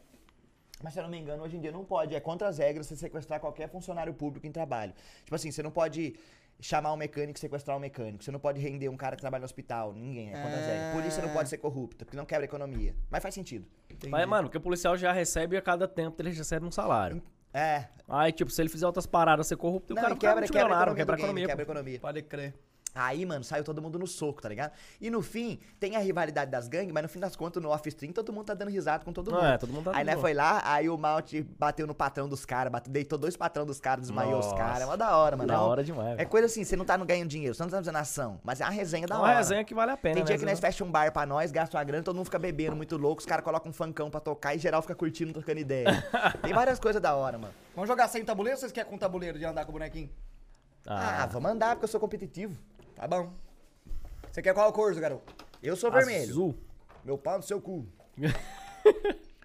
[0.83, 2.15] Mas se eu não me engano, hoje em dia não pode.
[2.15, 4.93] É contra as regras você sequestrar qualquer funcionário público em trabalho.
[5.25, 6.17] Tipo assim, você não pode
[6.61, 8.25] chamar um mecânico e sequestrar um mecânico.
[8.25, 9.93] Você não pode render um cara que trabalha no hospital.
[9.93, 10.33] Ninguém.
[10.33, 10.93] É contra as regras.
[10.95, 12.95] Polícia não pode ser corrupta, porque não quebra a economia.
[13.11, 13.67] Mas faz sentido.
[14.09, 17.23] Mas, mano, porque o policial já recebe a cada tempo, ele recebe um salário.
[17.53, 17.87] É.
[18.09, 20.47] Aí, tipo, se ele fizer outras paradas, ser corrupto, o Não, cara e fica quebra,
[20.47, 20.97] quebra a multimilionário, economia.
[20.97, 21.47] quebra a do game, economia.
[21.49, 22.01] quebra economia.
[22.01, 22.55] Pode crer.
[22.99, 24.73] Aí, mano, saiu todo mundo no soco, tá ligado?
[24.99, 28.11] E no fim, tem a rivalidade das gangues, mas no fim das contas, no off-stream,
[28.11, 29.47] todo mundo tá dando risada com todo Não, mundo.
[29.49, 32.47] é, todo mundo tá Aí, né, foi lá, aí o Malt bateu no patrão dos
[32.47, 34.57] caras, deitou dois patrão dos caras, desmaiou os Nossa.
[34.57, 34.81] caras.
[34.81, 35.47] É uma da hora, mano.
[35.49, 37.69] Da É hora demais, É coisa assim, você não tá no ganhando dinheiro, você não
[37.69, 39.31] tá fazendo ação, mas é uma resenha da É hora.
[39.33, 40.27] uma resenha que vale a pena, Tem né?
[40.29, 42.39] dia que nós vezes- fecha um bar pra nós, gasta uma grana, todo mundo fica
[42.39, 45.61] bebendo muito louco, os caras colocam um funkão pra tocar e geral fica curtindo, trocando
[45.61, 45.87] ideia.
[46.43, 47.53] Tem várias coisas da hora, mano.
[47.75, 50.09] Vamos jogar sem tabuleiro ou vocês querem com tabuleiro de andar com o bonequinho?
[50.87, 52.57] Ah, Ah, vamos andar porque eu sou competitivo.
[52.97, 53.31] Tá bom.
[54.33, 55.35] Você quer qual cor, garoto?
[55.63, 56.31] Eu sou vermelho.
[56.31, 56.55] Azul.
[57.05, 57.87] Meu pau no seu cu.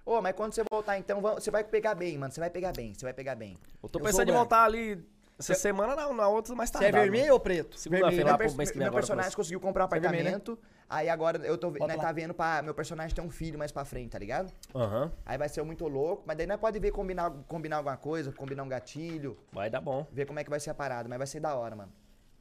[0.05, 2.31] Ô, mas quando você voltar, então, você vai pegar bem, mano.
[2.31, 3.57] Você vai pegar bem, você vai pegar bem.
[3.83, 5.05] Eu tô Eu pensando em voltar ali
[5.37, 6.97] essa semana, não, na outra mais Você tarde.
[6.97, 7.77] é vermelho ou preto?
[7.77, 10.07] Segunda-feira Meu, mês que vem meu personagem conseguiu comprar um Você é né?
[10.07, 10.57] apartamento.
[10.89, 13.85] Aí agora eu tô, né, tá vendo pra meu personagem ter um filho mais pra
[13.85, 14.51] frente, tá ligado?
[14.75, 18.31] Aham, Aí vai ser muito louco, mas daí nós pode ver combinar, combinar alguma coisa,
[18.33, 20.05] combinar um gatilho, vai dar bom.
[20.11, 21.91] ver como é que vai ser a parada, mas vai ser da hora, mano.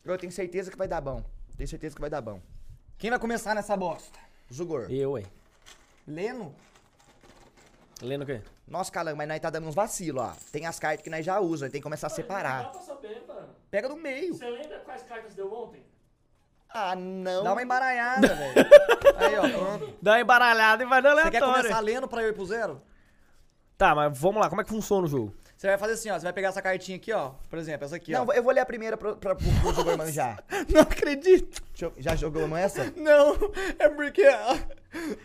[0.05, 1.23] Eu tenho certeza que vai dar bom.
[1.57, 2.41] Tenho certeza que vai dar bom.
[2.99, 4.19] Quem vai começar nessa bosta?
[4.53, 4.87] Zugor.
[4.91, 5.25] Eu, ué.
[6.07, 6.55] Leno?
[8.03, 8.41] Lendo o quê?
[8.67, 10.33] Nossa, calango, mas nós tá dando uns vacilos, ó.
[10.53, 12.63] Tem as cartas que nós já usamos, tem que começar a Não separar.
[12.65, 13.49] dá pra saber, mano.
[13.71, 14.35] Pega do meio.
[14.35, 15.83] Você lembra quais cartas deu ontem?
[16.73, 17.43] Ah, não.
[17.43, 18.55] Dá uma embaralhada, velho.
[19.17, 19.99] Aí, ó, pronto.
[20.01, 22.81] Dá uma embaralhada e vai dar Você quer começar lendo pra eu ir pro zero?
[23.77, 25.35] Tá, mas vamos lá, como é que funciona o jogo?
[25.61, 26.15] Você vai fazer assim, ó.
[26.19, 27.33] Você vai pegar essa cartinha aqui, ó.
[27.51, 28.33] Por exemplo, essa aqui, Não, ó.
[28.33, 30.43] eu vou ler a primeira pro, pra, pro, pro manjar.
[30.73, 31.63] Não acredito.
[31.73, 32.91] Deixa eu- Já jogou essa?
[32.97, 33.37] Não,
[33.79, 34.23] é porque.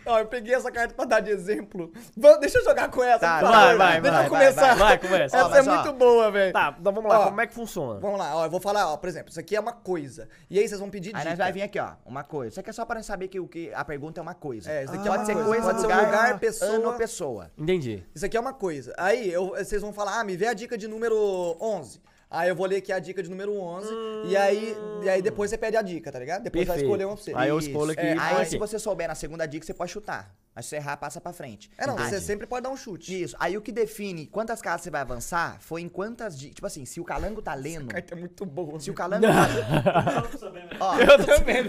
[0.06, 1.92] Ó, eu peguei essa carta pra dar de exemplo.
[2.16, 3.18] Vamos, deixa eu jogar com essa.
[3.18, 3.78] Tá, por vai, favor.
[3.78, 4.66] vai, Deixa vai, eu começar.
[4.74, 5.36] vai, vai, começa.
[5.36, 5.64] Essa Ó, é ó.
[5.82, 6.52] muito boa, velho.
[6.52, 8.00] Tá, então vamos lá, Ó, como é que funciona?
[8.00, 8.44] Vamos lá, ó.
[8.46, 8.96] Eu vou falar, ó.
[8.96, 10.28] Por exemplo, isso aqui é uma coisa.
[10.48, 11.28] E aí vocês vão pedir Aí dica.
[11.30, 12.50] nós vai vir aqui, ó, uma coisa.
[12.50, 14.70] Isso aqui é só para saber que, o que a pergunta é uma coisa.
[14.70, 15.48] É, isso aqui é pode uma ser coisa.
[15.48, 16.70] coisa, Pode ser um lugar, lugar, pessoa.
[16.70, 17.50] ano, pessoa.
[17.58, 18.04] Entendi.
[18.14, 18.94] Isso aqui é uma coisa.
[18.96, 22.00] Aí eu, vocês vão falar, ah, me vê a dica de número 11.
[22.28, 23.88] Aí eu vou ler aqui a dica de número 11.
[24.26, 26.42] E, aí, e aí depois você pede a dica, tá ligado?
[26.42, 26.86] Depois vai Perfeito.
[26.90, 27.32] escolher uma pra você.
[27.36, 28.00] Aí eu escolho aqui.
[28.00, 30.34] É, Aí se você souber na segunda dica, você pode chutar.
[30.52, 31.70] Mas se você errar, passa pra frente.
[31.78, 32.22] É, não, você Entendi.
[32.24, 33.22] sempre pode dar um chute.
[33.22, 33.36] Isso.
[33.38, 36.54] Aí o que define quantas casas você vai avançar foi em quantas dicas.
[36.56, 37.86] Tipo assim, se o calango tá lendo.
[37.88, 38.80] carta é muito boa.
[38.80, 40.28] Se o calango tá.
[40.36, 40.68] Sabendo.
[40.80, 41.62] Ó, Eu também.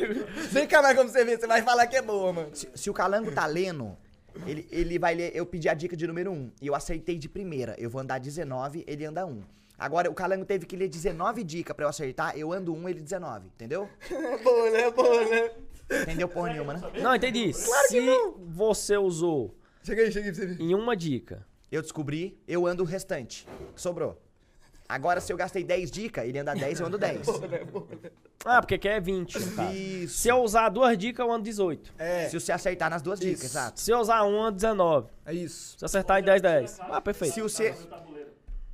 [0.51, 2.49] Vem cá, mais como você vê, você vai falar que é boa, mano.
[2.55, 3.95] se, se o calango tá lendo,
[4.47, 5.31] ele, ele vai ler.
[5.35, 7.75] Eu pedi a dica de número 1 e eu acertei de primeira.
[7.77, 9.43] Eu vou andar 19, ele anda 1.
[9.77, 13.01] Agora, o calango teve que ler 19 dicas pra eu acertar, eu ando 1, ele
[13.01, 13.47] 19.
[13.47, 13.89] Entendeu?
[14.09, 14.81] É boa, né?
[14.81, 15.51] É boa, né?
[16.01, 16.81] Entendeu porra nenhuma, né?
[17.01, 17.53] Não, entendi.
[17.53, 18.09] Se
[18.39, 20.61] você usou Chega aí, chega aí pra você ver.
[20.61, 23.47] em uma dica, Eu descobri, eu ando o restante.
[23.75, 24.21] Sobrou.
[24.89, 27.27] Agora, se eu gastei 10 dicas, ele anda 10, eu ando 10.
[28.45, 29.73] ah, porque quer 20, no caso.
[29.73, 30.17] Isso.
[30.17, 31.93] Se eu usar duas dicas, eu ando 18.
[31.97, 33.79] É, Se você acertar nas duas dicas, exato.
[33.79, 35.09] Se eu usar um, eu ando 19.
[35.25, 35.77] é isso.
[35.77, 36.79] Se eu acertar em 10, 10.
[36.81, 37.33] Ah, perfeito.
[37.33, 37.75] Se você.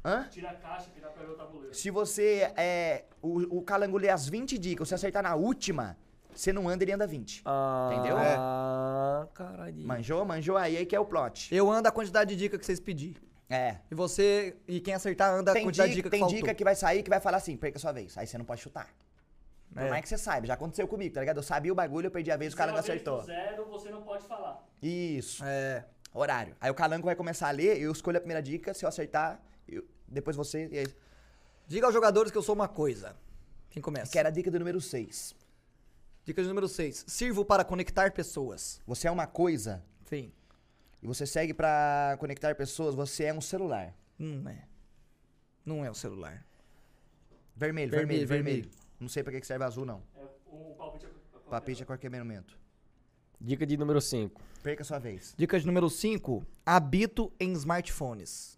[0.05, 0.27] Hã?
[0.29, 1.73] Tira a caixa que dá pra ver o tabuleiro.
[1.73, 3.05] Se você é.
[3.21, 5.97] O, o calango lê as 20 dicas, você acertar na última,
[6.33, 7.41] você não anda, ele anda 20.
[7.45, 8.17] Ah, Entendeu?
[8.17, 9.75] Ah, caralho.
[9.87, 10.25] Manjou?
[10.25, 11.53] Manjou aí, aí que é o plot.
[11.55, 13.15] Eu ando a quantidade de dica que vocês pedirem.
[13.49, 13.77] É.
[13.91, 16.37] E você, e quem acertar, anda a Tem, quantidade dica, de dica que tem faltou.
[16.37, 18.17] dica que vai sair que vai falar assim, perca sua vez.
[18.17, 18.89] Aí você não pode chutar.
[19.73, 19.89] Por É.
[19.89, 21.37] mais que você saiba, já aconteceu comigo, tá ligado?
[21.37, 23.23] Eu sabia o bagulho, eu perdi a vez, o calango Se é uma vez acertou.
[23.23, 24.63] Zero, você não pode falar.
[24.81, 25.43] Isso.
[25.45, 25.85] É.
[26.13, 26.55] Horário.
[26.61, 29.39] Aí o calango vai começar a ler, eu escolho a primeira dica, se eu acertar,
[29.67, 29.83] eu-
[30.13, 30.67] depois você.
[30.71, 30.87] E aí,
[31.67, 33.15] Diga aos jogadores que eu sou uma coisa.
[33.69, 34.11] Quem começa?
[34.11, 35.33] que era a dica do número 6.
[36.25, 37.05] Dica de número 6.
[37.07, 38.81] Sirvo para conectar pessoas.
[38.85, 40.31] Você é uma coisa Sim.
[41.01, 43.93] e você segue pra conectar pessoas, você é um celular.
[44.19, 44.67] Não é.
[45.65, 46.45] Não é o celular.
[47.55, 48.63] Vermelho, Vermelho, vermelho, vermelho.
[48.63, 48.71] vermelho.
[48.99, 50.01] Não sei pra que serve azul, não.
[50.15, 52.57] É, o palpite é qualquer Papite a qualquer momento.
[53.39, 54.41] Dica de número 5.
[54.61, 55.33] Perca sua vez.
[55.37, 56.45] Dica de número 5.
[56.65, 58.57] Habito em smartphones.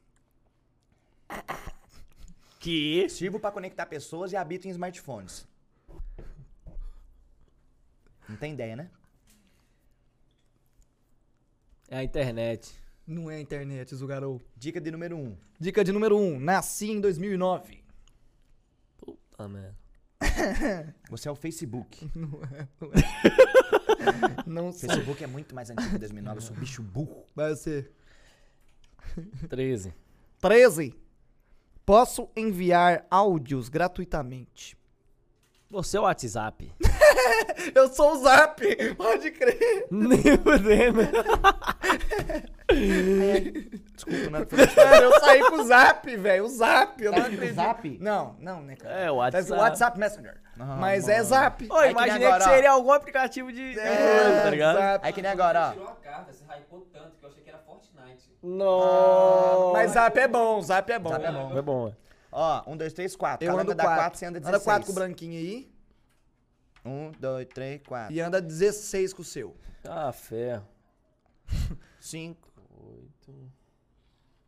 [2.59, 3.07] Que?
[3.09, 5.47] Sirvo pra conectar pessoas e habito em smartphones.
[8.27, 8.89] Não tem ideia, né?
[11.87, 12.73] É a internet.
[13.05, 14.41] Não é a internet, Zugarou.
[14.57, 15.19] Dica de número 1.
[15.23, 15.37] Um.
[15.59, 16.21] Dica de número 1.
[16.21, 16.39] Um.
[16.39, 17.83] Nasci em 2009.
[18.97, 19.77] Puta merda.
[21.11, 22.09] Você é o Facebook.
[24.47, 24.89] Não O sei.
[24.89, 26.37] Facebook é muito mais antigo que 2009.
[26.37, 27.27] Eu sou bicho burro.
[27.35, 27.91] Vai ser.
[29.49, 29.93] 13.
[30.39, 30.95] 13.
[31.85, 34.75] Posso enviar áudios gratuitamente.
[35.69, 36.71] Você é o WhatsApp.
[37.73, 38.61] Eu sou o Zap.
[38.95, 39.87] Pode crer.
[39.91, 40.99] Nem fudendo.
[43.95, 46.45] Desculpa, não Cara, eu saí com o Zap, velho.
[46.45, 47.03] O Zap.
[47.03, 47.55] Eu não Tá escrito acredito.
[47.55, 47.97] Zap?
[48.01, 48.95] Não, não, né, cara?
[48.95, 49.61] É, o Tá escrito WhatsApp.
[49.61, 50.37] WhatsApp Messenger.
[50.59, 51.25] Aham, Mas é mano.
[51.25, 51.65] Zap.
[51.69, 52.53] Ô, que imaginei nem agora, que ó.
[52.53, 53.79] seria algum aplicativo de.
[53.79, 54.77] É, tá ligado?
[54.77, 55.05] Zap.
[55.05, 55.71] Aí que nem agora, ó.
[55.71, 57.44] Tirou a carta, você hypou tanto que eu achei que era.
[58.45, 59.73] Nossa.
[59.73, 61.09] Mas Zap é bom, Zap é bom.
[61.09, 61.49] Zap é bom.
[61.51, 61.93] Foi bom, é.
[62.31, 63.45] Ó, um, dois, três, quatro.
[63.45, 64.01] Eu Calanga ando dá 4.
[64.03, 64.63] quatro, você anda Anda 16.
[64.65, 65.71] 4 com o branquinho aí
[66.85, 68.13] Um, dois, três, quatro.
[68.13, 69.55] e anda 16 com o seu.
[69.83, 70.67] Ah, ferro.
[71.99, 72.49] Cinco.
[72.77, 73.51] 8,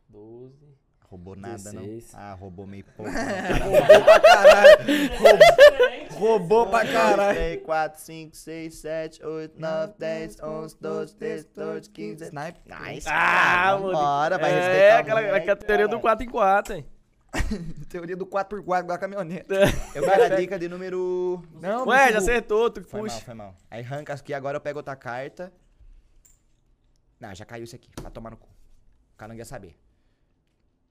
[0.08, 0.67] 12.
[1.10, 2.12] Roubou nada, 16.
[2.12, 2.20] não?
[2.20, 3.10] Ah, roubou meio pouco.
[3.10, 4.84] Roubou pra caralho.
[4.84, 6.12] Diferente.
[6.14, 7.34] Roubou pra caralho.
[7.38, 12.24] 3, 4, 5, 6, 7, 8, 9, 10, 11, 12, 13, 14, 15.
[12.26, 12.60] Snipe.
[12.66, 13.08] Nice.
[13.08, 13.86] Ah, cara, mano.
[13.92, 16.02] vambora, vai É, respeitar o aquela, moleque, aquela teoria do cara.
[16.02, 16.86] 4 em 4, hein?
[17.88, 19.46] Teoria do 4x4 igual a caminhonete.
[19.94, 21.42] Eu quero a dica de número...
[21.60, 23.24] Não, Ué, já acertou, tu Foi mal, puxa.
[23.24, 23.54] foi mal.
[23.70, 25.52] Aí arranca aqui, agora eu pego outra carta.
[27.20, 27.90] Não, já caiu isso aqui.
[28.00, 28.48] Vai tomar no cu.
[29.16, 29.74] Calango ia saber.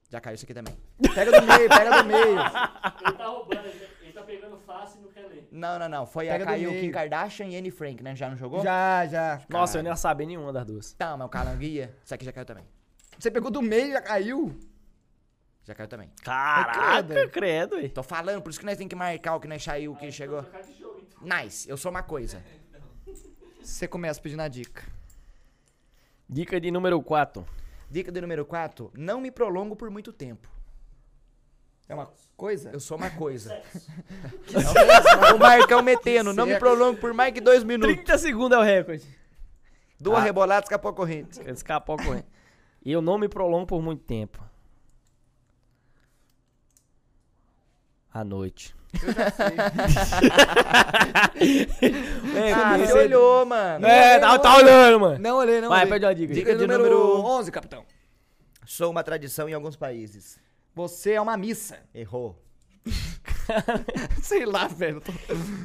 [0.08, 0.74] Já caiu isso aqui também.
[1.14, 2.30] Pega do meio, pega do meio.
[2.30, 5.48] Ele tá roubando, ele tá, tá pegando fácil e não quer ler.
[5.52, 6.06] Não, não, não.
[6.06, 6.70] Foi a Pega do caiu.
[6.70, 8.16] Kim Kardashian e Anne Frank, né?
[8.16, 8.62] Já não jogou?
[8.62, 9.42] Já, já.
[9.48, 10.92] Nossa, eu não ia saber nenhuma das duas.
[10.94, 11.94] Tá, mas o Calango ia.
[12.02, 12.64] Isso aqui já caiu também.
[13.18, 14.58] Você pegou do meio e já caiu?
[15.64, 16.10] Já caiu também.
[16.22, 17.30] Caraca, credo.
[17.30, 17.88] credo, ué.
[17.88, 20.10] Tô falando, por isso que nós temos que marcar o que nós saiu, o que
[20.10, 20.42] chegou.
[20.42, 21.38] Trocar de jogo, então.
[21.42, 22.42] Nice, eu sou uma coisa.
[23.60, 24.82] Você começa pedindo a dica.
[26.26, 27.44] Dica de número 4.
[27.90, 30.48] Dica do número 4, não me prolongo por muito tempo.
[31.88, 32.70] É uma coisa?
[32.70, 33.62] Eu sou uma coisa.
[35.34, 37.94] o Marcão metendo, não me prolongo por mais que dois minutos.
[37.94, 39.18] 30 segundos é o recorde.
[39.98, 40.24] Duas Ah.
[40.24, 41.40] reboladas, escapou a corrente.
[41.50, 42.26] Escapou correndo.
[42.84, 44.47] E eu não me prolongo por muito tempo.
[48.18, 48.74] À noite.
[52.34, 53.86] é, Ah, comecei- você olhou, mano.
[53.86, 55.18] É, tá, tá olhando, mano.
[55.18, 55.92] Não olhei, não Vai, olhei.
[55.92, 56.34] pede uma dica.
[56.34, 57.84] Dica de número número 11, capitão.
[58.66, 60.40] Sou uma tradição em alguns países.
[60.74, 61.78] Você é uma missa.
[61.94, 62.42] Errou.
[64.20, 65.00] Sei lá, velho.
[65.00, 65.12] Tô...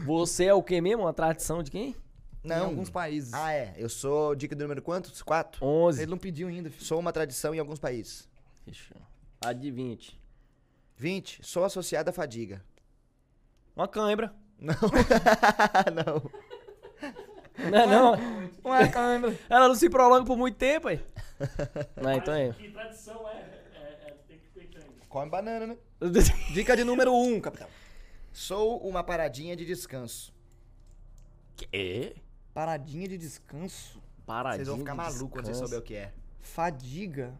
[0.05, 1.01] Você é o que mesmo?
[1.03, 1.95] Uma tradição de quem?
[2.43, 2.65] Em Não.
[2.65, 3.33] alguns países.
[3.33, 3.73] Ah, é.
[3.77, 4.35] Eu sou.
[4.35, 5.23] Dica número quantos?
[5.23, 5.65] Quatro?
[5.65, 6.03] 11.
[6.03, 6.85] Ele não pediu ainda, filho.
[6.85, 8.29] Sou uma tradição em alguns países.
[8.63, 8.97] Fechou.
[9.43, 9.71] A de
[10.97, 11.39] 20.
[11.39, 11.39] 20.
[11.43, 12.63] Sou associado à fadiga.
[13.75, 14.33] Uma cãibra.
[14.59, 14.75] Não.
[15.93, 16.31] não.
[17.57, 18.13] Não, é não.
[18.63, 19.37] Uma câmera.
[19.49, 21.03] Ela não se prolonga por muito tempo, aí.
[22.01, 22.51] Não, então é.
[22.53, 23.33] Que tradição é,
[23.75, 24.85] é, é tem que ter.
[25.07, 25.77] Come banana, né?
[26.53, 27.67] Dica de número 1, capitão.
[28.31, 30.33] Sou uma paradinha de descanso.
[31.55, 32.15] Que?
[32.53, 34.01] Paradinha de descanso.
[34.25, 36.13] Paradinha Vocês vão ficar de malucos quando vocês souberem o que é.
[36.39, 37.33] Fadiga.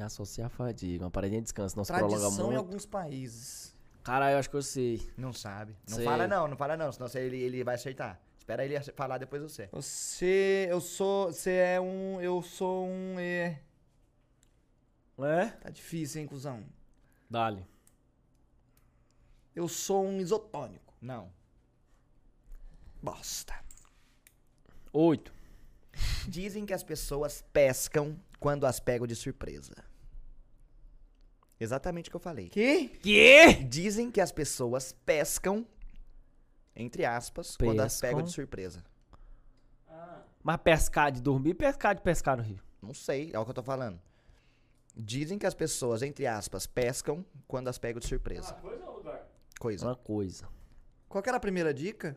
[0.00, 1.04] Me associar a fadiga.
[1.04, 1.76] Uma paradinha de descanso.
[1.76, 2.58] Não se prolonga Tradição em muito.
[2.58, 3.76] alguns países.
[4.02, 5.12] Caralho, eu acho que eu sei.
[5.14, 5.76] Não sabe.
[5.86, 6.06] Não Sei.
[6.06, 8.18] fala não, não fala não, senão ele, ele vai acertar.
[8.38, 9.68] Espera ele falar depois você.
[9.70, 10.66] Você.
[10.70, 11.26] Eu sou.
[11.26, 12.18] Você é um.
[12.18, 13.18] Eu sou um.
[13.18, 13.60] É.
[15.18, 15.46] É?
[15.60, 16.64] Tá difícil, hein, cuzão?
[17.28, 17.66] Dale.
[19.54, 20.94] Eu sou um isotônico.
[20.98, 21.30] Não.
[23.02, 23.54] Bosta.
[24.94, 25.30] Oito.
[26.26, 29.89] Dizem que as pessoas pescam quando as pego de surpresa.
[31.60, 32.48] Exatamente o que eu falei.
[32.48, 32.88] Que?
[32.88, 33.52] Que?
[33.64, 35.66] Dizem que as pessoas pescam,
[36.74, 38.08] entre aspas, quando as Pescam.
[38.16, 38.82] pego de surpresa.
[39.86, 42.60] Ah, Mas pescar de dormir, pescar de pescar no rio.
[42.80, 44.00] Não sei, é o que eu tô falando.
[44.96, 48.54] Dizem que as pessoas, entre aspas, pescam quando as pego de uma surpresa.
[48.54, 49.28] coisa ou lugar?
[49.58, 49.86] Coisa.
[49.86, 50.48] Uma coisa.
[51.08, 52.16] Qual que era a primeira dica?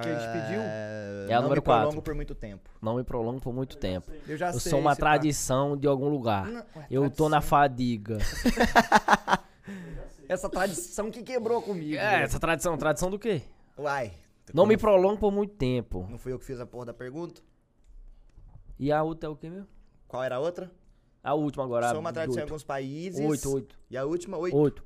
[0.00, 0.60] Que a gente pediu?
[0.60, 2.02] É, É a não número me prolongo quatro.
[2.02, 2.70] por muito tempo.
[2.82, 4.10] Não me prolongo por muito tempo.
[4.26, 4.70] Eu já Eu sei.
[4.70, 6.46] sou uma tradição de algum lugar.
[6.46, 7.58] Não, ué, Eu tô na tradição.
[7.58, 8.18] fadiga.
[10.28, 11.96] Essa tradição que quebrou comigo.
[11.96, 12.76] É, essa tradição.
[12.78, 13.42] Tradição do quê?
[13.78, 14.12] Uai.
[14.52, 16.06] Não me prolongo por muito tempo.
[16.10, 17.42] Não fui eu que fiz a porra da pergunta?
[18.78, 19.68] E a outra é o quê mesmo?
[20.08, 20.70] Qual era a outra?
[21.22, 21.90] A última agora.
[21.90, 23.20] Sou uma tradição em alguns países.
[23.20, 23.78] Oito, oito.
[23.90, 24.56] E a última, oito.
[24.56, 24.84] Oito.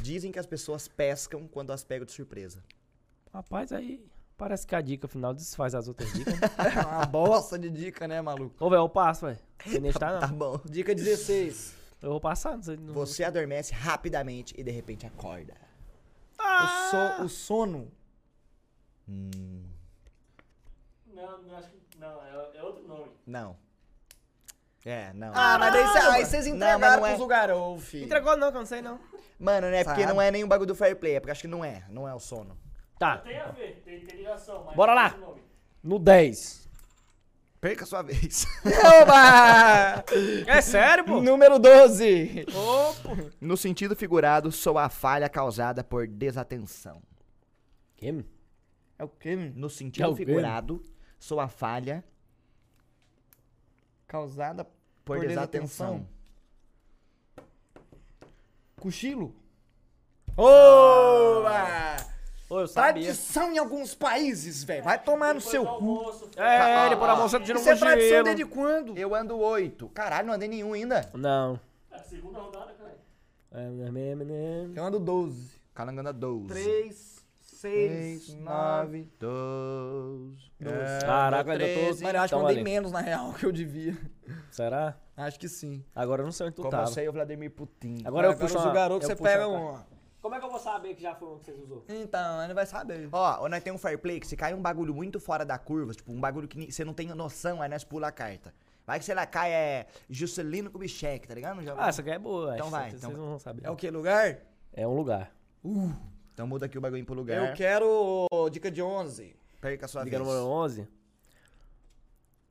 [0.00, 2.62] Dizem que as pessoas pescam quando as pego de surpresa.
[3.32, 4.04] Rapaz, aí
[4.38, 6.34] parece que a dica final desfaz as outras dicas.
[6.58, 8.54] É uma bosta de dica, né, maluco?
[8.64, 9.38] Ô, velho, eu passo, velho.
[9.66, 10.20] Você nem está, não.
[10.20, 10.60] Tá bom.
[10.64, 11.74] Dica 16.
[12.00, 12.76] Eu vou passar, não sei.
[12.76, 12.94] Não...
[12.94, 15.54] Você adormece rapidamente e de repente acorda.
[16.38, 17.90] Eu sou o sono.
[19.08, 19.64] Hum,
[21.06, 21.98] Não, não acho que.
[21.98, 23.10] Não, é, é outro nome.
[23.26, 23.56] não.
[24.84, 25.32] É, não.
[25.34, 27.08] Ah, mas daí cê, aí vocês Não, entregaram mas não é.
[27.10, 28.04] pros lugarão, filho.
[28.06, 28.98] Entregou não, que eu não sei não.
[29.38, 29.84] Mano, né?
[29.84, 30.12] Porque Sabe.
[30.14, 31.84] não é nem o bagulho do fair play, é porque acho que não é.
[31.90, 32.56] Não é o sono.
[32.98, 34.74] Tá, Tem a ver, tem, tem ligação, mas.
[34.74, 35.16] Bora lá.
[35.82, 36.68] no 10.
[37.60, 38.46] Perca a sua vez.
[39.02, 40.04] Oba!
[40.46, 41.20] É sério, pô?
[41.20, 42.46] Número 12.
[43.40, 47.02] No sentido figurado, sou a falha causada por desatenção.
[47.96, 48.24] Que?
[48.98, 49.34] É o quê?
[49.36, 49.52] meu?
[49.54, 50.82] No sentido É figurado,
[51.18, 52.04] sou a falha
[54.06, 54.64] Causada
[55.04, 56.06] por, Por desatenção.
[58.80, 59.34] cochilo?
[60.36, 61.96] Oba!
[62.50, 63.02] Ô, eu sabia.
[63.04, 64.82] Tradição em alguns países, velho.
[64.82, 65.68] Vai tomar no seu cu.
[65.70, 68.96] almoço, É, depois da moça tirou Isso é um tradição desde quando?
[68.98, 69.88] Eu ando oito.
[69.90, 71.08] Caralho, não andei nenhum ainda.
[71.12, 71.60] Não.
[71.90, 72.96] É a segunda rodada, cara.
[73.52, 74.68] É.
[74.74, 75.58] Eu ando 12.
[75.74, 76.46] Calango anda 12.
[76.48, 76.94] 3,
[77.42, 78.44] 6, 6, 9.
[78.44, 80.50] 9, 12.
[81.04, 82.02] Caraca, ainda tô- 13.
[82.04, 83.96] Mano, eu acho que Então, eu andei menos, na real, que eu devia.
[84.50, 84.96] Será?
[85.16, 85.84] Acho que sim.
[85.94, 86.86] Agora eu não sei onde tu Com tava.
[86.86, 88.02] você e o Vladimir Putin.
[88.04, 89.97] Agora eu puxo uma- garotos, eu você puxo pega uma um.
[90.28, 91.82] Como é que eu vou saber que já foi um que vocês usou?
[91.88, 93.08] Então, ele vai saber.
[93.10, 95.94] Ó, nós tem um fair play que se cai um bagulho muito fora da curva,
[95.94, 98.52] tipo, um bagulho que você não tem noção, aí nós pula a carta.
[98.86, 101.62] Vai que, sei lá, cai é Juscelino Kubitschek, tá ligado?
[101.62, 102.52] Já- Ah, essa aqui é boa.
[102.52, 102.70] Então acho.
[102.76, 103.64] vai, Vocês então não vão saber.
[103.64, 104.36] É o que lugar?
[104.74, 105.32] É um lugar.
[106.34, 107.48] Então muda aqui o bagulho pro lugar.
[107.48, 109.34] Eu quero dica de 11.
[109.62, 110.28] Perca a sua Dica vez.
[110.28, 110.86] número 11.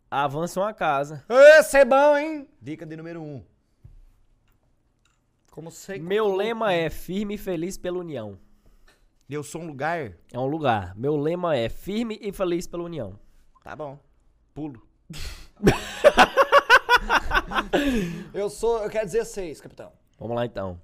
[0.10, 1.24] Avança uma casa.
[1.60, 2.50] Esse é bom, hein?
[2.60, 3.44] Dica de número 1.
[5.58, 5.98] Como sei.
[5.98, 8.38] Meu lema é firme e feliz pela união.
[9.28, 10.14] Eu sou um lugar.
[10.32, 10.96] É um lugar.
[10.96, 13.20] Meu lema é firme e feliz pela união.
[13.64, 13.98] Tá bom.
[14.54, 14.80] Pulo.
[18.36, 18.84] Eu sou.
[18.84, 19.92] Eu quero 16, capitão.
[20.20, 20.80] Vamos lá então.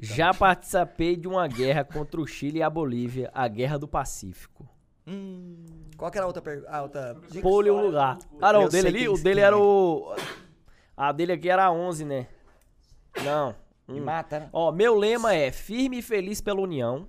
[0.00, 4.68] Já participei de uma guerra contra o Chile e a Bolívia, a Guerra do Pacífico.
[5.96, 6.68] Qual que era a outra pergunta?
[6.68, 7.16] Ah, outra.
[7.40, 8.18] Pule um lugar.
[8.42, 10.16] Ah, não, o dele ali, o dele era o.
[10.96, 12.26] A dele aqui era 11, né?
[13.24, 13.54] Não.
[13.88, 14.04] Me Hum.
[14.04, 14.50] mata, né?
[14.52, 17.08] Ó, meu lema é firme e feliz pela união.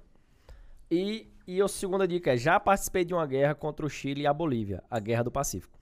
[0.91, 4.27] E, e a segunda dica é: já participei de uma guerra contra o Chile e
[4.27, 5.77] a Bolívia, a Guerra do Pacífico.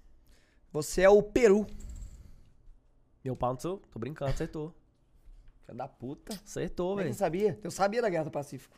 [0.71, 1.65] Você é o Peru.
[3.23, 3.81] Meu pau no seu.
[3.91, 4.73] Tô brincando, acertou.
[5.65, 6.39] Filho da puta.
[6.45, 7.13] Acertou, é velho.
[7.13, 7.59] você sabia?
[7.63, 8.77] Eu sabia da Guerra do Pacífico.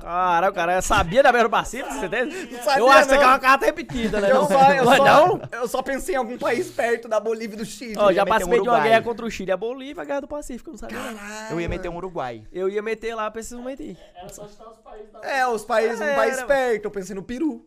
[0.00, 1.92] Caralho, o cara sabia da Guerra do Pacífico?
[1.94, 2.30] Você tem?
[2.62, 4.30] sabia, Eu acho que é uma carta repetida, né?
[4.30, 4.48] Eu não?
[4.48, 5.40] só, eu, só, não?
[5.50, 7.94] eu só pensei em algum país perto da Bolívia e do Chile.
[7.96, 10.20] Ó, já meter um de uma guerra contra o Chile e a Bolívia, a Guerra
[10.20, 10.98] do Pacífico, eu não sabia.
[10.98, 11.50] não.
[11.50, 12.44] Eu ia meter um Uruguai.
[12.52, 13.96] Eu ia meter lá, preciso meter.
[14.14, 16.84] Era só citar os países da É, os países, um É, país perto.
[16.84, 17.64] Eu pensei no Peru.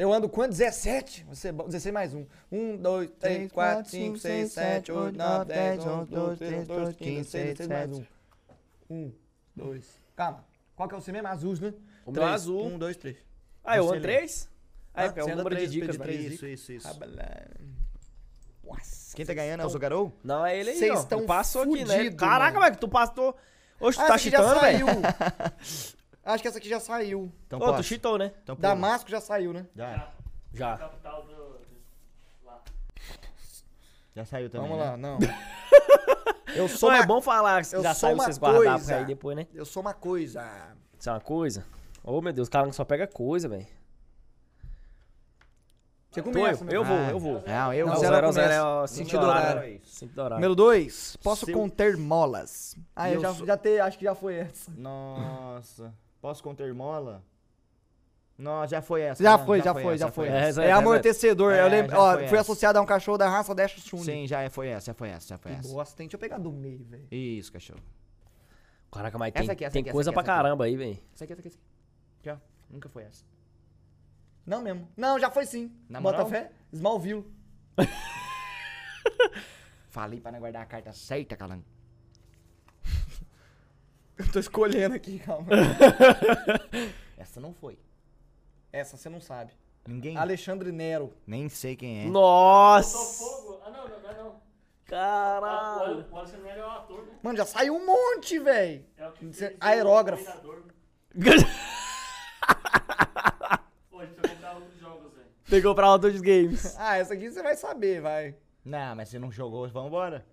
[0.00, 0.52] Eu ando quanto?
[0.52, 1.26] 17?
[1.28, 1.66] Você, é bom.
[1.66, 2.24] 16 mais um.
[2.50, 7.14] 1, 2, 3, 4, 5, 6, 7, 8, 9, 10, 11, 12, 13, 14, 15,
[7.16, 8.04] 16, 17 mais um.
[8.88, 9.12] 1,
[9.56, 10.00] 2.
[10.16, 10.44] Calma.
[10.74, 11.28] Qual que é o seu mesmo?
[11.28, 11.74] Azul, né?
[12.06, 12.66] O meu é azul.
[12.68, 13.16] 1, 2, 3.
[13.62, 14.00] Ah, eu ando lê.
[14.00, 14.48] três?
[14.94, 16.10] Ah, é, é o número de três, dicas, velho.
[16.10, 16.32] três.
[16.32, 17.00] Isso, isso, isso.
[18.64, 19.14] Nossa.
[19.14, 20.16] Quem tá ganhando é o Zugarou?
[20.24, 21.02] Não, é ele aí, Cês ó.
[21.02, 21.96] estão passou aqui, né?
[21.98, 22.64] fudido, Caraca, mano.
[22.64, 23.36] velho, tu passou...
[23.78, 24.86] Oxe, tu Ah, tá saiu.
[24.86, 25.00] velho?
[26.32, 27.32] Acho que essa aqui já saiu.
[27.46, 28.32] Então Ô, tu cheatou, né?
[28.42, 28.68] Então pula.
[28.68, 29.66] Damasco já saiu, né?
[29.74, 30.12] Já.
[30.52, 30.76] Já.
[30.76, 31.50] capital do.
[34.14, 34.68] Já saiu também.
[34.68, 34.90] Vamos né?
[34.90, 35.18] lá, não.
[36.54, 38.64] Eu sou Só é uma, bom falar que eu já sou saiu uma vocês guardar
[38.64, 38.84] coisa.
[38.86, 39.46] pra aí depois, né?
[39.54, 40.74] eu sou uma coisa.
[40.98, 41.64] Isso é uma coisa.
[42.02, 43.68] Ô, meu Deus, o cara só pega coisa, velho.
[46.10, 46.76] Você começa, eu, né?
[46.76, 47.44] eu vou, Ah, eu vou.
[47.46, 48.00] Não, eu Não, vou.
[48.02, 49.50] zero zero, zero é o Sentido horário.
[49.58, 49.80] horário.
[49.84, 50.34] Sentido horário.
[50.38, 51.16] Número 2.
[51.22, 52.74] Posso Seu- conter molas.
[52.96, 54.72] Ah, eu Eu já, sou- já te, acho que já foi essa.
[54.72, 55.94] Nossa.
[56.20, 57.24] Posso conter mola?
[58.36, 59.22] Não, já foi essa.
[59.22, 59.44] Já né?
[59.44, 60.28] foi, já foi, já foi.
[60.28, 60.38] essa.
[60.38, 61.52] É, essa é, amortecedor.
[61.52, 62.40] é, eu lembro, já ó, foi fui essa.
[62.40, 63.98] associado a um cachorro da raça Dash Chun.
[63.98, 65.68] Sim, já foi essa, já foi essa, já foi Que essa.
[65.68, 65.96] bosta?
[65.98, 67.06] Deixa eu pegar do meio, velho.
[67.10, 67.80] Isso, cachorro.
[68.90, 70.98] Caraca, mas tem, aqui, tem aqui, coisa aqui, pra caramba aí, velho.
[71.14, 71.66] Essa aqui, essa aqui, essa aqui.
[72.22, 72.40] Já.
[72.70, 73.24] Nunca foi essa.
[74.46, 74.88] Não mesmo.
[74.96, 75.70] Não, já foi sim.
[75.88, 76.30] Na Bota moral?
[76.30, 76.50] fé?
[76.72, 77.24] Smallville.
[79.90, 81.64] Falei pra não guardar a carta certa, calango.
[84.20, 85.48] Eu tô escolhendo aqui, calma.
[87.16, 87.78] Essa não foi.
[88.70, 89.52] Essa você não sabe.
[89.88, 90.14] Ninguém.
[90.18, 91.14] Alexandre Nero.
[91.26, 92.06] Nem sei quem é.
[92.06, 92.98] Nossa!
[93.24, 93.62] fogo.
[93.64, 94.24] Ah, não, não, não.
[94.24, 94.30] não.
[94.32, 94.40] Ah,
[94.84, 96.06] Caralho!
[96.10, 97.12] o, o Alexandre Nero é o ator, né?
[97.22, 98.84] Mano, já saiu um monte, velho.
[98.98, 100.22] É o que fez aerógrafo.
[100.22, 100.64] Dominador.
[103.90, 105.26] Pô, a gente precisa comprar outros jogos, velho.
[105.48, 106.76] Pegou pra outros games.
[106.78, 108.36] Ah, essa aqui você vai saber, vai.
[108.62, 110.26] Não, mas você não jogou, vambora.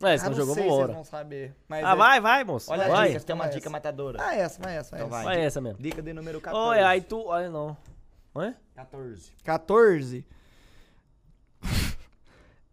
[0.00, 1.56] É, se ah, não jogou, sei se vocês vão saber.
[1.68, 2.70] Mas Ah, é- vai, vai, moço.
[2.70, 3.00] Olha vai.
[3.02, 3.70] as dicas, tem uma Vai dica essa.
[3.70, 4.18] matadora.
[4.22, 5.24] Ah, essa, vai essa, vai Então essa.
[5.26, 5.36] vai.
[5.36, 5.82] Vai essa mesmo.
[5.82, 6.68] Dica de número 14.
[6.78, 7.20] Oi, aí tu.
[7.26, 7.76] Olha, não.
[8.34, 8.54] Oi?
[8.76, 9.32] 14.
[9.42, 10.24] 14.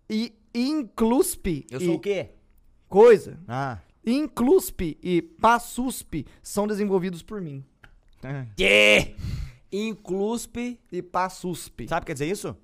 [0.10, 1.66] E incluspe.
[1.72, 2.30] Eu e sou o quê?
[2.88, 3.40] Coisa.
[3.48, 3.80] Ah.
[4.06, 7.66] Incluspe e Passuspe são desenvolvidos por mim.
[8.56, 9.16] Que?
[9.72, 10.80] Incluspe.
[10.92, 11.88] E Passuspe.
[11.88, 12.56] Sabe o que quer dizer isso?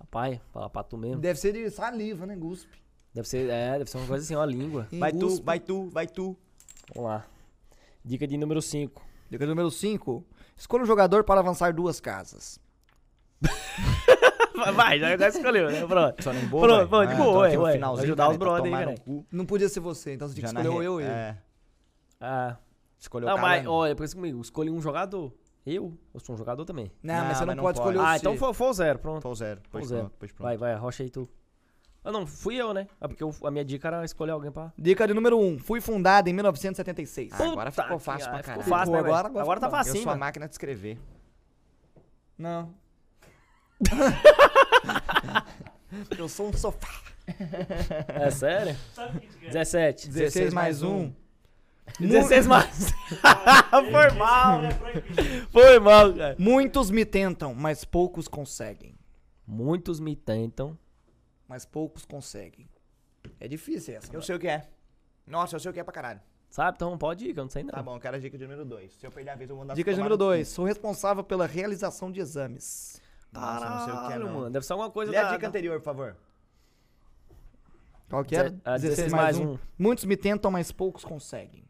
[0.00, 1.20] Rapaz, fala pra tu mesmo.
[1.20, 2.34] Deve ser de saliva, né?
[2.36, 2.82] Guspe.
[3.14, 4.88] Deve ser, é, deve ser uma coisa assim, uma língua.
[4.92, 6.36] Vai tu, vai tu, vai tu.
[6.94, 7.24] Vamos lá.
[8.04, 9.02] Dica de número 5.
[9.30, 10.24] Dica número 5.
[10.56, 12.58] Escolha um jogador para avançar duas casas.
[14.76, 15.84] Vai, já, já escolheu, né?
[15.86, 16.22] Pronto.
[16.22, 16.66] Só nem boa.
[16.66, 17.06] Pronto, vai.
[17.06, 18.02] pronto, de Ah, boa, tô ué, ué.
[18.02, 19.26] Ajudar os brother aí, cu.
[19.30, 21.00] Não podia ser você, então você tinha que escolher eu e eu.
[21.00, 21.36] É,
[22.20, 22.56] Ah.
[22.98, 23.72] escolheu Não, o mas, calango.
[23.72, 24.40] olha, pensa comigo.
[24.40, 25.32] Escolhi um jogador.
[25.66, 25.92] Eu?
[26.14, 26.90] Eu sou um jogador também.
[27.02, 27.88] Não, Não, mas você não, mas não pode pode.
[27.96, 28.38] escolher Ah, o então C.
[28.38, 29.22] foi, foi o zero, pronto.
[29.22, 29.60] Foi o zero.
[29.68, 30.00] Foi Pois zero.
[30.02, 30.46] pronto, pois pronto.
[30.46, 31.28] Vai, vai, arrocha aí tu.
[32.04, 32.86] Ah, não, fui eu, né?
[33.00, 34.70] Ah, porque eu- a minha dica era escolher alguém pra...
[34.76, 35.54] Dica de número 1.
[35.54, 35.58] Um.
[35.58, 37.32] Fui fundada em 1976.
[37.32, 38.68] Ah, agora Puta ficou que- fácil pra ah, ficou caralho.
[38.70, 39.26] fácil, né, Agora- velho?
[39.26, 39.78] agora Agora tá ficou.
[39.78, 40.20] Eu facinho, sou a mano.
[40.20, 40.98] máquina de escrever.
[42.36, 42.74] Não.
[46.18, 47.00] eu sou um sofá.
[48.08, 48.76] É sério?
[48.92, 49.46] Sabe o que a gente quer?
[49.48, 50.08] 17.
[50.10, 51.12] 16 mais 1.
[52.00, 52.92] 16 mais.
[53.70, 54.60] Foi mal.
[54.64, 54.70] É.
[55.50, 56.36] Foi mal, cara.
[56.38, 58.94] Muitos me tentam, mas poucos conseguem.
[59.46, 60.78] Muitos me tentam.
[61.54, 62.68] Mas poucos conseguem.
[63.38, 64.08] É difícil essa.
[64.08, 64.22] Eu mano.
[64.24, 64.68] sei o que é.
[65.24, 66.20] Nossa, eu sei o que é pra caralho.
[66.50, 66.74] Sabe?
[66.74, 67.70] Então pode ir, que eu não sei não.
[67.70, 68.92] Tá bom, eu quero a dica de número 2.
[68.94, 70.24] Se eu perder a vez, eu vou mandar Dica de número no cu.
[70.24, 70.48] 2.
[70.48, 73.00] Sou responsável pela realização de exames.
[73.30, 74.34] Nossa, não sei o que é, Caralho, não.
[74.34, 74.50] mano.
[74.50, 76.16] Deve ser alguma coisa Lê a da- dica da- anterior, por favor.
[78.08, 78.50] Qual que era?
[78.50, 79.56] Deze- ah, 16 mais um.
[79.78, 81.64] Muitos me tentam, mas poucos conseguem.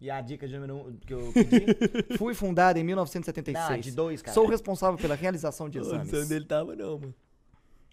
[0.00, 1.64] E a dica de número 1 um que eu pedi?
[2.18, 3.70] Fui fundada em 1976.
[3.70, 4.34] Não, de dois, cara.
[4.34, 6.24] Sou responsável pela realização de Eu Não sei exames.
[6.24, 7.14] onde ele tava, não, mano.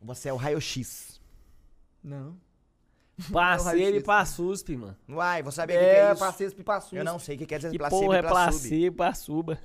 [0.01, 1.18] Você é o raio-x.
[2.03, 2.37] Não.
[3.31, 4.95] Parceiro e pra SUSP, mano.
[5.09, 6.19] Uai, vou saber o que, que é É, isso.
[6.19, 6.97] passei e passou.
[6.99, 8.51] Eu não sei o que quer dizer Que placebo porra e é placebo.
[8.59, 9.59] placebo e passuba?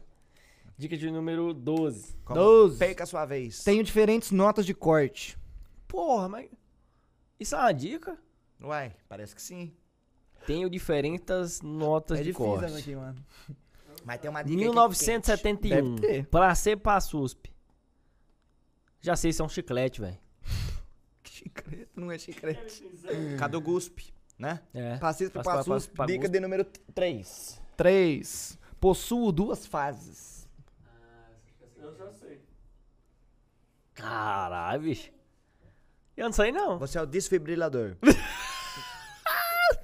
[0.77, 2.17] Dica de número 12.
[2.25, 2.41] Como?
[2.41, 2.79] 12.
[2.79, 3.63] Perca a sua vez.
[3.63, 5.39] Tenho diferentes notas de corte.
[5.87, 6.51] Porra, mas.
[7.39, 8.19] Isso é uma dica?
[8.61, 9.73] Uai, parece que sim.
[10.47, 12.75] Tenho diferentes notas é de difícil corte.
[12.77, 13.25] aqui, mano.
[14.05, 15.95] Mas tem uma dica aqui 1971.
[15.95, 16.27] Deve ter.
[16.27, 17.55] Placebo pra SUSP.
[19.01, 20.19] Já sei se é um chiclete, velho.
[21.55, 22.85] Chiclete, não é chiclete.
[23.55, 24.61] o guspe, né?
[24.75, 24.97] É.
[24.97, 25.09] Pra-
[25.43, 25.75] passou.
[25.75, 26.65] passa pra Dica de número
[26.95, 27.61] 3.
[27.77, 28.59] 3.
[28.81, 30.49] Possuo duas fases.
[31.77, 32.41] Eu já sei.
[33.95, 35.11] Caralho, bicho.
[36.17, 36.79] Eu não sei não.
[36.79, 37.97] Você é o desfibrilador.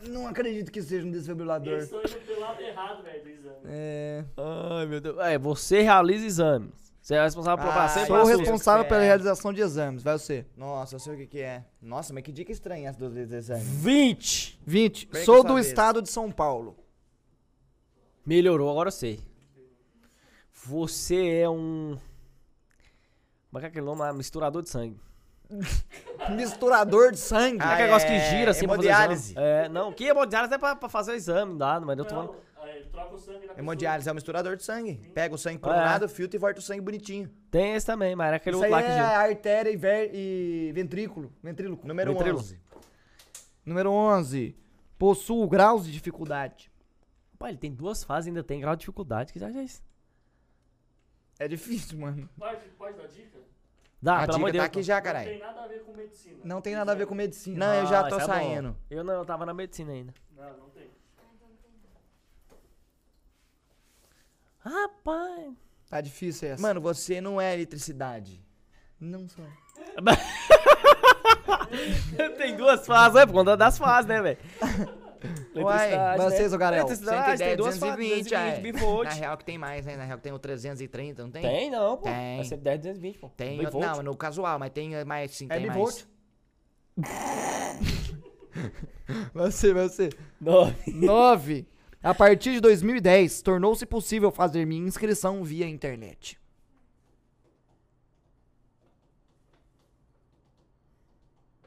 [0.03, 1.73] Não acredito que seja um desfibrilador.
[1.75, 3.61] Eles estão indo pelo lado errado, velho, do exame.
[3.67, 4.25] É.
[4.37, 5.19] Ai, meu Deus.
[5.19, 6.90] É, você realiza exames.
[7.11, 10.47] Você é responsável por Ah, placebo e Sou responsável pela realização de exames, vai você.
[10.57, 11.65] Nossa, eu sei o que, que é.
[11.83, 13.65] Nossa, mas que dica estranha essa duas vezes exame.
[13.65, 14.61] 20.
[14.65, 15.07] 20.
[15.09, 15.67] Perca Sou do vez.
[15.67, 16.77] estado de São Paulo.
[18.25, 19.19] Melhorou, agora eu sei.
[20.53, 21.99] Você é um.
[23.51, 24.13] Como é que é aquele nome lá?
[24.13, 24.97] Misturador de sangue.
[26.31, 27.59] Misturador de sangue.
[27.59, 29.33] Não é Ah, aquele negócio que é gira assim pra fazer hemodiálise.
[29.33, 29.47] exame?
[29.49, 29.93] É, não.
[29.93, 32.37] Que hemodiálise é pra, pra fazer o exame, dá, mas eu tô falando.
[33.01, 34.95] Não, aí, troca o sangue na Hemodiálise é um misturador de sangue.
[35.15, 35.77] Pega o sangue um É.
[35.77, 37.29] lado, filtra e volta o sangue bonitinho.
[37.51, 40.11] Tem esse também, mas era aquele Isso aí outro lá que é artéria e, ver-
[40.15, 41.33] e ventrículo.
[41.43, 41.87] Ventríloco.
[41.87, 42.39] Número Ventrilo.
[42.39, 42.61] 11.
[43.65, 44.57] Número 11.
[44.99, 46.71] Possuo graus de dificuldade.
[47.39, 49.33] Pô, ele tem duas fases, ainda tem grau de dificuldade.
[49.33, 49.83] Que já é isso.
[51.39, 52.29] É difícil, mano.
[52.39, 53.39] Pode, pode dar dica?
[54.03, 54.77] Dá, a pelo amor dica de tá Deus.
[54.77, 55.31] aqui já, Não caralho.
[55.31, 56.41] tem nada a ver com medicina.
[56.45, 57.67] Não tem nada a ver com medicina.
[57.67, 58.27] Não, eu já tô é bom.
[58.27, 58.77] saindo.
[58.91, 60.13] Eu não, eu tava na medicina ainda.
[60.37, 60.91] Não, não tem.
[64.61, 65.53] Rapaz.
[65.89, 66.63] Tá difícil essa.
[66.63, 68.45] Mano, você não é eletricidade.
[69.01, 69.45] não sou.
[72.37, 74.39] tem duas fases, é por conta das fases, né, velho?
[75.55, 76.57] Uai, vocês, né?
[76.57, 76.81] ô Garel?
[76.81, 78.61] Eletricidade, 110, tem duas fases, 220, 220, é.
[78.61, 79.05] bivolt.
[79.05, 79.97] Na real que tem mais, né?
[79.97, 81.43] Na real que tem o 330, não tem?
[81.43, 82.05] Tem não, pô.
[82.05, 82.41] Tem.
[82.41, 83.29] É 110, 220, pô.
[83.31, 83.85] Tem, Bivolt.
[83.85, 86.05] não, no casual, mas tem mais sim, É tem bivolt?
[86.97, 88.11] mais.
[89.35, 90.17] Vai ser, vai ser.
[90.41, 91.67] Nove.
[92.03, 92.11] 9.
[92.11, 96.39] A partir de 2010, tornou-se possível fazer minha inscrição via internet.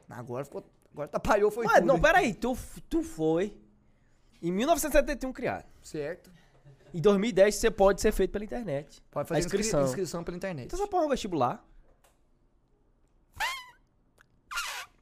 [0.08, 0.64] Agora ficou.
[0.92, 1.86] Agora atrapalhou, foi Mas tudo.
[1.86, 2.00] não, hein?
[2.02, 2.56] peraí, tu,
[2.88, 3.56] tu foi
[4.40, 5.64] em 1971 criado.
[5.82, 6.30] Certo.
[6.92, 9.02] Em 2010 você pode ser feito pela internet.
[9.10, 9.84] Pode A fazer inscri- inscrição.
[9.84, 10.72] inscrição pela internet.
[10.72, 11.64] Então porra é um vestibular.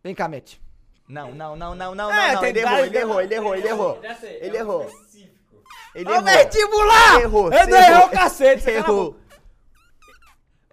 [0.03, 0.55] Vem cá, Matt.
[1.07, 4.01] Não, não, não, não, não, É, não, Ele errou, ele errou, ele errou, ele errou.
[4.41, 4.91] Ele errou.
[5.95, 6.25] Ele Ô, errou.
[6.25, 7.21] vestibular!
[7.21, 8.07] Errou, Eu você não errou errou.
[8.07, 9.17] o cacete, você Errou.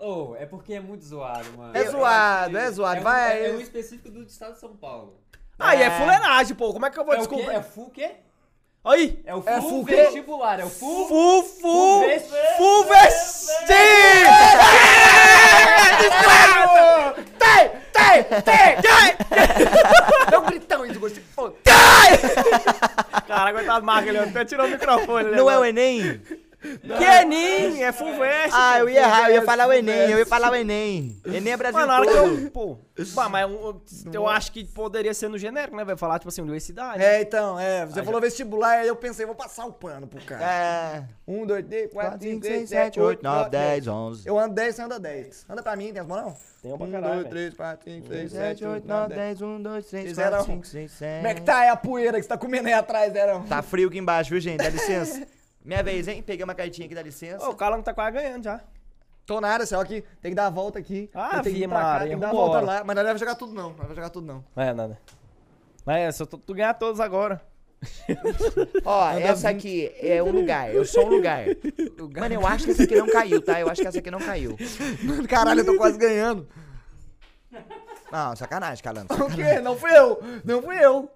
[0.02, 1.76] Oh, é porque é muito zoado, mano.
[1.78, 3.46] É Eu zoado, é zoado, um- vai.
[3.48, 5.20] É um específico do estado de São Paulo.
[5.60, 5.92] Aí é É.
[5.92, 6.72] fuleiragem, pô.
[6.72, 7.36] Como é que eu vou é o quê?
[7.36, 7.56] descobrir?
[7.58, 8.12] É full quê?
[8.86, 9.22] Aí!
[9.26, 9.96] É o É full full quê?
[9.98, 10.58] vestibular.
[10.62, 11.06] É o full...
[11.10, 13.68] Fu, fu, Full vesti- fu vestir!
[17.38, 17.79] Tem!
[18.44, 18.76] Tem!
[18.82, 20.30] Tem!
[20.32, 21.56] Dá um gritão aí, você foda.
[23.28, 25.30] Caraca, coitado Marco, ele até tirou o microfone.
[25.32, 25.66] né, Não é o
[26.84, 27.04] mano?
[27.04, 27.84] Enem?
[27.84, 28.54] É full vest.
[28.54, 31.18] Ah, eu ia errar, eu ia falar o Enem, eu ia falar o Enem.
[31.26, 32.40] Enem é Brasil Mas na hora que todo.
[32.40, 32.52] eu.
[32.52, 32.78] Pô,
[33.30, 33.82] mas eu,
[34.12, 35.86] eu acho que poderia ser no genérico, né?
[35.86, 37.02] Vai falar, tipo assim, universidade.
[37.02, 37.86] É, então, é.
[37.86, 40.44] Você Ah, falou vestibular, aí eu pensei, vou passar o pano pro cara.
[40.44, 41.04] É.
[41.26, 43.88] Um, dois, três, quatro, 4, cinco, 5, seis, 6, 7, 8, 9, 10, 10.
[43.88, 44.28] 11.
[44.28, 45.46] Eu ando 10, você anda 10.
[45.50, 46.38] Anda pra mim, tem as mãos não?
[46.62, 47.14] Tem um pra Um, caralho.
[47.14, 47.30] dois, velho.
[47.30, 50.46] três, quatro, cinco, seis, 7, sete, 8, 9, 10, 1, 2, 3, Vocês 4, eram-
[50.46, 51.16] 5, 6, 7.
[51.18, 53.44] Como é que tá aí a poeira que você tá comendo aí atrás, Zerão?
[53.44, 54.58] Tá frio aqui embaixo, viu, gente?
[54.58, 55.26] Dá licença.
[55.64, 56.24] Minha vez, hein?
[56.24, 57.48] Peguei uma cartinha aqui, dá licença.
[57.48, 58.62] Ô, o Calango tá quase ganhando já.
[59.26, 61.10] Tô nada, só que tem que dar a volta aqui.
[61.14, 62.84] Ah, tenho que ir vi, pra cá, Maria, tem que dar a volta lá.
[62.84, 64.44] Mas não vai jogar tudo não, não vai jogar tudo não.
[64.56, 65.00] Não é nada.
[65.86, 67.42] Mas é, se eu tu, tu ganhar todos agora.
[68.84, 71.46] Ó, essa aqui é um lugar, eu sou um lugar.
[72.18, 73.60] Mano, eu acho que essa aqui não caiu, tá?
[73.62, 74.58] Eu acho que essa aqui não caiu.
[75.04, 76.48] Mano, caralho, eu tô quase ganhando.
[78.12, 79.14] Não, sacanagem, Calando.
[79.14, 79.60] O quê?
[79.62, 81.10] Não fui eu, não fui eu.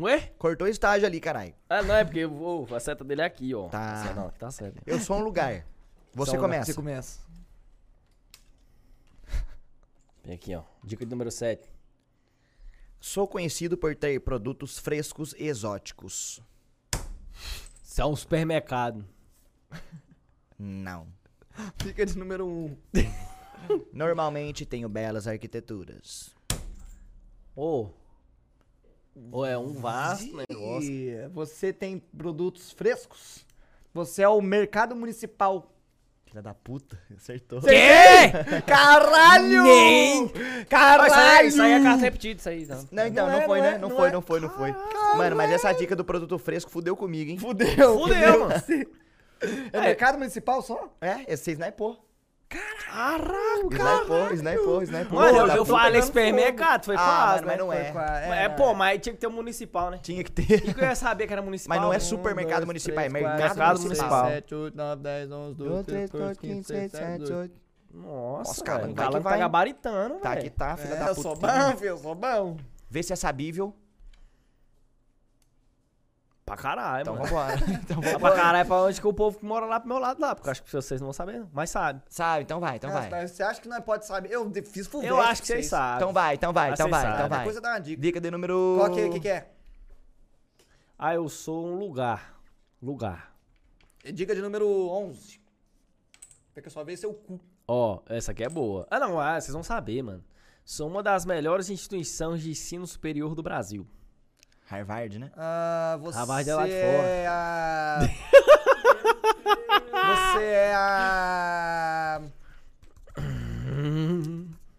[0.00, 0.32] Ué?
[0.38, 1.54] Cortou estágio ali, caralho.
[1.68, 3.68] Ah, não, é porque ô, a seta dele é aqui, ó.
[3.68, 4.02] Tá.
[4.02, 4.82] Essa não, tá certo.
[4.86, 5.66] Eu sou um lugar.
[6.14, 6.64] Você Só começa.
[6.64, 7.20] Você começa.
[10.24, 10.62] Vem aqui, ó.
[10.82, 11.70] Dica de número 7.
[12.98, 16.40] Sou conhecido por ter produtos frescos e exóticos.
[17.84, 19.04] Isso é um supermercado.
[20.58, 21.06] Não.
[21.76, 22.50] Fica de número 1.
[22.50, 22.76] Um.
[23.92, 26.34] Normalmente tenho belas arquiteturas.
[27.54, 27.90] Ô.
[29.32, 30.90] Ou é um vasto negócio.
[30.90, 33.44] E você tem produtos frescos?
[33.92, 35.72] Você é o mercado municipal.
[36.24, 37.60] Filha da puta, acertou.
[37.60, 38.30] Quê?
[38.66, 39.64] Caralho!
[39.64, 40.28] Nem!
[40.68, 41.08] Caralho!
[41.08, 42.66] Isso aí, isso aí é carta repetida, isso aí.
[42.66, 42.88] Não.
[42.92, 43.74] Não, então, Não não, é, foi, não né?
[43.74, 44.12] é, Não, não foi, é.
[44.12, 44.72] não foi, não foi.
[45.16, 47.38] Mano, mas essa dica do produto fresco fudeu comigo, hein?
[47.38, 47.98] Fudeu.
[47.98, 48.54] Fudeu, mano.
[49.72, 50.94] É mercado municipal só?
[51.00, 51.98] É, esse você snipou.
[52.50, 55.20] Caralho, Snipou, snipou, snipou.
[55.20, 57.92] Mano, eu, eu falei supermercado, foi Ah, quase, mano, mas né?
[57.94, 58.02] não
[58.34, 58.44] é.
[58.44, 60.00] É, pô, mas tinha que ter um municipal, né?
[60.02, 60.50] Tinha que ter.
[60.68, 61.76] E que eu ia saber que era municipal?
[61.76, 62.00] Mas não é né?
[62.00, 64.24] supermercado municipal, é mercado, Mercado municipal.
[64.24, 64.26] municipal.
[64.30, 67.54] 7, 8, 9, 10, 11, 12, 2, 13, 3, 4, 15, 16, 17, 18.
[67.92, 69.38] Nossa, Nossa, cara, cara, o vai que Galo tá vai.
[69.38, 71.22] gabaritando, Tá que tá, filha É, da eu puta.
[71.22, 72.56] sou bom, filho, eu sou bom.
[72.88, 73.74] Vê se é sabível.
[76.50, 77.26] Pra caralho, Então mano.
[77.26, 77.54] vambora.
[77.70, 78.18] Então vambora.
[78.18, 80.34] pra caralho é pra onde que o povo que mora lá pro meu lado lá,
[80.34, 81.48] porque eu acho que vocês não vão saber, não.
[81.52, 82.02] Mas sabe.
[82.08, 83.08] Sabe, então vai, então vai.
[83.08, 84.32] Nossa, Você acha que nós pode saber?
[84.32, 85.96] Eu fiz full Eu acho que vocês sabem.
[85.98, 87.38] Então vai, então vai, então vai, então vai.
[87.38, 88.02] Depois você dá uma dica.
[88.02, 88.74] Dica de número...
[88.78, 89.52] Qual que, que, que é?
[90.98, 92.40] Ah, eu sou um lugar.
[92.82, 93.32] Lugar.
[94.12, 95.40] Dica de número 11.
[96.52, 97.40] Fica só ver seu cu.
[97.68, 98.88] Ó, essa aqui é boa.
[98.90, 100.24] Ah, não, ah, vocês vão saber, mano.
[100.64, 103.86] Sou uma das melhores instituições de ensino superior do Brasil.
[104.70, 105.32] Harvard, né?
[105.36, 107.98] Ah, você Harvard é lá de é a...
[109.90, 112.22] você é a...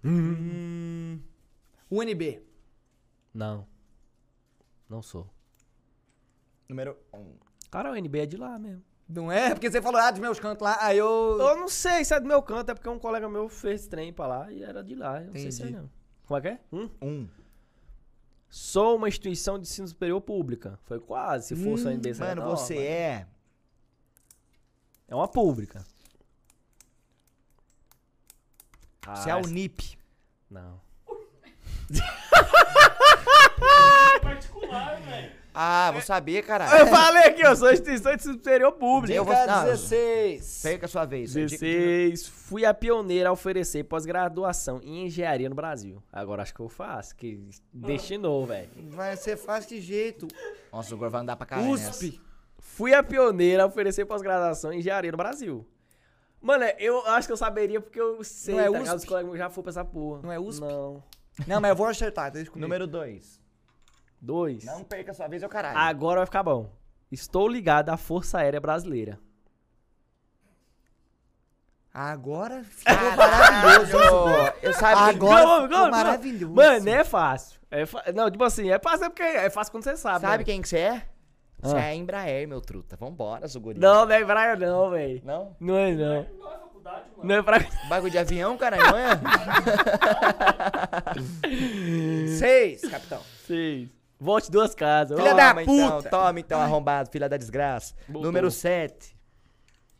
[0.05, 1.19] Hum,
[1.91, 2.41] UNB.
[3.33, 3.67] Não.
[4.89, 5.29] Não sou.
[6.69, 7.35] Número 1.
[7.69, 8.81] Cara, o NB é de lá mesmo.
[9.09, 9.49] Não é?
[9.53, 11.37] Porque você falou, ah, dos meus cantos lá, aí eu...
[11.37, 14.13] Eu não sei se é do meu canto, é porque um colega meu fez trem
[14.13, 15.19] pra lá e era de lá.
[15.21, 15.81] Eu não sei se é Entendi.
[15.81, 15.89] não.
[16.25, 16.59] Como é que é?
[16.71, 16.89] Hum?
[17.01, 17.27] 1.
[18.51, 20.77] Sou uma instituição de ensino superior pública.
[20.83, 22.13] Foi quase, se fosse a NB.
[22.15, 23.25] Mano, você é...
[25.07, 25.85] É uma pública.
[29.05, 29.97] Você é essa- Unip.
[30.49, 30.81] Não.
[34.21, 35.40] particular, velho.
[35.53, 36.87] Ah, vou saber, Eu caralho.
[36.87, 39.13] falei aqui, eu sou instituição de superior pública.
[39.13, 40.61] Eu vou- não, 16.
[40.63, 41.33] Pega a sua vez.
[41.33, 42.27] Dica de- 16.
[42.27, 46.01] Fui a pioneira a oferecer pós-graduação em engenharia no Brasil.
[46.11, 47.39] Agora acho que eu faço, que
[47.73, 48.69] destinou, velho.
[48.89, 50.27] Vai ser fácil de jeito.
[50.71, 51.89] Nossa, o Gor vai andar pra caralho nessa.
[51.91, 52.21] USP.
[52.57, 55.67] Fui a pioneira a oferecer pós-graduação em engenharia no Brasil.
[56.41, 58.81] Mano, é, eu acho que eu saberia porque eu sei, Não é tá?
[58.83, 58.95] USP?
[58.95, 60.21] Os colegas já foram pra essa porra.
[60.23, 60.61] Não é USP?
[60.61, 61.03] Não.
[61.47, 62.65] Não, mas eu vou acertar, deixa comigo.
[62.65, 63.40] Número 2.
[64.21, 64.63] Dois.
[64.63, 65.77] Não perca a sua vez, é o caralho.
[65.77, 66.69] Agora vai ficar bom.
[67.11, 69.19] Estou ligado à Força Aérea Brasileira.
[71.93, 73.97] Agora ficou Maravilhoso.
[74.61, 74.85] Eu que...
[74.85, 76.53] Agora Calma, ficou maravilhoso.
[76.53, 77.59] Mano, é fácil.
[77.69, 80.21] É fa- Não, tipo assim, é fácil é porque é fácil quando você sabe.
[80.21, 80.43] Sabe né?
[80.45, 81.05] quem que você é?
[81.59, 81.79] Você Ah.
[81.81, 82.95] é a Embraer, meu truta.
[82.95, 83.77] Vambora, Zuguri.
[83.79, 85.21] Não, não é praia não, velho.
[85.25, 85.55] Não?
[85.59, 86.05] Não é não.
[86.05, 86.15] Não
[86.51, 87.23] é faculdade, mano.
[87.29, 87.59] Não é pra...
[87.89, 89.09] Bagulho de avião, caralho, não é?
[92.39, 93.21] Seis, capitão.
[93.45, 93.89] Seis.
[94.23, 95.17] Volte duas casas.
[95.17, 96.09] Filha da Toma então, puta.
[96.11, 97.95] toma então, arrombado, filha da desgraça.
[98.07, 98.21] Botou.
[98.21, 99.17] Número 7.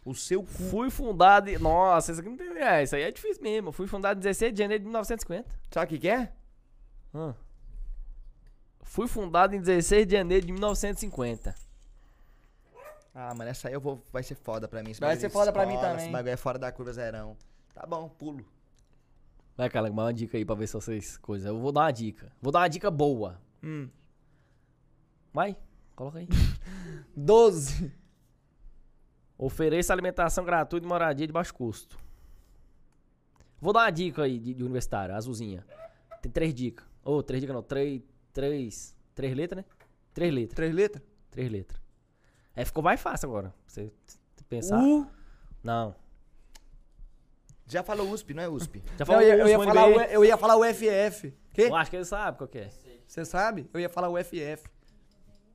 [0.05, 0.47] O seu cu.
[0.69, 1.49] Fui fundado...
[1.49, 2.47] em- Nossa, isso aqui não tem...
[2.59, 3.71] É, isso aí é difícil mesmo.
[3.71, 5.49] Fui fundado em 16 de janeiro de 1950.
[5.71, 6.31] Sabe o que que é?
[7.15, 7.33] Ah.
[8.83, 11.55] Fui fundado em 16 de janeiro de 1950.
[13.15, 14.03] Ah, mano, essa aí eu vou...
[14.13, 14.91] Vai ser foda pra mim.
[14.91, 16.05] esse Vai ser foda pra mim escola, também.
[16.05, 17.35] Esse bagulho é fora da curva zerão.
[17.73, 18.45] Tá bom, pulo.
[19.57, 21.17] Vai, cara, uma dica aí pra ver se vocês...
[21.17, 21.49] Coisa.
[21.49, 22.31] Eu vou dar uma dica.
[22.39, 23.41] Vou dar uma dica boa.
[23.63, 23.89] Hum.
[25.33, 25.55] Vai,
[25.95, 26.27] coloca aí.
[27.15, 27.91] Doze.
[29.37, 31.97] Ofereça alimentação gratuita e moradia de baixo custo.
[33.59, 35.65] Vou dar uma dica aí de, de universitário, azulzinha.
[36.21, 36.85] Tem três dicas.
[37.03, 38.01] Ô, três dicas não, três,
[38.33, 39.65] três, três letras, né?
[40.13, 41.03] Três letras, Três letras?
[41.31, 41.81] três letras.
[42.55, 43.49] É, ficou mais fácil agora.
[43.49, 43.91] pra Você
[44.49, 44.77] pensar.
[44.83, 45.07] U.
[45.63, 45.95] Não.
[47.67, 48.83] Já falou USP, não é USP?
[48.97, 51.33] Já Não, falou eu, ia, eu, ia falar, eu ia falar o FF.
[51.53, 51.61] Quê?
[51.63, 52.69] Eu acho que ele sabe qual que é.
[53.07, 53.69] Você sabe?
[53.73, 54.69] Eu ia falar o FF.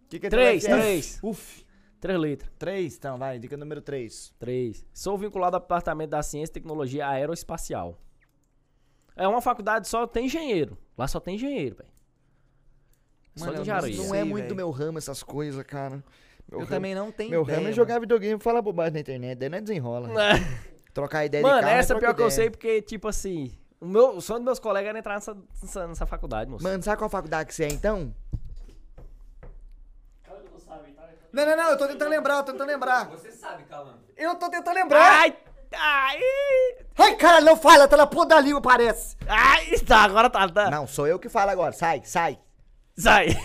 [0.08, 1.18] Que que é Três, teu três.
[1.24, 1.64] Uf.
[2.00, 2.50] Três letras.
[2.58, 3.38] Três, então, vai.
[3.38, 4.34] Dica número 3.
[4.38, 4.84] Três.
[4.92, 7.98] Sou vinculado ao Departamento da Ciência e Tecnologia Aeroespacial.
[9.16, 10.76] É uma faculdade só tem engenheiro.
[10.96, 11.88] Lá só tem engenheiro, velho.
[13.34, 13.96] Só Mano, de não engenharia.
[13.96, 15.96] Não sei, é muito do meu ramo essas coisas, cara.
[15.96, 16.04] Meu
[16.50, 17.58] Eu ramo- também não tenho Meu ideia.
[17.58, 19.38] ramo é jogar videogame e falar bobagem na internet.
[19.38, 20.08] Daí não é desenrola.
[20.94, 22.30] Trocar ideia de Mano, carro, essa é pior que eu ideia.
[22.42, 25.86] sei, porque, tipo assim, o, meu, o sonho dos meus colegas era entrar nessa, nessa,
[25.88, 26.62] nessa faculdade, moço.
[26.62, 28.14] Mano, sabe qual faculdade que você é, então?
[30.22, 31.08] Cara, tu não sabe, tá?
[31.36, 33.04] Não, não, não, eu tô tentando lembrar, eu tô tentando lembrar.
[33.10, 33.98] Você sabe, Calango.
[34.16, 35.20] Eu tô tentando lembrar.
[35.20, 35.36] Ai!
[35.74, 36.18] Ai!
[36.96, 39.18] Ai, caralho, não fala, tá na ponta da língua, parece.
[39.28, 39.78] Ai!
[39.86, 40.70] Tá, agora tá, tá.
[40.70, 41.72] Não, sou eu que falo agora.
[41.72, 42.38] Sai, sai.
[42.96, 43.36] Sai!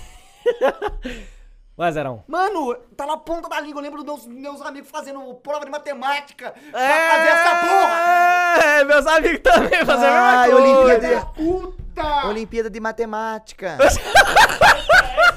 [1.76, 2.24] Vai, Zerão.
[2.30, 3.80] Mano, tá na ponta da língua.
[3.80, 8.64] Eu lembro dos meus, amigos fazendo prova de matemática pra É, fazer essa porra.
[8.64, 10.88] É, meus amigos também fazem a Ai, mesma coisa.
[10.88, 12.28] Olimpíada, Puta!
[12.28, 13.78] Olimpíada de Matemática.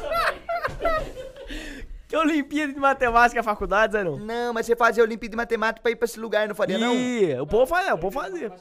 [2.16, 4.18] Olimpíada de Matemática faculdade, Zé não?
[4.18, 6.94] Não, mas você fazia Olimpíada de Matemática pra ir pra esse lugar, não faria, não?
[6.94, 8.52] Ih, o povo fazia, o povo fazia.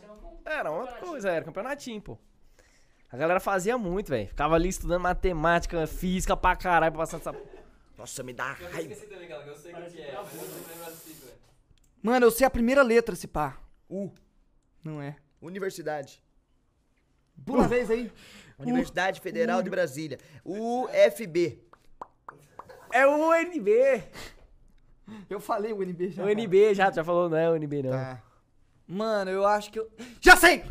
[0.45, 2.17] Era outra coisa, era campeonatinho, pô.
[3.11, 4.27] A galera fazia muito, velho.
[4.27, 7.35] Ficava ali estudando matemática, física pra caralho, pra passar essa...
[7.97, 8.91] Nossa, me dá Eu raiva.
[8.91, 11.33] esqueci também, cara, eu sei o que é, mas eu não lembro as siglas.
[12.01, 13.57] Mano, eu sei a primeira letra, se pá.
[13.89, 14.11] U.
[14.83, 15.15] Não é.
[15.41, 16.21] Universidade.
[17.45, 18.11] Pula vez aí.
[18.57, 20.17] Universidade Federal de Brasília.
[20.43, 21.62] UFB.
[22.93, 24.03] É o UNB.
[25.27, 26.23] Eu falei o NB já.
[26.23, 27.91] O UNB já, tu já falou, não é o UNB não.
[27.91, 28.21] Tá.
[28.87, 29.89] Mano, eu acho que eu.
[30.21, 30.63] Já sei!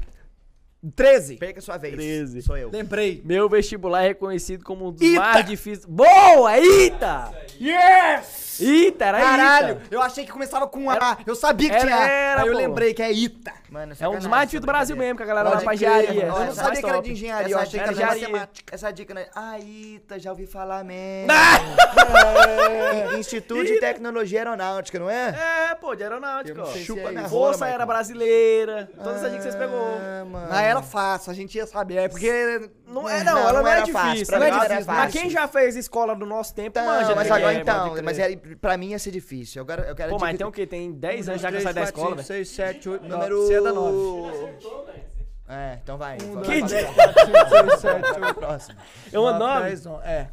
[0.95, 1.37] 13.
[1.37, 1.95] Perca sua vez.
[1.95, 2.43] 13.
[2.43, 2.71] Sou eu.
[2.71, 3.23] Lembrei.
[3.25, 5.21] Meu vestibular é reconhecido como um dos Ita!
[5.21, 5.85] mais difíceis.
[5.85, 7.33] Boa, Ita!
[7.61, 8.52] Yes!
[8.63, 9.83] Ita, era Caralho, Ita.
[9.95, 11.19] eu achei que começava com A.
[11.27, 12.09] Eu sabia que Era- tinha A.
[12.09, 12.59] era, Aí eu pô.
[12.59, 13.53] lembrei que é Ita.
[13.71, 15.89] Mano, É um dos mais difíceis do Brasil mesmo, que a galera vai Pode pra
[15.91, 16.27] crer, engenharia.
[16.27, 16.37] mano.
[16.37, 18.15] Eu não é sabia mais que era de engenharia, eu Essa achei que dica, era
[18.15, 18.75] de matemática.
[18.75, 19.27] essa dica, né?
[19.35, 21.29] Ah, Ita, já ouvi falar mesmo.
[22.13, 25.69] É, Instituto de Tecnologia Aeronáutica, não é?
[25.71, 28.91] É, pô, de aeronáutica, Chupa é rola, Força era brasileira.
[28.97, 29.99] Todas essas dicas que vocês pegou.
[30.01, 30.47] Ah, mano.
[30.51, 31.97] Mas era fácil, a gente ia saber.
[31.97, 32.71] É porque.
[32.87, 34.39] Não é, não, Não, ela não não, é era difícil.
[34.39, 34.85] não é difícil.
[34.87, 37.15] Mas quem já fez escola do nosso tempo, manja.
[37.15, 39.63] mas né, agora que é, então, mas era, pra mim ia ser difícil.
[39.63, 40.67] Agora eu quero Pô, mas tem o quê?
[40.67, 42.27] Tem 10 anos já que sai da escola, velho.
[42.27, 43.43] 6, 7, 8, Número...
[43.47, 44.29] Você é da 9.
[44.31, 45.03] Acertou, velho.
[45.49, 46.17] É, então vai.
[46.19, 46.87] vai, Que dia?
[46.93, 48.81] vai, 6, 7, 8, próximo.
[49.13, 49.63] Eu ando nove.
[49.69, 50.05] 10, 11.
[50.07, 50.33] É.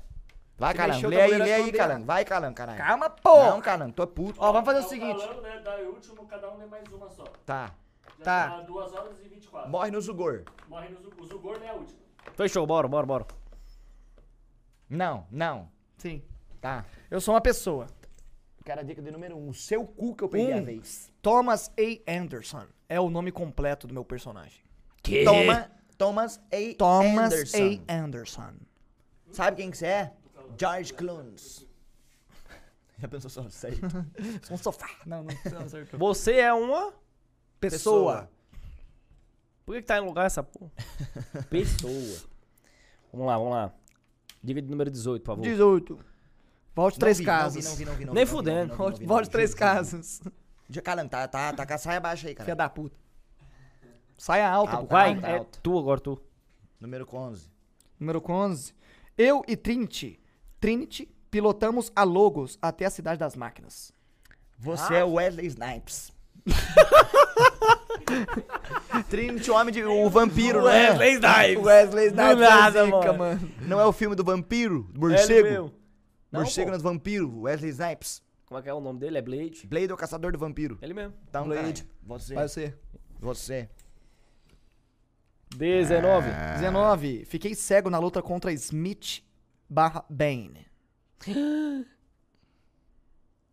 [0.57, 1.07] Vai, Calango.
[1.07, 1.71] Lê aí, lê aí.
[1.71, 2.05] Calango.
[2.05, 2.77] Vai, Calango, caralho.
[2.77, 3.43] Calma, pô.
[3.43, 4.35] Não, Calango, tô puto.
[4.39, 5.19] Ó, vamos fazer o Então, seguinte.
[5.25, 7.23] falando, né, da último, cada um lê mais uma só.
[7.45, 7.73] Tá.
[8.19, 8.49] Já Tá.
[8.49, 9.69] tá 2 horas e 24.
[9.69, 10.43] Morre no Zugor.
[10.67, 11.21] Morre no Zugor.
[11.21, 11.99] O Zugor não é a última.
[12.35, 13.25] Fechou, bora, bora, bora.
[14.89, 15.69] Não, não.
[15.97, 16.21] Sim.
[16.61, 16.85] Tá.
[17.09, 17.87] Eu sou uma pessoa.
[18.69, 19.49] Eu quero a dica de número um.
[19.49, 20.59] O seu cu que eu peguei Um.
[20.59, 21.11] a vez.
[21.23, 22.11] Thomas A.
[22.11, 24.61] Anderson é o nome completo do meu personagem.
[25.01, 25.23] Que?
[25.23, 26.77] Toma, Thomas A.
[26.77, 27.83] Thomas Anderson.
[27.87, 27.93] A.
[27.95, 28.53] Anderson.
[29.31, 30.13] Sabe quem que você é?
[30.55, 31.33] George Clooney.
[32.99, 33.49] Já pensou só?
[33.49, 33.71] Sei.
[34.51, 34.89] Um sofá.
[35.03, 35.99] Não, não, não acertou.
[35.99, 36.93] Você é uma...
[37.59, 38.29] Pessoa.
[39.65, 40.71] Por que, que tá em lugar essa porra?
[41.49, 42.19] Pessoa.
[43.11, 43.73] Vamos lá, vamos lá.
[44.43, 45.41] De número 18, por favor.
[45.41, 46.09] 18.
[46.79, 47.65] Volte Não três vi, casas.
[47.65, 48.73] Não vi, não vi, não vi, Nem fudendo.
[49.05, 49.53] Volte três.
[50.69, 52.55] Já, Calango, tá, tá, tá com a saia baixa aí, Filha cara.
[52.55, 52.97] da puta.
[54.17, 54.93] Saia alta, Alta.
[54.93, 55.59] Vai, Alto, é alto.
[55.61, 56.17] tu agora, tu.
[56.79, 57.51] Número 11.
[57.99, 58.73] Número 11.
[59.17, 60.21] Eu e Trinity.
[60.61, 63.91] Trinity pilotamos a Logos até a Cidade das Máquinas.
[64.57, 66.13] Você é o Wesley Snipes.
[69.09, 69.83] Trinity, o homem de.
[69.83, 70.91] O vampiro, né?
[71.11, 71.65] Snipes.
[71.65, 73.51] Wesley Snipes é nada, zica, mano.
[73.63, 74.87] Não é o filme do vampiro?
[74.93, 75.79] Do Ele morcego?
[76.31, 76.73] Não, morcego pô.
[76.73, 78.21] nos vampiros, Wesley Snipes.
[78.45, 79.17] Como é que é o nome dele?
[79.17, 79.67] É Blade?
[79.67, 80.77] Blade é o caçador do vampiro.
[80.81, 81.13] Ele mesmo.
[81.29, 81.83] Então, Blade.
[81.83, 82.33] caralho, você.
[82.33, 82.77] Vai ser.
[83.19, 83.69] Você.
[85.55, 86.29] 19.
[86.55, 87.25] 19.
[87.25, 89.23] Fiquei cego na luta contra Smith
[89.69, 90.65] barra Bane.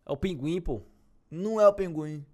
[0.05, 0.81] É o pinguim, pô.
[1.29, 2.25] Não é o pinguim.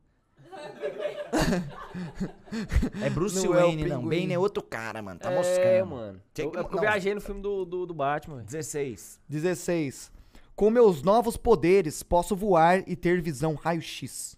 [3.01, 4.01] É Bruce Não é Wayne, não.
[4.01, 4.21] pinguim.
[4.21, 5.19] Bane é outro cara, mano.
[5.19, 5.85] Tá é, moscando.
[5.87, 6.21] mano.
[6.37, 6.79] Eu, é eu não.
[6.79, 8.45] viajei no filme do, do, do Batman, velho.
[8.45, 9.19] 16.
[9.27, 10.11] 16.
[10.55, 14.37] Com meus novos poderes, posso voar e ter visão raio-x.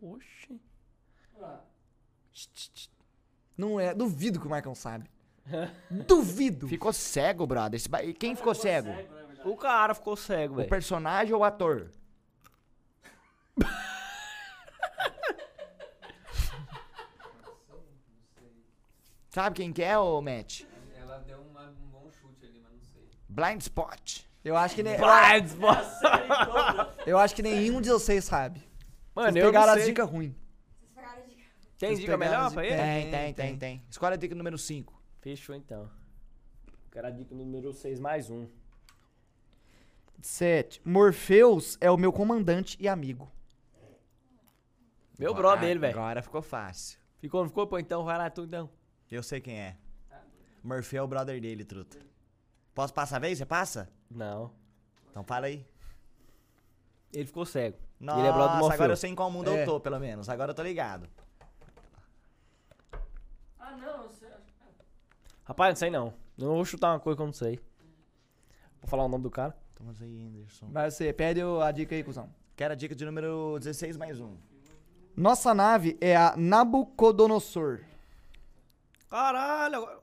[0.00, 0.60] Oxi.
[3.56, 3.92] Não é.
[3.94, 5.10] Duvido que o Marcão sabe.
[6.06, 6.68] Duvido.
[6.68, 7.76] Ficou cego, brother.
[7.76, 8.90] Esse ba- e Quem ficou cego?
[9.44, 10.68] O cara ficou cego, O velho.
[10.68, 11.90] personagem ou o ator?
[19.30, 20.62] Sabe quem que é, ô Matt?
[20.96, 23.08] Ela deu uma- um bom chute ali, mas não sei.
[23.28, 24.22] Blind Spot.
[24.44, 24.94] Eu acho que nem.
[24.94, 25.78] Spot.
[27.06, 28.62] Eu acho que nenhum de vocês sabe.
[29.14, 30.32] Mano, Vocês eu pegaram não as dicas ruins.
[30.78, 31.42] Vocês pegaram a dica.
[31.78, 32.76] Tem dica pegaram melhor pra ele?
[32.76, 33.84] Tem, tem, tem, tem.
[33.90, 35.02] Escolhe a dica número 5.
[35.20, 35.90] Fechou então.
[36.90, 38.48] Quero a dica número 6 mais um.
[40.22, 40.80] 7.
[40.84, 43.30] Morpheus é o meu comandante e amigo.
[45.18, 45.98] Meu brother dele, velho.
[45.98, 46.98] Agora ficou fácil.
[47.18, 47.66] Ficou, não ficou?
[47.66, 48.70] Pô, então vai lá tu então.
[49.10, 49.76] Eu sei quem é.
[50.62, 51.98] Murphy é o brother dele, truta.
[52.74, 53.38] Posso passar a vez?
[53.38, 53.88] Você passa?
[54.10, 54.50] Não.
[55.10, 55.66] Então fala aí.
[57.12, 57.76] Ele ficou cego.
[57.98, 58.74] Nossa, ele é brother do Morfeu.
[58.74, 59.62] agora eu sei em qual mundo É.
[59.62, 60.28] eu tô, pelo menos.
[60.28, 61.08] Agora eu tô ligado.
[63.58, 64.26] Ah, não, você.
[65.44, 66.14] Rapaz, não sei não.
[66.38, 67.60] Eu não vou chutar uma coisa que eu não sei.
[68.80, 69.54] Vou falar o nome do cara.
[69.74, 70.68] Thomas aí, Anderson.
[70.70, 71.14] Vai ser.
[71.14, 72.30] Pede a dica aí, cuzão.
[72.56, 74.36] Quero a dica de número 16 mais um.
[75.16, 77.80] Nossa nave é a Nabucodonosor.
[79.10, 79.99] Caralho, agora.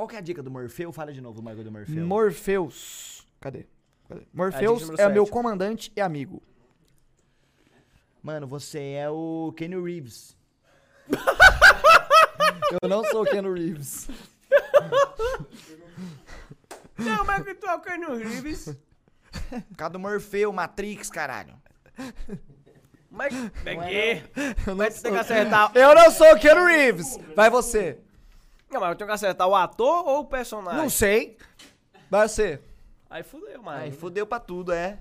[0.00, 0.90] Qual que é a dica do Morfeu?
[0.90, 2.06] Fala de novo o Margot do Morfeu.
[2.06, 3.28] Morpheus.
[3.38, 3.66] Cadê?
[4.08, 4.22] Cadê?
[4.32, 6.42] Número é o meu comandante e amigo.
[8.22, 10.34] Mano, você é o Kenny Reeves.
[12.82, 14.08] Eu não sou o Keanu Reeves.
[16.96, 18.74] Não, mas que tu é o Keanu Reeves.
[19.68, 21.60] Por causa do Morfeu, Matrix, caralho.
[23.10, 24.24] Mas peguei.
[24.74, 25.72] Mas você tem que acertar.
[25.74, 27.18] Eu não sou o Keanu Reeves.
[27.36, 27.98] Vai você.
[28.70, 30.80] Não, mas eu tenho que acertar o ator ou o personagem?
[30.80, 31.36] Não sei.
[32.08, 32.60] Vai você.
[33.08, 33.82] Aí fudeu, mano.
[33.82, 34.98] Aí fudeu pra tudo, é.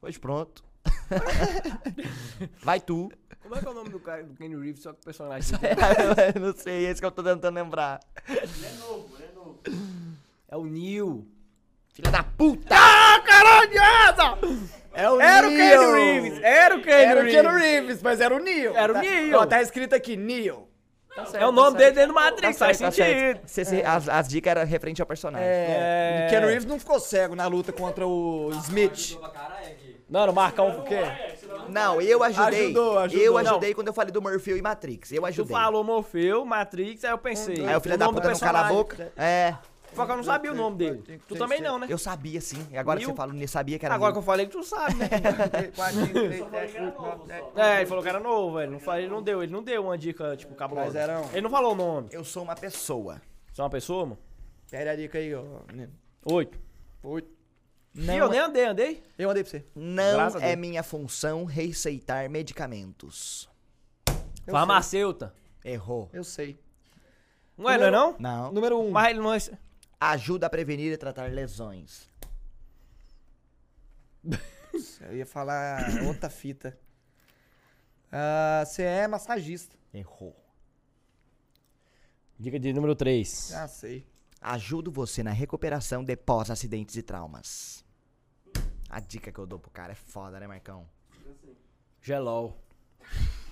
[0.00, 0.62] Pois pronto.
[2.62, 3.10] Vai tu.
[3.42, 5.58] Como é que é o nome do cara do Kenny Reeves, só que o personagem
[6.40, 8.00] não sei, esse que eu tô tentando lembrar.
[8.28, 9.60] Ele é novo, ele é novo.
[10.48, 11.26] é o Neil.
[11.92, 12.76] Filha da puta!
[12.76, 13.72] Ah, caralho!
[14.92, 15.80] É o Era o Neo.
[15.80, 16.42] Kenny Reeves!
[16.42, 17.40] Era o Kenny Era o Reeves!
[17.42, 18.76] Keanu Reeves, mas era o Neo.
[18.76, 19.38] Era o Tá- Neo.
[19.38, 20.16] Ó, tá escrito aqui,
[21.32, 21.42] Neo.
[21.42, 23.18] É o nome dele dentro do Matrix, Tá faz certo, tá sentido.
[23.20, 23.48] certo.
[23.48, 25.46] Se- se- as, as dicas eram referente ao personagem.
[25.46, 26.22] É.
[26.22, 26.26] É.
[26.26, 29.18] O Keanu Reeves não ficou cego na luta contra o Smith.
[30.08, 30.94] Não, no Marcão o quê?
[30.94, 31.34] É,
[31.68, 32.64] Não, eu ajudei.
[32.66, 33.24] Ajudou, ajudou.
[33.24, 35.12] Eu ajudei quando eu falei do Morfeu e Matrix.
[35.12, 35.56] Eu Tu ajudei.
[35.56, 37.64] falou Morfeu, Matrix, aí eu pensei.
[37.64, 39.12] Aí o filho da puta não cala a boca.
[39.16, 39.54] É.
[39.94, 41.20] Só que eu não sabia o nome dele.
[41.26, 41.86] Tu também não, né?
[41.88, 42.64] Eu sabia sim.
[42.70, 44.62] E agora que você falou, eu sabia que era Agora que eu falei que tu
[44.62, 45.08] sabe, né?
[47.56, 48.72] É, ele falou que era novo, velho.
[48.72, 50.86] Não falei, ele não deu, ele não deu uma dica, tipo, cabulosa.
[50.86, 52.08] Mas era um- Ele não falou o nome.
[52.10, 53.20] Eu sou uma pessoa.
[53.52, 54.18] Você é uma pessoa, mano?
[54.70, 55.42] Pera a dica aí, ó.
[56.24, 56.58] Oito.
[57.02, 57.28] Oito.
[57.92, 59.02] Não, Ih, eu nem andei, andei.
[59.18, 59.64] Eu mandei pra você.
[59.74, 60.56] não a é Deus.
[60.56, 63.48] minha função receitar medicamentos.
[64.46, 65.34] Eu Farmacêuta.
[65.64, 66.08] Errou.
[66.12, 66.18] sei.
[66.20, 66.58] Eu sei.
[67.58, 68.16] Não é, não é não?
[68.18, 68.52] Não.
[68.52, 68.90] Número um.
[68.90, 69.38] Mas ele não é...
[70.00, 72.08] Ajuda a prevenir e tratar lesões.
[75.00, 76.78] Eu ia falar outra fita.
[78.10, 79.76] Ah, Você é massagista.
[79.92, 80.34] Errou.
[82.38, 83.48] Dica de número 3.
[83.50, 84.06] Já sei.
[84.40, 87.84] Ajudo você na recuperação de pós-acidentes e traumas.
[88.88, 90.88] A dica que eu dou pro cara é foda, né, Marcão?
[92.00, 92.58] Gelol.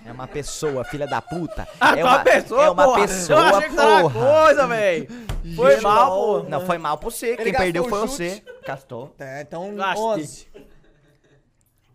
[0.05, 1.67] É uma pessoa, filha da puta.
[1.79, 3.01] Ah, é tá uma pessoa, É uma porra.
[3.01, 4.09] pessoa, Eu achei que porra.
[4.45, 5.07] coisa, velho.
[5.55, 6.49] Foi mal, porra.
[6.49, 7.35] Não, foi mal pra você.
[7.37, 8.11] Quem perdeu foi chute.
[8.11, 8.43] você.
[8.65, 9.07] Gastou.
[9.17, 10.01] Tá, então Gaste.
[10.01, 10.47] 11.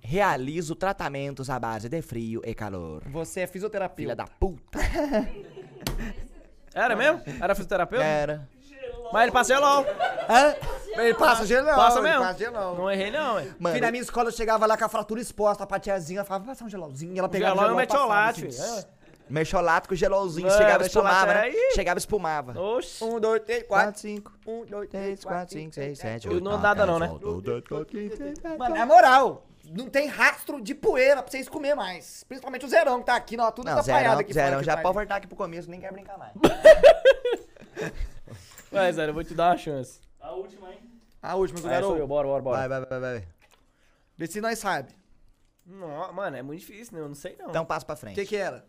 [0.01, 3.03] Realizo tratamentos à base de frio e calor.
[3.11, 3.97] Você é fisioterapeuta.
[4.03, 4.79] Filha da puta.
[6.75, 7.23] Era mesmo?
[7.41, 8.05] Era fisioterapeuta?
[8.05, 8.49] Era.
[9.15, 9.87] Mas ele passa gelol.
[10.29, 10.57] Hã?
[11.01, 11.77] Ele passa gelão.
[11.77, 12.23] Passa ele mesmo.
[12.25, 12.75] Passa gelão.
[12.75, 13.47] Não errei não, ué.
[13.61, 16.25] Mano, Filho, na minha escola eu chegava lá com a fratura exposta, a tiazinha ela
[16.25, 18.35] falava, passa um gelauzinho, e ela pegava Gelol é o um gelol e passava,
[19.31, 19.89] metiolate, assim.
[19.89, 20.49] com gelolzinho.
[20.49, 21.41] É, chegava e espumava, né?
[21.41, 21.73] é aí.
[21.77, 22.61] Chegava e espumava.
[22.61, 23.05] Oxi.
[23.05, 24.01] Um, dois, três, 4, quatro.
[24.01, 27.07] 5, Um, dois, 3, 4, 5, 6, 7, Eu 8, não andava não, né?
[28.59, 32.25] Mano, na moral, não tem rastro de poeira pra vocês comer mais.
[32.25, 34.35] Principalmente o Zerão que tá aqui, não, tudo Não, atrapalhado zerão, aqui.
[34.35, 34.63] zerão.
[34.65, 36.33] Já pode voltar aqui pro começo, nem quer brincar mais.
[38.75, 40.01] Vai, Zé, eu vou te dar uma chance.
[40.21, 40.81] A última, hein?
[41.23, 42.07] A última do Vai, sou eu.
[42.07, 42.59] Bora, bora, bora.
[42.59, 43.29] Vai, vai, vai, vai.
[44.17, 44.93] Vê se nós sabe.
[45.65, 47.01] Não, mano, é muito difícil, né?
[47.01, 47.49] Eu não sei não.
[47.49, 48.15] Então passa pra O frente.
[48.17, 48.65] que que era?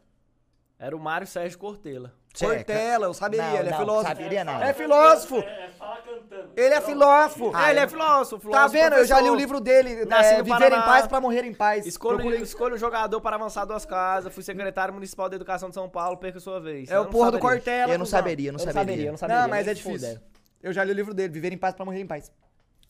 [0.79, 2.13] Era o Mário Sérgio Cortella.
[2.35, 2.53] Checa.
[2.55, 4.07] Cortella, eu saberia, Não, ele é não, filósofo.
[4.07, 4.61] saberia não.
[4.63, 5.35] É filósofo.
[5.39, 6.24] É, é fala cantando.
[6.55, 7.51] Ele é filósofo.
[7.53, 8.93] Ah, ele é filósofo, Tá filósofo vendo?
[8.95, 9.37] Eu já li o professor.
[9.37, 10.81] livro dele, Nasci é, no Viver em.
[10.81, 11.85] Paz pra Morrer em Paz.
[11.85, 12.41] Escolha, Procurei.
[12.41, 14.33] escolha um jogador para avançar duas casas.
[14.33, 16.89] Fui secretário municipal de educação de São Paulo, perca sua vez.
[16.89, 17.39] É o porra do.
[17.39, 17.93] Cortella.
[17.93, 19.11] Eu não saberia, eu não Eu não saberia.
[19.11, 19.41] não saberia.
[19.43, 19.97] Não, mas é fuder.
[19.99, 20.21] difícil.
[20.61, 22.31] Eu já li o livro dele, Viver em Paz pra Morrer em Paz.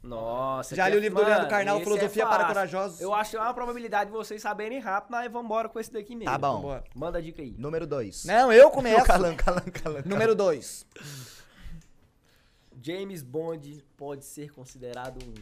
[0.02, 0.76] Nossa.
[0.76, 2.46] Já li o é- livro do Leandro Mano, Carnal, esse Filosofia é para.
[2.46, 3.02] Corajosos.
[3.02, 6.16] Eu acho que é uma probabilidade de vocês saberem rápido, mas vambora com esse daqui
[6.16, 6.32] mesmo.
[6.32, 6.58] Tá bom.
[6.58, 6.84] Vambora.
[6.94, 7.56] Manda a dica aí.
[7.58, 8.24] Número 2.
[8.26, 9.04] Não, eu começo.
[9.04, 10.04] Calan, calan, calan.
[10.06, 10.86] Número 2.
[12.86, 15.34] James Bond pode ser considerado um.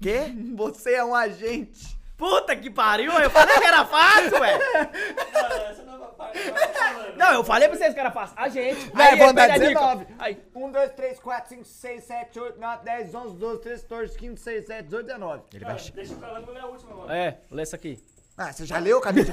[0.00, 0.32] Quê?
[0.56, 2.00] Você é um agente.
[2.16, 3.12] Puta que pariu!
[3.12, 4.54] Eu falei que era fácil, ué!
[4.54, 8.34] Essa não é que eu eu falei pra vocês que era fácil.
[8.38, 8.88] A gente.
[8.90, 9.80] Vai, vou dar pede a dica.
[9.80, 10.06] 19.
[10.18, 10.42] Aí.
[10.54, 14.34] 1, 2, 3, 4, 5, 6, 7, 8, 9, 10, 11, 12, 13, 14, 15,
[14.34, 15.42] 16, 17, 18, 19.
[15.52, 15.74] Ele vai...
[15.74, 17.14] Mano, deixa o calango ler a última agora.
[17.14, 18.02] É, lê isso aqui.
[18.38, 19.24] Ah, você já leu, Cadê?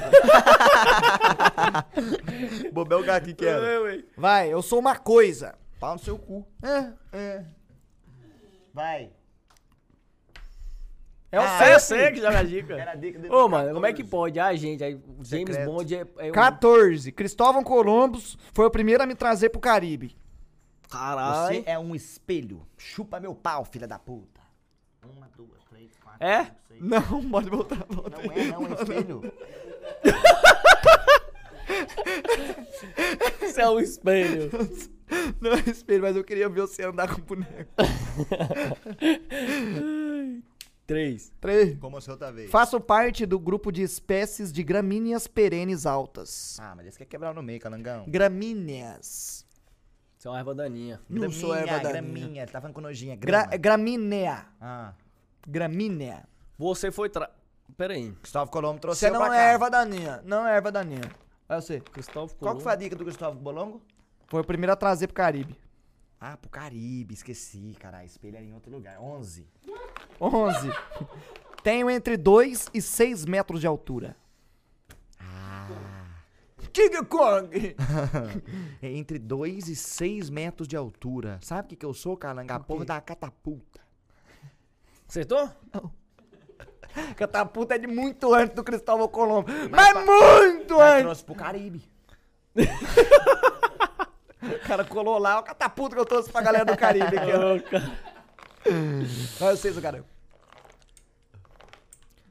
[2.73, 3.61] Bobel aqui que era.
[4.17, 5.55] Vai, eu sou uma coisa.
[5.79, 6.45] Pau no seu cu.
[6.61, 7.45] É, é.
[8.73, 9.11] Vai.
[11.31, 11.87] É o Ah, sexto.
[11.89, 12.73] você que joga a dica.
[12.73, 13.33] Era a dica.
[13.33, 14.39] Ô, mano, como é que pode?
[14.39, 15.65] A gente, aí, o James Secreto.
[15.65, 16.31] Bond é, é um...
[16.31, 17.11] 14.
[17.11, 18.19] Cristóvão Colombo
[18.51, 20.17] foi o primeiro a me trazer pro Caribe.
[20.89, 21.55] Caralho.
[21.55, 22.65] Você é um espelho.
[22.77, 24.41] Chupa meu pau, filha da puta.
[25.03, 26.45] Uma, duas, três, quatro, É?
[26.45, 26.81] cinco, seis.
[26.83, 28.17] Não, pode voltar, volta.
[28.21, 29.33] Não é, não, é espelho.
[33.41, 34.49] Isso é um espelho.
[35.41, 37.71] Não é espelho, mas eu queria ver você andar com o boneco.
[40.85, 41.31] Três.
[41.39, 41.77] 3.
[41.77, 42.49] Como a outra vez.
[42.49, 46.57] Faço parte do grupo de espécies de gramíneas perenes altas.
[46.59, 48.05] Ah, mas esse quer quebrar no meio, calangão.
[48.07, 49.45] Gramíneas.
[50.17, 50.99] Isso é uma erva daninha.
[51.07, 51.91] Não sou erva daninha.
[51.91, 52.47] graminha.
[52.47, 53.15] Tá falando com nojinha.
[53.15, 54.47] Gra gramínea.
[54.59, 54.93] Ah.
[55.47, 56.27] Gramínea.
[56.57, 57.07] Você foi...
[57.07, 57.29] Tra...
[57.77, 58.11] Pera aí.
[58.13, 59.41] Cristóvão Colombo trouxe Você não é cá.
[59.43, 60.21] erva daninha.
[60.25, 61.03] Não é erva daninha.
[61.47, 61.79] Vai você.
[61.79, 63.79] Cristóvão Qual que foi a dica do Cristóvão Bolongo?
[64.29, 65.57] Foi o primeiro a trazer pro Caribe.
[66.21, 68.05] Ah, pro Caribe, esqueci, caralho.
[68.05, 68.99] Espelho era em outro lugar.
[68.99, 69.47] 11.
[70.21, 70.69] 11.
[71.63, 74.15] Tenho entre 2 e 6 metros de altura.
[75.19, 75.67] Ah.
[76.71, 77.75] King Kong!
[78.81, 81.37] É entre 2 e 6 metros de altura.
[81.41, 82.55] Sabe o que, que eu sou, Calanga?
[82.55, 83.81] A porra da catapulta.
[85.07, 85.49] Acertou?
[87.17, 89.49] Catapulta é de muito antes do Cristóvão Colombo.
[89.69, 91.03] Mas, muito Mas antes!
[91.03, 91.83] trouxe pro Caribe.
[94.41, 97.59] O cara colou lá, o catapulta que eu trouxe pra galera do Caribe aqui, ó.
[99.45, 100.05] Olha vocês, cara.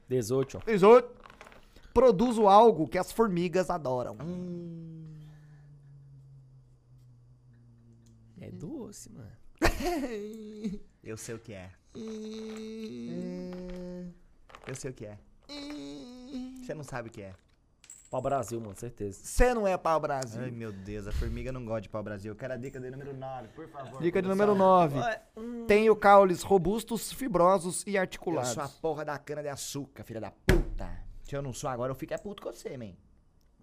[0.07, 0.61] 18.
[0.65, 1.19] 18.
[1.93, 4.17] Produzo algo que as formigas adoram.
[8.41, 9.29] É doce, mano.
[11.03, 11.71] Eu sei o que é.
[14.67, 15.17] Eu sei o que é.
[16.63, 17.33] Você não sabe o que é.
[18.09, 19.19] Pau Brasil, mano, certeza.
[19.23, 20.41] Você não é pau Brasil.
[20.41, 22.31] Ai, meu Deus, a formiga não gosta de pau Brasil.
[22.31, 24.01] Eu quero a dica de número 9, por favor.
[24.01, 24.99] Dica de número 9.
[25.67, 28.49] Tenho caules robustos, fibrosos e Eu articulados.
[28.49, 30.89] sou a porra da cana de açúcar, filha da puta.
[31.21, 32.93] Se eu não sou agora, eu fico é puto com você, man.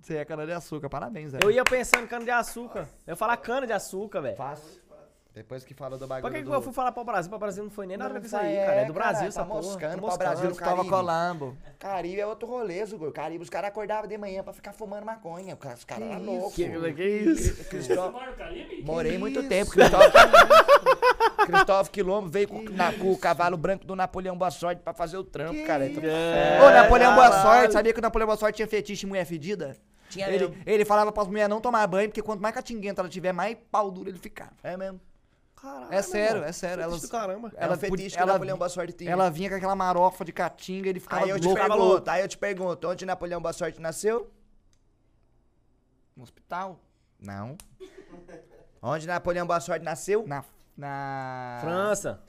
[0.00, 1.38] Você é cana de açúcar, parabéns, Zé.
[1.42, 2.88] Eu ia pensando em cana de açúcar.
[3.04, 4.36] Eu ia falar cana de açúcar, velho.
[4.36, 4.80] Fácil.
[5.36, 6.54] Depois que falou do bagulho que, que do...
[6.54, 7.28] eu fui falar pau Brasil?
[7.28, 8.76] Pau Brasil não foi nem nada Não com isso vai- aí, cara.
[8.78, 9.60] É é, do Brasil cara, essa tá porra.
[9.62, 10.46] moscando, Tô pau Brasil.
[10.50, 11.56] Cristóvão Colombo.
[11.78, 13.12] Caribe é outro rolê, Zugur.
[13.12, 15.58] Caribe, os caras acordavam de manhã pra ficar fumando maconha.
[15.76, 16.54] Os caras eram loucos.
[16.54, 17.54] Que, que isso?
[17.54, 18.12] Você Cristóvão...
[18.12, 18.82] mora no Caribe?
[18.82, 19.48] Morei muito isso?
[19.50, 19.70] tempo.
[19.72, 20.08] Cristóvão...
[21.46, 25.18] Cristóvão Quilombo veio com, na- com o cavalo branco do Napoleão Boa Sorte pra fazer
[25.18, 25.86] o trampo, cara.
[25.86, 27.42] Então, É, Ô, Napoleão Boa caralho.
[27.60, 29.76] Sorte, sabia que o Napoleão Boa Sorte tinha fetiche em mulher fedida?
[30.08, 30.62] Tinha Ele, mesmo.
[30.64, 33.90] ele falava pras mulheres não tomar banho, porque quanto mais catinguenta ela tiver, mais pau
[33.90, 34.52] duro ele ficava.
[34.62, 34.98] É mesmo.
[35.60, 36.46] Caralho, É sério, mano.
[36.48, 36.82] é sério.
[36.82, 37.48] Elas, do caramba.
[37.56, 39.10] Ela ela é fetiche que ela- o Napoleão Boa Sorte tinha.
[39.10, 41.60] ela vinha com aquela marofa de catinga e ele ficava Aí eu te louco.
[41.60, 44.30] pergunto, aí eu te pergunto, onde Napoleão Boa Sorte nasceu?
[46.14, 46.78] No hospital.
[47.18, 47.56] Não.
[48.82, 50.26] Onde Napoleão Boa Sorte nasceu?
[50.26, 50.44] Na...
[50.76, 51.58] Na...
[51.62, 52.20] França.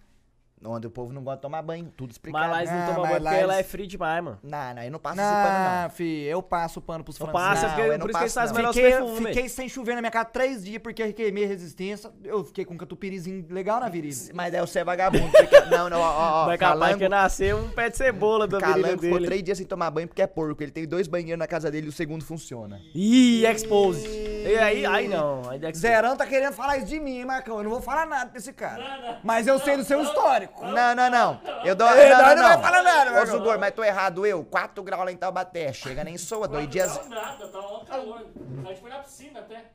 [0.65, 1.91] Onde o povo não gosta de tomar banho.
[1.95, 2.43] Tudo explicado.
[2.47, 4.39] Mas lá eles não Ah, tomam banho porque ela é eles- frio demais, mano.
[4.41, 7.27] Não, não, eu não passo esse pano, Não, fi, eu passo o pano pros Eu
[7.27, 7.47] franceses.
[7.49, 8.57] passo, Não, porque, eu não por isso que eles passo, não.
[8.57, 9.27] melhor Fiquei, perfume.
[9.27, 12.09] fiquei sem chover na minha casa três dias porque eu queimei a resistência.
[12.23, 14.15] Eu fiquei com um catupirizinho legal na virilha.
[14.29, 14.35] não.
[14.35, 15.29] Mas daí você é vagabundo.
[15.31, 16.45] porque- Não, não, ó, ó.
[16.47, 19.25] Vai capaz Calango, que nasceu um pé de cebola da virilha Calango ficou dele.
[19.27, 20.63] três dias sem tomar banho porque é porco.
[20.63, 22.81] Ele tem dois banheiros na casa dele e o segundo funciona.
[22.95, 24.07] Ih, expose.
[24.07, 25.47] E aí, aí não.
[25.49, 25.73] Aí é.
[25.73, 27.57] Zerão tá querendo falar isso de mim, hein, Marcão?
[27.57, 29.19] Eu não vou falar nada desse cara.
[29.23, 30.46] Mas eu sei do seu histórico.
[30.61, 31.41] Não, não, não.
[31.63, 31.89] Eu dou.
[31.91, 32.63] Ele não, não não, vai não.
[32.63, 34.43] falar nada, Ô, Zugor, mas tô errado eu.
[34.43, 35.71] 4 graus lá em Taubaté.
[35.73, 36.47] Chega nem soa.
[36.47, 36.97] Dois dias.
[37.03, 38.25] Não, nada, tá ó calor.
[38.65, 39.65] A gente foi na piscina até.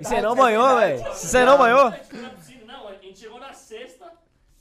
[0.00, 1.04] E você não banhou, velho?
[1.12, 1.86] Você não banhou?
[1.88, 4.06] A gente foi na piscina, não, a gente chegou na sexta,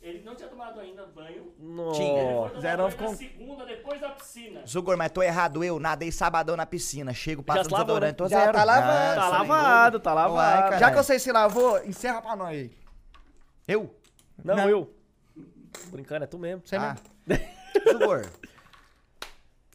[0.02, 1.54] ele não tinha tomado ainda banho.
[1.58, 1.92] Não.
[1.94, 2.78] Tinha.
[2.78, 4.62] Na ficou- segunda, depois da piscina.
[4.68, 5.80] Zugor, mas tô errado eu.
[5.80, 7.14] Nadei sabadão na piscina.
[7.14, 8.30] Chego, passo no desodorante, tô né?
[8.32, 8.52] Já zero.
[8.54, 8.92] tá lavando.
[8.92, 10.62] Ah, Tá lavado, tá lavado.
[10.64, 10.78] cara.
[10.80, 12.72] Já que eu sei se lavou, encerra pra nós aí.
[13.68, 13.96] Eu?
[14.44, 14.70] Não, Não.
[14.70, 14.94] eu.
[15.92, 16.62] Brincando, é tu mesmo.
[16.66, 16.96] Você Ah.
[17.26, 17.46] mesmo.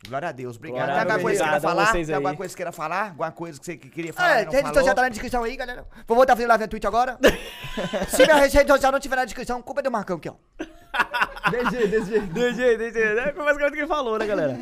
[0.09, 0.57] Glória a Deus.
[0.57, 0.87] Obrigado.
[0.87, 1.93] Glória Tem a alguma coisa que queira a falar?
[1.93, 3.09] Tem alguma coisa que queira falar?
[3.09, 4.75] Alguma coisa que você queria falar É, não rede falou?
[4.79, 5.87] social tá na descrição aí, galera.
[6.07, 7.19] Vou voltar a fazer live na Twitch agora.
[8.09, 10.35] Se minha rede social não tiver na descrição, culpa é do Marcão aqui, ó.
[11.51, 12.99] Desse jeito, desse jeito.
[12.99, 14.59] É basicamente o que ele falou, né, galera?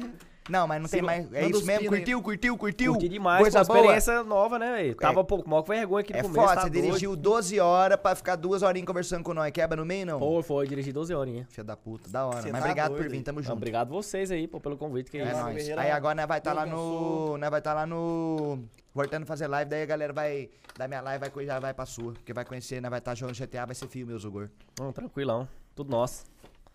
[0.49, 1.33] Não, mas não tem mais.
[1.33, 1.89] É isso mesmo?
[1.89, 2.93] Curtiu, curtiu, curtiu?
[2.93, 3.79] Curti demais, Coisa pô, boa.
[3.79, 4.95] experiência nova, né, velho?
[4.95, 6.41] Tava um pouco mal com vergonha aqui no É começo.
[6.41, 6.85] foda, tá você doido.
[6.85, 9.51] dirigiu 12 horas pra ficar duas horinhas conversando com nós.
[9.53, 10.19] Quebra no meio, não?
[10.19, 11.47] Foi, foi, dirigi 12 horinhas.
[11.49, 12.43] Filha da puta, da hora.
[12.43, 13.53] Cê Mas tá obrigado doido por vir, tamo junto.
[13.57, 15.11] obrigado vocês aí, pô, pelo convite.
[15.11, 15.41] Que É isso.
[15.41, 15.71] nóis.
[15.79, 17.39] Aí agora nós vai estar lá Deus no.
[17.39, 18.59] Nós vai estar lá no.
[18.93, 20.51] Voltando a fazer live, daí a galera vai.
[20.77, 22.13] Da minha live vai, já vai pra sua.
[22.13, 24.51] Porque vai conhecer, nós vai estar jogando GTA, vai ser fio, meu Zugor.
[24.79, 25.49] Não, tranquilão.
[25.75, 26.25] Tudo nosso.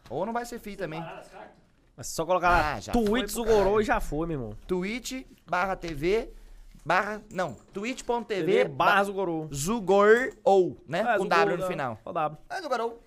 [0.10, 1.00] Ou não vai ser fio também.
[1.00, 1.59] As cartas?
[2.00, 4.58] Mas só colocar lá, Ah, já Twitch Sugorô e já foi, meu irmão.
[4.66, 6.32] Twitch barra TV
[6.86, 7.22] barra.
[7.30, 9.50] Não, twitch.tv TV barra Zugorô.
[9.54, 11.02] Zugor ou, né?
[11.02, 11.68] É, Com Zugorô, W no né?
[11.70, 12.00] final.
[12.06, 12.40] Ó, W.
[12.66, 13.00] O garoto.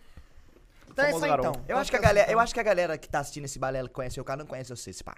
[0.90, 1.52] Então é isso aí, então.
[1.66, 3.88] Eu acho, que a galera, eu acho que a galera que tá assistindo esse balela
[3.88, 5.16] que conhece o cara não conhece você, esse pá.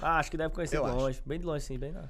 [0.00, 0.98] Ah, acho que deve conhecer Eu de acho.
[1.00, 1.22] longe.
[1.26, 2.04] Bem de longe, sim, bem na.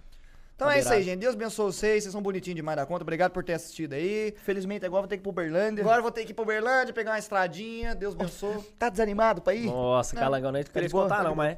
[0.58, 1.20] Então é isso aí, gente.
[1.20, 2.02] Deus abençoe vocês.
[2.02, 3.04] Vocês são bonitinhos demais da conta.
[3.04, 4.34] Obrigado por ter assistido aí.
[4.42, 5.82] Felizmente agora vou ter que ir pro Berlândia.
[5.82, 7.94] Agora eu vou ter que ir pra Uberlândia, pegar uma estradinha.
[7.94, 8.60] Deus abençoe.
[8.76, 9.66] Tá desanimado pra ir?
[9.66, 11.56] Nossa, Não, Calangão, nem tá queria de boa, contar, não, mas.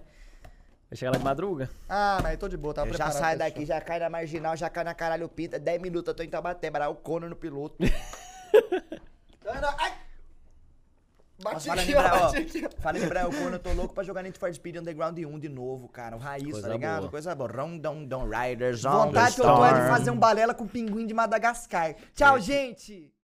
[0.91, 1.71] Vai chegar lá de madruga.
[1.89, 3.23] Ah, mas tô de boa, tava Eu já preparado.
[3.23, 5.59] saio pra daqui, já cai na marginal, já cai na caralho pinta.
[5.59, 7.77] 10 minutos eu tô em Taubaté, mas o cono no piloto.
[9.79, 9.93] Ai!
[11.43, 12.83] Bate fala aqui, lembrar, ó, aqui, ó.
[12.83, 15.89] Fala o cono, eu tô louco pra jogar Need for Speed Underground 1 de novo,
[15.89, 16.17] cara.
[16.17, 17.01] O raiz, Coisa tá ligado?
[17.01, 17.11] boa.
[17.11, 17.51] Coisa boa.
[17.51, 21.07] Rondon, Don Riders, on Vontade que eu tô é de fazer um balela com pinguim
[21.07, 21.95] de Madagascar.
[22.15, 23.11] Tchau, gente!